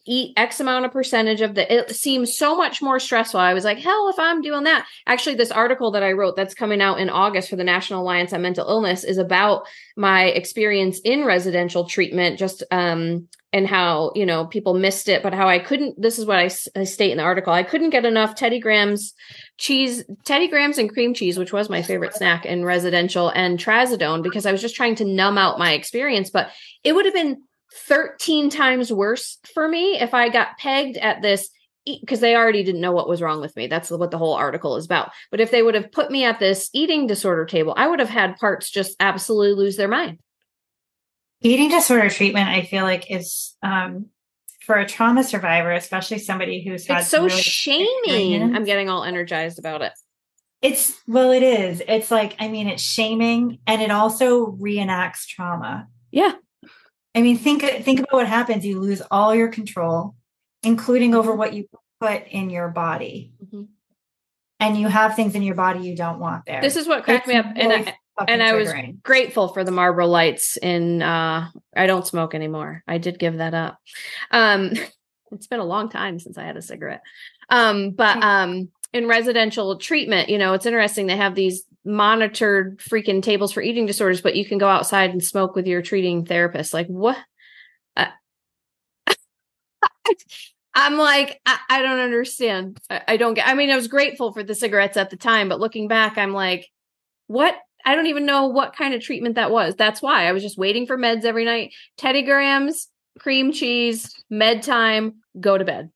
eat 0.06 0.34
X 0.38 0.60
amount 0.60 0.86
of 0.86 0.92
percentage 0.92 1.42
of 1.42 1.54
the, 1.54 1.72
it 1.72 1.96
seems 1.96 2.36
so 2.36 2.58
much 2.58 2.82
more 2.82 3.00
stressful. 3.00 3.40
I 3.40 3.54
was 3.54 3.64
like, 3.64 3.78
hell, 3.78 4.10
if 4.10 4.18
I'm 4.18 4.42
doing 4.42 4.64
that. 4.64 4.88
Actually, 5.06 5.36
this 5.36 5.52
article 5.52 5.92
that 5.92 6.02
I 6.02 6.14
wrote 6.14 6.36
that's 6.36 6.56
coming 6.56 6.82
out 6.82 7.00
in 7.00 7.12
August 7.12 7.48
for 7.48 7.58
the 7.58 7.64
National 7.64 8.02
Alliance 8.02 8.34
on 8.34 8.42
Mental 8.42 8.68
Illness 8.68 9.04
is 9.04 9.20
about 9.20 9.68
my 9.96 10.24
experience 10.26 11.00
in 11.02 11.26
residential 11.26 11.86
treatment, 11.86 12.40
just, 12.40 12.64
um, 12.72 13.28
and 13.52 13.66
how, 13.66 14.12
you 14.14 14.26
know, 14.26 14.46
people 14.46 14.76
missed 14.76 15.10
it, 15.10 15.24
but 15.24 15.34
how 15.34 15.48
I 15.48 15.58
couldn't, 15.58 16.00
this 16.00 16.20
is 16.20 16.26
what 16.26 16.38
I 16.38 16.48
state 16.48 17.12
in 17.12 17.18
the 17.18 17.24
article. 17.24 17.52
I 17.52 17.64
couldn't 17.64 17.90
get 17.90 18.06
enough 18.06 18.36
Teddy 18.36 18.60
Grahams 18.60 19.14
cheese, 19.58 20.04
Teddy 20.24 20.48
Grahams 20.48 20.78
and 20.78 20.92
cream 20.92 21.14
cheese, 21.16 21.38
which 21.38 21.52
was 21.52 21.70
my 21.70 21.82
favorite 21.82 22.14
snack 22.14 22.46
in 22.46 22.64
residential, 22.64 23.30
and 23.30 23.58
trazodone 23.58 24.22
because 24.22 24.46
I 24.46 24.52
was 24.52 24.62
just 24.62 24.76
trying 24.76 24.96
to 24.96 25.06
numb 25.06 25.38
out 25.38 25.58
my 25.58 25.74
experience. 25.74 26.30
But 26.30 26.50
it 26.84 26.94
would 26.94 27.06
have 27.06 27.14
been 27.14 27.42
13 27.74 28.50
times 28.52 28.94
worse 28.94 29.40
for 29.54 29.68
me 29.68 30.00
if 30.00 30.14
I 30.14 30.30
got 30.30 30.58
pegged 30.60 30.98
at 30.98 31.22
this 31.22 31.50
because 31.86 32.20
they 32.20 32.36
already 32.36 32.64
didn't 32.64 32.82
know 32.82 32.92
what 32.92 33.10
was 33.10 33.22
wrong 33.22 33.42
with 33.42 33.56
me. 33.56 33.66
That's 33.66 33.90
what 33.90 34.12
the 34.12 34.18
whole 34.20 34.36
article 34.36 34.76
is 34.76 34.86
about. 34.86 35.12
But 35.32 35.40
if 35.40 35.50
they 35.50 35.64
would 35.64 35.74
have 35.76 35.92
put 35.92 36.12
me 36.12 36.24
at 36.24 36.40
this 36.40 36.70
eating 36.72 37.08
disorder 37.08 37.46
table, 37.46 37.74
I 37.76 37.88
would 37.88 38.00
have 38.00 38.10
had 38.10 38.38
parts 38.38 38.70
just 38.70 38.96
absolutely 39.00 39.64
lose 39.64 39.76
their 39.76 39.88
mind. 39.88 40.20
Eating 41.42 41.70
disorder 41.70 42.10
treatment, 42.10 42.50
I 42.50 42.64
feel 42.64 42.84
like, 42.84 43.10
is 43.10 43.56
um, 43.64 44.08
for 44.66 44.76
a 44.76 44.86
trauma 44.86 45.24
survivor, 45.24 45.72
especially 45.72 46.20
somebody 46.20 46.64
who's 46.64 46.86
had 46.86 47.00
It's 47.00 47.10
so 47.10 47.24
really 47.24 47.42
shaming. 47.42 48.56
I'm 48.56 48.66
getting 48.66 48.90
all 48.90 49.04
energized 49.04 49.58
about 49.58 49.82
it. 49.82 49.94
It's 50.62 51.00
well, 51.08 51.32
it 51.32 51.42
is. 51.42 51.82
It's 51.88 52.12
like, 52.12 52.36
I 52.40 52.50
mean, 52.50 52.68
it's 52.68 52.84
shaming 52.84 53.60
and 53.66 53.82
it 53.82 53.92
also 53.92 54.48
reenacts 54.48 55.26
trauma. 55.26 55.88
Yeah. 56.12 56.34
I 57.16 57.22
mean, 57.22 57.38
think 57.38 57.64
think 57.64 58.00
about 58.00 58.14
what 58.14 58.28
happens. 58.28 58.66
You 58.66 58.80
lose 58.80 59.02
all 59.10 59.34
your 59.34 59.48
control, 59.48 60.16
including 60.64 61.16
over 61.16 61.34
what 61.34 61.54
you 61.54 61.66
put 62.00 62.28
in 62.28 62.50
your 62.50 62.68
body. 62.68 63.34
Mhm. 63.44 63.70
And 64.60 64.78
you 64.78 64.90
have 64.90 65.16
things 65.16 65.36
in 65.36 65.44
your 65.44 65.56
body 65.56 65.80
you 65.80 65.96
don't 65.96 66.20
want 66.20 66.44
there. 66.46 66.62
This 66.62 66.76
is 66.76 66.88
what 66.88 67.06
cracked 67.06 67.28
me 67.28 67.38
It's 67.38 67.48
up. 67.48 67.54
And 67.56 67.72
I, 67.72 67.98
and 68.28 68.44
I 68.44 68.54
was 68.54 68.72
grateful 69.04 69.50
for 69.50 69.64
the 69.64 69.72
Marlboro 69.72 70.08
lights 70.08 70.58
in 70.58 71.02
uh 71.02 71.50
I 71.76 71.88
don't 71.88 72.08
smoke 72.08 72.36
anymore. 72.36 72.84
I 72.88 72.98
did 72.98 73.20
give 73.20 73.38
that 73.38 73.54
up. 73.54 73.80
Um 74.32 74.74
it's 75.32 75.48
been 75.48 75.60
a 75.60 75.66
long 75.66 75.90
time 75.90 76.20
since 76.20 76.38
I 76.38 76.44
had 76.44 76.58
a 76.58 76.62
cigarette. 76.62 77.02
Um 77.50 77.92
but 77.92 78.22
um 78.24 78.70
in 78.92 79.08
residential 79.08 79.78
treatment, 79.78 80.30
you 80.30 80.38
know, 80.38 80.54
it's 80.54 80.66
interesting 80.66 81.08
they 81.08 81.18
have 81.18 81.36
these 81.36 81.64
monitored 81.86 82.80
freaking 82.80 83.22
tables 83.22 83.52
for 83.52 83.62
eating 83.62 83.86
disorders, 83.86 84.22
but 84.22 84.36
you 84.36 84.46
can 84.46 84.58
go 84.58 84.68
outside 84.68 85.12
and 85.12 85.24
smoke 85.24 85.56
with 85.56 85.68
your 85.68 85.82
treating 85.82 86.26
therapist. 86.26 86.74
Like 86.74 86.88
what? 86.88 87.18
Uh, 87.96 88.08
I'm 90.74 90.98
like, 90.98 91.42
I, 91.46 91.58
I 91.70 91.82
don't 91.82 92.00
understand. 92.00 92.80
I, 92.90 93.02
I 93.10 93.18
don't 93.18 93.34
get. 93.34 93.48
I 93.48 93.54
mean, 93.54 93.70
I 93.70 93.76
was 93.76 93.88
grateful 93.88 94.34
for 94.34 94.44
the 94.44 94.56
cigarettes 94.56 94.98
at 94.98 95.10
the 95.10 95.18
time, 95.18 95.50
but 95.50 95.60
looking 95.60 95.88
back, 95.88 96.18
I'm 96.18 96.34
like, 96.34 96.68
what? 97.28 97.56
I 97.90 97.96
don't 97.96 98.06
even 98.06 98.28
know 98.28 98.46
what 98.46 98.76
kind 98.76 98.94
of 98.94 99.02
treatment 99.02 99.34
that 99.34 99.50
was. 99.50 99.74
That's 99.76 100.00
why 100.00 100.28
I 100.28 100.32
was 100.32 100.44
just 100.44 100.60
waiting 100.60 100.86
for 100.86 100.96
meds 100.96 101.26
every 101.26 101.44
night. 101.44 101.74
Teddy 101.98 102.22
Grahams, 102.22 102.88
cream 103.18 103.52
cheese, 103.52 104.14
med 104.30 104.62
time, 104.62 105.16
go 105.40 105.58
to 105.58 105.66
bed. 105.66 105.90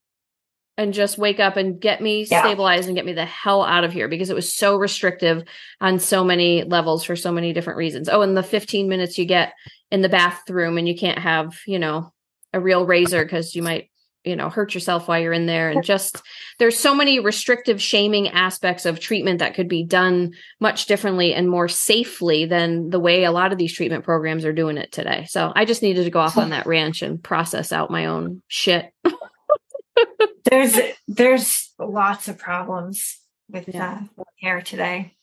And 0.75 0.91
just 0.91 1.19
wake 1.19 1.39
up 1.39 1.55
and 1.55 1.79
get 1.79 2.01
me 2.01 2.25
Yeah. 2.27 2.41
stabilized 2.41 2.87
and 2.87 2.95
get 2.95 3.05
me 3.05 3.13
the 3.13 3.25
hell 3.25 3.63
out 3.63 3.83
of 3.83 3.93
here 3.93 4.07
because 4.07 4.31
it 4.31 4.35
was 4.35 4.51
so 4.51 4.75
restrictive 4.75 5.43
on 5.81 5.99
so 5.99 6.23
many 6.23 6.63
levels 6.63 7.03
for 7.03 7.15
so 7.15 7.31
many 7.31 7.53
different 7.53 7.77
reasons. 7.77 8.09
Oh, 8.09 8.23
and 8.23 8.35
the 8.35 8.41
15 8.41 8.89
minutes 8.89 9.19
you 9.19 9.25
get 9.25 9.53
in 9.91 10.01
the 10.01 10.09
bathroom 10.09 10.79
and 10.79 10.87
you 10.87 10.97
can't 10.97 11.19
have, 11.19 11.59
you 11.67 11.77
know, 11.77 12.11
a 12.53 12.59
real 12.59 12.87
razor 12.87 13.23
because 13.23 13.53
you 13.53 13.61
might, 13.61 13.91
you 14.24 14.36
know, 14.36 14.49
hurt 14.49 14.74
yourself 14.74 15.07
while 15.07 15.19
you're 15.19 15.34
in 15.34 15.45
there. 15.45 15.69
And 15.69 15.84
just 15.84 16.21
there's 16.59 16.78
so 16.78 16.95
many 16.95 17.19
restrictive 17.19 17.82
shaming 17.82 18.30
aspects 18.30 18.86
of 18.86 18.99
treatment 18.99 19.39
that 19.39 19.53
could 19.53 19.67
be 19.67 19.84
done 19.84 20.32
much 20.59 20.86
differently 20.86 21.34
and 21.34 21.49
more 21.49 21.67
safely 21.67 22.45
than 22.45 22.89
the 22.89 22.99
way 22.99 23.24
a 23.24 23.32
lot 23.32 23.51
of 23.51 23.57
these 23.57 23.74
treatment 23.74 24.03
programs 24.03 24.45
are 24.45 24.53
doing 24.53 24.78
it 24.78 24.91
today. 24.91 25.26
So 25.30 25.51
I 25.55 25.65
just 25.65 25.82
needed 25.82 26.05
to 26.05 26.09
go 26.09 26.19
off 26.19 26.38
on 26.38 26.51
that 26.51 26.65
ranch 26.65 27.01
and 27.01 27.21
process 27.21 27.71
out 27.71 27.91
my 27.91 28.05
own 28.05 28.41
shit. 28.47 28.91
there's 30.45 30.78
there's 31.07 31.74
lots 31.80 32.28
of 32.28 32.38
problems 32.38 33.19
with 33.49 33.67
Yeah. 33.67 34.03
uh, 34.17 34.61
today. 34.61 35.15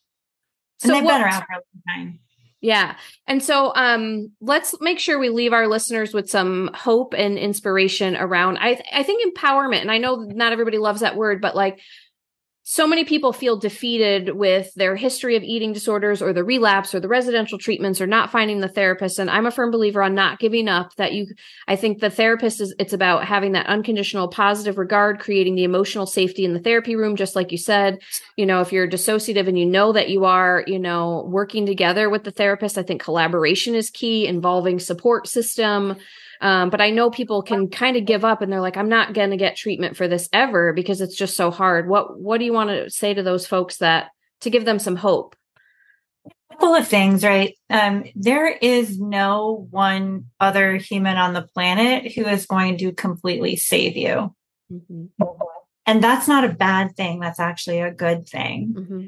So 0.79 0.89
and 0.89 0.97
they've 0.97 1.05
what- 1.05 1.19
been 1.19 1.23
around 1.23 1.41
for 1.43 1.53
a 1.53 1.57
long 1.57 1.97
time. 1.97 2.19
Yeah. 2.61 2.97
And 3.27 3.43
so 3.43 3.73
um 3.75 4.33
let's 4.41 4.75
make 4.81 4.99
sure 4.99 5.19
we 5.19 5.31
leave 5.31 5.53
our 5.53 5.67
listeners 5.67 6.13
with 6.13 6.29
some 6.29 6.71
hope 6.75 7.15
and 7.17 7.39
inspiration 7.39 8.17
around 8.17 8.59
I 8.59 8.75
th- 8.75 8.87
I 8.93 9.03
think 9.03 9.35
empowerment 9.35 9.81
and 9.81 9.91
I 9.91 9.99
know 9.99 10.17
not 10.17 10.53
everybody 10.53 10.77
loves 10.79 11.01
that 11.01 11.17
word 11.17 11.41
but 11.41 11.57
like 11.57 11.81
so 12.71 12.87
many 12.87 13.05
people 13.05 13.33
feel 13.33 13.57
defeated 13.57 14.37
with 14.37 14.73
their 14.75 14.95
history 14.95 15.35
of 15.35 15.43
eating 15.43 15.73
disorders 15.73 16.23
or 16.23 16.33
the 16.33 16.45
relapse 16.45 16.95
or 16.95 17.01
the 17.01 17.09
residential 17.09 17.59
treatments 17.59 18.01
or 18.01 18.07
not 18.07 18.31
finding 18.31 18.61
the 18.61 18.69
therapist. 18.69 19.19
And 19.19 19.29
i'm 19.29 19.45
a 19.45 19.51
firm 19.51 19.73
believer 19.73 20.05
on 20.05 20.15
not 20.15 20.39
giving 20.39 20.69
up 20.69 20.95
that 20.95 21.13
you 21.13 21.27
i 21.67 21.75
think 21.75 21.99
the 21.99 22.11
therapist 22.11 22.61
is 22.61 22.73
it's 22.79 22.93
about 22.93 23.25
having 23.25 23.53
that 23.53 23.67
unconditional 23.67 24.29
positive 24.29 24.79
regard 24.79 25.19
creating 25.19 25.57
the 25.57 25.65
emotional 25.65 26.07
safety 26.07 26.45
in 26.45 26.55
the 26.55 26.61
therapy 26.61 26.95
room 26.95 27.17
just 27.17 27.35
like 27.35 27.51
you 27.51 27.59
said. 27.59 27.99
You 28.37 28.47
know 28.47 28.61
if 28.61 28.73
you're 28.73 28.87
dissociative 28.87 29.49
and 29.49 29.59
you 29.59 29.67
know 29.67 29.93
that 29.93 30.09
you 30.09 30.25
are 30.25 30.63
you 30.69 30.79
know 30.79 31.27
working 31.29 31.67
together 31.67 32.09
with 32.09 32.23
the 32.23 32.31
therapist 32.31 32.79
i 32.79 32.85
think 32.85 33.03
collaboration 33.03 33.75
is 33.75 33.91
key 33.91 34.29
involving 34.29 34.79
support 34.79 35.27
system 35.27 35.97
um, 36.41 36.71
but 36.71 36.81
I 36.81 36.91
know 36.91 37.11
people 37.11 37.43
can 37.43 37.69
kind 37.69 37.97
of 37.97 38.07
give 38.07 38.25
up 38.25 38.41
and 38.41 38.51
they're 38.51 38.61
like, 38.61 38.77
I'm 38.77 38.89
not 38.89 39.13
going 39.13 39.31
to 39.31 39.37
get 39.37 39.57
treatment 39.57 39.97
for 39.97 40.09
this 40.09 40.29
ever 40.33 40.73
because 40.73 41.01
it's 41.01 41.17
just 41.17 41.37
so 41.37 41.51
hard. 41.51 41.89
What 41.89 42.19
What 42.19 42.39
do 42.39 42.45
you 42.45 42.53
want 42.53 42.71
to 42.71 42.91
say 42.91 43.13
to 43.13 43.23
those 43.23 43.47
folks 43.47 43.79
that 43.79 44.09
to 44.41 44.51
give 44.51 44.65
them 44.65 44.79
some 44.79 44.97
hope? 44.97 45.37
A 46.25 46.55
couple 46.55 46.75
of 46.75 46.89
things, 46.89 47.23
right? 47.23 47.55
Um, 47.69 48.05
there 48.15 48.49
is 48.49 48.99
no 48.99 49.67
one 49.71 50.27
other 50.41 50.77
human 50.77 51.19
on 51.19 51.35
the 51.35 51.43
planet 51.43 52.13
who 52.13 52.25
is 52.27 52.47
going 52.47 52.79
to 52.79 52.93
completely 52.93 53.57
save 53.57 53.97
you. 53.97 54.35
Mm-hmm. 54.73 55.07
And 55.87 56.03
that's 56.03 56.29
not 56.29 56.45
a 56.45 56.55
bad 56.55 56.97
thing. 56.97 57.21
That's 57.21 57.41
actually 57.41 57.81
a 57.81 57.93
good 57.93 58.27
thing. 58.29 58.75
Mm-hmm. 58.77 59.07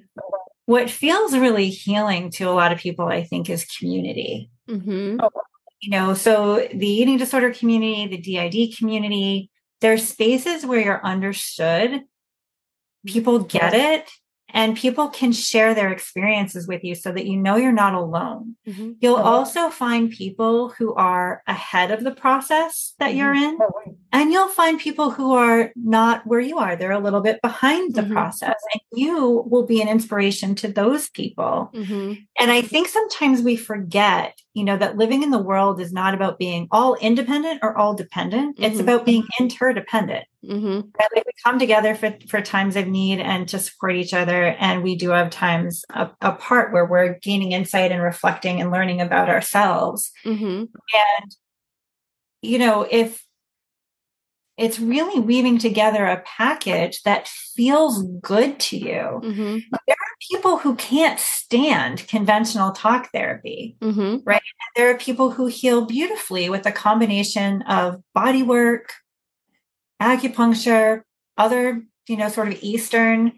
What 0.67 0.91
feels 0.91 1.37
really 1.37 1.71
healing 1.71 2.31
to 2.33 2.45
a 2.45 2.53
lot 2.53 2.73
of 2.73 2.79
people, 2.79 3.07
I 3.07 3.25
think, 3.25 3.49
is 3.49 3.65
community. 3.65 4.51
Mm-hmm 4.69 5.19
you 5.83 5.91
know, 5.91 6.15
so 6.15 6.67
the 6.73 6.87
eating 6.87 7.19
disorder 7.19 7.53
community, 7.53 8.07
the 8.07 8.19
DID 8.19 8.77
community, 8.79 9.51
there's 9.81 10.07
spaces 10.07 10.65
where 10.65 10.81
you're 10.81 11.05
understood. 11.05 12.03
People 13.05 13.41
get 13.41 13.75
it 13.75 14.09
and 14.51 14.77
people 14.77 15.09
can 15.09 15.33
share 15.33 15.75
their 15.75 15.91
experiences 15.91 16.69
with 16.69 16.85
you 16.85 16.95
so 16.95 17.11
that 17.11 17.27
you 17.27 17.37
know 17.37 17.57
you're 17.57 17.73
not 17.73 17.95
alone. 17.95 18.55
Mm-hmm. 18.67 18.93
You'll 19.01 19.17
oh. 19.17 19.23
also 19.23 19.71
find 19.71 20.09
people 20.09 20.69
who 20.69 20.95
are 20.95 21.43
ahead 21.49 21.91
of 21.91 22.05
the 22.05 22.15
process 22.15 22.95
that 23.01 23.11
mm-hmm. 23.11 23.19
you're 23.19 23.35
in, 23.35 23.59
oh, 23.61 23.97
and 24.13 24.31
you'll 24.31 24.49
find 24.49 24.79
people 24.79 25.11
who 25.11 25.33
are 25.33 25.73
not 25.75 26.27
where 26.27 26.41
you 26.41 26.59
are. 26.59 26.77
They're 26.77 26.93
a 26.93 27.01
little 27.01 27.23
bit 27.23 27.41
behind 27.41 27.95
the 27.95 28.03
mm-hmm. 28.03 28.13
process, 28.13 28.57
and 28.73 28.83
you 28.93 29.45
will 29.47 29.65
be 29.65 29.81
an 29.81 29.89
inspiration 29.89 30.55
to 30.57 30.69
those 30.69 31.09
people. 31.09 31.71
Mm-hmm. 31.75 32.15
And 32.39 32.51
I 32.51 32.61
think 32.61 32.89
sometimes 32.89 33.41
we 33.41 33.57
forget, 33.57 34.39
you 34.53 34.65
know, 34.65 34.77
that 34.77 34.99
living 34.99 35.23
in 35.23 35.31
the 35.31 35.39
world 35.39 35.81
is 35.81 35.93
not 35.93 36.13
about 36.13 36.39
being 36.39 36.69
all 36.71 36.95
independent 36.97 37.61
or 37.63 37.77
all 37.77 37.95
dependent, 37.95 38.59
it's 38.59 38.75
mm-hmm. 38.75 38.83
about 38.83 39.07
being 39.07 39.27
interdependent. 39.41 40.27
Mm-hmm. 40.45 40.89
Like 40.99 41.25
we 41.25 41.33
come 41.45 41.59
together 41.59 41.95
for, 41.95 42.15
for 42.29 42.43
times 42.43 42.77
of 42.77 42.89
need 42.89 43.21
and 43.21 43.49
to 43.49 43.59
support 43.59 43.95
each 43.95 44.13
other. 44.13 44.57
And 44.59 44.83
we 44.83 44.97
do 44.97 45.11
have 45.11 45.31
times 45.31 45.85
apart 46.21 46.73
where 46.73 46.85
we're 46.85 47.19
gaining 47.21 47.53
insight 47.53 47.93
and 47.93 48.03
reflecting 48.03 48.61
and 48.61 48.71
learning 48.71 49.01
about 49.01 49.29
ourselves. 49.29 50.11
Mm-hmm. 50.25 50.65
And, 50.65 51.37
you 52.43 52.59
know, 52.59 52.87
if 52.91 53.25
it's 54.63 54.79
really 54.79 55.19
weaving 55.19 55.59
together 55.59 56.07
a 56.07 56.23
package 56.25 57.03
that 57.03 57.27
feels 57.27 58.05
good 58.21 58.61
to 58.61 58.77
you. 58.77 59.21
Mm-hmm. 59.21 59.59
There 59.89 59.97
are 59.97 60.17
people 60.31 60.59
who 60.59 60.77
can't 60.77 61.19
stand 61.19 62.07
conventional 62.07 62.71
talk 62.71 63.11
therapy, 63.11 63.77
mm-hmm. 63.81 64.19
right? 64.25 64.41
there 64.77 64.89
are 64.89 64.97
people 64.97 65.33
who 65.33 65.47
heal 65.47 65.85
beautifully 65.85 66.49
with 66.49 66.65
a 66.65 66.71
combination 66.71 67.63
of 67.63 68.01
body 68.15 68.45
work, 68.45 68.93
acupuncture, 70.01 71.03
other, 71.37 71.83
you 72.07 72.17
know, 72.17 72.29
sort 72.29 72.49
of 72.49 72.63
Eastern 72.63 73.33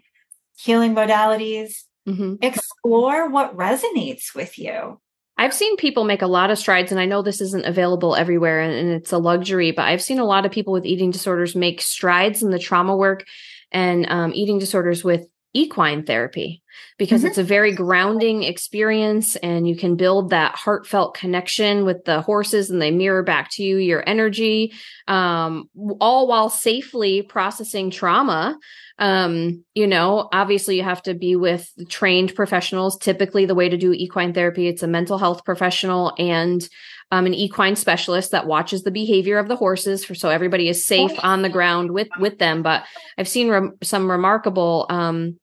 healing 0.55 0.93
modalities. 0.93 1.85
Mm-hmm. 2.07 2.35
Explore 2.43 3.29
what 3.31 3.57
resonates 3.57 4.35
with 4.35 4.59
you. 4.59 5.01
I've 5.37 5.53
seen 5.53 5.75
people 5.75 6.05
make 6.05 6.21
a 6.21 6.27
lot 6.27 6.49
of 6.49 6.57
strides, 6.57 6.91
and 6.91 6.99
I 6.99 7.05
know 7.05 7.21
this 7.21 7.41
isn't 7.41 7.65
available 7.65 8.15
everywhere 8.15 8.61
and, 8.61 8.73
and, 8.73 8.89
it's 8.91 9.11
a 9.11 9.17
luxury, 9.17 9.71
but 9.71 9.83
I've 9.83 10.01
seen 10.01 10.19
a 10.19 10.25
lot 10.25 10.45
of 10.45 10.51
people 10.51 10.71
with 10.71 10.85
eating 10.85 11.11
disorders 11.11 11.55
make 11.55 11.81
strides 11.81 12.41
in 12.41 12.51
the 12.51 12.59
trauma 12.59 12.95
work 12.95 13.25
and 13.71 14.09
um, 14.09 14.31
eating 14.33 14.59
disorders 14.59 15.03
with 15.03 15.27
equine 15.53 16.05
therapy 16.05 16.63
because 16.97 17.21
mm-hmm. 17.21 17.27
it's 17.27 17.37
a 17.37 17.43
very 17.43 17.73
grounding 17.73 18.43
experience 18.43 19.35
and 19.37 19.67
you 19.67 19.75
can 19.75 19.95
build 19.95 20.29
that 20.29 20.55
heartfelt 20.55 21.15
connection 21.15 21.85
with 21.85 22.05
the 22.05 22.21
horses 22.21 22.69
and 22.69 22.81
they 22.81 22.91
mirror 22.91 23.23
back 23.23 23.49
to 23.51 23.63
you 23.63 23.77
your 23.77 24.03
energy 24.07 24.73
um, 25.07 25.69
all 25.99 26.27
while 26.27 26.49
safely 26.49 27.21
processing 27.21 27.89
trauma. 27.89 28.57
Um, 28.97 29.65
you 29.73 29.87
know 29.87 30.29
obviously 30.31 30.77
you 30.77 30.83
have 30.83 31.03
to 31.03 31.13
be 31.13 31.35
with 31.35 31.69
trained 31.89 32.33
professionals. 32.33 32.97
Typically 32.97 33.45
the 33.45 33.55
way 33.55 33.67
to 33.67 33.77
do 33.77 33.91
equine 33.91 34.33
therapy 34.33 34.67
it's 34.67 34.83
a 34.83 34.87
mental 34.87 35.17
health 35.17 35.43
professional 35.43 36.13
and 36.17 36.67
um, 37.11 37.25
an 37.25 37.33
equine 37.33 37.75
specialist 37.75 38.31
that 38.31 38.47
watches 38.47 38.83
the 38.83 38.91
behavior 38.91 39.37
of 39.37 39.47
the 39.47 39.55
horses 39.55 40.03
for 40.03 40.15
so 40.15 40.29
everybody 40.29 40.69
is 40.69 40.85
safe 40.85 41.11
on 41.19 41.41
the 41.41 41.49
ground 41.49 41.91
with 41.91 42.07
with 42.19 42.39
them. 42.39 42.63
But 42.63 42.83
i've 43.17 43.27
seen 43.27 43.49
re- 43.49 43.71
some 43.83 44.09
remarkable 44.09 44.85
um, 44.89 45.39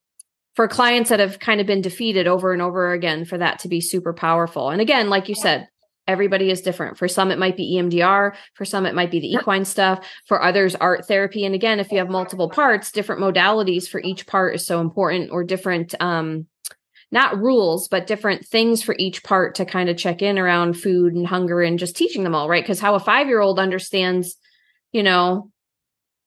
for 0.55 0.67
clients 0.67 1.09
that 1.09 1.19
have 1.19 1.39
kind 1.39 1.59
of 1.59 1.67
been 1.67 1.81
defeated 1.81 2.27
over 2.27 2.53
and 2.53 2.61
over 2.61 2.91
again 2.91 3.25
for 3.25 3.37
that 3.37 3.59
to 3.59 3.67
be 3.67 3.81
super 3.81 4.13
powerful. 4.13 4.69
And 4.69 4.81
again, 4.81 5.09
like 5.09 5.27
you 5.27 5.35
said, 5.35 5.67
everybody 6.07 6.51
is 6.51 6.61
different. 6.61 6.97
For 6.97 7.07
some, 7.07 7.31
it 7.31 7.39
might 7.39 7.57
be 7.57 7.75
EMDR. 7.75 8.35
For 8.53 8.65
some, 8.65 8.85
it 8.85 8.93
might 8.93 9.09
be 9.09 9.19
the 9.19 9.33
equine 9.33 9.65
stuff. 9.65 10.05
For 10.27 10.43
others, 10.43 10.75
art 10.75 11.07
therapy. 11.07 11.45
And 11.45 11.55
again, 11.55 11.79
if 11.79 11.91
you 11.91 11.97
have 11.99 12.09
multiple 12.09 12.49
parts, 12.49 12.91
different 12.91 13.21
modalities 13.21 13.87
for 13.87 14.01
each 14.01 14.27
part 14.27 14.55
is 14.55 14.65
so 14.65 14.81
important 14.81 15.31
or 15.31 15.43
different, 15.43 15.95
um, 15.99 16.47
not 17.11 17.37
rules, 17.37 17.87
but 17.87 18.07
different 18.07 18.45
things 18.45 18.83
for 18.83 18.95
each 18.97 19.23
part 19.23 19.55
to 19.55 19.65
kind 19.65 19.87
of 19.87 19.97
check 19.97 20.21
in 20.21 20.37
around 20.37 20.73
food 20.73 21.13
and 21.13 21.27
hunger 21.27 21.61
and 21.61 21.79
just 21.79 21.95
teaching 21.95 22.23
them 22.23 22.35
all, 22.35 22.49
right? 22.49 22.63
Because 22.63 22.79
how 22.79 22.95
a 22.95 22.99
five 22.99 23.27
year 23.27 23.39
old 23.39 23.59
understands, 23.59 24.35
you 24.91 25.03
know, 25.03 25.51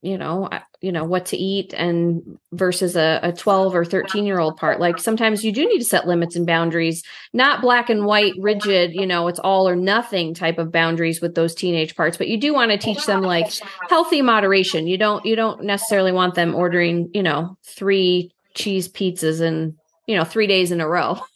you 0.03 0.17
know 0.17 0.49
you 0.81 0.93
know 0.93 1.05
what 1.05 1.27
to 1.27 1.37
eat 1.37 1.75
and 1.75 2.39
versus 2.53 2.97
a, 2.97 3.21
a 3.23 3.33
12 3.33 3.75
or 3.75 3.85
13 3.85 4.27
year 4.27 4.39
old 4.39 4.57
part. 4.57 4.81
Like 4.81 4.99
sometimes 4.99 5.45
you 5.45 5.53
do 5.53 5.67
need 5.67 5.79
to 5.79 5.85
set 5.85 6.07
limits 6.07 6.37
and 6.37 6.47
boundaries 6.47 7.03
not 7.33 7.61
black 7.61 7.91
and 7.91 8.05
white 8.05 8.35
rigid 8.39 8.95
you 8.95 9.07
know 9.07 9.29
it's 9.29 9.39
all 9.39 9.69
or 9.69 9.77
nothing 9.77 10.35
type 10.35 10.59
of 10.59 10.73
boundaries 10.73 11.21
with 11.21 11.35
those 11.35 11.55
teenage 11.55 11.97
parts 11.97 12.17
but 12.17 12.29
you 12.29 12.39
do 12.39 12.53
want 12.53 12.71
to 12.71 12.79
teach 12.79 13.05
them 13.07 13.23
like 13.23 13.53
healthy 13.89 14.23
moderation. 14.23 14.87
You 14.87 14.99
don't 14.99 15.25
you 15.25 15.37
don't 15.37 15.63
necessarily 15.63 16.13
want 16.13 16.35
them 16.35 16.55
ordering 16.55 17.11
you 17.15 17.23
know 17.23 17.57
three 17.65 18.33
cheese 18.55 18.89
pizzas 18.89 19.41
in 19.41 19.77
you 20.07 20.17
know 20.17 20.25
three 20.25 20.47
days 20.47 20.73
in 20.73 20.81
a 20.81 20.89
row. 20.89 21.19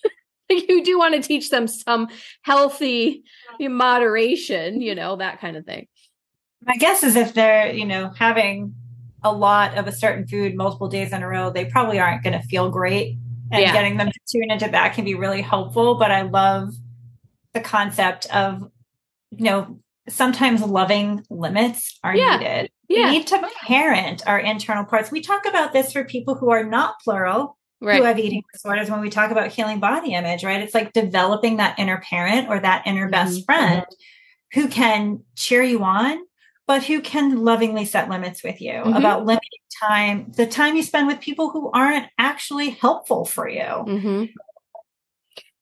You 0.53 0.83
do 0.83 0.99
want 0.99 1.15
to 1.15 1.23
teach 1.23 1.49
them 1.49 1.69
some 1.69 2.09
healthy 2.43 3.23
moderation 3.61 4.81
you 4.81 4.97
know 4.97 5.15
that 5.15 5.41
kind 5.41 5.57
of 5.57 5.65
thing. 5.65 5.87
My 6.63 6.77
guess 6.77 7.03
is 7.03 7.17
if 7.17 7.33
they're, 7.33 7.73
you 7.73 7.87
know, 7.87 8.11
having 8.11 8.75
a 9.23 9.33
lot 9.33 9.77
of 9.77 9.87
a 9.87 9.93
certain 9.93 10.27
food 10.27 10.57
multiple 10.57 10.89
days 10.89 11.13
in 11.13 11.23
a 11.23 11.29
row, 11.29 11.51
they 11.51 11.65
probably 11.65 11.99
aren't 11.99 12.23
going 12.23 12.41
to 12.41 12.47
feel 12.47 12.71
great. 12.71 13.17
And 13.53 13.63
yeah. 13.63 13.73
getting 13.73 13.97
them 13.97 14.09
to 14.09 14.21
tune 14.31 14.51
into 14.51 14.69
that 14.69 14.95
can 14.95 15.05
be 15.05 15.15
really 15.15 15.43
helpful. 15.43 15.97
But 15.97 16.13
I 16.13 16.23
love 16.23 16.73
the 17.53 17.61
concept 17.61 18.33
of, 18.33 18.71
you 19.31 19.45
know, 19.45 19.81
sometimes 20.09 20.63
loving 20.63 21.25
limits 21.31 21.99
are 22.05 22.15
yeah. 22.15 22.37
needed. 22.37 22.71
Yeah. 22.89 23.07
We 23.07 23.19
need 23.19 23.27
to 23.29 23.49
parent 23.63 24.27
our 24.27 24.39
internal 24.39 24.85
parts. 24.85 25.11
We 25.11 25.21
talk 25.21 25.47
about 25.47 25.73
this 25.73 25.93
for 25.93 26.05
people 26.05 26.35
who 26.37 26.51
are 26.51 26.65
not 26.65 27.01
plural, 27.03 27.57
right. 27.81 27.99
who 27.99 28.05
have 28.05 28.19
eating 28.19 28.43
disorders 28.53 28.91
when 28.91 29.01
we 29.01 29.11
talk 29.11 29.31
about 29.31 29.49
healing 29.49 29.81
body 29.81 30.15
image, 30.15 30.45
right? 30.45 30.61
It's 30.61 30.75
like 30.75 30.93
developing 30.93 31.57
that 31.57 31.79
inner 31.79 32.01
parent 32.01 32.49
or 32.49 32.61
that 32.61 32.87
inner 32.87 33.03
mm-hmm. 33.03 33.11
best 33.11 33.45
friend 33.45 33.85
who 34.53 34.69
can 34.69 35.23
cheer 35.37 35.63
you 35.63 35.83
on 35.83 36.19
but 36.71 36.85
who 36.85 37.01
can 37.01 37.43
lovingly 37.43 37.85
set 37.85 38.09
limits 38.09 38.45
with 38.45 38.61
you 38.61 38.71
mm-hmm. 38.71 38.93
about 38.93 39.27
limiting 39.27 39.59
time, 39.83 40.31
the 40.37 40.47
time 40.47 40.77
you 40.77 40.85
spend 40.85 41.09
with 41.09 41.19
people 41.19 41.51
who 41.51 41.69
aren't 41.73 42.07
actually 42.17 42.71
helpful 42.71 43.25
for 43.25 43.49
you. 43.49 43.59
Mm-hmm. 43.59 44.25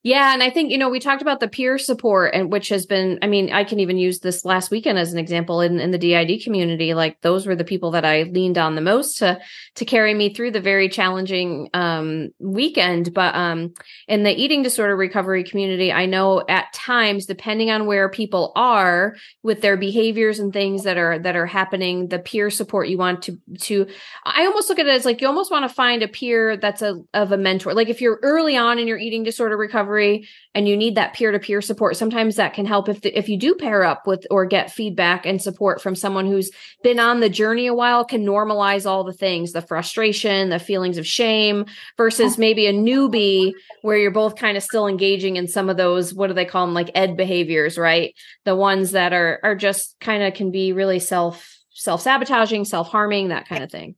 Yeah, 0.09 0.33
and 0.33 0.43
I 0.43 0.49
think 0.49 0.71
you 0.71 0.79
know 0.79 0.89
we 0.89 1.01
talked 1.01 1.21
about 1.21 1.39
the 1.39 1.49
peer 1.49 1.77
support, 1.77 2.33
and 2.33 2.51
which 2.51 2.71
has 2.71 2.87
been. 2.87 3.19
I 3.21 3.27
mean, 3.27 3.53
I 3.53 3.63
can 3.63 3.79
even 3.79 3.99
use 3.99 4.21
this 4.21 4.43
last 4.43 4.71
weekend 4.71 4.99
as 4.99 5.13
an 5.13 5.19
example 5.19 5.61
in 5.61 5.79
in 5.81 5.91
the 5.91 5.99
DID 5.99 6.43
community. 6.43 6.95
Like 6.95 7.21
those 7.21 7.47
were 7.47 7.55
the 7.55 7.63
people 7.63 7.91
that 7.91 8.07
I 8.07 8.23
leaned 8.23 8.57
on 8.57 8.75
the 8.75 8.81
most 8.81 9.19
to 9.19 9.39
to 9.75 9.85
carry 9.85 10.15
me 10.15 10.33
through 10.33 10.53
the 10.53 10.63
very 10.63 10.89
challenging 10.89 11.69
um, 11.75 12.31
weekend. 12.39 13.13
But 13.13 13.35
um, 13.35 13.75
in 14.07 14.23
the 14.23 14.31
eating 14.31 14.63
disorder 14.63 14.97
recovery 14.97 15.45
community, 15.45 15.93
I 15.93 16.07
know 16.07 16.43
at 16.49 16.73
times, 16.73 17.27
depending 17.27 17.71
on 17.71 17.85
where 17.85 18.09
people 18.09 18.53
are 18.57 19.15
with 19.43 19.61
their 19.61 19.77
behaviors 19.77 20.39
and 20.39 20.55
things 20.55 20.85
that 20.85 20.97
are 20.97 21.19
that 21.19 21.37
are 21.37 21.45
happening, 21.45 22.09
the 22.09 22.19
peer 22.19 22.49
support 22.49 22.89
you 22.89 22.97
want 22.97 23.25
to 23.25 23.39
to. 23.61 23.87
I 24.25 24.47
almost 24.47 24.71
look 24.71 24.79
at 24.79 24.87
it 24.87 24.95
as 24.95 25.05
like 25.05 25.21
you 25.21 25.27
almost 25.27 25.51
want 25.51 25.69
to 25.69 25.75
find 25.75 26.03
a 26.03 26.09
peer 26.09 26.57
that's 26.57 26.81
a 26.81 27.03
of 27.13 27.31
a 27.31 27.37
mentor. 27.37 27.75
Like 27.75 27.91
if 27.91 28.01
you're 28.01 28.21
early 28.23 28.57
on 28.57 28.79
in 28.79 28.89
your 28.89 28.97
eating 28.97 29.23
disorder 29.23 29.59
recovery 29.59 29.98
recovery 29.99 30.29
and 30.55 30.66
you 30.66 30.77
need 30.77 30.97
that 30.97 31.12
peer-to-peer 31.12 31.61
support 31.61 31.97
sometimes 31.97 32.37
that 32.37 32.55
can 32.55 32.66
help 32.66 32.89
if 32.89 33.01
the, 33.03 33.16
if 33.16 33.29
you 33.29 33.39
do 33.39 33.55
pair 33.55 33.85
up 33.85 34.07
with 34.07 34.27
or 34.31 34.47
get 34.47 34.73
feedback 34.73 35.27
and 35.27 35.41
support 35.41 35.81
from 35.81 35.95
someone 35.95 36.27
who's 36.27 36.51
been 36.83 36.99
on 36.99 37.20
the 37.20 37.29
journey 37.29 37.66
a 37.66 37.75
while 37.75 38.05
can 38.05 38.25
normalize 38.25 38.87
all 38.87 39.05
the 39.05 39.12
things 39.12 39.53
the 39.53 39.62
frustration 39.62 40.49
the 40.49 40.59
feelings 40.59 40.99
of 40.99 41.07
shame 41.07 41.65
versus 41.97 42.39
maybe 42.39 42.66
a 42.66 42.73
newbie 42.73 43.53
where 43.83 43.99
you're 43.99 44.11
both 44.11 44.37
kind 44.37 44.57
of 44.57 44.62
still 44.62 44.87
engaging 44.87 45.37
in 45.37 45.47
some 45.47 45.69
of 45.69 45.77
those 45.77 46.15
what 46.15 46.29
do 46.29 46.35
they 46.35 46.45
call 46.45 46.66
them 46.66 46.75
like 46.75 46.91
ed 46.95 47.16
behaviors 47.16 47.79
right? 47.79 48.15
The 48.45 48.57
ones 48.57 48.93
that 48.93 49.12
are 49.12 49.41
are 49.43 49.55
just 49.55 49.97
kind 50.01 50.23
of 50.23 50.35
can 50.35 50.51
be 50.51 50.73
really 50.73 50.99
self 50.99 51.57
self-sabotaging 51.70 52.65
self-harming 52.65 53.29
that 53.29 53.47
kind 53.49 53.62
of 53.62 53.70
thing 53.70 53.95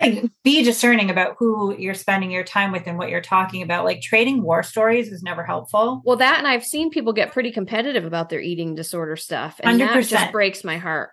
like 0.00 0.24
be 0.44 0.62
discerning 0.62 1.10
about 1.10 1.36
who 1.38 1.76
you're 1.76 1.94
spending 1.94 2.30
your 2.30 2.44
time 2.44 2.72
with 2.72 2.86
and 2.86 2.96
what 2.96 3.10
you're 3.10 3.20
talking 3.20 3.62
about. 3.62 3.84
Like 3.84 4.00
trading 4.00 4.42
war 4.42 4.62
stories 4.62 5.12
is 5.12 5.22
never 5.22 5.44
helpful. 5.44 6.02
Well, 6.04 6.16
that 6.16 6.38
and 6.38 6.48
I've 6.48 6.64
seen 6.64 6.90
people 6.90 7.12
get 7.12 7.32
pretty 7.32 7.52
competitive 7.52 8.04
about 8.04 8.28
their 8.28 8.40
eating 8.40 8.74
disorder 8.74 9.16
stuff, 9.16 9.60
and 9.62 9.80
100%. 9.80 9.86
that 9.86 10.06
just 10.06 10.32
breaks 10.32 10.64
my 10.64 10.78
heart. 10.78 11.10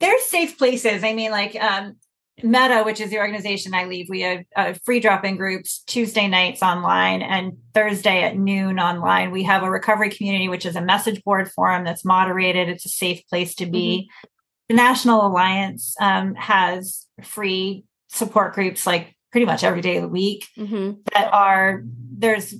There's 0.00 0.24
safe 0.24 0.58
places. 0.58 1.04
I 1.04 1.12
mean, 1.12 1.30
like 1.30 1.54
um, 1.62 1.96
MEDA, 2.42 2.84
which 2.84 3.00
is 3.00 3.10
the 3.10 3.18
organization 3.18 3.74
I 3.74 3.84
lead, 3.84 4.06
we 4.08 4.22
have 4.22 4.44
uh, 4.56 4.74
free 4.84 4.98
drop-in 4.98 5.36
groups 5.36 5.82
Tuesday 5.86 6.26
nights 6.26 6.62
online 6.62 7.22
and 7.22 7.58
Thursday 7.74 8.22
at 8.22 8.36
noon 8.36 8.80
online. 8.80 9.30
We 9.30 9.44
have 9.44 9.62
a 9.62 9.70
recovery 9.70 10.10
community, 10.10 10.48
which 10.48 10.66
is 10.66 10.74
a 10.74 10.80
message 10.80 11.22
board 11.22 11.50
forum 11.52 11.84
that's 11.84 12.04
moderated. 12.04 12.68
It's 12.68 12.86
a 12.86 12.90
safe 12.90 13.26
place 13.28 13.54
to 13.56 13.66
be. 13.66 14.08
Mm-hmm. 14.08 14.26
The 14.70 14.74
National 14.76 15.26
Alliance 15.26 15.96
um, 16.00 16.34
has 16.36 17.06
free 17.22 17.84
support 18.10 18.54
groups 18.54 18.86
like 18.86 19.16
pretty 19.30 19.46
much 19.46 19.62
every 19.62 19.80
day 19.80 19.96
of 19.96 20.02
the 20.02 20.08
week 20.08 20.46
mm-hmm. 20.58 20.92
that 21.14 21.32
are 21.32 21.82
there's 22.12 22.54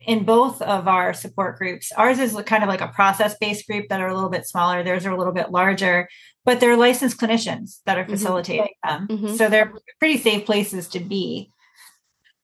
in 0.00 0.24
both 0.24 0.60
of 0.62 0.88
our 0.88 1.12
support 1.14 1.56
groups 1.58 1.92
ours 1.92 2.18
is 2.18 2.36
kind 2.46 2.62
of 2.62 2.68
like 2.68 2.80
a 2.80 2.88
process 2.88 3.36
based 3.38 3.66
group 3.66 3.88
that 3.88 4.00
are 4.00 4.08
a 4.08 4.14
little 4.14 4.30
bit 4.30 4.46
smaller 4.46 4.82
theirs 4.82 5.06
are 5.06 5.12
a 5.12 5.16
little 5.16 5.32
bit 5.32 5.50
larger 5.50 6.08
but 6.44 6.58
they're 6.58 6.76
licensed 6.76 7.18
clinicians 7.18 7.80
that 7.86 7.98
are 7.98 8.02
mm-hmm. 8.02 8.12
facilitating 8.12 8.74
mm-hmm. 8.84 9.06
them 9.06 9.18
mm-hmm. 9.18 9.34
so 9.36 9.48
they're 9.48 9.72
pretty 10.00 10.18
safe 10.18 10.44
places 10.44 10.88
to 10.88 10.98
be 10.98 11.50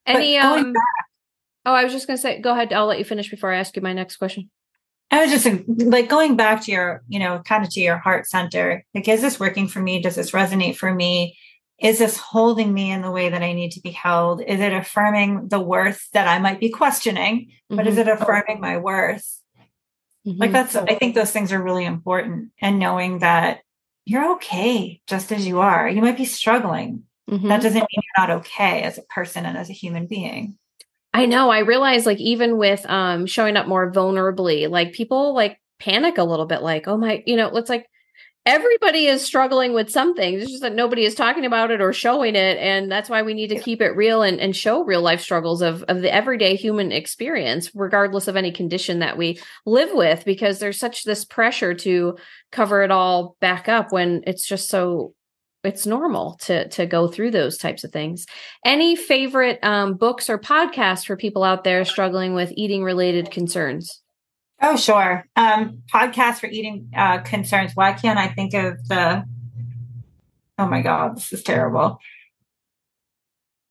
any 0.06 0.38
um 0.38 0.72
back, 0.72 0.82
oh 1.66 1.72
i 1.72 1.82
was 1.84 1.92
just 1.92 2.06
going 2.06 2.16
to 2.16 2.22
say 2.22 2.40
go 2.40 2.52
ahead 2.52 2.72
i'll 2.72 2.86
let 2.86 2.98
you 2.98 3.04
finish 3.04 3.28
before 3.28 3.52
i 3.52 3.58
ask 3.58 3.74
you 3.74 3.82
my 3.82 3.92
next 3.92 4.16
question 4.16 4.48
I 5.12 5.26
was 5.26 5.30
just 5.30 5.68
like 5.68 6.08
going 6.08 6.36
back 6.36 6.64
to 6.64 6.72
your, 6.72 7.02
you 7.06 7.18
know, 7.18 7.42
kind 7.44 7.62
of 7.62 7.70
to 7.72 7.80
your 7.80 7.98
heart 7.98 8.26
center. 8.26 8.82
Like, 8.94 9.06
is 9.06 9.20
this 9.20 9.38
working 9.38 9.68
for 9.68 9.78
me? 9.78 10.00
Does 10.00 10.14
this 10.14 10.30
resonate 10.30 10.74
for 10.74 10.94
me? 10.94 11.36
Is 11.82 11.98
this 11.98 12.16
holding 12.16 12.72
me 12.72 12.92
in 12.92 13.02
the 13.02 13.10
way 13.10 13.28
that 13.28 13.42
I 13.42 13.52
need 13.52 13.72
to 13.72 13.80
be 13.80 13.90
held? 13.90 14.40
Is 14.40 14.60
it 14.60 14.72
affirming 14.72 15.48
the 15.48 15.60
worth 15.60 16.08
that 16.12 16.28
I 16.28 16.38
might 16.38 16.60
be 16.60 16.70
questioning, 16.70 17.52
but 17.68 17.78
mm-hmm. 17.78 17.88
is 17.88 17.98
it 17.98 18.08
affirming 18.08 18.60
my 18.60 18.78
worth? 18.78 19.40
Mm-hmm. 20.26 20.40
Like 20.40 20.52
that's, 20.52 20.76
I 20.76 20.94
think 20.94 21.14
those 21.14 21.32
things 21.32 21.52
are 21.52 21.62
really 21.62 21.84
important. 21.84 22.52
And 22.60 22.78
knowing 22.78 23.18
that 23.18 23.62
you're 24.04 24.34
okay 24.34 25.00
just 25.06 25.32
as 25.32 25.46
you 25.46 25.60
are. 25.60 25.88
You 25.88 26.02
might 26.02 26.16
be 26.16 26.24
struggling. 26.24 27.04
Mm-hmm. 27.30 27.48
That 27.48 27.62
doesn't 27.62 27.74
mean 27.74 27.86
you're 27.90 28.26
not 28.26 28.38
okay 28.40 28.82
as 28.82 28.98
a 28.98 29.02
person 29.02 29.46
and 29.46 29.56
as 29.56 29.70
a 29.70 29.74
human 29.74 30.06
being. 30.06 30.58
I 31.14 31.26
know. 31.26 31.50
I 31.50 31.60
realize 31.60 32.06
like 32.06 32.18
even 32.18 32.56
with 32.56 32.84
um 32.88 33.26
showing 33.26 33.56
up 33.56 33.68
more 33.68 33.92
vulnerably, 33.92 34.68
like 34.68 34.92
people 34.92 35.34
like 35.34 35.58
panic 35.78 36.18
a 36.18 36.24
little 36.24 36.46
bit 36.46 36.62
like, 36.62 36.88
oh 36.88 36.96
my, 36.96 37.22
you 37.26 37.36
know, 37.36 37.48
it's 37.56 37.68
like 37.68 37.86
everybody 38.44 39.06
is 39.06 39.24
struggling 39.24 39.72
with 39.72 39.90
something. 39.90 40.34
It's 40.34 40.50
just 40.50 40.62
that 40.62 40.74
nobody 40.74 41.04
is 41.04 41.14
talking 41.14 41.46
about 41.46 41.70
it 41.70 41.80
or 41.80 41.92
showing 41.92 42.34
it. 42.34 42.58
And 42.58 42.90
that's 42.90 43.08
why 43.08 43.22
we 43.22 43.34
need 43.34 43.48
to 43.48 43.60
keep 43.60 43.80
it 43.80 43.96
real 43.96 44.22
and, 44.22 44.40
and 44.40 44.54
show 44.54 44.84
real 44.84 45.00
life 45.00 45.20
struggles 45.20 45.62
of, 45.62 45.84
of 45.84 46.02
the 46.02 46.12
everyday 46.12 46.56
human 46.56 46.90
experience, 46.90 47.70
regardless 47.74 48.26
of 48.26 48.36
any 48.36 48.50
condition 48.50 48.98
that 48.98 49.16
we 49.16 49.40
live 49.64 49.90
with, 49.92 50.24
because 50.24 50.58
there's 50.58 50.78
such 50.78 51.04
this 51.04 51.24
pressure 51.24 51.74
to 51.74 52.16
cover 52.50 52.82
it 52.82 52.90
all 52.90 53.36
back 53.40 53.68
up 53.68 53.92
when 53.92 54.22
it's 54.26 54.46
just 54.46 54.68
so 54.68 55.14
it's 55.64 55.86
normal 55.86 56.34
to 56.40 56.68
to 56.70 56.86
go 56.86 57.06
through 57.06 57.30
those 57.30 57.56
types 57.56 57.84
of 57.84 57.92
things. 57.92 58.26
Any 58.64 58.96
favorite 58.96 59.60
um, 59.62 59.94
books 59.94 60.28
or 60.28 60.36
podcasts 60.36 61.06
for 61.06 61.16
people 61.16 61.44
out 61.44 61.62
there 61.62 61.84
struggling 61.84 62.34
with 62.34 62.52
eating 62.56 62.82
related 62.82 63.30
concerns? 63.30 64.01
Oh, 64.62 64.76
sure. 64.76 65.26
Um, 65.34 65.82
podcast 65.92 66.38
for 66.38 66.46
eating 66.46 66.90
uh, 66.96 67.18
concerns. 67.18 67.72
Why 67.74 67.92
can't 67.92 68.18
I 68.18 68.28
think 68.28 68.54
of 68.54 68.86
the? 68.86 69.24
Oh 70.56 70.66
my 70.66 70.82
God, 70.82 71.16
this 71.16 71.32
is 71.32 71.42
terrible. 71.42 71.98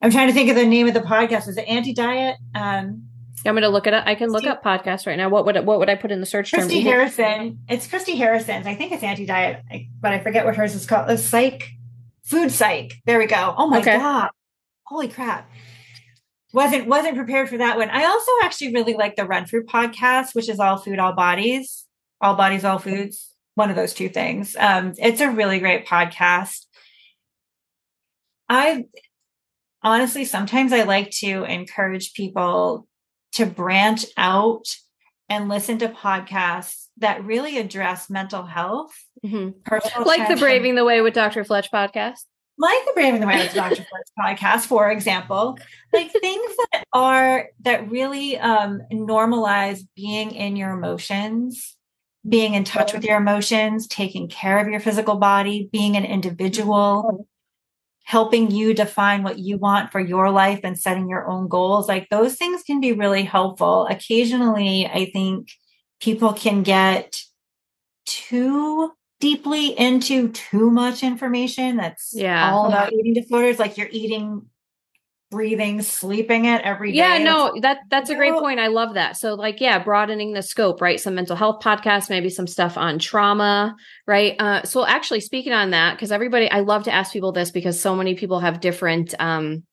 I'm 0.02 0.12
trying 0.12 0.28
to 0.28 0.34
think 0.34 0.50
of 0.50 0.56
the 0.56 0.66
name 0.66 0.88
of 0.88 0.94
the 0.94 1.00
podcast. 1.00 1.48
Is 1.48 1.58
it 1.58 1.68
Anti 1.68 1.94
Diet? 1.94 2.36
Um, 2.54 3.08
I'm 3.46 3.54
going 3.54 3.62
to 3.62 3.70
look 3.70 3.88
it 3.88 3.94
up. 3.94 4.06
I 4.06 4.16
can 4.16 4.30
look 4.30 4.46
up 4.46 4.64
podcasts 4.64 5.08
right 5.08 5.16
now. 5.16 5.30
What 5.30 5.46
would 5.46 5.66
what 5.66 5.80
would 5.80 5.90
I 5.90 5.96
put 5.96 6.12
in 6.12 6.20
the 6.20 6.26
search 6.26 6.52
term? 6.52 6.62
Christy 6.62 6.82
Harrison. 6.82 7.60
It's 7.70 7.88
Christy 7.88 8.16
Harrison's. 8.16 8.68
I 8.68 8.76
think 8.76 8.92
it's 8.92 9.04
Anti 9.04 9.26
Diet, 9.26 9.64
but 10.00 10.12
I 10.12 10.20
forget 10.20 10.46
what 10.46 10.56
hers 10.56 10.76
is 10.76 10.86
called. 10.86 11.08
The 11.08 11.18
Psych, 11.18 11.70
Food 12.24 12.52
Psych. 12.52 12.94
There 13.06 13.18
we 13.18 13.28
go. 13.28 13.56
Oh 13.58 13.68
my 13.68 13.80
okay. 13.80 13.98
god! 13.98 14.30
Holy 14.86 15.08
crap! 15.08 15.50
Wasn't 16.54 16.88
wasn't 16.88 17.16
prepared 17.16 17.50
for 17.50 17.58
that 17.58 17.78
one. 17.78 17.90
I 17.90 18.06
also 18.06 18.32
actually 18.44 18.74
really 18.74 18.94
like 18.94 19.16
the 19.16 19.26
Renfrew 19.26 19.64
podcast, 19.64 20.36
which 20.36 20.50
is 20.50 20.60
all 20.60 20.78
food, 20.78 21.00
all 21.00 21.14
bodies, 21.14 21.86
all 22.20 22.36
bodies, 22.36 22.66
all 22.66 22.80
foods. 22.80 23.30
One 23.56 23.70
of 23.70 23.76
those 23.76 23.94
two 23.94 24.10
things. 24.10 24.56
Um, 24.58 24.94
it's 24.98 25.22
a 25.22 25.30
really 25.30 25.60
great 25.60 25.86
podcast. 25.86 26.66
I 28.48 28.86
honestly 29.84 30.26
sometimes 30.26 30.74
I 30.74 30.84
like 30.84 31.12
to 31.20 31.44
encourage 31.44 32.14
people 32.14 32.88
to 33.34 33.46
branch 33.46 34.06
out 34.18 34.66
and 35.30 35.48
listen 35.48 35.78
to 35.80 35.88
podcasts 35.88 36.88
that 36.98 37.24
really 37.24 37.58
address 37.58 38.10
mental 38.10 38.44
health, 38.44 38.92
mm-hmm. 39.26 40.04
like 40.04 40.28
the 40.28 40.36
Braving 40.36 40.76
the 40.76 40.84
Way 40.84 41.02
with 41.02 41.14
Dr. 41.14 41.46
Fletch 41.46 41.72
podcast 41.72 42.26
like 42.62 42.86
the 42.86 42.92
Braving 42.94 43.22
the 43.22 43.26
Dr. 43.26 43.76
Fletch 43.76 44.10
podcast, 44.18 44.66
for 44.68 44.92
example, 44.92 45.58
like 45.92 46.12
things 46.12 46.56
that 46.72 46.84
are 46.94 47.50
that 47.62 47.90
really 47.90 48.38
um, 48.38 48.82
normalize 48.92 49.82
being 49.96 50.32
in 50.32 50.56
your 50.56 50.72
emotions, 50.72 51.76
being 52.28 52.54
in 52.54 52.64
touch 52.64 52.94
with 52.94 53.04
your 53.04 53.18
emotions, 53.18 53.88
taking 53.88 54.30
care 54.30 54.60
of 54.60 54.68
your 54.68 54.80
physical 54.80 55.16
body, 55.16 55.70
being 55.72 55.98
an 55.98 56.06
individual, 56.06 57.28
helping 58.04 58.52
you 58.52 58.76
define 58.76 59.24
what 59.24 59.40
you 59.40 59.58
want 59.58 59.92
for 59.92 60.00
your 60.00 60.30
life 60.30 60.60
and 60.64 60.78
setting 60.78 61.10
your 61.10 61.28
own 61.28 61.48
goals. 61.48 61.88
Like 61.88 62.10
those 62.10 62.36
things 62.36 62.62
can 62.62 62.80
be 62.80 62.94
really 62.94 63.24
helpful. 63.24 63.88
Occasionally, 63.88 64.86
I 64.86 65.10
think 65.12 65.50
people 66.00 66.34
can 66.34 66.62
get 66.62 67.22
too 68.06 68.92
deeply 69.22 69.80
into 69.80 70.30
too 70.30 70.70
much 70.70 71.04
information 71.04 71.78
that's 71.78 72.12
yeah. 72.14 72.52
all 72.52 72.66
about 72.66 72.92
eating 72.92 73.14
disorders 73.14 73.60
like 73.60 73.78
you're 73.78 73.88
eating 73.92 74.42
breathing 75.30 75.82
sleeping 75.82 76.44
it 76.44 76.62
every 76.64 76.92
day. 76.92 76.98
yeah 76.98 77.18
no 77.18 77.54
that 77.62 77.78
that's 77.90 78.10
a 78.10 78.16
great 78.16 78.34
point. 78.34 78.60
I 78.60 78.68
love 78.68 78.96
that. 78.96 79.16
So 79.16 79.36
like 79.36 79.62
yeah 79.62 79.80
broadening 79.80 80.34
the 80.34 80.42
scope 80.42 80.82
right? 80.82 81.00
Some 81.00 81.16
mental 81.16 81.38
health 81.38 81.64
podcasts 81.64 82.10
maybe 82.10 82.30
some 82.30 82.48
stuff 82.48 82.78
on 82.78 83.00
trauma 83.00 83.78
right? 84.06 84.36
Uh 84.40 84.64
so 84.64 84.86
actually 84.86 85.22
speaking 85.22 85.54
on 85.54 85.70
that 85.70 85.96
because 85.96 86.12
everybody 86.12 86.52
i 86.52 86.60
love 86.60 86.84
to 86.84 86.92
ask 86.92 87.14
people 87.14 87.32
this 87.32 87.52
because 87.52 87.80
so 87.80 87.96
many 87.96 88.14
people 88.16 88.42
have 88.42 88.60
different 88.60 89.14
um 89.20 89.64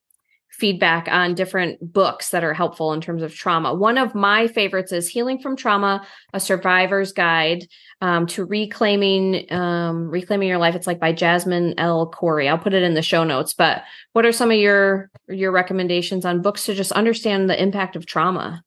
feedback 0.59 1.09
on 1.09 1.35
different 1.35 1.93
books 1.93 2.31
that 2.31 2.45
are 2.45 2.55
helpful 2.55 2.93
in 2.93 3.01
terms 3.01 3.23
of 3.23 3.35
trauma. 3.35 3.75
One 3.75 3.97
of 3.97 4.15
my 4.15 4.49
favorites 4.49 4.93
is 4.93 5.09
Healing 5.09 5.39
from 5.39 5.57
Trauma: 5.57 6.07
A 6.33 6.41
Survivor's 6.41 7.13
Guide 7.13 7.67
um, 8.01 8.27
to 8.29 8.45
Reclaiming 8.45 9.51
um, 9.53 10.09
Reclaiming 10.09 10.49
Your 10.49 10.59
Life. 10.59 10.75
It's 10.75 10.87
like 10.87 11.01
by 11.01 11.13
Jasmin 11.13 11.75
Lee 11.79 12.07
Cori. 12.13 12.49
I'll 12.49 12.59
put 12.59 12.75
it 12.75 12.83
in 12.83 12.95
the 12.95 13.03
show 13.03 13.25
notes. 13.25 13.55
But 13.55 13.83
what 14.13 14.27
are 14.27 14.33
some 14.33 14.51
of 14.51 14.59
your 14.59 15.11
your 15.29 15.53
recommendations 15.53 16.25
on 16.25 16.43
books 16.43 16.67
to 16.67 16.75
just 16.75 16.93
understand 16.93 17.49
the 17.49 17.61
impact 17.61 17.97
of 17.97 18.07
trauma? 18.07 18.65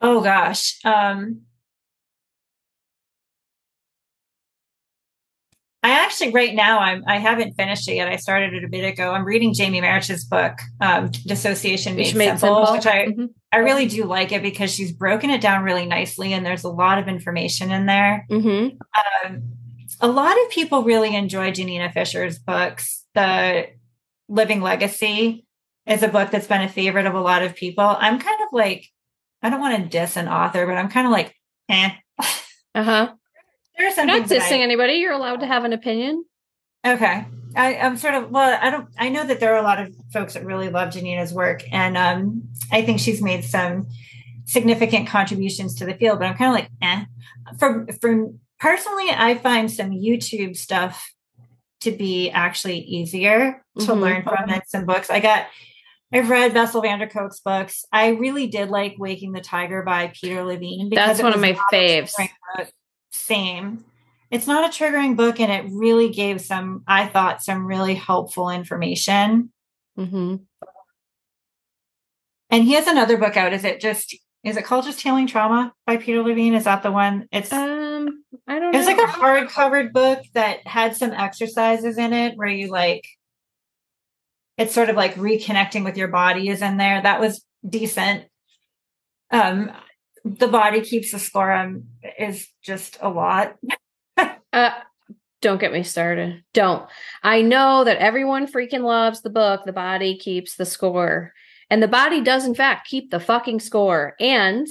Oh 0.00 0.20
gosh. 0.20 0.78
Um, 0.84 1.42
I 5.84 5.90
actually 5.90 6.30
right 6.30 6.54
now 6.54 6.78
I'm 6.78 7.04
I 7.06 7.18
haven't 7.18 7.56
finished 7.56 7.86
it 7.88 7.96
yet. 7.96 8.08
I 8.08 8.16
started 8.16 8.54
it 8.54 8.64
a 8.64 8.68
bit 8.68 8.90
ago. 8.90 9.12
I'm 9.12 9.26
reading 9.26 9.52
Jamie 9.52 9.82
Marich's 9.82 10.24
book, 10.24 10.54
um, 10.80 11.10
Dissociation 11.10 11.94
Made, 11.94 12.16
Made 12.16 12.38
Simple, 12.38 12.64
Simple, 12.64 12.72
which 12.72 12.86
I 12.86 13.06
mm-hmm. 13.08 13.26
I 13.52 13.58
really 13.58 13.86
do 13.86 14.04
like 14.04 14.32
it 14.32 14.40
because 14.40 14.72
she's 14.72 14.92
broken 14.92 15.28
it 15.28 15.42
down 15.42 15.62
really 15.62 15.84
nicely, 15.84 16.32
and 16.32 16.44
there's 16.44 16.64
a 16.64 16.70
lot 16.70 16.98
of 16.98 17.06
information 17.06 17.70
in 17.70 17.84
there. 17.84 18.26
Mm-hmm. 18.30 18.78
Um, 19.28 19.42
a 20.00 20.08
lot 20.08 20.34
of 20.42 20.50
people 20.50 20.84
really 20.84 21.14
enjoy 21.14 21.50
Janina 21.50 21.92
Fisher's 21.92 22.38
books. 22.38 23.04
The 23.14 23.66
Living 24.26 24.62
Legacy 24.62 25.44
is 25.86 26.02
a 26.02 26.08
book 26.08 26.30
that's 26.30 26.46
been 26.46 26.62
a 26.62 26.68
favorite 26.68 27.04
of 27.04 27.14
a 27.14 27.20
lot 27.20 27.42
of 27.42 27.54
people. 27.54 27.84
I'm 27.84 28.18
kind 28.18 28.40
of 28.42 28.48
like 28.52 28.86
I 29.42 29.50
don't 29.50 29.60
want 29.60 29.82
to 29.82 29.88
diss 29.88 30.16
an 30.16 30.28
author, 30.28 30.66
but 30.66 30.78
I'm 30.78 30.88
kind 30.88 31.06
of 31.06 31.12
like, 31.12 31.36
eh. 31.68 31.90
Uh 32.74 32.82
huh. 32.82 33.12
There's 33.76 33.94
some 33.94 34.08
You're 34.08 34.20
not 34.20 34.28
dissing 34.28 34.60
I, 34.60 34.62
anybody. 34.62 34.94
You're 34.94 35.12
allowed 35.12 35.40
to 35.40 35.46
have 35.46 35.64
an 35.64 35.72
opinion. 35.72 36.24
Okay. 36.86 37.26
I, 37.56 37.74
am 37.74 37.96
sort 37.96 38.14
of 38.14 38.30
well. 38.30 38.58
I 38.60 38.70
don't. 38.70 38.88
I 38.98 39.08
know 39.08 39.24
that 39.26 39.40
there 39.40 39.54
are 39.54 39.58
a 39.58 39.62
lot 39.62 39.80
of 39.80 39.94
folks 40.12 40.34
that 40.34 40.44
really 40.44 40.68
love 40.70 40.92
Janina's 40.92 41.32
work, 41.32 41.62
and 41.72 41.96
um, 41.96 42.48
I 42.72 42.82
think 42.82 42.98
she's 42.98 43.22
made 43.22 43.44
some 43.44 43.86
significant 44.44 45.08
contributions 45.08 45.76
to 45.76 45.86
the 45.86 45.94
field, 45.94 46.18
but 46.18 46.26
I'm 46.26 46.36
kind 46.36 46.48
of 46.48 46.54
like, 46.54 46.70
eh. 46.82 47.04
For 47.58 47.86
for 48.00 48.32
personally, 48.58 49.10
I 49.10 49.36
find 49.36 49.70
some 49.70 49.90
YouTube 49.90 50.56
stuff 50.56 51.12
to 51.80 51.92
be 51.92 52.30
actually 52.30 52.78
easier 52.80 53.64
to 53.78 53.84
mm-hmm. 53.84 54.00
learn 54.00 54.22
from 54.22 54.48
than 54.48 54.62
some 54.66 54.84
books. 54.84 55.10
I 55.10 55.20
got 55.20 55.46
I've 56.12 56.30
read 56.30 56.54
Bessel 56.54 56.80
van 56.80 56.98
der 56.98 57.08
Kolk's 57.08 57.40
books. 57.40 57.84
I 57.92 58.08
really 58.08 58.46
did 58.46 58.70
like 58.70 58.96
Waking 58.98 59.32
the 59.32 59.40
Tiger 59.40 59.82
by 59.82 60.12
Peter 60.14 60.44
Levine 60.44 60.88
because 60.88 61.18
that's 61.18 61.22
one 61.22 61.34
of 61.34 61.40
my 61.40 61.56
faves. 61.72 62.12
Same. 63.14 63.84
It's 64.30 64.48
not 64.48 64.64
a 64.64 64.76
triggering 64.76 65.16
book, 65.16 65.38
and 65.38 65.52
it 65.52 65.70
really 65.72 66.10
gave 66.10 66.40
some, 66.40 66.82
I 66.88 67.06
thought, 67.06 67.44
some 67.44 67.64
really 67.64 67.94
helpful 67.94 68.50
information. 68.50 69.52
Mm-hmm. 69.96 70.36
And 72.50 72.64
he 72.64 72.72
has 72.72 72.88
another 72.88 73.16
book 73.16 73.36
out. 73.36 73.52
Is 73.52 73.64
it 73.64 73.80
just 73.80 74.16
is 74.42 74.56
it 74.56 74.64
called 74.64 74.84
just 74.84 75.00
Healing 75.00 75.26
Trauma 75.28 75.72
by 75.86 75.96
Peter 75.96 76.22
Levine? 76.22 76.54
Is 76.54 76.64
that 76.64 76.82
the 76.82 76.92
one? 76.92 77.28
It's 77.30 77.52
um 77.52 78.24
I 78.48 78.58
don't 78.58 78.72
know. 78.72 78.78
It's 78.78 78.86
like 78.86 78.98
a 78.98 79.06
hard 79.06 79.48
covered 79.48 79.92
book 79.92 80.20
that 80.34 80.66
had 80.66 80.96
some 80.96 81.12
exercises 81.12 81.96
in 81.96 82.12
it 82.12 82.36
where 82.36 82.48
you 82.48 82.70
like 82.70 83.06
it's 84.58 84.74
sort 84.74 84.90
of 84.90 84.96
like 84.96 85.14
reconnecting 85.14 85.84
with 85.84 85.96
your 85.96 86.08
body 86.08 86.48
is 86.48 86.62
in 86.62 86.76
there. 86.76 87.00
That 87.00 87.20
was 87.20 87.44
decent. 87.66 88.24
Um 89.30 89.70
the 90.24 90.48
body 90.48 90.80
keeps 90.80 91.12
the 91.12 91.18
score 91.18 91.52
on 91.52 91.86
is 92.18 92.48
just 92.62 92.96
a 93.00 93.08
lot. 93.08 93.56
uh 94.52 94.70
don't 95.44 95.60
get 95.60 95.74
me 95.74 95.82
started. 95.82 96.42
Don't. 96.54 96.88
I 97.22 97.42
know 97.42 97.84
that 97.84 97.98
everyone 97.98 98.50
freaking 98.50 98.80
loves 98.80 99.20
the 99.20 99.28
book, 99.28 99.66
The 99.66 99.74
Body 99.74 100.16
Keeps 100.16 100.56
the 100.56 100.64
Score. 100.64 101.34
And 101.68 101.82
the 101.82 101.88
body 101.88 102.22
does, 102.22 102.46
in 102.46 102.54
fact, 102.54 102.88
keep 102.88 103.10
the 103.10 103.20
fucking 103.20 103.60
score. 103.60 104.14
And 104.18 104.66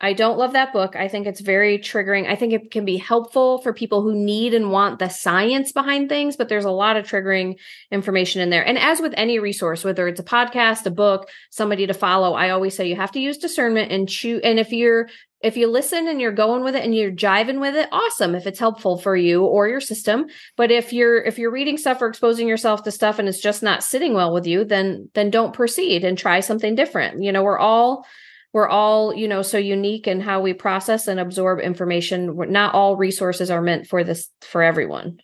I 0.00 0.12
don't 0.12 0.38
love 0.38 0.52
that 0.52 0.72
book. 0.72 0.94
I 0.94 1.08
think 1.08 1.26
it's 1.26 1.40
very 1.40 1.76
triggering. 1.78 2.28
I 2.28 2.36
think 2.36 2.52
it 2.52 2.70
can 2.70 2.84
be 2.84 2.98
helpful 2.98 3.60
for 3.62 3.72
people 3.72 4.00
who 4.00 4.14
need 4.14 4.54
and 4.54 4.70
want 4.70 5.00
the 5.00 5.08
science 5.08 5.72
behind 5.72 6.08
things, 6.08 6.36
but 6.36 6.48
there's 6.48 6.64
a 6.64 6.70
lot 6.70 6.96
of 6.96 7.04
triggering 7.04 7.58
information 7.90 8.40
in 8.40 8.50
there. 8.50 8.64
And 8.64 8.78
as 8.78 9.00
with 9.00 9.12
any 9.16 9.40
resource, 9.40 9.82
whether 9.82 10.06
it's 10.06 10.20
a 10.20 10.24
podcast, 10.24 10.86
a 10.86 10.92
book, 10.92 11.28
somebody 11.50 11.84
to 11.88 11.94
follow, 11.94 12.34
I 12.34 12.50
always 12.50 12.76
say 12.76 12.86
you 12.86 12.94
have 12.94 13.12
to 13.12 13.20
use 13.20 13.38
discernment 13.38 13.90
and 13.90 14.08
choose. 14.08 14.40
And 14.44 14.60
if 14.60 14.70
you're 14.70 15.08
if 15.40 15.56
you 15.56 15.68
listen 15.68 16.08
and 16.08 16.20
you're 16.20 16.32
going 16.32 16.64
with 16.64 16.74
it 16.74 16.84
and 16.84 16.94
you're 16.94 17.12
jiving 17.12 17.60
with 17.60 17.76
it 17.76 17.88
awesome 17.92 18.34
if 18.34 18.44
it's 18.44 18.58
helpful 18.58 18.98
for 18.98 19.14
you 19.14 19.44
or 19.44 19.68
your 19.68 19.80
system 19.80 20.26
but 20.56 20.72
if 20.72 20.92
you're 20.92 21.22
if 21.22 21.38
you're 21.38 21.52
reading 21.52 21.76
stuff 21.76 22.02
or 22.02 22.08
exposing 22.08 22.48
yourself 22.48 22.82
to 22.82 22.90
stuff 22.90 23.20
and 23.20 23.28
it's 23.28 23.40
just 23.40 23.62
not 23.62 23.84
sitting 23.84 24.14
well 24.14 24.34
with 24.34 24.48
you 24.48 24.64
then 24.64 25.08
then 25.14 25.30
don't 25.30 25.54
proceed 25.54 26.02
and 26.02 26.18
try 26.18 26.40
something 26.40 26.74
different 26.74 27.22
you 27.22 27.30
know 27.30 27.44
we're 27.44 27.56
all 27.56 28.04
we're 28.52 28.68
all 28.68 29.14
you 29.14 29.28
know 29.28 29.42
so 29.42 29.58
unique 29.58 30.06
in 30.06 30.20
how 30.20 30.40
we 30.40 30.52
process 30.52 31.06
and 31.06 31.20
absorb 31.20 31.60
information 31.60 32.36
not 32.50 32.74
all 32.74 32.96
resources 32.96 33.50
are 33.50 33.62
meant 33.62 33.86
for 33.86 34.04
this 34.04 34.30
for 34.40 34.62
everyone 34.62 35.18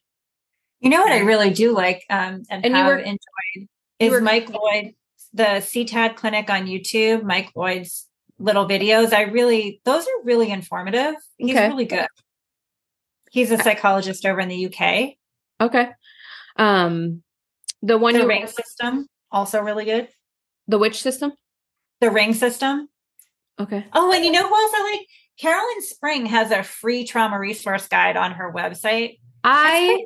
you 0.81 0.91
know 0.91 1.01
what 1.01 1.13
i 1.13 1.21
really 1.21 1.51
do 1.51 1.73
like 1.73 2.05
um 2.11 2.43
and, 2.51 2.65
and 2.65 2.75
have 2.75 2.87
were, 2.87 2.99
enjoyed 2.99 3.69
is 3.99 4.11
were, 4.11 4.21
mike 4.21 4.51
lloyd 4.51 4.95
the 5.33 5.61
ctad 5.61 6.17
clinic 6.17 6.51
on 6.51 6.67
youtube 6.67 7.23
mike 7.23 7.51
lloyd's 7.57 8.07
little 8.39 8.67
videos. 8.67 9.13
I 9.13 9.23
really, 9.23 9.81
those 9.85 10.05
are 10.05 10.25
really 10.25 10.51
informative. 10.51 11.15
He's 11.37 11.55
okay. 11.55 11.69
really 11.69 11.87
good. 11.87 12.07
He's 13.31 13.51
a 13.51 13.59
psychologist 13.59 14.25
over 14.25 14.41
in 14.41 14.49
the 14.49 14.67
UK. 14.67 15.15
Okay. 15.61 15.89
Um, 16.57 17.23
the 17.83 17.99
one 17.99 18.15
the 18.15 18.21
you 18.21 18.29
ring 18.29 18.47
system 18.47 19.07
also 19.31 19.61
really 19.61 19.85
good. 19.85 20.09
The 20.69 20.79
which 20.79 21.03
system? 21.03 21.33
The 22.01 22.11
ring 22.11 22.33
system. 22.33 22.89
Okay. 23.61 23.87
Oh, 23.93 24.13
and 24.13 24.25
you 24.25 24.33
know 24.33 24.47
who 24.47 24.55
else 24.55 24.73
I 24.75 24.93
like? 24.93 25.07
Carolyn 25.39 25.83
Spring 25.83 26.27
has 26.27 26.51
a 26.51 26.63
free 26.63 27.05
trauma 27.05 27.39
resource 27.39 27.89
guide 27.89 28.17
on 28.17 28.33
her 28.33 28.53
website. 28.53 29.19
I 29.43 30.05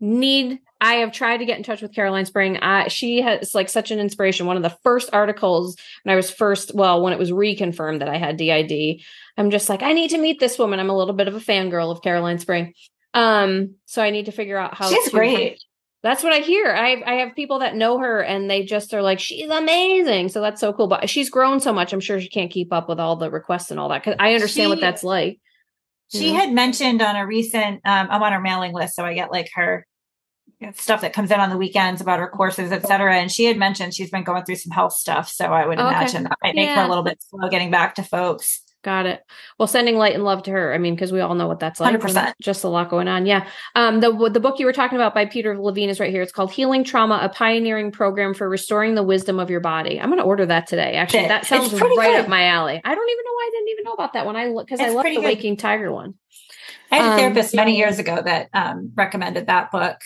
need 0.00 0.60
I 0.80 0.94
have 0.94 1.12
tried 1.12 1.38
to 1.38 1.44
get 1.44 1.58
in 1.58 1.64
touch 1.64 1.82
with 1.82 1.94
Carolyn 1.94 2.24
Spring. 2.24 2.56
Uh, 2.58 2.88
she 2.88 3.20
has 3.20 3.54
like 3.54 3.68
such 3.68 3.90
an 3.90 3.98
inspiration. 3.98 4.46
One 4.46 4.56
of 4.56 4.62
the 4.62 4.76
first 4.84 5.10
articles 5.12 5.76
when 6.04 6.12
I 6.12 6.16
was 6.16 6.30
first, 6.30 6.72
well, 6.74 7.02
when 7.02 7.12
it 7.12 7.18
was 7.18 7.32
reconfirmed 7.32 7.98
that 7.98 8.08
I 8.08 8.16
had 8.16 8.36
DID, 8.36 9.00
I'm 9.36 9.50
just 9.50 9.68
like, 9.68 9.82
I 9.82 9.92
need 9.92 10.10
to 10.10 10.18
meet 10.18 10.38
this 10.38 10.58
woman. 10.58 10.78
I'm 10.78 10.90
a 10.90 10.96
little 10.96 11.14
bit 11.14 11.26
of 11.26 11.34
a 11.34 11.40
fangirl 11.40 11.90
of 11.90 12.02
Carolyn 12.02 12.38
Spring. 12.38 12.74
Um, 13.12 13.74
so 13.86 14.02
I 14.02 14.10
need 14.10 14.26
to 14.26 14.32
figure 14.32 14.56
out 14.56 14.74
how 14.74 14.88
she's 14.88 15.04
to, 15.06 15.10
great. 15.10 15.60
That's 16.02 16.22
what 16.22 16.32
I 16.32 16.38
hear. 16.38 16.68
I 16.68 17.02
I 17.04 17.14
have 17.14 17.34
people 17.34 17.58
that 17.58 17.74
know 17.74 17.98
her 17.98 18.22
and 18.22 18.48
they 18.48 18.64
just 18.64 18.94
are 18.94 19.02
like, 19.02 19.18
she's 19.18 19.50
amazing. 19.50 20.28
So 20.28 20.40
that's 20.40 20.60
so 20.60 20.72
cool. 20.72 20.86
But 20.86 21.10
she's 21.10 21.28
grown 21.28 21.60
so 21.60 21.72
much. 21.72 21.92
I'm 21.92 22.00
sure 22.00 22.20
she 22.20 22.28
can't 22.28 22.50
keep 22.50 22.72
up 22.72 22.88
with 22.88 23.00
all 23.00 23.16
the 23.16 23.30
requests 23.30 23.70
and 23.70 23.80
all 23.80 23.88
that. 23.88 24.04
Cause 24.04 24.14
I 24.18 24.34
understand 24.34 24.66
she, 24.66 24.70
what 24.70 24.80
that's 24.80 25.02
like. 25.02 25.40
She 26.10 26.32
had 26.32 26.52
mentioned 26.52 27.02
on 27.02 27.16
a 27.16 27.26
recent, 27.26 27.82
um, 27.84 28.08
I'm 28.10 28.22
on 28.22 28.32
her 28.32 28.40
mailing 28.40 28.72
list, 28.72 28.96
so 28.96 29.04
I 29.04 29.12
get 29.12 29.30
like 29.30 29.50
her 29.54 29.86
stuff 30.74 31.02
that 31.02 31.12
comes 31.12 31.30
in 31.30 31.38
on 31.38 31.50
the 31.50 31.56
weekends 31.58 32.00
about 32.00 32.18
her 32.18 32.28
courses, 32.28 32.72
et 32.72 32.86
cetera. 32.86 33.16
And 33.16 33.30
she 33.30 33.44
had 33.44 33.58
mentioned 33.58 33.92
she's 33.92 34.10
been 34.10 34.24
going 34.24 34.44
through 34.44 34.56
some 34.56 34.72
health 34.72 34.94
stuff. 34.94 35.28
So 35.28 35.46
I 35.46 35.66
would 35.66 35.78
okay. 35.78 35.88
imagine 35.88 36.22
that 36.22 36.38
might 36.42 36.54
make 36.54 36.68
yeah. 36.68 36.76
her 36.76 36.82
a 36.82 36.88
little 36.88 37.04
bit 37.04 37.22
slow 37.28 37.48
getting 37.48 37.70
back 37.70 37.96
to 37.96 38.02
folks. 38.02 38.62
Got 38.84 39.06
it. 39.06 39.24
Well, 39.58 39.66
sending 39.66 39.96
light 39.96 40.14
and 40.14 40.22
love 40.22 40.44
to 40.44 40.52
her. 40.52 40.72
I 40.72 40.78
mean, 40.78 40.94
because 40.94 41.10
we 41.10 41.20
all 41.20 41.34
know 41.34 41.48
what 41.48 41.58
that's 41.58 41.80
like. 41.80 41.98
100%. 41.98 42.32
Just 42.40 42.62
a 42.62 42.68
lot 42.68 42.88
going 42.88 43.08
on. 43.08 43.26
Yeah. 43.26 43.48
Um, 43.74 43.98
the 43.98 44.30
the 44.32 44.38
book 44.38 44.60
you 44.60 44.66
were 44.66 44.72
talking 44.72 44.96
about 44.96 45.14
by 45.14 45.26
Peter 45.26 45.58
Levine 45.58 45.88
is 45.88 45.98
right 45.98 46.12
here. 46.12 46.22
It's 46.22 46.30
called 46.30 46.52
Healing 46.52 46.84
Trauma: 46.84 47.18
A 47.20 47.28
Pioneering 47.28 47.90
Program 47.90 48.34
for 48.34 48.48
Restoring 48.48 48.94
the 48.94 49.02
Wisdom 49.02 49.40
of 49.40 49.50
Your 49.50 49.60
Body. 49.60 50.00
I'm 50.00 50.08
going 50.08 50.18
to 50.18 50.24
order 50.24 50.46
that 50.46 50.68
today. 50.68 50.94
Actually, 50.94 51.26
that 51.26 51.44
sounds 51.44 51.72
right 51.72 51.80
good. 51.80 52.20
up 52.20 52.28
my 52.28 52.46
alley. 52.46 52.80
I 52.84 52.94
don't 52.94 53.10
even 53.10 53.24
know 53.24 53.32
why 53.32 53.48
I 53.48 53.50
didn't 53.52 53.68
even 53.70 53.84
know 53.84 53.92
about 53.94 54.12
that 54.12 54.26
one. 54.26 54.36
I 54.36 54.52
because 54.52 54.80
I 54.80 54.90
love 54.90 55.04
the 55.04 55.16
good. 55.16 55.24
Waking 55.24 55.56
Tiger 55.56 55.92
one. 55.92 56.14
I 56.92 56.96
had 56.96 57.04
a 57.04 57.10
um, 57.10 57.18
therapist 57.18 57.54
many 57.54 57.76
years 57.76 57.98
ago 57.98 58.22
that 58.22 58.48
um, 58.54 58.92
recommended 58.94 59.48
that 59.48 59.72
book 59.72 59.98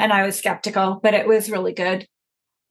and 0.00 0.12
I 0.12 0.24
was 0.24 0.38
skeptical, 0.38 0.98
but 1.02 1.14
it 1.14 1.26
was 1.26 1.50
really 1.50 1.72
good. 1.72 2.08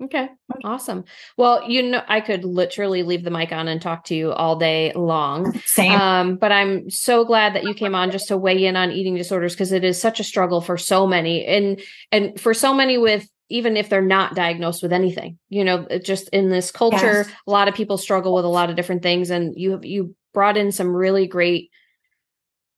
Okay. 0.02 0.30
Awesome. 0.64 1.04
Well, 1.36 1.70
you 1.70 1.84
know, 1.84 2.02
I 2.08 2.22
could 2.22 2.46
literally 2.46 3.04
leave 3.04 3.24
the 3.24 3.32
mic 3.32 3.52
on 3.52 3.68
and 3.68 3.82
talk 3.82 4.06
to 4.06 4.16
you 4.16 4.32
all 4.32 4.56
day 4.56 4.94
long. 4.96 5.60
Same. 5.66 5.92
Um, 5.92 6.36
but 6.38 6.54
I'm 6.54 6.90
so 6.90 7.26
glad 7.26 7.56
that 7.56 7.66
you 7.66 7.74
came 7.74 7.96
on 7.96 8.12
just 8.12 8.30
to 8.30 8.38
weigh 8.38 8.66
in 8.66 8.78
on 8.78 8.92
eating 8.92 9.16
disorders 9.16 9.54
because 9.54 9.74
it 9.74 9.84
is 9.84 10.00
such 10.00 10.22
a 10.22 10.24
struggle 10.24 10.62
for 10.62 10.78
so 10.78 11.06
many 11.06 11.46
and 11.46 11.82
and 12.12 12.40
for 12.40 12.54
so 12.54 12.74
many 12.74 12.98
with 12.98 13.30
even 13.50 13.76
if 13.76 13.90
they're 13.90 14.02
not 14.02 14.36
diagnosed 14.36 14.82
with 14.82 14.94
anything. 14.94 15.38
You 15.50 15.66
know, 15.66 15.86
just 16.02 16.30
in 16.30 16.50
this 16.50 16.72
culture, 16.72 17.26
yes. 17.26 17.32
a 17.46 17.52
lot 17.52 17.68
of 17.68 17.76
people 17.76 17.98
struggle 17.98 18.34
with 18.34 18.46
a 18.46 18.50
lot 18.50 18.70
of 18.70 18.78
different 18.78 19.04
things 19.04 19.30
and 19.30 19.54
you 19.58 19.80
you 19.84 20.16
brought 20.34 20.56
in 20.56 20.72
some 20.72 20.96
really 20.96 21.28
great 21.28 21.72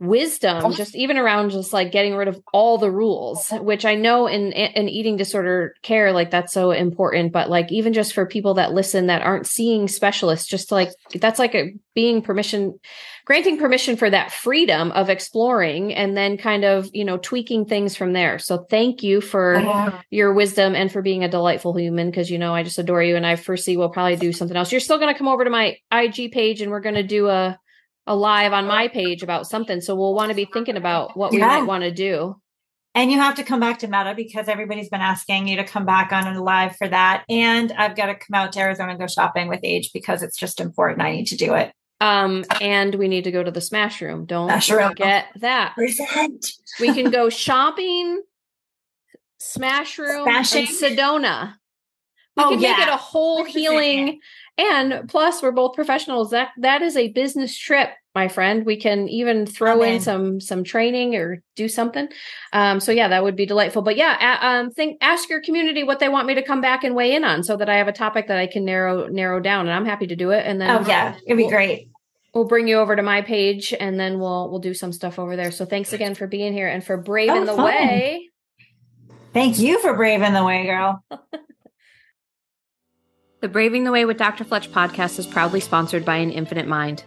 wisdom 0.01 0.73
just 0.73 0.95
even 0.95 1.17
around 1.17 1.51
just 1.51 1.71
like 1.71 1.91
getting 1.91 2.15
rid 2.15 2.27
of 2.27 2.41
all 2.53 2.77
the 2.77 2.89
rules 2.89 3.49
which 3.61 3.85
i 3.85 3.93
know 3.93 4.27
in 4.27 4.51
in 4.51 4.89
eating 4.89 5.15
disorder 5.15 5.75
care 5.83 6.11
like 6.11 6.31
that's 6.31 6.51
so 6.51 6.71
important 6.71 7.31
but 7.31 7.49
like 7.49 7.71
even 7.71 7.93
just 7.93 8.13
for 8.13 8.25
people 8.25 8.55
that 8.55 8.73
listen 8.73 9.07
that 9.07 9.21
aren't 9.21 9.45
seeing 9.45 9.87
specialists 9.87 10.47
just 10.47 10.71
like 10.71 10.89
that's 11.19 11.39
like 11.39 11.53
a 11.53 11.73
being 11.93 12.21
permission 12.21 12.79
granting 13.25 13.57
permission 13.57 13.95
for 13.95 14.09
that 14.09 14.31
freedom 14.31 14.91
of 14.91 15.09
exploring 15.09 15.93
and 15.93 16.17
then 16.17 16.37
kind 16.37 16.65
of 16.65 16.89
you 16.93 17.05
know 17.05 17.17
tweaking 17.17 17.65
things 17.65 17.95
from 17.95 18.13
there. 18.13 18.39
So 18.39 18.65
thank 18.69 19.03
you 19.03 19.21
for 19.21 19.55
uh-huh. 19.55 20.01
your 20.09 20.33
wisdom 20.33 20.75
and 20.75 20.91
for 20.91 21.01
being 21.01 21.23
a 21.23 21.29
delightful 21.29 21.77
human 21.77 22.09
because 22.09 22.29
you 22.29 22.37
know 22.37 22.53
i 22.53 22.63
just 22.63 22.77
adore 22.77 23.03
you 23.03 23.15
and 23.15 23.25
i 23.25 23.35
foresee 23.35 23.77
we'll 23.77 23.89
probably 23.89 24.15
do 24.15 24.33
something 24.33 24.57
else. 24.57 24.71
You're 24.71 24.81
still 24.81 24.97
going 24.97 25.13
to 25.13 25.17
come 25.17 25.27
over 25.27 25.43
to 25.43 25.49
my 25.49 25.77
ig 25.93 26.31
page 26.31 26.61
and 26.61 26.71
we're 26.71 26.81
going 26.81 26.95
to 26.95 27.03
do 27.03 27.27
a 27.27 27.59
a 28.07 28.15
live 28.15 28.53
on 28.53 28.67
my 28.67 28.87
page 28.87 29.23
about 29.23 29.47
something. 29.47 29.81
So 29.81 29.95
we'll 29.95 30.13
want 30.13 30.29
to 30.29 30.35
be 30.35 30.45
thinking 30.51 30.77
about 30.77 31.15
what 31.15 31.31
we 31.31 31.39
yeah. 31.39 31.47
might 31.47 31.63
want 31.63 31.83
to 31.83 31.91
do. 31.91 32.35
And 32.93 33.09
you 33.09 33.17
have 33.19 33.35
to 33.35 33.43
come 33.43 33.61
back 33.61 33.79
to 33.79 33.87
MEDA 33.87 34.15
because 34.15 34.49
everybody's 34.49 34.89
been 34.89 35.01
asking 35.01 35.47
you 35.47 35.55
to 35.57 35.63
come 35.63 35.85
back 35.85 36.11
on 36.11 36.27
a 36.27 36.43
live 36.43 36.75
for 36.75 36.89
that. 36.89 37.23
And 37.29 37.71
I've 37.71 37.95
got 37.95 38.07
to 38.07 38.15
come 38.15 38.33
out 38.33 38.51
to 38.53 38.59
Arizona 38.59 38.89
and 38.89 38.99
go 38.99 39.07
shopping 39.07 39.47
with 39.47 39.61
Age 39.63 39.91
because 39.93 40.23
it's 40.23 40.37
just 40.37 40.59
important. 40.59 41.01
I 41.01 41.11
need 41.11 41.27
to 41.27 41.37
do 41.37 41.53
it. 41.53 41.71
Um, 42.01 42.43
and 42.59 42.95
we 42.95 43.07
need 43.07 43.25
to 43.25 43.31
go 43.31 43.43
to 43.43 43.51
the 43.51 43.61
Smash 43.61 44.01
Room. 44.01 44.25
Don't 44.25 44.49
Smash 44.49 44.69
forget 44.69 45.25
room. 45.25 45.41
that. 45.41 45.75
Present. 45.75 46.45
we 46.79 46.93
can 46.93 47.11
go 47.11 47.29
shopping, 47.29 48.21
Smash 49.37 49.97
Room, 49.99 50.23
Smashing. 50.23 50.67
and 50.67 50.97
Sedona. 50.97 51.53
We 52.35 52.43
oh, 52.43 52.49
can 52.49 52.59
yeah. 52.59 52.71
make 52.71 52.87
it 52.87 52.93
a 52.93 52.97
whole 52.97 53.43
healing 53.45 54.19
and 54.57 55.09
plus, 55.09 55.41
we're 55.41 55.51
both 55.51 55.75
professionals. 55.75 56.31
That 56.31 56.49
that 56.57 56.81
is 56.81 56.97
a 56.97 57.07
business 57.09 57.57
trip, 57.57 57.89
my 58.13 58.27
friend. 58.27 58.65
We 58.65 58.77
can 58.77 59.07
even 59.07 59.45
throw 59.45 59.81
in 59.81 60.01
some 60.01 60.39
some 60.39 60.63
training 60.63 61.15
or 61.15 61.41
do 61.55 61.67
something. 61.67 62.09
Um, 62.51 62.79
so 62.79 62.91
yeah, 62.91 63.07
that 63.07 63.23
would 63.23 63.35
be 63.35 63.45
delightful. 63.45 63.81
But 63.81 63.95
yeah, 63.95 64.39
um, 64.41 64.71
think 64.71 64.97
ask 65.01 65.29
your 65.29 65.41
community 65.41 65.83
what 65.83 65.99
they 65.99 66.09
want 66.09 66.27
me 66.27 66.35
to 66.35 66.43
come 66.43 66.61
back 66.61 66.83
and 66.83 66.95
weigh 66.95 67.15
in 67.15 67.23
on, 67.23 67.43
so 67.43 67.55
that 67.57 67.69
I 67.69 67.77
have 67.77 67.87
a 67.87 67.93
topic 67.93 68.27
that 68.27 68.37
I 68.37 68.47
can 68.47 68.65
narrow 68.65 69.07
narrow 69.07 69.39
down. 69.39 69.67
And 69.67 69.75
I'm 69.75 69.85
happy 69.85 70.07
to 70.07 70.15
do 70.15 70.31
it. 70.31 70.45
And 70.45 70.59
then 70.59 70.69
oh 70.69 70.87
yeah, 70.87 71.15
it'd 71.25 71.37
be 71.37 71.43
we'll, 71.43 71.49
great. 71.49 71.87
We'll 72.33 72.45
bring 72.45 72.67
you 72.67 72.77
over 72.77 72.95
to 72.95 73.01
my 73.01 73.21
page, 73.21 73.73
and 73.77 73.99
then 73.99 74.19
we'll 74.19 74.49
we'll 74.49 74.59
do 74.59 74.73
some 74.73 74.91
stuff 74.91 75.17
over 75.17 75.35
there. 75.35 75.51
So 75.51 75.65
thanks 75.65 75.93
again 75.93 76.13
for 76.13 76.27
being 76.27 76.53
here 76.53 76.67
and 76.67 76.83
for 76.83 76.97
braving 76.97 77.43
oh, 77.43 77.45
the 77.45 77.55
fun. 77.55 77.65
way. 77.65 78.29
Thank 79.33 79.59
you 79.59 79.81
for 79.81 79.95
braving 79.95 80.33
the 80.33 80.43
way, 80.43 80.65
girl. 80.65 81.03
The 83.41 83.47
Braving 83.47 83.85
the 83.85 83.91
Way 83.91 84.05
with 84.05 84.19
Dr. 84.19 84.43
Fletch 84.43 84.71
podcast 84.71 85.17
is 85.17 85.25
proudly 85.25 85.61
sponsored 85.61 86.05
by 86.05 86.17
An 86.17 86.29
Infinite 86.29 86.67
Mind. 86.67 87.03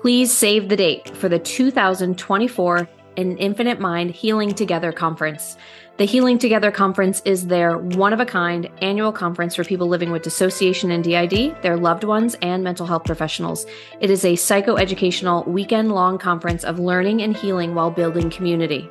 Please 0.00 0.32
save 0.32 0.70
the 0.70 0.76
date 0.76 1.14
for 1.18 1.28
the 1.28 1.38
2024 1.38 2.88
An 3.18 3.36
Infinite 3.36 3.78
Mind 3.78 4.12
Healing 4.12 4.54
Together 4.54 4.90
Conference. 4.90 5.58
The 5.98 6.06
Healing 6.06 6.38
Together 6.38 6.70
Conference 6.70 7.20
is 7.26 7.46
their 7.46 7.76
one 7.76 8.14
of 8.14 8.20
a 8.20 8.24
kind 8.24 8.70
annual 8.80 9.12
conference 9.12 9.54
for 9.54 9.64
people 9.64 9.86
living 9.86 10.10
with 10.10 10.22
dissociation 10.22 10.90
and 10.90 11.04
DID, 11.04 11.60
their 11.60 11.76
loved 11.76 12.04
ones, 12.04 12.36
and 12.40 12.64
mental 12.64 12.86
health 12.86 13.04
professionals. 13.04 13.66
It 14.00 14.08
is 14.08 14.24
a 14.24 14.32
psychoeducational 14.32 15.46
weekend 15.46 15.92
long 15.92 16.16
conference 16.16 16.64
of 16.64 16.78
learning 16.78 17.20
and 17.20 17.36
healing 17.36 17.74
while 17.74 17.90
building 17.90 18.30
community. 18.30 18.88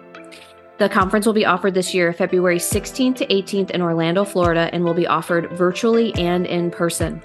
The 0.79 0.89
conference 0.89 1.25
will 1.27 1.33
be 1.33 1.45
offered 1.45 1.75
this 1.75 1.93
year, 1.93 2.11
February 2.13 2.57
16th 2.57 3.15
to 3.17 3.27
18th 3.27 3.69
in 3.69 3.81
Orlando, 3.81 4.23
Florida, 4.25 4.69
and 4.73 4.83
will 4.83 4.95
be 4.95 5.05
offered 5.05 5.51
virtually 5.51 6.13
and 6.15 6.47
in 6.47 6.71
person. 6.71 7.21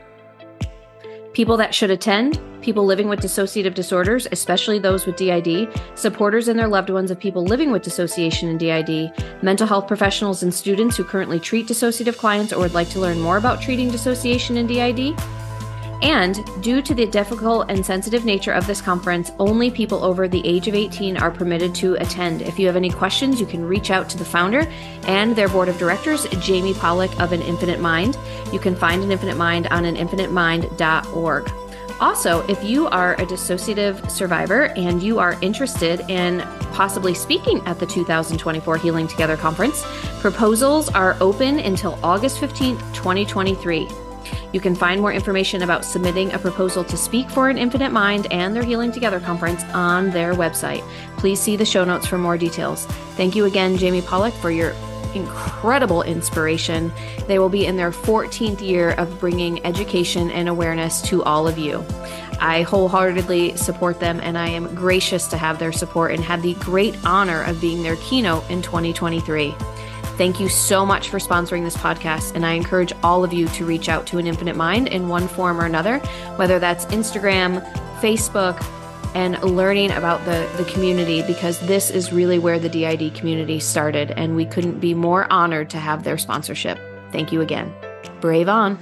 People 1.33 1.57
that 1.57 1.75
should 1.75 1.91
attend 1.91 2.39
people 2.61 2.85
living 2.85 3.09
with 3.09 3.21
dissociative 3.21 3.73
disorders, 3.73 4.27
especially 4.33 4.79
those 4.79 5.07
with 5.07 5.17
DID, 5.17 5.69
supporters 5.95 6.49
and 6.49 6.59
their 6.59 6.69
loved 6.69 6.91
ones 6.91 7.11
of 7.11 7.19
people 7.19 7.45
living 7.45 7.71
with 7.71 7.83
dissociation 7.83 8.49
and 8.51 8.61
DID, 8.61 9.13
mental 9.43 9.67
health 9.67 9.87
professionals 9.87 10.43
and 10.43 10.53
students 10.53 10.97
who 10.97 11.05
currently 11.05 11.41
treat 11.41 11.67
dissociative 11.67 12.19
clients 12.19 12.53
or 12.53 12.59
would 12.59 12.75
like 12.75 12.91
to 12.91 13.01
learn 13.01 13.21
more 13.21 13.39
about 13.39 13.63
treating 13.63 13.91
dissociation 13.91 14.59
and 14.59 14.69
DID, 14.69 15.19
and 16.03 16.45
due 16.63 16.81
to 16.83 16.95
the 16.95 17.07
difficult 17.07 17.71
and 17.71 17.85
sensitive 17.85 18.25
nature 18.25 18.53
of 18.53 18.67
this 18.67 18.81
conference, 18.81 19.33
only 19.39 19.71
people 19.71 20.05
over 20.05 20.29
the 20.29 20.47
age 20.47 20.69
of 20.69 20.75
18 20.75 21.17
are 21.17 21.31
permitted 21.31 21.75
to 21.77 21.95
attend. 21.95 22.43
If 22.43 22.59
you 22.59 22.67
have 22.67 22.77
any 22.77 22.91
questions, 22.91 23.41
you 23.41 23.47
can 23.47 23.65
reach 23.65 23.91
out 23.91 24.09
to 24.11 24.19
the 24.19 24.25
founder 24.25 24.67
and 25.07 25.35
their 25.35 25.49
board 25.49 25.69
of 25.69 25.79
directors, 25.79 26.25
Jaime 26.47 26.75
Pollack 26.75 27.19
of 27.21 27.33
An 27.33 27.43
Infinite 27.43 27.81
Mind. 27.81 28.17
You 28.53 28.59
can 28.59 28.77
find 28.77 29.03
An 29.03 29.11
Infinite 29.11 29.37
Mind 29.37 29.67
on 29.69 29.85
aninfinitemind.org. 29.85 31.53
Also, 32.01 32.47
if 32.47 32.63
you 32.63 32.87
are 32.87 33.15
a 33.15 33.27
dissociative 33.27 34.09
survivor 34.09 34.67
and 34.77 35.03
you 35.03 35.19
are 35.19 35.37
interested 35.43 36.01
in 36.09 36.41
possibly 36.73 37.13
speaking 37.13 37.61
at 37.67 37.81
the 37.81 37.87
2024 37.87 38.77
Healing 38.77 39.09
Together 39.09 39.37
Conference, 39.37 39.85
proposals 40.21 40.89
are 40.91 41.17
open 41.21 41.59
until 41.59 41.99
August 42.05 42.41
15th, 42.41 42.79
2023. 42.95 43.89
You 44.53 44.61
can 44.61 44.75
find 44.75 45.01
more 45.01 45.13
information 45.13 45.63
about 45.63 45.85
submitting 45.85 46.33
a 46.33 46.39
proposal 46.39 46.85
to 46.85 46.97
speak 46.97 47.29
for 47.31 47.49
an 47.49 47.59
Infinite 47.59 47.91
Mind 47.91 48.27
and 48.31 48.55
their 48.55 48.65
Healing 48.65 48.93
Together 48.93 49.21
conference 49.21 49.63
on 49.75 50.11
their 50.11 50.35
website. 50.35 50.83
Please 51.17 51.41
see 51.41 51.57
the 51.57 51.65
show 51.65 51.85
notes 51.85 52.07
for 52.07 52.19
more 52.19 52.39
details. 52.39 52.87
Thank 53.17 53.35
you 53.35 53.45
again, 53.45 53.77
Jaime 53.77 54.03
Pollack, 54.03 54.35
for 54.35 54.51
your 54.51 54.75
incredible 55.15 56.03
inspiration. 56.03 56.93
They 57.27 57.39
will 57.39 57.49
be 57.49 57.67
in 57.67 57.77
their 57.77 57.91
14th 57.91 58.61
year 58.61 58.91
of 58.93 59.19
bringing 59.21 59.65
education 59.65 60.31
and 60.31 60.49
awareness 60.49 61.01
to 61.03 61.23
all 61.25 61.49
of 61.49 61.59
you. 61.59 61.85
I 62.41 62.63
wholeheartedly 62.63 63.57
support 63.57 63.99
them 63.99 64.21
and 64.23 64.39
I 64.39 64.49
am 64.49 64.75
gracious 64.75 65.27
to 65.29 65.37
have 65.37 65.59
their 65.59 65.73
support 65.73 66.13
and 66.13 66.23
have 66.23 66.43
the 66.43 66.55
great 66.55 66.95
honor 67.05 67.43
of 67.43 67.61
being 67.61 67.83
their 67.83 67.97
keynote 67.97 68.49
in 68.49 68.63
2023. 68.63 69.55
Thank 70.19 70.41
you 70.41 70.49
so 70.49 70.85
much 70.85 71.11
for 71.11 71.21
sponsoring 71.21 71.63
this 71.63 71.77
podcast, 71.77 72.35
and 72.35 72.45
I 72.45 72.55
encourage 72.55 72.93
all 73.05 73.23
of 73.23 73.33
you 73.33 73.47
to 73.51 73.65
reach 73.65 73.89
out 73.89 74.05
to 74.09 74.19
an 74.19 74.27
infinite 74.27 74.57
mind 74.57 74.89
in 74.89 75.09
one 75.09 75.29
form 75.29 75.61
or 75.61 75.65
another, 75.65 76.01
whether 76.35 76.59
that's 76.59 76.87
Instagram, 76.87 77.65
Facebook, 78.01 78.61
and 79.15 79.41
learning 79.45 79.93
about 79.93 80.25
the, 80.25 80.51
the 80.57 80.69
community 80.73 81.23
because 81.23 81.61
this 81.69 81.89
is 81.89 82.13
really 82.13 82.41
where 82.41 82.59
the 82.59 82.69
DID 82.69 83.15
community 83.15 83.61
started, 83.61 84.11
and 84.11 84.35
we 84.35 84.45
couldn't 84.45 84.81
be 84.81 84.93
more 84.93 85.33
honored 85.33 85.71
to 85.71 85.79
have 85.79 86.03
their 86.03 86.19
sponsorship. 86.19 86.81
Thank 87.13 87.31
you 87.31 87.41
again. 87.41 87.73
Brave 88.21 88.49
on. 88.49 88.77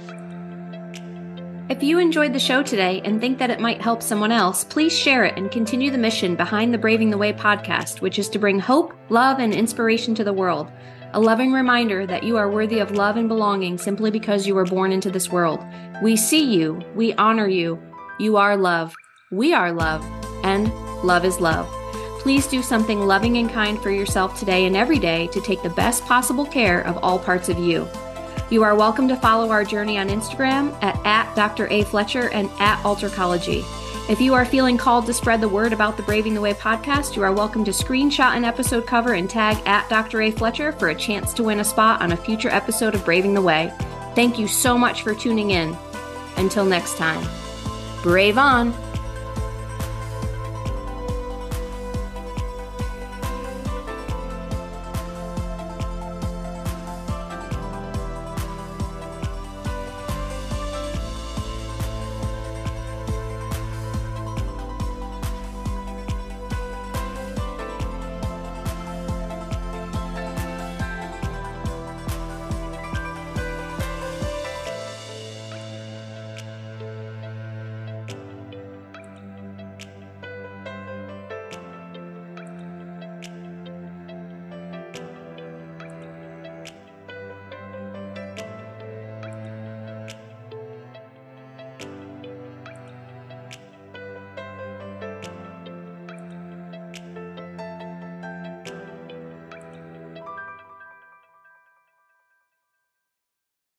If 1.69 1.83
you 1.83 1.99
enjoyed 1.99 2.33
the 2.33 2.39
show 2.39 2.63
today 2.63 2.99
and 3.05 3.21
think 3.21 3.37
that 3.37 3.51
it 3.51 3.59
might 3.59 3.79
help 3.79 4.01
someone 4.01 4.31
else, 4.31 4.63
please 4.63 4.97
share 4.97 5.23
it 5.23 5.37
and 5.37 5.51
continue 5.51 5.91
the 5.91 5.99
mission 5.99 6.35
behind 6.35 6.73
the 6.73 6.79
Braving 6.79 7.11
the 7.11 7.17
Way 7.19 7.31
podcast, 7.31 8.01
which 8.01 8.17
is 8.17 8.27
to 8.29 8.39
bring 8.39 8.57
hope, 8.57 8.95
love, 9.09 9.37
and 9.37 9.53
inspiration 9.53 10.15
to 10.15 10.23
the 10.23 10.33
world. 10.33 10.71
A 11.13 11.19
loving 11.21 11.53
reminder 11.53 12.05
that 12.05 12.23
you 12.23 12.35
are 12.35 12.51
worthy 12.51 12.79
of 12.79 12.91
love 12.91 13.15
and 13.15 13.29
belonging 13.29 13.77
simply 13.77 14.11
because 14.11 14.45
you 14.45 14.53
were 14.53 14.65
born 14.65 14.91
into 14.91 15.09
this 15.09 15.31
world. 15.31 15.65
We 16.03 16.17
see 16.17 16.43
you, 16.43 16.81
we 16.95 17.13
honor 17.13 17.47
you. 17.47 17.81
You 18.19 18.35
are 18.35 18.57
love, 18.57 18.93
we 19.31 19.53
are 19.53 19.71
love, 19.71 20.05
and 20.43 20.67
love 21.05 21.23
is 21.23 21.39
love. 21.39 21.65
Please 22.19 22.45
do 22.45 22.61
something 22.61 22.99
loving 22.99 23.37
and 23.37 23.49
kind 23.49 23.81
for 23.81 23.89
yourself 23.89 24.37
today 24.37 24.65
and 24.65 24.75
every 24.75 24.99
day 24.99 25.27
to 25.27 25.39
take 25.39 25.63
the 25.63 25.69
best 25.69 26.03
possible 26.03 26.45
care 26.45 26.81
of 26.81 26.97
all 26.97 27.17
parts 27.17 27.47
of 27.47 27.57
you. 27.57 27.87
You 28.49 28.63
are 28.63 28.75
welcome 28.75 29.07
to 29.07 29.15
follow 29.15 29.49
our 29.49 29.63
journey 29.63 29.97
on 29.97 30.09
Instagram 30.09 30.77
at, 30.83 30.99
at 31.05 31.33
Dr. 31.37 31.67
A. 31.67 31.83
Fletcher 31.85 32.29
and 32.31 32.49
at 32.59 32.83
Altercology. 32.83 33.63
If 34.09 34.21
you 34.21 34.35
are 34.35 34.45
feeling 34.45 34.77
called 34.77 35.05
to 35.07 35.13
spread 35.13 35.41
the 35.41 35.49
word 35.49 35.73
about 35.73 35.97
the 35.97 36.03
Braving 36.03 36.33
the 36.33 36.39
Way 36.39 36.53
podcast, 36.53 37.17
you 37.17 37.23
are 37.23 37.33
welcome 37.33 37.65
to 37.65 37.71
screenshot 37.71 38.37
an 38.37 38.45
episode 38.45 38.87
cover 38.87 39.15
and 39.15 39.29
tag 39.29 39.61
at 39.65 39.89
Dr. 39.89 40.21
A. 40.21 40.31
Fletcher 40.31 40.71
for 40.71 40.87
a 40.87 40.95
chance 40.95 41.33
to 41.33 41.43
win 41.43 41.59
a 41.59 41.63
spot 41.65 42.01
on 42.01 42.13
a 42.13 42.17
future 42.17 42.47
episode 42.47 42.95
of 42.95 43.03
Braving 43.03 43.33
the 43.33 43.41
Way. 43.41 43.73
Thank 44.15 44.39
you 44.39 44.47
so 44.47 44.77
much 44.77 45.01
for 45.01 45.13
tuning 45.13 45.51
in. 45.51 45.77
Until 46.37 46.63
next 46.65 46.95
time, 46.95 47.27
brave 48.01 48.37
on. 48.37 48.71